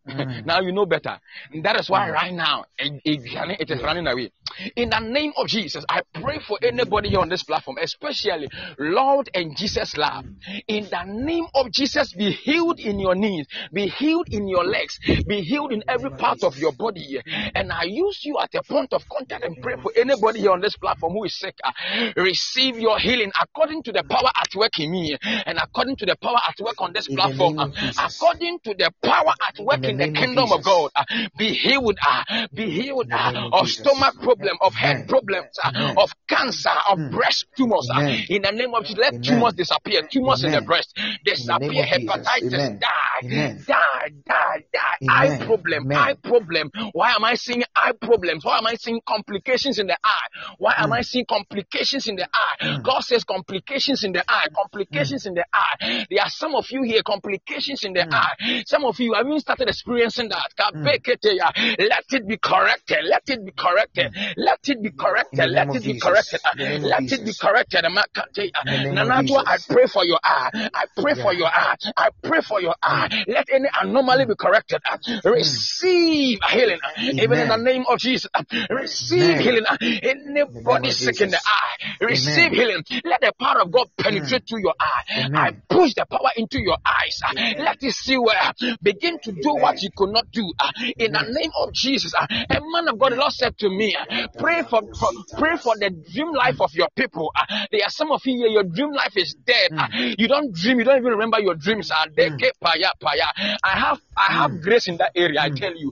Mm. 0.08 0.46
now 0.46 0.62
you 0.62 0.72
know 0.72 0.86
better. 0.86 1.20
And 1.52 1.64
that 1.66 1.80
is 1.80 1.90
why 1.90 2.10
right 2.10 2.34
now 2.34 2.66
it, 2.78 3.02
it, 3.04 3.70
is 3.72 3.82
running 3.84 4.08
away. 4.08 4.32
In 4.76 4.90
the 4.90 5.00
name 5.00 5.34
of 5.38 5.48
Jesus, 5.48 5.84
I 5.90 6.02
pray 6.14 6.40
for 6.40 6.58
anybody 6.64 7.10
here 7.10 7.20
on 7.20 7.30
this 7.30 7.44
platform, 7.44 7.78
especially 7.82 8.50
Lord 8.80 9.30
and 9.34 9.56
Jesus 9.58 9.98
love. 9.98 10.26
In 10.68 10.86
the 10.90 11.04
name 11.06 11.46
of 11.54 11.72
Jesus, 11.72 12.14
be 12.14 12.32
healed 12.32 12.80
in 12.80 13.00
your 13.00 13.16
knees, 13.16 13.48
be 13.74 13.88
healed 13.88 14.28
in 14.32 14.48
your 14.48 14.64
legs, 14.64 14.98
be 15.28 15.42
healed 15.42 15.74
in 15.74 15.84
every 15.88 16.12
part 16.12 16.44
of 16.44 16.56
your 16.58 16.72
body. 16.72 17.22
And 17.56 17.72
I 17.72 17.84
use 17.84 18.22
you 18.24 18.38
at 18.40 18.56
a 18.56 18.64
point 18.64 18.94
of 18.94 19.04
contact 19.10 19.44
and 19.44 19.60
pray 19.62 19.76
for 19.82 19.92
anybody 19.96 20.42
here 20.42 20.52
on 20.52 20.62
this 20.62 20.78
platform 20.78 21.14
who 21.14 21.26
is 21.26 21.38
sick. 21.38 21.56
Uh, 21.64 21.72
receive 22.16 22.80
your 22.80 22.98
healing 23.00 23.32
according 23.42 23.84
to 23.84 23.92
the 23.92 24.04
power 24.10 24.30
at 24.36 24.56
work 24.56 24.80
in 24.80 24.92
me 24.92 25.18
and 25.22 25.58
according 25.58 25.98
to 25.98 26.06
the 26.06 26.16
power 26.22 26.40
at 26.48 26.56
work 26.64 26.76
on 26.80 26.94
this 26.94 27.08
platform. 27.10 27.54
uh, 27.58 27.68
according 28.00 28.60
to 28.64 28.74
the 28.78 28.92
power 29.04 29.34
at 29.48 29.60
work 29.60 29.82
the 29.97 29.97
in 30.02 30.14
the 30.14 30.20
of 30.20 30.26
kingdom 30.26 30.52
of 30.52 30.64
God. 30.64 30.92
uh, 30.96 31.04
be 31.38 31.54
healed, 31.54 31.98
uh, 32.06 32.48
be 32.54 32.70
healed 32.70 33.08
uh, 33.12 33.32
of 33.52 33.54
of 33.54 33.70
stomach 33.70 34.16
problem, 34.22 34.58
of 34.62 34.74
head 34.74 35.08
problems, 35.08 35.58
of 35.98 36.12
cancer, 36.28 36.70
of 36.90 36.98
Mm. 36.98 37.12
breast 37.12 37.46
tumors. 37.56 37.90
in 38.30 38.42
the 38.42 38.52
name 38.52 38.74
of 38.74 38.84
Jesus, 38.84 38.98
let 39.00 39.24
tumors 39.24 39.54
disappear. 39.54 40.02
Tumors 40.10 40.44
in 40.44 40.52
the 40.52 40.62
breast 40.62 40.94
In 40.98 41.04
the 41.04 41.58
name 41.60 41.72
disappear. 41.72 41.84
Hepatitis 41.86 42.80
die, 42.80 43.60
die, 43.68 44.10
die, 44.26 44.64
die. 44.74 44.98
Eye 45.10 45.46
problem, 45.46 45.92
eye 45.92 46.16
problem. 46.24 46.72
Why 46.94 47.12
am 47.14 47.24
I 47.24 47.36
seeing 47.36 47.64
eye 47.76 47.92
problems? 48.02 48.44
Why 48.46 48.58
am 48.58 48.68
I 48.68 48.76
seeing 48.76 49.00
complications 49.08 49.80
in 49.80 49.88
the 49.88 49.98
eye? 50.04 50.28
Why 50.58 50.74
am 50.78 50.92
I 50.94 51.02
seeing 51.02 51.26
complications 51.26 52.08
in 52.08 52.16
the 52.16 52.28
eye? 52.34 52.56
Mm. 52.62 52.84
God 52.84 53.02
says 53.02 53.24
complications 53.24 54.04
in 54.04 54.12
the 54.14 54.24
eye, 54.28 54.48
complications 54.56 55.26
in 55.26 55.34
the 55.36 55.46
eye. 55.54 56.06
There 56.10 56.22
are 56.24 56.30
some 56.30 56.56
of 56.56 56.66
you 56.72 56.82
here, 56.84 57.02
complications 57.04 57.84
in 57.84 57.94
the 57.94 58.08
eye. 58.14 58.64
Some 58.66 58.86
of 58.86 59.00
you 59.00 59.14
have 59.14 59.26
even 59.26 59.40
started 59.40 59.70
experiencing 59.88 60.30
that. 60.30 60.52
Hmm. 60.58 60.86
Kabeketeya. 60.86 61.80
Let 61.90 62.06
it 62.12 62.28
be 62.28 62.38
corrected. 62.38 62.98
Let 63.10 63.24
it 63.28 63.46
be 63.46 63.52
corrected. 63.52 64.12
Let 64.38 64.60
it 64.68 64.82
be 64.82 64.92
corrected. 64.92 65.50
Let 65.50 65.74
it 65.76 65.84
be 65.84 66.00
corrected. 66.00 66.40
In 66.60 66.60
the 66.60 66.66
name 66.66 66.84
of 66.84 66.90
Let 66.90 67.12
it 67.12 67.26
be 67.26 67.34
corrected. 67.40 67.84
Makateya. 67.86 68.52
In 68.66 68.72
the 68.72 68.78
name 68.78 68.98
of 68.98 69.08
Nanatwa, 69.08 69.44
I 69.46 69.58
pray 69.68 69.88
for 69.88 70.06
your 70.06 70.20
eye. 70.24 70.50
I 70.74 70.86
pray 71.02 71.16
for 71.16 71.34
your 71.34 71.48
eye. 71.48 71.76
I 71.96 72.10
pray 72.24 72.42
for 72.42 72.62
your 72.62 72.76
eye. 72.82 73.08
Hmm. 73.12 73.32
Let 73.32 73.50
any 73.54 73.70
anomaly 73.82 74.26
be 74.26 74.36
corrected. 74.36 74.82
Hmm. 74.86 75.30
Receive 75.30 76.40
healing. 76.50 76.80
Even 76.98 77.40
in 77.40 77.48
the 77.48 77.58
name 77.58 77.86
of 77.90 78.00
Jesus. 78.00 78.30
Receive 78.70 79.40
healing. 79.40 79.66
In 79.82 80.26
the 80.26 80.32
name 80.34 80.48
Anybody 80.68 80.92
sick 80.92 81.22
in 81.22 81.30
the 81.32 81.38
eye. 81.46 81.96
Receive 82.02 82.52
healing. 82.52 82.84
Let 83.06 83.22
the 83.22 83.34
power 83.40 83.62
of 83.62 83.72
God 83.72 83.88
penetrate 83.98 84.48
through 84.48 84.62
your 84.62 84.74
eye. 84.80 85.28
I 85.34 85.52
push 85.70 85.94
the 85.94 86.06
power 86.06 86.32
into 86.36 86.60
your 86.62 86.78
eyes. 86.86 87.22
Let 87.58 87.78
it 87.82 87.94
see 87.94 88.18
where. 88.18 88.54
Begin 88.82 89.20
to 89.24 89.32
do 89.32 89.56
what 89.56 89.67
you 89.82 89.90
could 89.96 90.10
not 90.12 90.26
do. 90.32 90.52
uh, 90.60 90.72
In 90.98 91.12
the 91.12 91.24
name 91.30 91.52
of 91.60 91.74
Jesus. 91.74 92.14
Uh, 92.18 92.26
A 92.50 92.60
man 92.62 92.88
of 92.90 92.98
God, 93.00 93.12
the 93.14 93.18
Lord 93.18 93.34
said 93.34 93.58
to 93.60 93.70
me, 93.70 93.96
uh, 93.96 94.28
pray 94.38 94.62
for, 94.70 94.82
for 95.00 95.10
pray 95.38 95.58
for 95.58 95.76
the 95.78 95.90
dream 95.90 96.34
life 96.34 96.60
of 96.62 96.74
your 96.74 96.88
people. 96.96 97.32
Uh, 97.36 97.66
There 97.72 97.82
are 97.84 97.90
some 97.90 98.12
of 98.12 98.26
you 98.26 98.38
here, 98.38 98.48
your 98.48 98.64
dream 98.64 98.92
life 98.92 99.16
is 99.18 99.36
dead. 99.46 99.72
Uh, 99.78 99.88
You 100.18 100.28
don't 100.28 100.54
dream, 100.54 100.80
you 100.80 100.86
don't 100.86 100.98
even 100.98 101.12
remember 101.12 101.40
your 101.40 101.56
dreams. 101.56 101.92
Uh, 101.92 102.06
they 102.16 102.30
Mm. 102.30 102.38
paya 102.64 102.90
paya. 103.02 103.28
I 103.64 103.70
have 103.80 104.00
I 104.18 104.34
have 104.34 104.62
grace 104.62 104.88
in 104.88 104.98
that 104.98 105.12
area, 105.16 105.42
I 105.42 105.50
tell 105.50 105.76
you. 105.76 105.92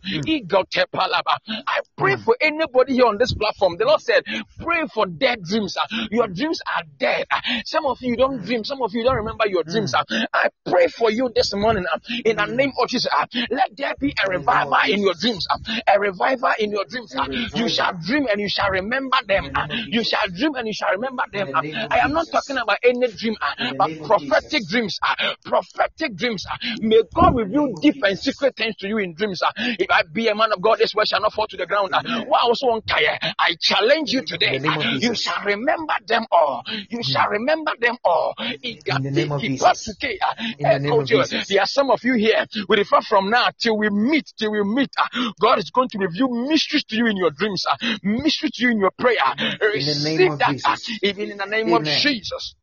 I 1.47 1.79
pray 1.97 2.15
for 2.15 2.35
anybody 2.41 2.93
here 2.93 3.05
on 3.05 3.17
this 3.19 3.33
platform. 3.33 3.77
The 3.77 3.85
Lord 3.85 4.01
said, 4.01 4.23
pray 4.59 4.85
for 4.93 5.05
dead 5.05 5.43
dreams. 5.43 5.77
Uh, 5.77 5.85
Your 6.11 6.27
dreams 6.27 6.59
are 6.75 6.83
dead. 6.97 7.25
Uh, 7.29 7.39
Some 7.65 7.85
of 7.85 7.97
you 8.01 8.15
don't 8.15 8.41
dream, 8.43 8.63
some 8.63 8.81
of 8.81 8.93
you 8.93 9.03
don't 9.03 9.15
remember 9.17 9.47
your 9.47 9.63
dreams. 9.63 9.93
Uh, 9.93 10.03
I 10.33 10.49
pray 10.65 10.87
for 10.87 11.11
you 11.11 11.29
this 11.35 11.53
morning 11.53 11.85
in 12.25 12.37
the 12.37 12.45
name 12.45 12.71
of 12.81 12.89
Jesus. 12.89 13.11
uh, 13.11 13.25
Let 13.65 13.77
there 13.77 13.95
be 13.99 14.13
a 14.23 14.29
name 14.29 14.39
of 14.39 14.47
revival 14.47 14.77
in 14.89 15.01
your 15.01 15.13
dreams. 15.15 15.47
uh, 15.49 15.57
A 15.87 15.99
revival 15.99 16.51
in 16.59 16.71
your 16.71 16.85
dreams. 16.85 17.13
Uh, 17.17 17.27
You 17.55 17.67
shall 17.69 17.93
dream 17.93 18.27
and 18.31 18.39
you 18.39 18.49
shall 18.49 18.69
remember 18.69 19.17
them. 19.27 19.49
Uh, 19.55 19.65
You 19.87 20.03
shall 20.03 20.27
dream 20.27 20.55
and 20.55 20.67
you 20.67 20.73
shall 20.73 20.91
remember 20.91 21.23
them. 21.31 21.49
the 21.51 21.57
uh, 21.73 21.87
I 21.91 21.99
am 21.99 22.13
not 22.13 22.29
talking 22.31 22.57
about 22.57 22.77
any 22.83 23.07
dream, 23.11 23.35
uh, 23.41 23.73
but 23.77 23.91
prophetic 24.03 24.67
dreams. 24.67 24.99
uh, 25.03 25.33
Prophetic 25.45 26.15
dreams. 26.15 26.45
uh, 26.51 26.57
May 26.81 27.01
God 27.13 27.35
reveal 27.35 27.67
deep 27.81 27.97
and 28.03 28.17
secret 28.17 28.55
things 28.55 28.75
to 28.77 28.87
you 28.87 28.97
in 28.99 29.13
dreams. 29.15 29.41
uh, 29.41 29.51
If 29.57 29.89
I 29.89 30.03
be 30.03 30.27
a 30.27 30.35
man 30.35 30.51
of 30.53 30.61
God, 30.61 30.79
this 30.79 30.93
word 30.95 31.07
shall 31.07 31.21
not 31.21 31.33
fall 31.33 31.47
to 31.47 31.57
the 31.57 31.65
ground. 31.65 31.93
uh. 31.93 32.01
Why 32.27 32.39
also 32.43 32.67
on 32.67 32.81
Kaya? 32.87 33.17
I 33.39 33.55
challenge 33.59 34.11
you 34.11 34.21
today. 34.21 34.59
the 34.59 34.59
name 34.59 34.77
uh, 34.77 34.81
of 34.95 35.01
You 35.01 35.15
shall 35.15 35.43
remember 35.43 35.93
them 36.07 36.25
all. 36.31 36.63
You 36.89 37.03
shall 37.03 37.29
remember 37.29 37.71
them 37.79 37.97
all. 38.03 38.35
In 38.39 39.01
the 39.01 39.11
name 39.11 39.31
of 39.31 39.43
Jesus. 39.43 39.61
Igatiki 39.61 39.95
patuke, 39.97 40.17
uh, 40.21 40.33
In 40.59 40.69
the 40.69 40.79
name 40.79 40.99
of 40.99 41.07
Ekojo. 41.07 41.07
Jesus. 41.07 41.47
There 41.47 41.61
are 41.61 41.67
some 41.67 41.89
of 41.91 42.03
you 42.03 42.15
here. 42.15 42.45
We 42.67 42.77
refer 42.77 43.01
from 43.01 43.29
now 43.29 43.49
till 43.59 43.77
we 43.77 43.89
meet, 43.89 44.31
till 44.37 44.51
we 44.51 44.63
meet. 44.63 44.89
uh, 44.97 45.31
God 45.39 45.59
is 45.59 45.69
going 45.71 45.89
to 45.89 45.97
reveal 45.99 46.29
mysteries 46.47 46.83
to 46.85 46.95
you 46.95 47.07
in 47.07 47.17
your 47.17 47.31
dreams, 47.31 47.65
uh, 47.69 47.75
mysteries 48.03 48.51
to 48.53 48.63
you 48.63 48.71
in 48.71 48.79
your 48.79 48.91
prayer. 48.97 49.17
Name 49.37 49.59
Receive 49.73 50.37
that, 50.39 50.79
even 51.03 51.31
in 51.31 51.37
the 51.37 51.45
name 51.45 51.73
of 51.73 51.83
Jesus. 51.83 52.55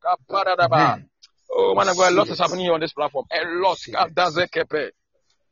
Amen. 0.61 1.09
Oh 1.51 1.75
man 1.75 1.89
of 1.89 1.97
God, 1.97 2.13
a 2.13 2.17
lot 2.17 2.29
is 2.31 2.39
happening 2.39 2.71
on 2.71 2.81
this 2.81 2.93
platform. 2.93 3.27
A 3.31 3.45
lot. 3.61 3.73
Receive 3.73 3.95
it. 3.95 4.15
Kadazekepe. 4.15 4.91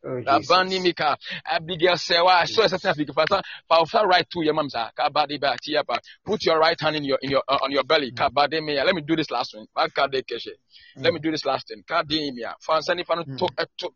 Oh, 0.02 0.08
Abani 0.26 0.82
Mika, 0.82 1.16
Abigail 1.44 1.96
Sewa, 1.96 2.28
I 2.40 2.44
saw 2.46 2.62
a 2.62 2.68
certain 2.70 2.90
African 2.90 3.14
fasa, 3.14 3.42
Faufa 3.70 4.02
right 4.06 4.26
to 4.30 4.42
your 4.42 4.54
mamsa, 4.54 4.90
Kabadi 4.98 5.38
ba 5.38 5.56
tiapa. 5.60 5.98
Put 6.24 6.44
your 6.46 6.58
right 6.58 6.80
hand 6.80 6.96
in 6.96 7.04
your 7.04 7.18
in 7.20 7.30
your 7.30 7.42
uh, 7.46 7.58
on 7.62 7.70
your 7.70 7.84
belly, 7.84 8.12
Kabade 8.12 8.62
me. 8.64 8.82
Let 8.82 8.94
me 8.94 9.02
do 9.02 9.14
this 9.16 9.30
last 9.30 9.54
one. 9.54 9.66
Bakade 9.76 10.22
keshe. 10.24 10.52
Let 10.96 11.12
me 11.12 11.20
do 11.20 11.30
this 11.30 11.44
last 11.44 11.68
thing. 11.68 11.82
Kadimia. 11.86 12.54
Fansani 12.66 13.04
fanu 13.04 13.24
to 13.36 13.46
Mm. 13.46 13.66
to 13.78 13.90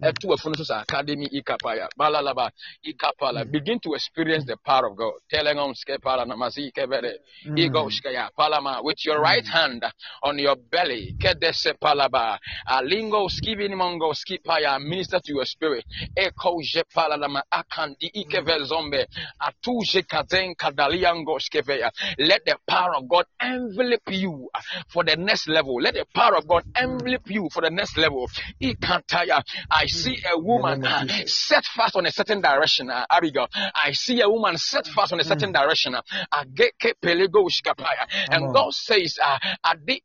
Mm. 0.00 0.08
ɛto 0.08 0.28
wafunu 0.28 0.64
so 0.64 0.74
academy 0.74 1.26
ikapaya 1.26 1.88
balalaba 1.98 2.50
ikapala 2.84 3.44
Mm. 3.44 3.50
begin 3.52 3.80
to 3.80 3.94
experience 3.94 4.44
the 4.46 4.56
power 4.64 4.86
of 4.90 4.96
god. 4.96 5.14
Telengom 5.32 5.74
skepala 5.74 6.24
namasi 6.26 6.72
kevere 6.72 7.18
ego 7.56 7.90
skaya 7.90 8.30
palama 8.38 8.82
with 8.84 9.04
your 9.04 9.20
right 9.20 9.46
hand 9.46 9.82
on 10.22 10.38
your 10.38 10.56
belly 10.56 11.14
kedese 11.18 11.74
palaba 11.80 12.38
alingo 12.68 13.28
skibini 13.28 13.74
mongo 13.74 14.14
skipaya 14.14 14.78
minister 14.80 15.18
to 15.20 15.32
your 15.34 15.44
spirit. 15.44 15.84
Eko 16.16 16.62
je 16.62 16.82
palalama 16.94 17.42
akandi 17.52 18.10
ikeve 18.14 18.64
zombe. 18.66 19.06
Atuje 19.40 20.02
kazen 20.06 20.54
kadaliango 20.54 21.38
skeveya 21.40 21.90
let 22.18 22.44
the 22.46 22.56
power 22.66 22.94
of 22.96 23.08
god 23.08 23.26
envelop 23.40 24.02
you 24.10 24.48
for 24.88 25.02
the 25.04 25.16
next 25.16 25.48
level. 25.48 25.80
Let 25.80 25.94
the 25.94 26.06
power 26.14 26.36
of 26.36 26.46
god 26.46 26.64
envelop 26.76 27.28
you 27.28 27.48
for 27.52 27.60
the 27.62 27.70
next 27.70 27.96
level. 27.96 28.28
Ikantaya 28.60 29.42
I 29.74 29.86
see 29.86 30.18
a 30.32 30.38
woman 30.38 30.84
uh, 30.86 31.04
set 31.26 31.64
fast 31.64 31.96
on 31.96 32.06
a 32.06 32.12
certain 32.12 32.40
direction, 32.40 32.90
uh, 32.90 33.06
Abigail. 33.10 33.48
I 33.74 33.92
see 33.92 34.20
a 34.20 34.28
woman 34.28 34.56
set 34.56 34.86
fast 34.86 35.12
on 35.12 35.20
a 35.20 35.24
certain 35.24 35.52
direction. 35.52 35.94
uh, 35.96 36.02
Ageke 36.32 36.94
pelego 37.02 37.48
shikapaya. 37.50 38.06
Come 38.30 38.44
And. 38.44 38.52
God 38.52 38.72
says, 38.72 39.18
uh, 39.22 39.38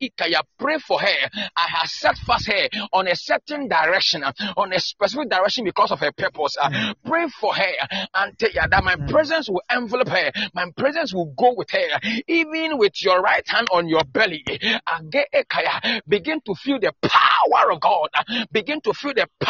ikaya, 0.02 0.42
pray 0.58 0.78
for 0.80 1.00
her. 1.00 1.30
I 1.56 1.68
have 1.68 1.88
set 1.90 2.18
fast 2.18 2.48
her 2.48 2.68
on 2.94 3.08
a 3.08 3.16
certain 3.16 3.68
direction, 3.68 4.24
uh, 4.24 4.32
on 4.58 4.74
a 4.74 4.80
specific 4.80 5.30
direction 5.30 5.64
because 5.66 5.92
of 5.92 6.00
her 6.00 6.12
purpose. 6.12 6.56
uh, 6.60 6.94
Pray 7.06 7.28
for 7.40 7.54
her 7.54 7.74
and 8.16 8.38
tell 8.40 8.50
her 8.62 8.68
that 8.70 8.84
my 8.84 8.96
presence 9.08 9.50
will 9.50 9.62
envelop 9.72 10.08
her. 10.10 10.32
My 10.54 10.66
presence 10.76 11.14
will 11.14 11.34
go 11.38 11.54
with 11.56 11.70
her. 11.72 12.00
Even 12.28 12.78
with 12.78 13.04
your 13.04 13.22
right 13.22 13.48
hand 13.48 13.68
on 13.72 13.88
your 13.88 14.04
belly, 14.04 14.44
begin 16.08 16.42
to 16.42 16.56
feel 16.56 16.80
the 16.80 16.94
power 17.02 17.72
of 17.72 17.80
God. 17.80 18.10
Begin 18.52 18.82
to 18.82 18.94
feel 18.94 19.14
the 19.14 19.28
power 19.40 19.49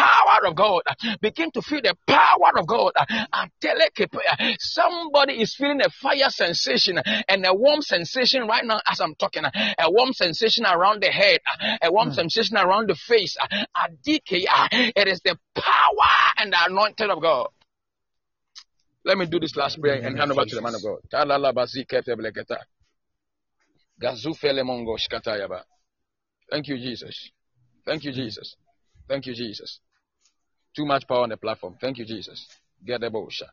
of 0.49 0.55
God. 0.55 0.81
Begin 1.21 1.51
to 1.51 1.61
feel 1.61 1.81
the 1.81 1.95
power 2.07 2.57
of 2.57 2.67
God. 2.67 2.93
Atelekepea. 3.33 4.55
Somebody 4.59 5.41
is 5.41 5.55
feeling 5.55 5.81
a 5.81 5.89
fire 5.89 6.29
sensation 6.29 6.99
and 7.27 7.45
a 7.45 7.53
warm 7.53 7.81
sensation 7.81 8.47
right 8.47 8.65
now 8.65 8.79
as 8.87 8.99
I'm 8.99 9.15
talking. 9.15 9.43
A 9.45 9.91
warm 9.91 10.13
sensation 10.13 10.65
around 10.65 11.01
the 11.03 11.07
head, 11.07 11.39
a 11.81 11.91
warm 11.91 12.11
sensation 12.11 12.57
around 12.57 12.89
the 12.89 12.95
face. 12.95 13.37
Adikeya. 13.75 14.45
Ah, 14.49 14.67
it 14.71 15.07
is 15.07 15.21
the 15.23 15.37
power 15.55 16.33
and 16.37 16.51
the 16.51 16.57
anointing 16.65 17.09
of 17.09 17.21
God. 17.21 17.47
Let 19.05 19.17
me 19.17 19.25
do 19.25 19.39
this 19.39 19.55
last 19.55 19.79
prayer 19.79 20.01
and 20.03 20.17
hand 20.17 20.31
over 20.31 20.45
to 20.45 20.55
the 20.55 20.61
man 20.61 20.75
of 20.75 20.83
God. 20.83 20.99
Talalabaziketebleketa. 21.13 22.57
Gazufelemongo 24.01 24.97
shkatayaba. 24.97 25.63
Thank 26.49 26.67
you, 26.67 26.77
Jesus. 26.77 27.31
Thank 27.85 28.03
you, 28.03 28.11
Jesus. 28.11 28.55
Thank 29.07 29.25
you, 29.25 29.33
Jesus. 29.33 29.79
Too 30.75 30.85
much 30.85 31.07
power 31.07 31.23
on 31.23 31.29
the 31.29 31.37
platform. 31.37 31.75
Thank 31.79 31.97
you, 31.97 32.05
Jesus. 32.05 32.47
Get 32.85 33.01
the 33.01 33.09
bosha. 33.09 33.49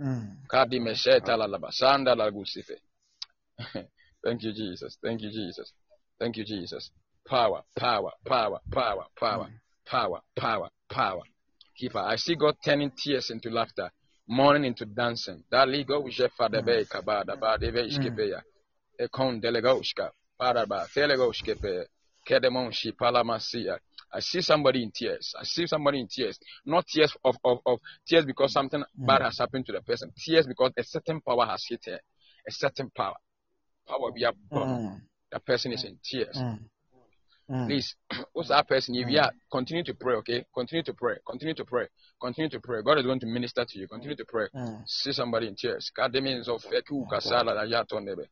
Mm. 0.00 0.48
Kadi 0.48 0.80
mesheta 0.80 1.36
la 1.36 1.46
laba. 1.46 1.70
Sanda 1.70 2.16
la. 2.16 2.30
Thank 4.24 4.42
you, 4.42 4.52
Jesus. 4.52 4.98
Thank 5.02 5.22
you, 5.22 5.30
Jesus. 5.30 5.72
Thank 6.18 6.36
you, 6.36 6.44
Jesus. 6.44 6.90
Power, 7.26 7.62
power, 7.76 8.12
power, 8.24 8.60
power, 8.70 9.06
power, 9.18 9.44
mm. 9.46 9.52
power, 9.86 10.20
power, 10.36 10.68
power. 10.90 11.22
Keeper. 11.76 11.98
I 11.98 12.16
see 12.16 12.34
God 12.36 12.56
turning 12.64 12.90
tears 12.96 13.30
into 13.30 13.50
laughter, 13.50 13.90
mourning 14.28 14.64
into 14.64 14.86
dancing. 14.86 15.44
Dali 15.52 15.86
go 15.86 16.02
jefa 16.04 16.50
de 16.50 16.62
mm. 16.62 16.66
be 16.66 16.84
kabada 16.84 17.38
ba 17.38 17.58
de 17.58 17.70
be 17.70 17.88
ishkepeya. 17.88 18.40
Mm. 18.40 19.06
Ekon 19.06 19.40
delegoshka. 19.42 20.10
Paraba. 20.40 20.86
Telegoshkepe. 20.94 21.86
Kedemon 22.26 22.72
shi 22.72 22.92
palamasia. 22.92 23.78
I 24.12 24.20
see 24.20 24.40
somebody 24.40 24.82
in 24.82 24.90
tears. 24.94 25.34
I 25.38 25.44
see 25.44 25.66
somebody 25.66 26.00
in 26.00 26.08
tears. 26.08 26.38
Not 26.64 26.86
tears 26.86 27.14
of, 27.24 27.36
of, 27.44 27.58
of 27.66 27.78
tears 28.06 28.24
because 28.24 28.52
something 28.52 28.82
bad 28.96 29.22
has 29.22 29.38
happened 29.38 29.66
to 29.66 29.72
the 29.72 29.82
person. 29.82 30.12
Tears 30.16 30.46
because 30.46 30.72
a 30.78 30.84
certain 30.84 31.20
power 31.20 31.46
has 31.46 31.64
hit 31.68 31.80
her. 31.86 32.00
A 32.48 32.52
certain 32.52 32.90
power. 32.96 33.16
Power 33.88 34.12
be 34.12 34.24
up. 34.24 34.36
Mm. 34.52 35.00
The 35.32 35.40
person 35.40 35.72
is 35.72 35.84
in 35.84 35.98
tears. 36.04 36.36
Mm. 36.36 36.60
Mm. 37.50 37.66
Please, 37.66 37.94
what's 38.32 38.48
that 38.48 38.68
person? 38.68 38.94
If 38.96 39.08
you 39.08 39.18
are, 39.18 39.30
continue 39.50 39.84
to 39.84 39.94
pray, 39.94 40.14
okay? 40.16 40.44
Continue 40.54 40.82
to 40.84 40.94
pray. 40.94 41.16
Continue 41.28 41.54
to 41.54 41.64
pray. 41.64 41.86
Continue 42.20 42.50
to 42.50 42.60
pray. 42.60 42.82
God 42.82 42.98
is 42.98 43.04
going 43.04 43.20
to 43.20 43.26
minister 43.26 43.64
to 43.68 43.78
you. 43.78 43.86
Continue 43.86 44.16
to 44.16 44.24
pray. 44.24 44.46
Mm. 44.54 44.82
See 44.86 45.12
somebody 45.12 45.48
in 45.48 45.54
tears. 45.56 45.90
God, 45.96 46.12
the 46.12 46.18
of 46.18 46.62
feku 46.64 47.06
kasala 47.10 47.54
da 47.54 47.62
ya 47.62 47.84
tonebe. 47.84 48.26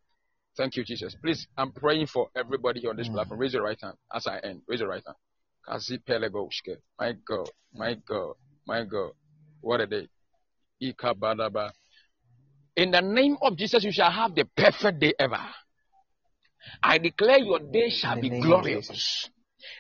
Thank 0.57 0.77
you, 0.77 0.85
Jesus. 0.85 1.17
Please, 1.21 1.47
I'm 1.59 1.73
praying 1.73 2.07
for 2.07 2.29
everybody 2.37 2.87
on 2.87 2.97
this 2.97 3.09
platform. 3.09 3.41
Raise 3.41 3.55
your 3.55 3.65
right 3.65 3.79
hand 3.81 3.97
as 4.15 4.27
I 4.27 4.39
end. 4.39 4.63
Raise 4.69 4.81
your 4.81 4.89
right 4.89 5.03
hand. 5.05 5.17
Kasi 5.67 5.99
pelegoshke. 5.99 6.77
My 6.99 7.13
God, 7.25 7.51
my 7.73 7.95
God, 7.95 8.35
my 8.67 8.85
God. 8.85 9.13
What 9.61 9.81
a 9.81 9.87
day. 9.87 10.09
Ika 10.81 11.15
badaba. 11.15 11.71
In 12.77 12.91
the 12.91 13.01
name 13.01 13.37
of 13.41 13.57
Jesus, 13.57 13.85
you 13.85 13.93
shall 13.93 14.11
have 14.11 14.35
the 14.35 14.45
perfect 14.45 14.99
day 15.01 15.15
ever. 15.19 15.41
I 16.83 16.99
declare 16.99 17.39
your 17.39 17.61
day 17.61 17.89
shall 17.91 18.21
be 18.21 18.29
glorious. 18.29 19.31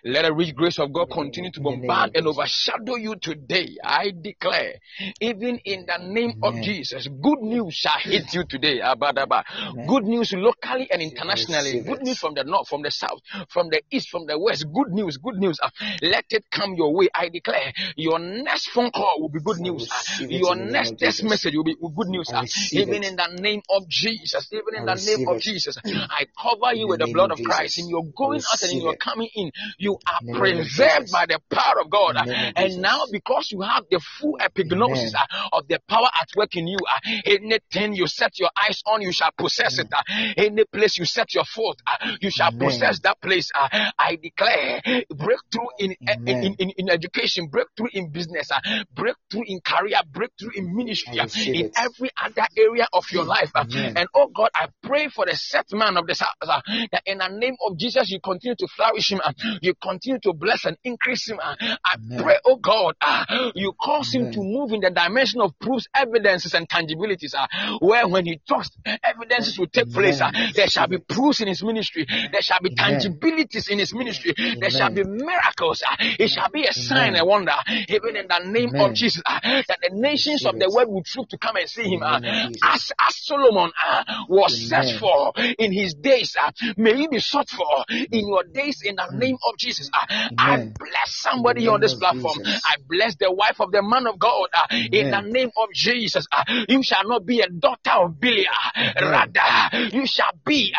Let 0.04 0.22
the 0.24 0.34
rich 0.34 0.54
grace 0.54 0.78
of 0.78 0.92
God 0.92 1.10
continue 1.10 1.50
to 1.52 1.60
bombard 1.60 2.10
and 2.16 2.26
overshadow 2.26 2.96
you 2.96 3.16
today. 3.16 3.76
I 3.82 4.12
declare, 4.20 4.74
even 5.20 5.58
in 5.64 5.86
the 5.86 5.98
name 6.06 6.34
of 6.42 6.54
Jesus, 6.62 7.06
good 7.08 7.40
news 7.40 7.74
shall 7.74 7.98
hit 7.98 8.32
you 8.34 8.44
today. 8.44 8.80
Abadaba. 8.80 9.44
Good 9.86 10.04
news 10.04 10.32
locally 10.32 10.88
and 10.90 11.00
internationally. 11.02 11.82
Good 11.82 12.02
news 12.02 12.18
from 12.18 12.34
the 12.34 12.44
north, 12.44 12.68
from 12.68 12.82
the 12.82 12.90
south, 12.90 13.20
from 13.48 13.68
the 13.70 13.82
east, 13.90 14.08
from 14.10 14.26
the 14.26 14.38
west. 14.38 14.66
Good 14.72 14.88
news, 14.92 15.16
good 15.18 15.36
news. 15.36 15.58
Ah, 15.62 15.70
Let 16.02 16.24
it 16.30 16.44
come 16.50 16.74
your 16.74 16.92
way. 16.94 17.08
I 17.14 17.28
declare, 17.28 17.72
your 17.96 18.18
next 18.18 18.68
phone 18.70 18.90
call 18.90 19.20
will 19.20 19.28
be 19.28 19.40
good 19.40 19.58
news. 19.60 19.88
Ah, 19.92 20.02
Your 20.28 20.54
in 20.54 20.58
the 20.58 20.64
name 20.64 20.72
next 20.72 20.98
text 20.98 21.22
message 21.24 21.54
will 21.54 21.64
be 21.64 21.76
good 21.80 22.08
news. 22.08 22.28
Ah, 22.34 22.42
Even 22.72 23.04
in 23.04 23.16
the 23.16 23.28
name 23.40 23.62
of 23.70 23.88
Jesus, 23.88 24.48
even 24.52 24.74
in 24.76 24.84
the 24.86 24.94
name 24.94 25.28
of. 25.28 25.40
Jesus, 25.44 25.76
I 25.84 26.26
cover 26.40 26.74
you 26.74 26.88
with 26.88 27.00
the 27.00 27.06
blood 27.12 27.30
of 27.30 27.42
Christ. 27.42 27.78
In 27.78 27.88
your 27.88 28.04
going 28.16 28.40
out 28.40 28.62
and 28.62 28.72
in 28.72 28.80
your 28.80 28.96
coming 28.96 29.28
in, 29.34 29.50
you 29.78 29.98
are 30.06 30.20
In 30.22 30.26
the 30.26 30.32
name 30.32 30.58
of 30.60 30.66
preserved 30.66 31.12
by 31.12 31.26
the 31.26 31.40
power 31.50 31.80
of 31.80 31.90
God. 31.90 32.16
In 32.16 32.24
the 32.26 32.32
name 32.32 32.48
of 32.48 32.54
And 32.56 32.82
now, 32.82 33.00
because 33.10 33.50
you 33.50 33.60
have 33.62 33.84
the 33.90 34.00
full 34.18 34.36
epignosis 34.40 35.14
uh, 35.14 35.26
of 35.52 35.68
the 35.68 35.80
power 35.88 36.08
at 36.20 36.28
work 36.36 36.56
in 36.56 36.66
you, 36.66 36.78
uh, 36.88 37.00
anything 37.26 37.94
you 37.94 38.06
set 38.06 38.38
your 38.38 38.50
eyes 38.56 38.82
on, 38.86 39.02
you 39.02 39.12
shall 39.12 39.30
possess 39.36 39.78
it. 39.78 39.88
uh, 39.92 40.02
Any 40.36 40.64
place 40.64 40.98
you 40.98 41.04
set 41.04 41.34
your 41.34 41.44
foot, 41.44 41.80
you 42.20 42.30
shall 42.30 42.52
possess 42.58 43.00
that 43.00 43.20
place. 43.20 43.50
I 43.98 44.16
declare 44.22 44.82
breakthrough 45.10 45.68
in, 45.78 45.94
in, 46.26 46.54
in, 46.58 46.70
in 46.78 46.90
education, 46.90 47.48
breakthrough 47.48 47.88
in 47.92 48.10
business, 48.10 48.50
breakthrough 48.94 49.42
in 49.46 49.60
career, 49.60 49.98
breakthrough 50.12 50.50
in 50.56 50.74
ministry, 50.76 51.18
in 51.54 51.70
every 51.76 52.10
other 52.22 52.46
area 52.56 52.86
of 52.92 53.04
your 53.12 53.24
life. 53.24 53.50
And 53.54 54.08
oh 54.14 54.28
God, 54.34 54.50
I 54.54 54.68
pray 54.82 55.08
for 55.08 55.26
the 55.26 55.36
set 55.36 55.66
man 55.72 55.96
of 55.96 56.06
the 56.06 56.14
house 56.14 56.34
uh, 56.42 56.60
that 56.92 57.02
in 57.06 57.18
the 57.18 57.28
name 57.28 57.56
of 57.66 57.76
Jesus, 57.78 58.10
you 58.10 58.20
continue 58.20 58.54
to 58.56 58.66
flourish 58.68 59.10
him, 59.12 59.20
you 59.64 59.74
continue 59.82 60.18
to 60.20 60.32
bless 60.32 60.64
and 60.64 60.76
increase 60.84 61.28
him. 61.28 61.38
uh, 61.42 61.54
I 61.60 61.94
Amen. 61.94 62.22
pray, 62.22 62.36
oh 62.44 62.56
God, 62.56 62.94
ah, 63.00 63.24
you 63.54 63.72
cause 63.80 64.12
him 64.14 64.30
to 64.32 64.40
move 64.42 64.72
in 64.72 64.80
the 64.80 64.90
dimension 64.90 65.40
of 65.40 65.58
proofs, 65.58 65.86
evidences, 65.94 66.54
and 66.54 66.68
tangibilities. 66.68 67.34
ah, 67.36 67.48
where 67.80 68.06
when 68.06 68.26
he 68.26 68.40
talks, 68.48 68.70
evidences 69.02 69.58
will 69.58 69.66
take 69.68 69.90
place. 69.92 70.20
ah. 70.20 70.30
There 70.54 70.66
shall 70.68 70.86
be 70.88 70.98
proofs 70.98 71.40
in 71.40 71.48
his 71.48 71.62
ministry. 71.62 72.06
There 72.08 72.42
shall 72.42 72.60
be 72.60 72.70
tangibilities 72.74 73.68
in 73.68 73.78
his 73.78 73.94
ministry. 73.94 74.34
There 74.60 74.70
shall 74.70 74.90
be 74.90 75.04
miracles. 75.04 75.82
ah. 75.86 75.96
it 76.00 76.28
shall 76.28 76.50
be 76.50 76.64
a 76.66 76.72
sign, 76.72 77.16
a 77.16 77.24
wonder, 77.24 77.54
even 77.88 78.16
in 78.16 78.26
the 78.28 78.40
name 78.50 78.72
of 78.78 78.94
Jesus. 78.94 79.22
ah, 79.26 79.40
that 79.68 79.78
the 79.82 79.90
nations 79.96 80.44
of 80.46 80.58
the 80.58 80.70
world 80.70 80.88
will 80.88 81.02
troop 81.02 81.28
to 81.30 81.38
come 81.38 81.56
and 81.56 81.68
see 81.68 81.84
him. 81.84 82.00
the 82.00 82.06
ah. 82.06 82.18
name 82.18 82.46
of 82.46 82.52
Jesus. 82.52 82.60
as, 82.62 82.92
as 83.00 83.16
Solomon 83.16 83.70
ah, 83.78 84.24
was 84.28 84.68
searched 84.68 84.98
for 84.98 85.32
in 85.58 85.72
his 85.72 85.94
days, 85.94 86.36
ah, 86.38 86.52
may 86.76 86.94
he 86.96 87.08
be 87.08 87.18
sought 87.18 87.48
for 87.48 87.84
in 87.88 88.28
your 88.28 88.44
days 88.44 88.82
in 88.84 88.96
the 88.96 89.04
Mm. 89.04 89.18
name 89.18 89.36
of 89.46 89.53
Jesus. 89.58 89.90
ah. 89.92 90.30
I 90.38 90.56
bless 90.78 91.10
somebody 91.10 91.68
on 91.68 91.80
this 91.80 91.94
platform. 91.94 92.38
Jesus. 92.44 92.62
I 92.64 92.76
bless 92.88 93.16
the 93.16 93.32
wife 93.32 93.60
of 93.60 93.72
the 93.72 93.82
man 93.82 94.06
of 94.06 94.18
God 94.18 94.48
uh, 94.54 94.66
in 94.70 95.10
the 95.10 95.20
name 95.20 95.50
of 95.56 95.68
Jesus. 95.72 96.26
uh, 96.32 96.44
you 96.68 96.82
shall 96.82 97.06
not 97.06 97.26
be 97.26 97.40
a 97.40 97.48
daughter 97.48 97.90
of 97.90 98.16
ah, 98.22 98.72
Amen. 98.76 99.10
rather, 99.10 99.88
you 99.96 100.06
shall 100.06 100.32
be 100.44 100.72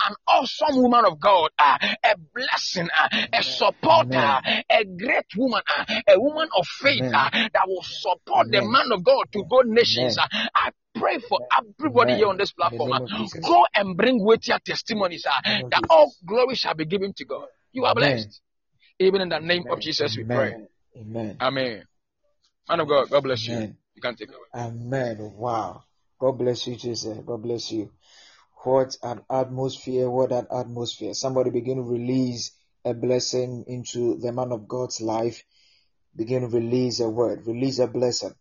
an 0.00 0.14
awesome 0.26 0.82
woman 0.82 1.04
of 1.04 1.20
God, 1.20 1.50
a 1.58 2.16
blessing, 2.34 2.88
a 3.32 3.42
supporter, 3.42 4.40
a 4.70 4.84
great 4.84 5.26
woman, 5.36 5.62
a 6.08 6.20
woman 6.20 6.48
of 6.56 6.66
faith 6.66 7.10
that 7.10 7.64
will 7.66 7.82
support 7.82 8.50
the 8.50 8.62
man 8.62 8.92
of 8.92 9.04
God 9.04 9.26
to 9.32 9.44
go 9.48 9.60
nations. 9.64 10.18
I 10.54 10.70
pray 11.02 11.18
for 11.18 11.40
everybody 11.58 12.14
here 12.14 12.28
on 12.28 12.36
this 12.36 12.52
platform. 12.52 12.90
Ah. 12.92 13.06
Jesus. 13.18 13.40
go 13.44 13.66
and 13.74 13.96
bring 13.96 14.24
testimonies 14.64 15.26
In 15.44 15.52
the 15.52 15.56
name 15.56 15.64
of 15.64 15.70
that 15.70 15.82
all 15.90 16.12
glory 16.24 16.54
shall 16.54 16.74
be 16.74 16.84
given 16.84 17.12
to 17.14 17.24
God. 17.24 17.46
You 17.72 17.84
are 17.84 17.94
blessed. 17.94 18.40
Even 18.98 19.22
in 19.22 19.28
the 19.28 19.40
name 19.40 19.64
of 19.70 19.80
Jesus, 19.80 20.16
we 20.16 20.24
pray. 20.24 20.54
Amen. 20.96 21.36
Amen. 21.40 21.82
Man 22.68 22.80
of 22.80 22.88
God, 22.88 23.10
God 23.10 23.22
bless 23.24 23.46
you. 23.48 23.74
You 23.94 24.02
can 24.02 24.14
take. 24.14 24.28
Amen. 24.54 25.32
Wow. 25.36 25.82
God 26.18 26.32
bless 26.32 26.66
you, 26.66 26.76
Jesus. 26.76 27.18
God 27.26 27.42
bless 27.42 27.72
you. 27.72 27.90
What 28.64 28.96
an 29.02 29.22
atmosphere. 29.28 30.08
What 30.08 30.30
an 30.30 30.46
atmosphere. 30.54 31.14
Somebody 31.14 31.50
begin 31.50 31.78
to 31.78 31.82
release 31.82 32.52
a 32.84 32.94
blessing 32.94 33.64
into 33.66 34.18
the 34.18 34.32
man 34.32 34.52
of 34.52 34.68
God's 34.68 35.00
life, 35.00 35.42
begin 36.14 36.42
to 36.42 36.48
release 36.48 37.00
a 37.00 37.08
word, 37.08 37.46
release 37.46 37.78
a 37.78 37.86
blessing, 37.86 38.34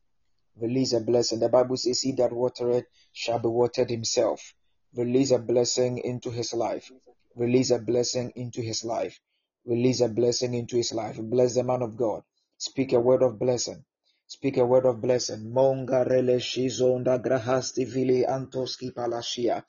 release 0.61 0.93
a 0.93 1.01
blessing. 1.01 1.39
The 1.39 1.49
Bible 1.49 1.77
says, 1.77 2.01
He 2.01 2.13
that 2.13 2.31
watereth 2.33 2.85
shall 3.13 3.39
be 3.39 3.49
watered 3.49 3.89
himself. 3.89 4.53
Release 4.95 5.31
a 5.31 5.39
blessing 5.39 5.99
into 5.99 6.29
his 6.31 6.53
life. 6.53 6.91
Release 7.35 7.71
a 7.71 7.79
blessing 7.79 8.31
into 8.35 8.61
his 8.61 8.85
life. 8.85 9.19
Release 9.65 10.01
a 10.01 10.09
blessing 10.09 10.53
into 10.53 10.77
his 10.77 10.93
life. 10.93 11.17
Bless 11.21 11.55
the 11.55 11.63
man 11.63 11.81
of 11.81 11.97
God. 11.97 12.23
Speak 12.57 12.93
a 12.93 12.99
word 12.99 13.23
of 13.23 13.39
blessing. 13.39 13.83
Speak 14.27 14.57
a 14.57 14.65
word 14.65 14.85
of 14.85 15.01
blessing. 15.01 15.51
Monga 15.53 16.05
rele 16.05 16.39
shizonda 16.39 17.19
grahasti 17.21 17.85
vili 17.85 18.23
antoski 18.25 18.91
palashia. 18.93 19.63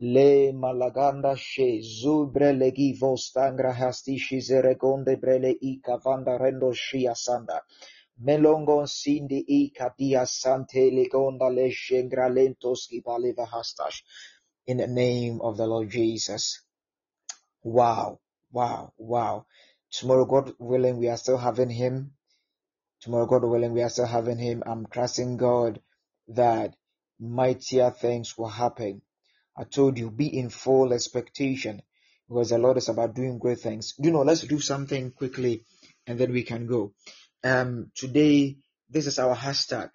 Le 0.00 0.52
malaganda 0.52 1.36
she 1.36 1.80
zubre 1.80 2.52
legi 2.52 2.98
vostangra 2.98 3.72
hasti 3.72 4.18
shizeregonde 4.18 5.16
brele 5.20 5.56
i 5.62 5.80
kavanda 5.82 6.38
rendo 6.38 6.72
shia 6.74 7.14
sanda. 7.14 7.60
Melongon 8.22 8.86
sindi 8.86 9.44
i 9.48 9.72
kadia 9.76 10.26
sante 10.26 10.90
legonda 10.90 11.48
le 11.50 11.70
shengra 11.70 12.28
lentoski 12.28 13.02
paliva 13.02 13.46
hastash. 13.46 14.02
In 14.66 14.76
the 14.78 14.86
name 14.86 15.40
of 15.40 15.56
the 15.56 15.66
Lord 15.66 15.90
Jesus. 15.90 16.62
Wow, 17.62 18.20
wow, 18.52 18.92
wow. 18.96 19.46
Tomorrow, 19.90 20.26
God 20.26 20.54
willing, 20.58 20.98
we 20.98 21.08
are 21.08 21.16
still 21.16 21.38
having 21.38 21.70
him. 21.70 22.12
Tomorrow, 23.00 23.26
God 23.26 23.44
willing, 23.44 23.72
we 23.72 23.82
are 23.82 23.88
still 23.88 24.06
having 24.06 24.38
him. 24.38 24.62
I'm 24.66 24.86
trusting 24.86 25.36
God 25.36 25.80
that 26.28 26.76
mightier 27.18 27.90
things 27.90 28.36
will 28.38 28.48
happen. 28.48 29.02
I 29.56 29.64
told 29.64 29.98
you, 29.98 30.10
be 30.10 30.26
in 30.26 30.50
full 30.50 30.92
expectation 30.92 31.82
because 32.28 32.50
the 32.50 32.58
Lord 32.58 32.76
is 32.76 32.88
about 32.88 33.14
doing 33.14 33.38
great 33.38 33.60
things. 33.60 33.94
You 33.98 34.10
know, 34.10 34.22
let's 34.22 34.42
do 34.42 34.58
something 34.58 35.10
quickly 35.12 35.64
and 36.06 36.18
then 36.18 36.32
we 36.32 36.42
can 36.42 36.66
go. 36.66 36.92
Um, 37.44 37.90
today, 37.94 38.56
this 38.88 39.06
is 39.06 39.18
our 39.18 39.36
hashtag. 39.36 39.90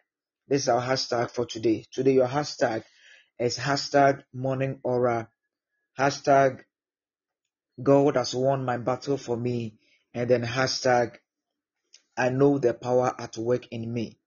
This 0.47 0.63
is 0.63 0.69
our 0.69 0.81
hashtag 0.81 1.31
for 1.31 1.47
today. 1.47 1.85
Today, 1.91 2.11
your 2.13 2.27
hashtag 2.27 2.83
is 3.39 3.57
hashtag 3.57 4.21
morning 4.31 4.79
aura, 4.83 5.29
hashtag 5.97 6.59
God 7.81 8.17
has 8.17 8.35
won 8.35 8.65
my 8.65 8.77
battle 8.77 9.17
for 9.17 9.35
me, 9.35 9.79
and 10.13 10.29
then 10.29 10.43
hashtag 10.43 11.15
I 12.15 12.29
know 12.29 12.59
the 12.59 12.75
power 12.75 13.15
at 13.17 13.35
work 13.35 13.67
in 13.71 13.91
me. 13.91 14.19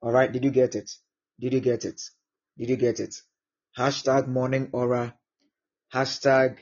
All 0.00 0.12
right, 0.12 0.32
did 0.32 0.42
you 0.42 0.50
get 0.50 0.74
it? 0.74 0.90
Did 1.38 1.52
you 1.52 1.60
get 1.60 1.84
it? 1.84 2.00
Did 2.56 2.70
you 2.70 2.76
get 2.76 2.98
it? 2.98 3.14
Hashtag 3.76 4.26
morning 4.26 4.70
aura, 4.72 5.14
hashtag 5.92 6.60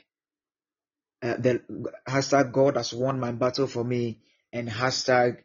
uh, 1.21 1.37
the 1.37 1.61
hashtag 2.09 2.51
God 2.51 2.75
has 2.75 2.93
won 2.93 3.21
my 3.21 3.31
battle 3.31 3.67
for 3.67 3.85
me, 3.85 4.19
and 4.51 4.67
hashtag 4.67 5.37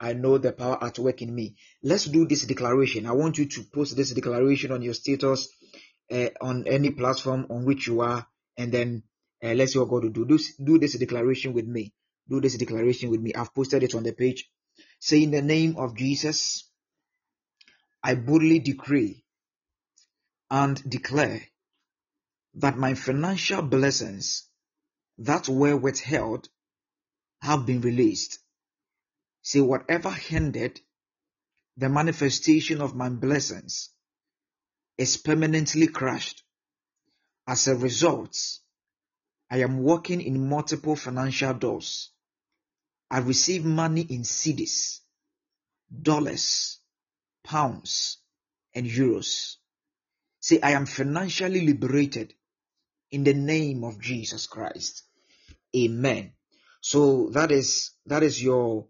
I 0.00 0.14
know 0.14 0.38
the 0.38 0.52
power 0.52 0.82
at 0.82 0.98
work 0.98 1.20
in 1.20 1.34
me. 1.34 1.56
Let's 1.82 2.06
do 2.06 2.26
this 2.26 2.46
declaration. 2.46 3.06
I 3.06 3.12
want 3.12 3.36
you 3.36 3.46
to 3.46 3.62
post 3.64 3.96
this 3.96 4.12
declaration 4.12 4.72
on 4.72 4.80
your 4.80 4.94
status 4.94 5.48
uh, 6.10 6.28
on 6.40 6.66
any 6.66 6.90
platform 6.90 7.46
on 7.50 7.66
which 7.66 7.86
you 7.86 8.00
are, 8.00 8.26
and 8.56 8.72
then 8.72 9.02
uh, 9.44 9.52
let's 9.52 9.74
see 9.74 9.78
what 9.78 9.90
God 9.90 10.04
will 10.04 10.10
do. 10.10 10.24
do. 10.24 10.38
Do 10.62 10.78
this 10.78 10.98
declaration 10.98 11.52
with 11.52 11.66
me. 11.66 11.92
Do 12.28 12.40
this 12.40 12.56
declaration 12.56 13.10
with 13.10 13.20
me. 13.20 13.34
I've 13.34 13.54
posted 13.54 13.82
it 13.82 13.94
on 13.94 14.02
the 14.02 14.12
page. 14.12 14.48
Say, 14.98 15.22
in 15.22 15.30
the 15.30 15.42
name 15.42 15.76
of 15.76 15.96
Jesus, 15.96 16.64
I 18.02 18.14
boldly 18.14 18.60
decree 18.60 19.24
and 20.50 20.82
declare 20.88 21.42
that 22.54 22.76
my 22.76 22.94
financial 22.94 23.62
blessings 23.62 24.48
that 25.18 25.48
were 25.48 25.76
withheld 25.76 26.48
have 27.42 27.66
been 27.66 27.82
released. 27.82 28.38
Say, 29.42 29.60
whatever 29.60 30.10
hindered 30.10 30.80
the 31.76 31.88
manifestation 31.88 32.80
of 32.80 32.94
my 32.94 33.08
blessings 33.08 33.90
is 34.98 35.16
permanently 35.16 35.86
crushed. 35.86 36.42
As 37.46 37.66
a 37.68 37.74
result, 37.74 38.36
I 39.50 39.62
am 39.62 39.82
working 39.82 40.20
in 40.20 40.48
multiple 40.48 40.94
financial 40.94 41.54
doors. 41.54 42.10
I 43.10 43.18
receive 43.18 43.64
money 43.64 44.02
in 44.02 44.22
cedis, 44.22 45.00
dollars, 45.90 46.78
pounds, 47.42 48.18
and 48.74 48.86
euros. 48.86 49.56
Say, 50.38 50.60
I 50.60 50.72
am 50.72 50.86
financially 50.86 51.66
liberated 51.66 52.34
in 53.10 53.24
the 53.24 53.34
name 53.34 53.84
of 53.84 54.00
Jesus 54.00 54.46
Christ. 54.46 55.02
Amen. 55.76 56.32
So 56.80 57.30
that 57.30 57.50
is 57.50 57.90
that 58.06 58.22
is 58.22 58.42
your 58.42 58.86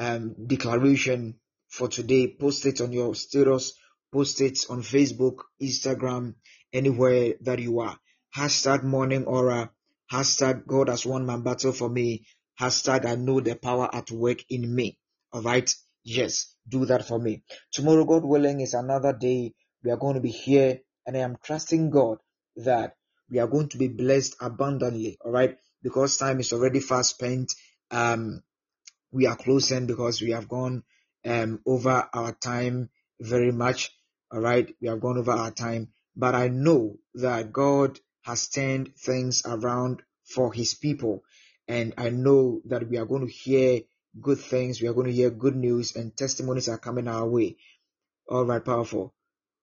um, 0.00 0.34
declaration 0.46 1.36
for 1.68 1.86
today. 1.86 2.34
Post 2.40 2.66
it 2.66 2.80
on 2.80 2.92
your 2.92 3.14
status. 3.14 3.74
Post 4.12 4.40
it 4.40 4.64
on 4.68 4.82
Facebook, 4.82 5.42
Instagram, 5.62 6.34
anywhere 6.72 7.34
that 7.42 7.60
you 7.60 7.78
are. 7.78 7.96
Hashtag 8.36 8.82
morning 8.82 9.26
aura 9.26 9.70
Hashtag 10.12 10.66
God 10.66 10.88
has 10.88 11.06
won 11.06 11.24
my 11.24 11.36
battle 11.36 11.72
for 11.72 11.88
me. 11.88 12.26
Hashtag 12.60 13.06
I 13.06 13.14
know 13.14 13.40
the 13.40 13.54
power 13.54 13.88
at 13.94 14.10
work 14.10 14.38
in 14.48 14.74
me. 14.74 14.98
All 15.32 15.42
right. 15.42 15.72
Yes, 16.02 16.52
do 16.68 16.84
that 16.86 17.06
for 17.06 17.18
me. 17.20 17.44
Tomorrow, 17.72 18.04
God 18.04 18.24
willing, 18.24 18.60
is 18.60 18.74
another 18.74 19.12
day. 19.12 19.54
We 19.84 19.90
are 19.92 19.96
going 19.96 20.14
to 20.14 20.20
be 20.20 20.30
here, 20.30 20.80
and 21.06 21.16
I 21.16 21.20
am 21.20 21.36
trusting 21.44 21.90
God 21.90 22.18
that 22.56 22.94
we 23.30 23.38
are 23.38 23.46
going 23.46 23.68
to 23.68 23.78
be 23.78 23.86
blessed 23.86 24.34
abundantly. 24.40 25.18
All 25.24 25.30
right, 25.30 25.56
because 25.82 26.16
time 26.16 26.40
is 26.40 26.52
already 26.52 26.80
fast 26.80 27.10
spent. 27.10 27.54
Um, 27.92 28.42
we 29.12 29.26
are 29.26 29.36
closing 29.36 29.86
because 29.86 30.20
we 30.20 30.30
have 30.30 30.48
gone 30.48 30.82
um 31.24 31.60
over 31.66 32.08
our 32.12 32.32
time 32.32 32.90
very 33.20 33.52
much. 33.52 33.90
All 34.32 34.40
right, 34.40 34.74
we 34.80 34.88
have 34.88 35.00
gone 35.00 35.18
over 35.18 35.32
our 35.32 35.50
time, 35.50 35.88
but 36.16 36.34
I 36.34 36.48
know 36.48 36.96
that 37.14 37.52
God 37.52 37.98
has 38.22 38.48
turned 38.48 38.94
things 38.96 39.42
around 39.44 40.02
for 40.24 40.52
his 40.52 40.74
people. 40.74 41.24
And 41.66 41.94
I 41.98 42.10
know 42.10 42.60
that 42.66 42.88
we 42.88 42.96
are 42.98 43.06
going 43.06 43.26
to 43.26 43.32
hear 43.32 43.82
good 44.20 44.38
things. 44.38 44.80
We 44.80 44.88
are 44.88 44.92
going 44.92 45.06
to 45.06 45.12
hear 45.12 45.30
good 45.30 45.56
news 45.56 45.96
and 45.96 46.16
testimonies 46.16 46.68
are 46.68 46.78
coming 46.78 47.08
our 47.08 47.26
way. 47.26 47.56
All 48.28 48.44
right, 48.44 48.64
powerful. 48.64 49.14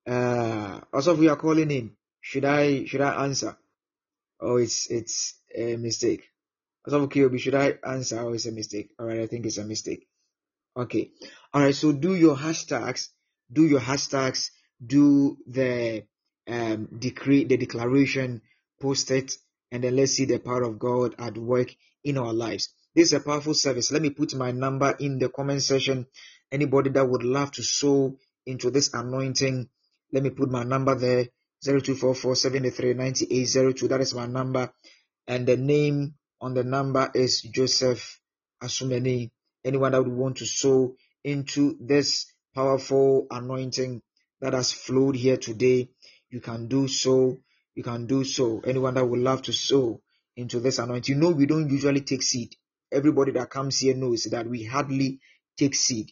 Uh, 0.06 0.80
also, 0.94 1.16
we 1.16 1.30
are 1.30 1.36
calling 1.36 1.72
in. 1.72 1.92
Should 2.22 2.46
I, 2.46 2.86
should 2.86 3.02
I 3.02 3.24
answer? 3.26 3.58
Oh, 4.40 4.58
it's, 4.58 4.90
it's 4.90 5.36
a 5.56 5.76
mistake. 5.78 6.24
Also, 6.88 7.08
KOB, 7.08 7.38
should 7.38 7.56
I 7.56 7.78
answer? 7.86 8.20
Oh, 8.20 8.34
it's 8.34 8.46
a 8.46 8.52
mistake. 8.52 8.92
All 8.98 9.06
right. 9.06 9.20
I 9.20 9.28
think 9.28 9.46
it's 9.46 9.58
a 9.58 9.66
mistake. 9.66 10.08
Okay. 10.76 11.12
All 11.54 11.62
right. 11.62 11.76
So 11.76 11.92
do 11.92 12.16
your 12.16 12.36
hashtags, 12.38 13.10
do 13.52 13.66
your 13.66 13.82
hashtags, 13.82 14.52
do 14.86 15.38
the 15.48 16.04
um, 16.48 16.88
decree, 16.98 17.44
the 17.44 17.58
declaration, 17.58 18.42
post 18.80 19.12
it, 19.12 19.34
and 19.72 19.84
then 19.84 19.96
let's 19.98 20.14
see 20.14 20.26
the 20.26 20.40
power 20.40 20.64
of 20.64 20.80
God 20.80 21.16
at 21.20 21.38
work 21.38 21.76
in 22.04 22.18
our 22.18 22.34
lives. 22.34 22.70
This 22.96 23.08
is 23.08 23.14
a 23.14 23.20
powerful 23.20 23.54
service. 23.54 23.92
Let 23.92 24.02
me 24.02 24.12
put 24.12 24.34
my 24.34 24.52
number 24.52 24.96
in 25.00 25.20
the 25.20 25.30
comment 25.30 25.62
section. 25.62 26.08
Anybody 26.52 26.92
that 26.92 27.08
would 27.08 27.24
love 27.24 27.52
to 27.54 27.64
sow 27.64 28.18
into 28.46 28.72
this 28.72 28.94
anointing, 28.94 29.68
let 30.14 30.24
me 30.24 30.30
put 30.30 30.50
my 30.50 30.64
number 30.64 30.96
there 30.96 31.28
0244 31.64 32.36
That 33.90 33.98
is 34.02 34.14
my 34.14 34.26
number. 34.26 34.72
And 35.28 35.46
the 35.46 35.58
name 35.58 36.16
on 36.42 36.54
the 36.54 36.64
number 36.64 37.10
is 37.14 37.42
Joseph 37.42 38.20
Asumeni. 38.62 39.32
Anyone 39.66 39.92
that 39.92 40.04
would 40.04 40.14
want 40.14 40.38
to 40.38 40.46
sow 40.46 40.96
into 41.24 41.78
this 41.80 42.32
powerful 42.56 43.28
anointing 43.30 44.02
that 44.42 44.54
has 44.54 44.72
flowed 44.72 45.16
here 45.16 45.38
today, 45.38 45.90
you 46.30 46.40
can 46.40 46.68
do 46.68 46.88
so. 46.88 47.38
You 47.76 47.84
can 47.84 48.08
do 48.08 48.24
so. 48.24 48.62
Anyone 48.66 48.96
that 48.96 49.06
would 49.06 49.20
love 49.20 49.42
to 49.44 49.54
sow 49.54 50.02
into 50.36 50.60
this 50.60 50.80
anointing, 50.80 51.16
you 51.16 51.22
know, 51.22 51.32
we 51.32 51.46
don't 51.46 51.70
usually 51.70 52.02
take 52.02 52.24
seed. 52.24 52.56
Everybody 52.92 53.32
that 53.34 53.50
comes 53.50 53.80
here 53.80 53.96
knows 53.96 54.24
that 54.26 54.48
we 54.48 54.64
hardly 54.64 55.20
take 55.58 55.76
seed. 55.76 56.12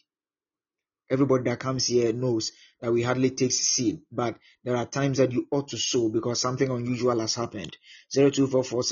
Everybody 1.08 1.44
that 1.44 1.60
comes 1.60 1.86
here 1.86 2.12
knows 2.12 2.52
that 2.80 2.92
we 2.92 3.02
hardly 3.02 3.30
take 3.30 3.52
seed, 3.52 4.00
but 4.10 4.36
there 4.64 4.76
are 4.76 4.86
times 4.86 5.18
that 5.18 5.32
you 5.32 5.46
ought 5.50 5.68
to 5.68 5.76
sow 5.78 6.08
because 6.08 6.40
something 6.40 6.68
unusual 6.68 7.20
has 7.20 7.34
happened. 7.34 7.76
0244 8.12 8.82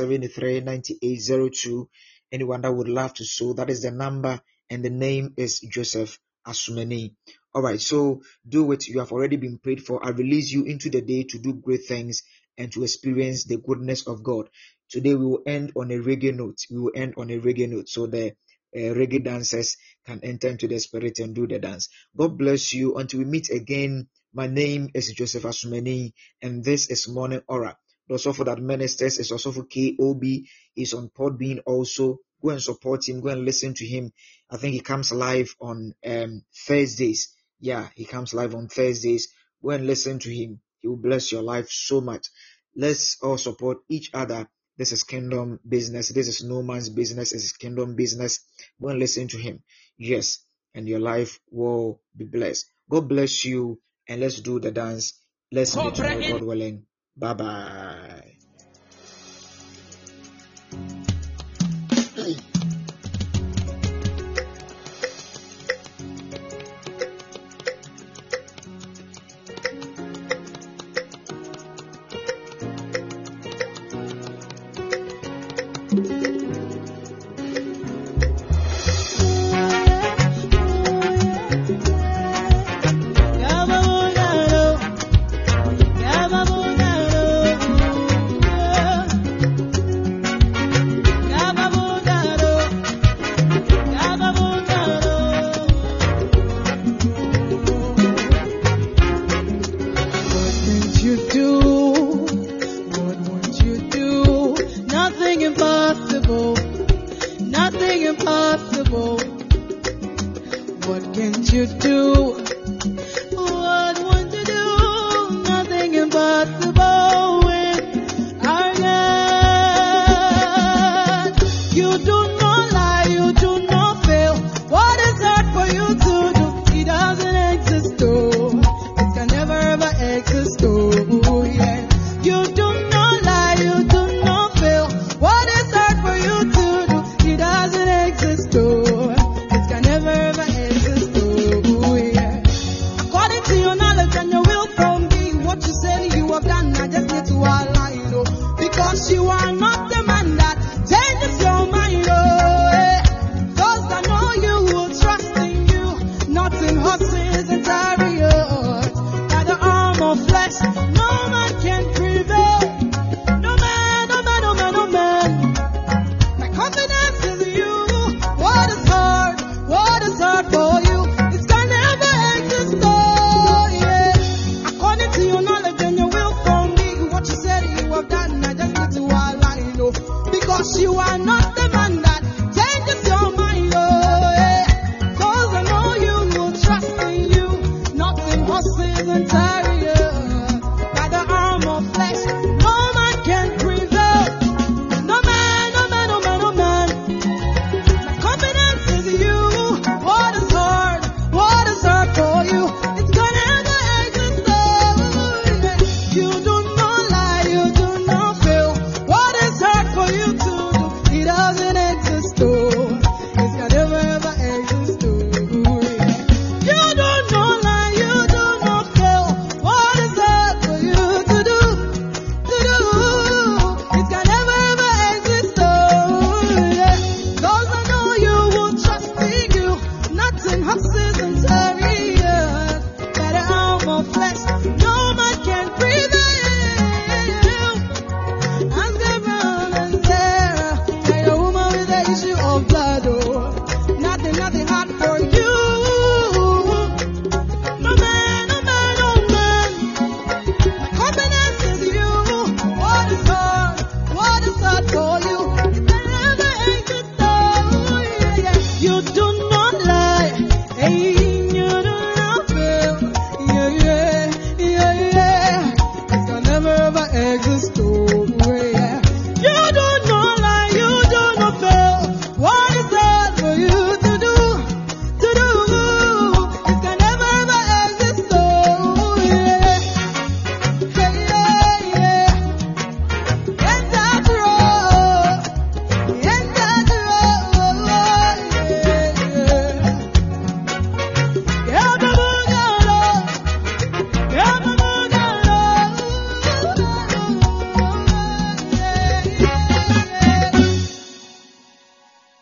Anyone 2.32 2.62
that 2.62 2.72
would 2.72 2.88
love 2.88 3.14
to 3.14 3.24
sow, 3.24 3.52
that 3.52 3.70
is 3.70 3.82
the 3.82 3.90
number, 3.90 4.40
and 4.70 4.84
the 4.84 4.90
name 4.90 5.34
is 5.36 5.60
Joseph 5.60 6.18
Asumeni. 6.46 7.14
All 7.54 7.62
right, 7.62 7.80
so 7.80 8.22
do 8.48 8.72
it. 8.72 8.88
You 8.88 8.98
have 9.00 9.12
already 9.12 9.36
been 9.36 9.58
prayed 9.58 9.84
for. 9.84 10.04
I 10.04 10.10
release 10.10 10.50
you 10.52 10.64
into 10.64 10.90
the 10.90 11.00
day 11.00 11.24
to 11.24 11.38
do 11.38 11.52
great 11.54 11.84
things 11.84 12.22
and 12.58 12.72
to 12.72 12.82
experience 12.82 13.44
the 13.44 13.58
goodness 13.58 14.06
of 14.06 14.22
God. 14.22 14.50
Today 14.90 15.14
we 15.14 15.26
will 15.26 15.42
end 15.46 15.72
on 15.76 15.90
a 15.90 15.98
reggae 15.98 16.34
note. 16.34 16.58
We 16.70 16.78
will 16.78 16.92
end 16.94 17.14
on 17.16 17.30
a 17.30 17.38
reggae 17.38 17.68
note 17.68 17.88
so 17.88 18.06
the 18.06 18.34
reggae 18.74 19.22
dancers 19.24 19.76
can 20.06 20.20
enter 20.22 20.48
into 20.48 20.68
the 20.68 20.78
spirit 20.78 21.18
and 21.18 21.34
do 21.34 21.46
the 21.46 21.59
dance. 21.59 21.88
God 22.16 22.36
bless 22.38 22.74
you 22.74 22.96
until 22.96 23.20
we 23.20 23.24
meet 23.26 23.51
again. 23.51 24.09
My 24.32 24.46
name 24.46 24.90
is 24.94 25.12
Joseph 25.12 25.44
Asumeni 25.44 26.12
and 26.42 26.64
this 26.64 26.90
is 26.90 27.09
Morning 27.09 27.42
Aura. 27.48 27.76
The 28.09 28.16
Osofo 28.16 28.44
that 28.44 28.60
ministers 28.60 29.18
is 29.18 29.30
Osofo 29.32 29.64
KOB 29.64 30.44
is 30.76 30.92
on 30.94 31.09
Podbean 31.10 31.60
also. 31.66 32.18
Go 32.42 32.51
and 32.51 32.62
support 32.62 33.09
him. 33.09 33.20
Go 33.20 33.28
and 33.30 33.44
listen 33.44 33.74
to 33.74 33.86
him. 33.86 34.12
I 34.51 34.59
think 34.59 34.74
he 34.74 34.80
comes 34.80 35.12
live 35.12 35.55
on 35.60 35.94
um, 36.05 36.42
Thursdays. 36.66 37.34
Yeah, 37.60 37.88
he 37.94 38.05
comes 38.05 38.34
live 38.34 38.55
on 38.55 38.68
Thursdays. 38.68 39.28
Go 39.62 39.70
and 39.70 39.86
listen 39.86 40.18
to 40.18 40.30
him. 40.34 40.60
He 40.80 40.88
will 40.88 40.98
bless 40.98 41.32
your 41.32 41.42
life 41.42 41.70
so 41.70 42.02
much. 42.02 42.26
Let's 42.76 43.16
all 43.22 43.38
support 43.38 43.78
each 43.88 44.10
other. 44.12 44.48
This 44.76 44.92
is 44.92 45.05
kingdom 45.05 45.60
business. 45.68 46.09
This 46.09 46.28
is 46.28 46.42
no 46.44 46.62
man's 46.62 46.90
business. 46.90 47.32
This 47.32 47.44
is 47.44 47.52
kingdom 47.52 47.94
business. 47.94 48.40
Go 48.80 48.88
and 48.88 48.98
listen 48.98 49.28
to 49.28 49.38
him. 49.38 49.62
Yes, 49.98 50.40
and 50.74 50.88
your 50.88 51.01
life 51.01 51.38
will 51.51 52.01
be 52.16 52.24
blessed. 52.24 52.66
God 52.90 53.09
bless 53.09 53.44
you, 53.44 53.80
and 54.09 54.20
let's 54.20 54.40
do 54.40 54.59
the 54.60 54.70
dance. 54.70 55.20
Let's 55.52 55.76
meet 55.76 55.96
God 55.96 56.42
willing. 56.42 56.86
Bye 57.16 57.34
bye. 57.34 58.43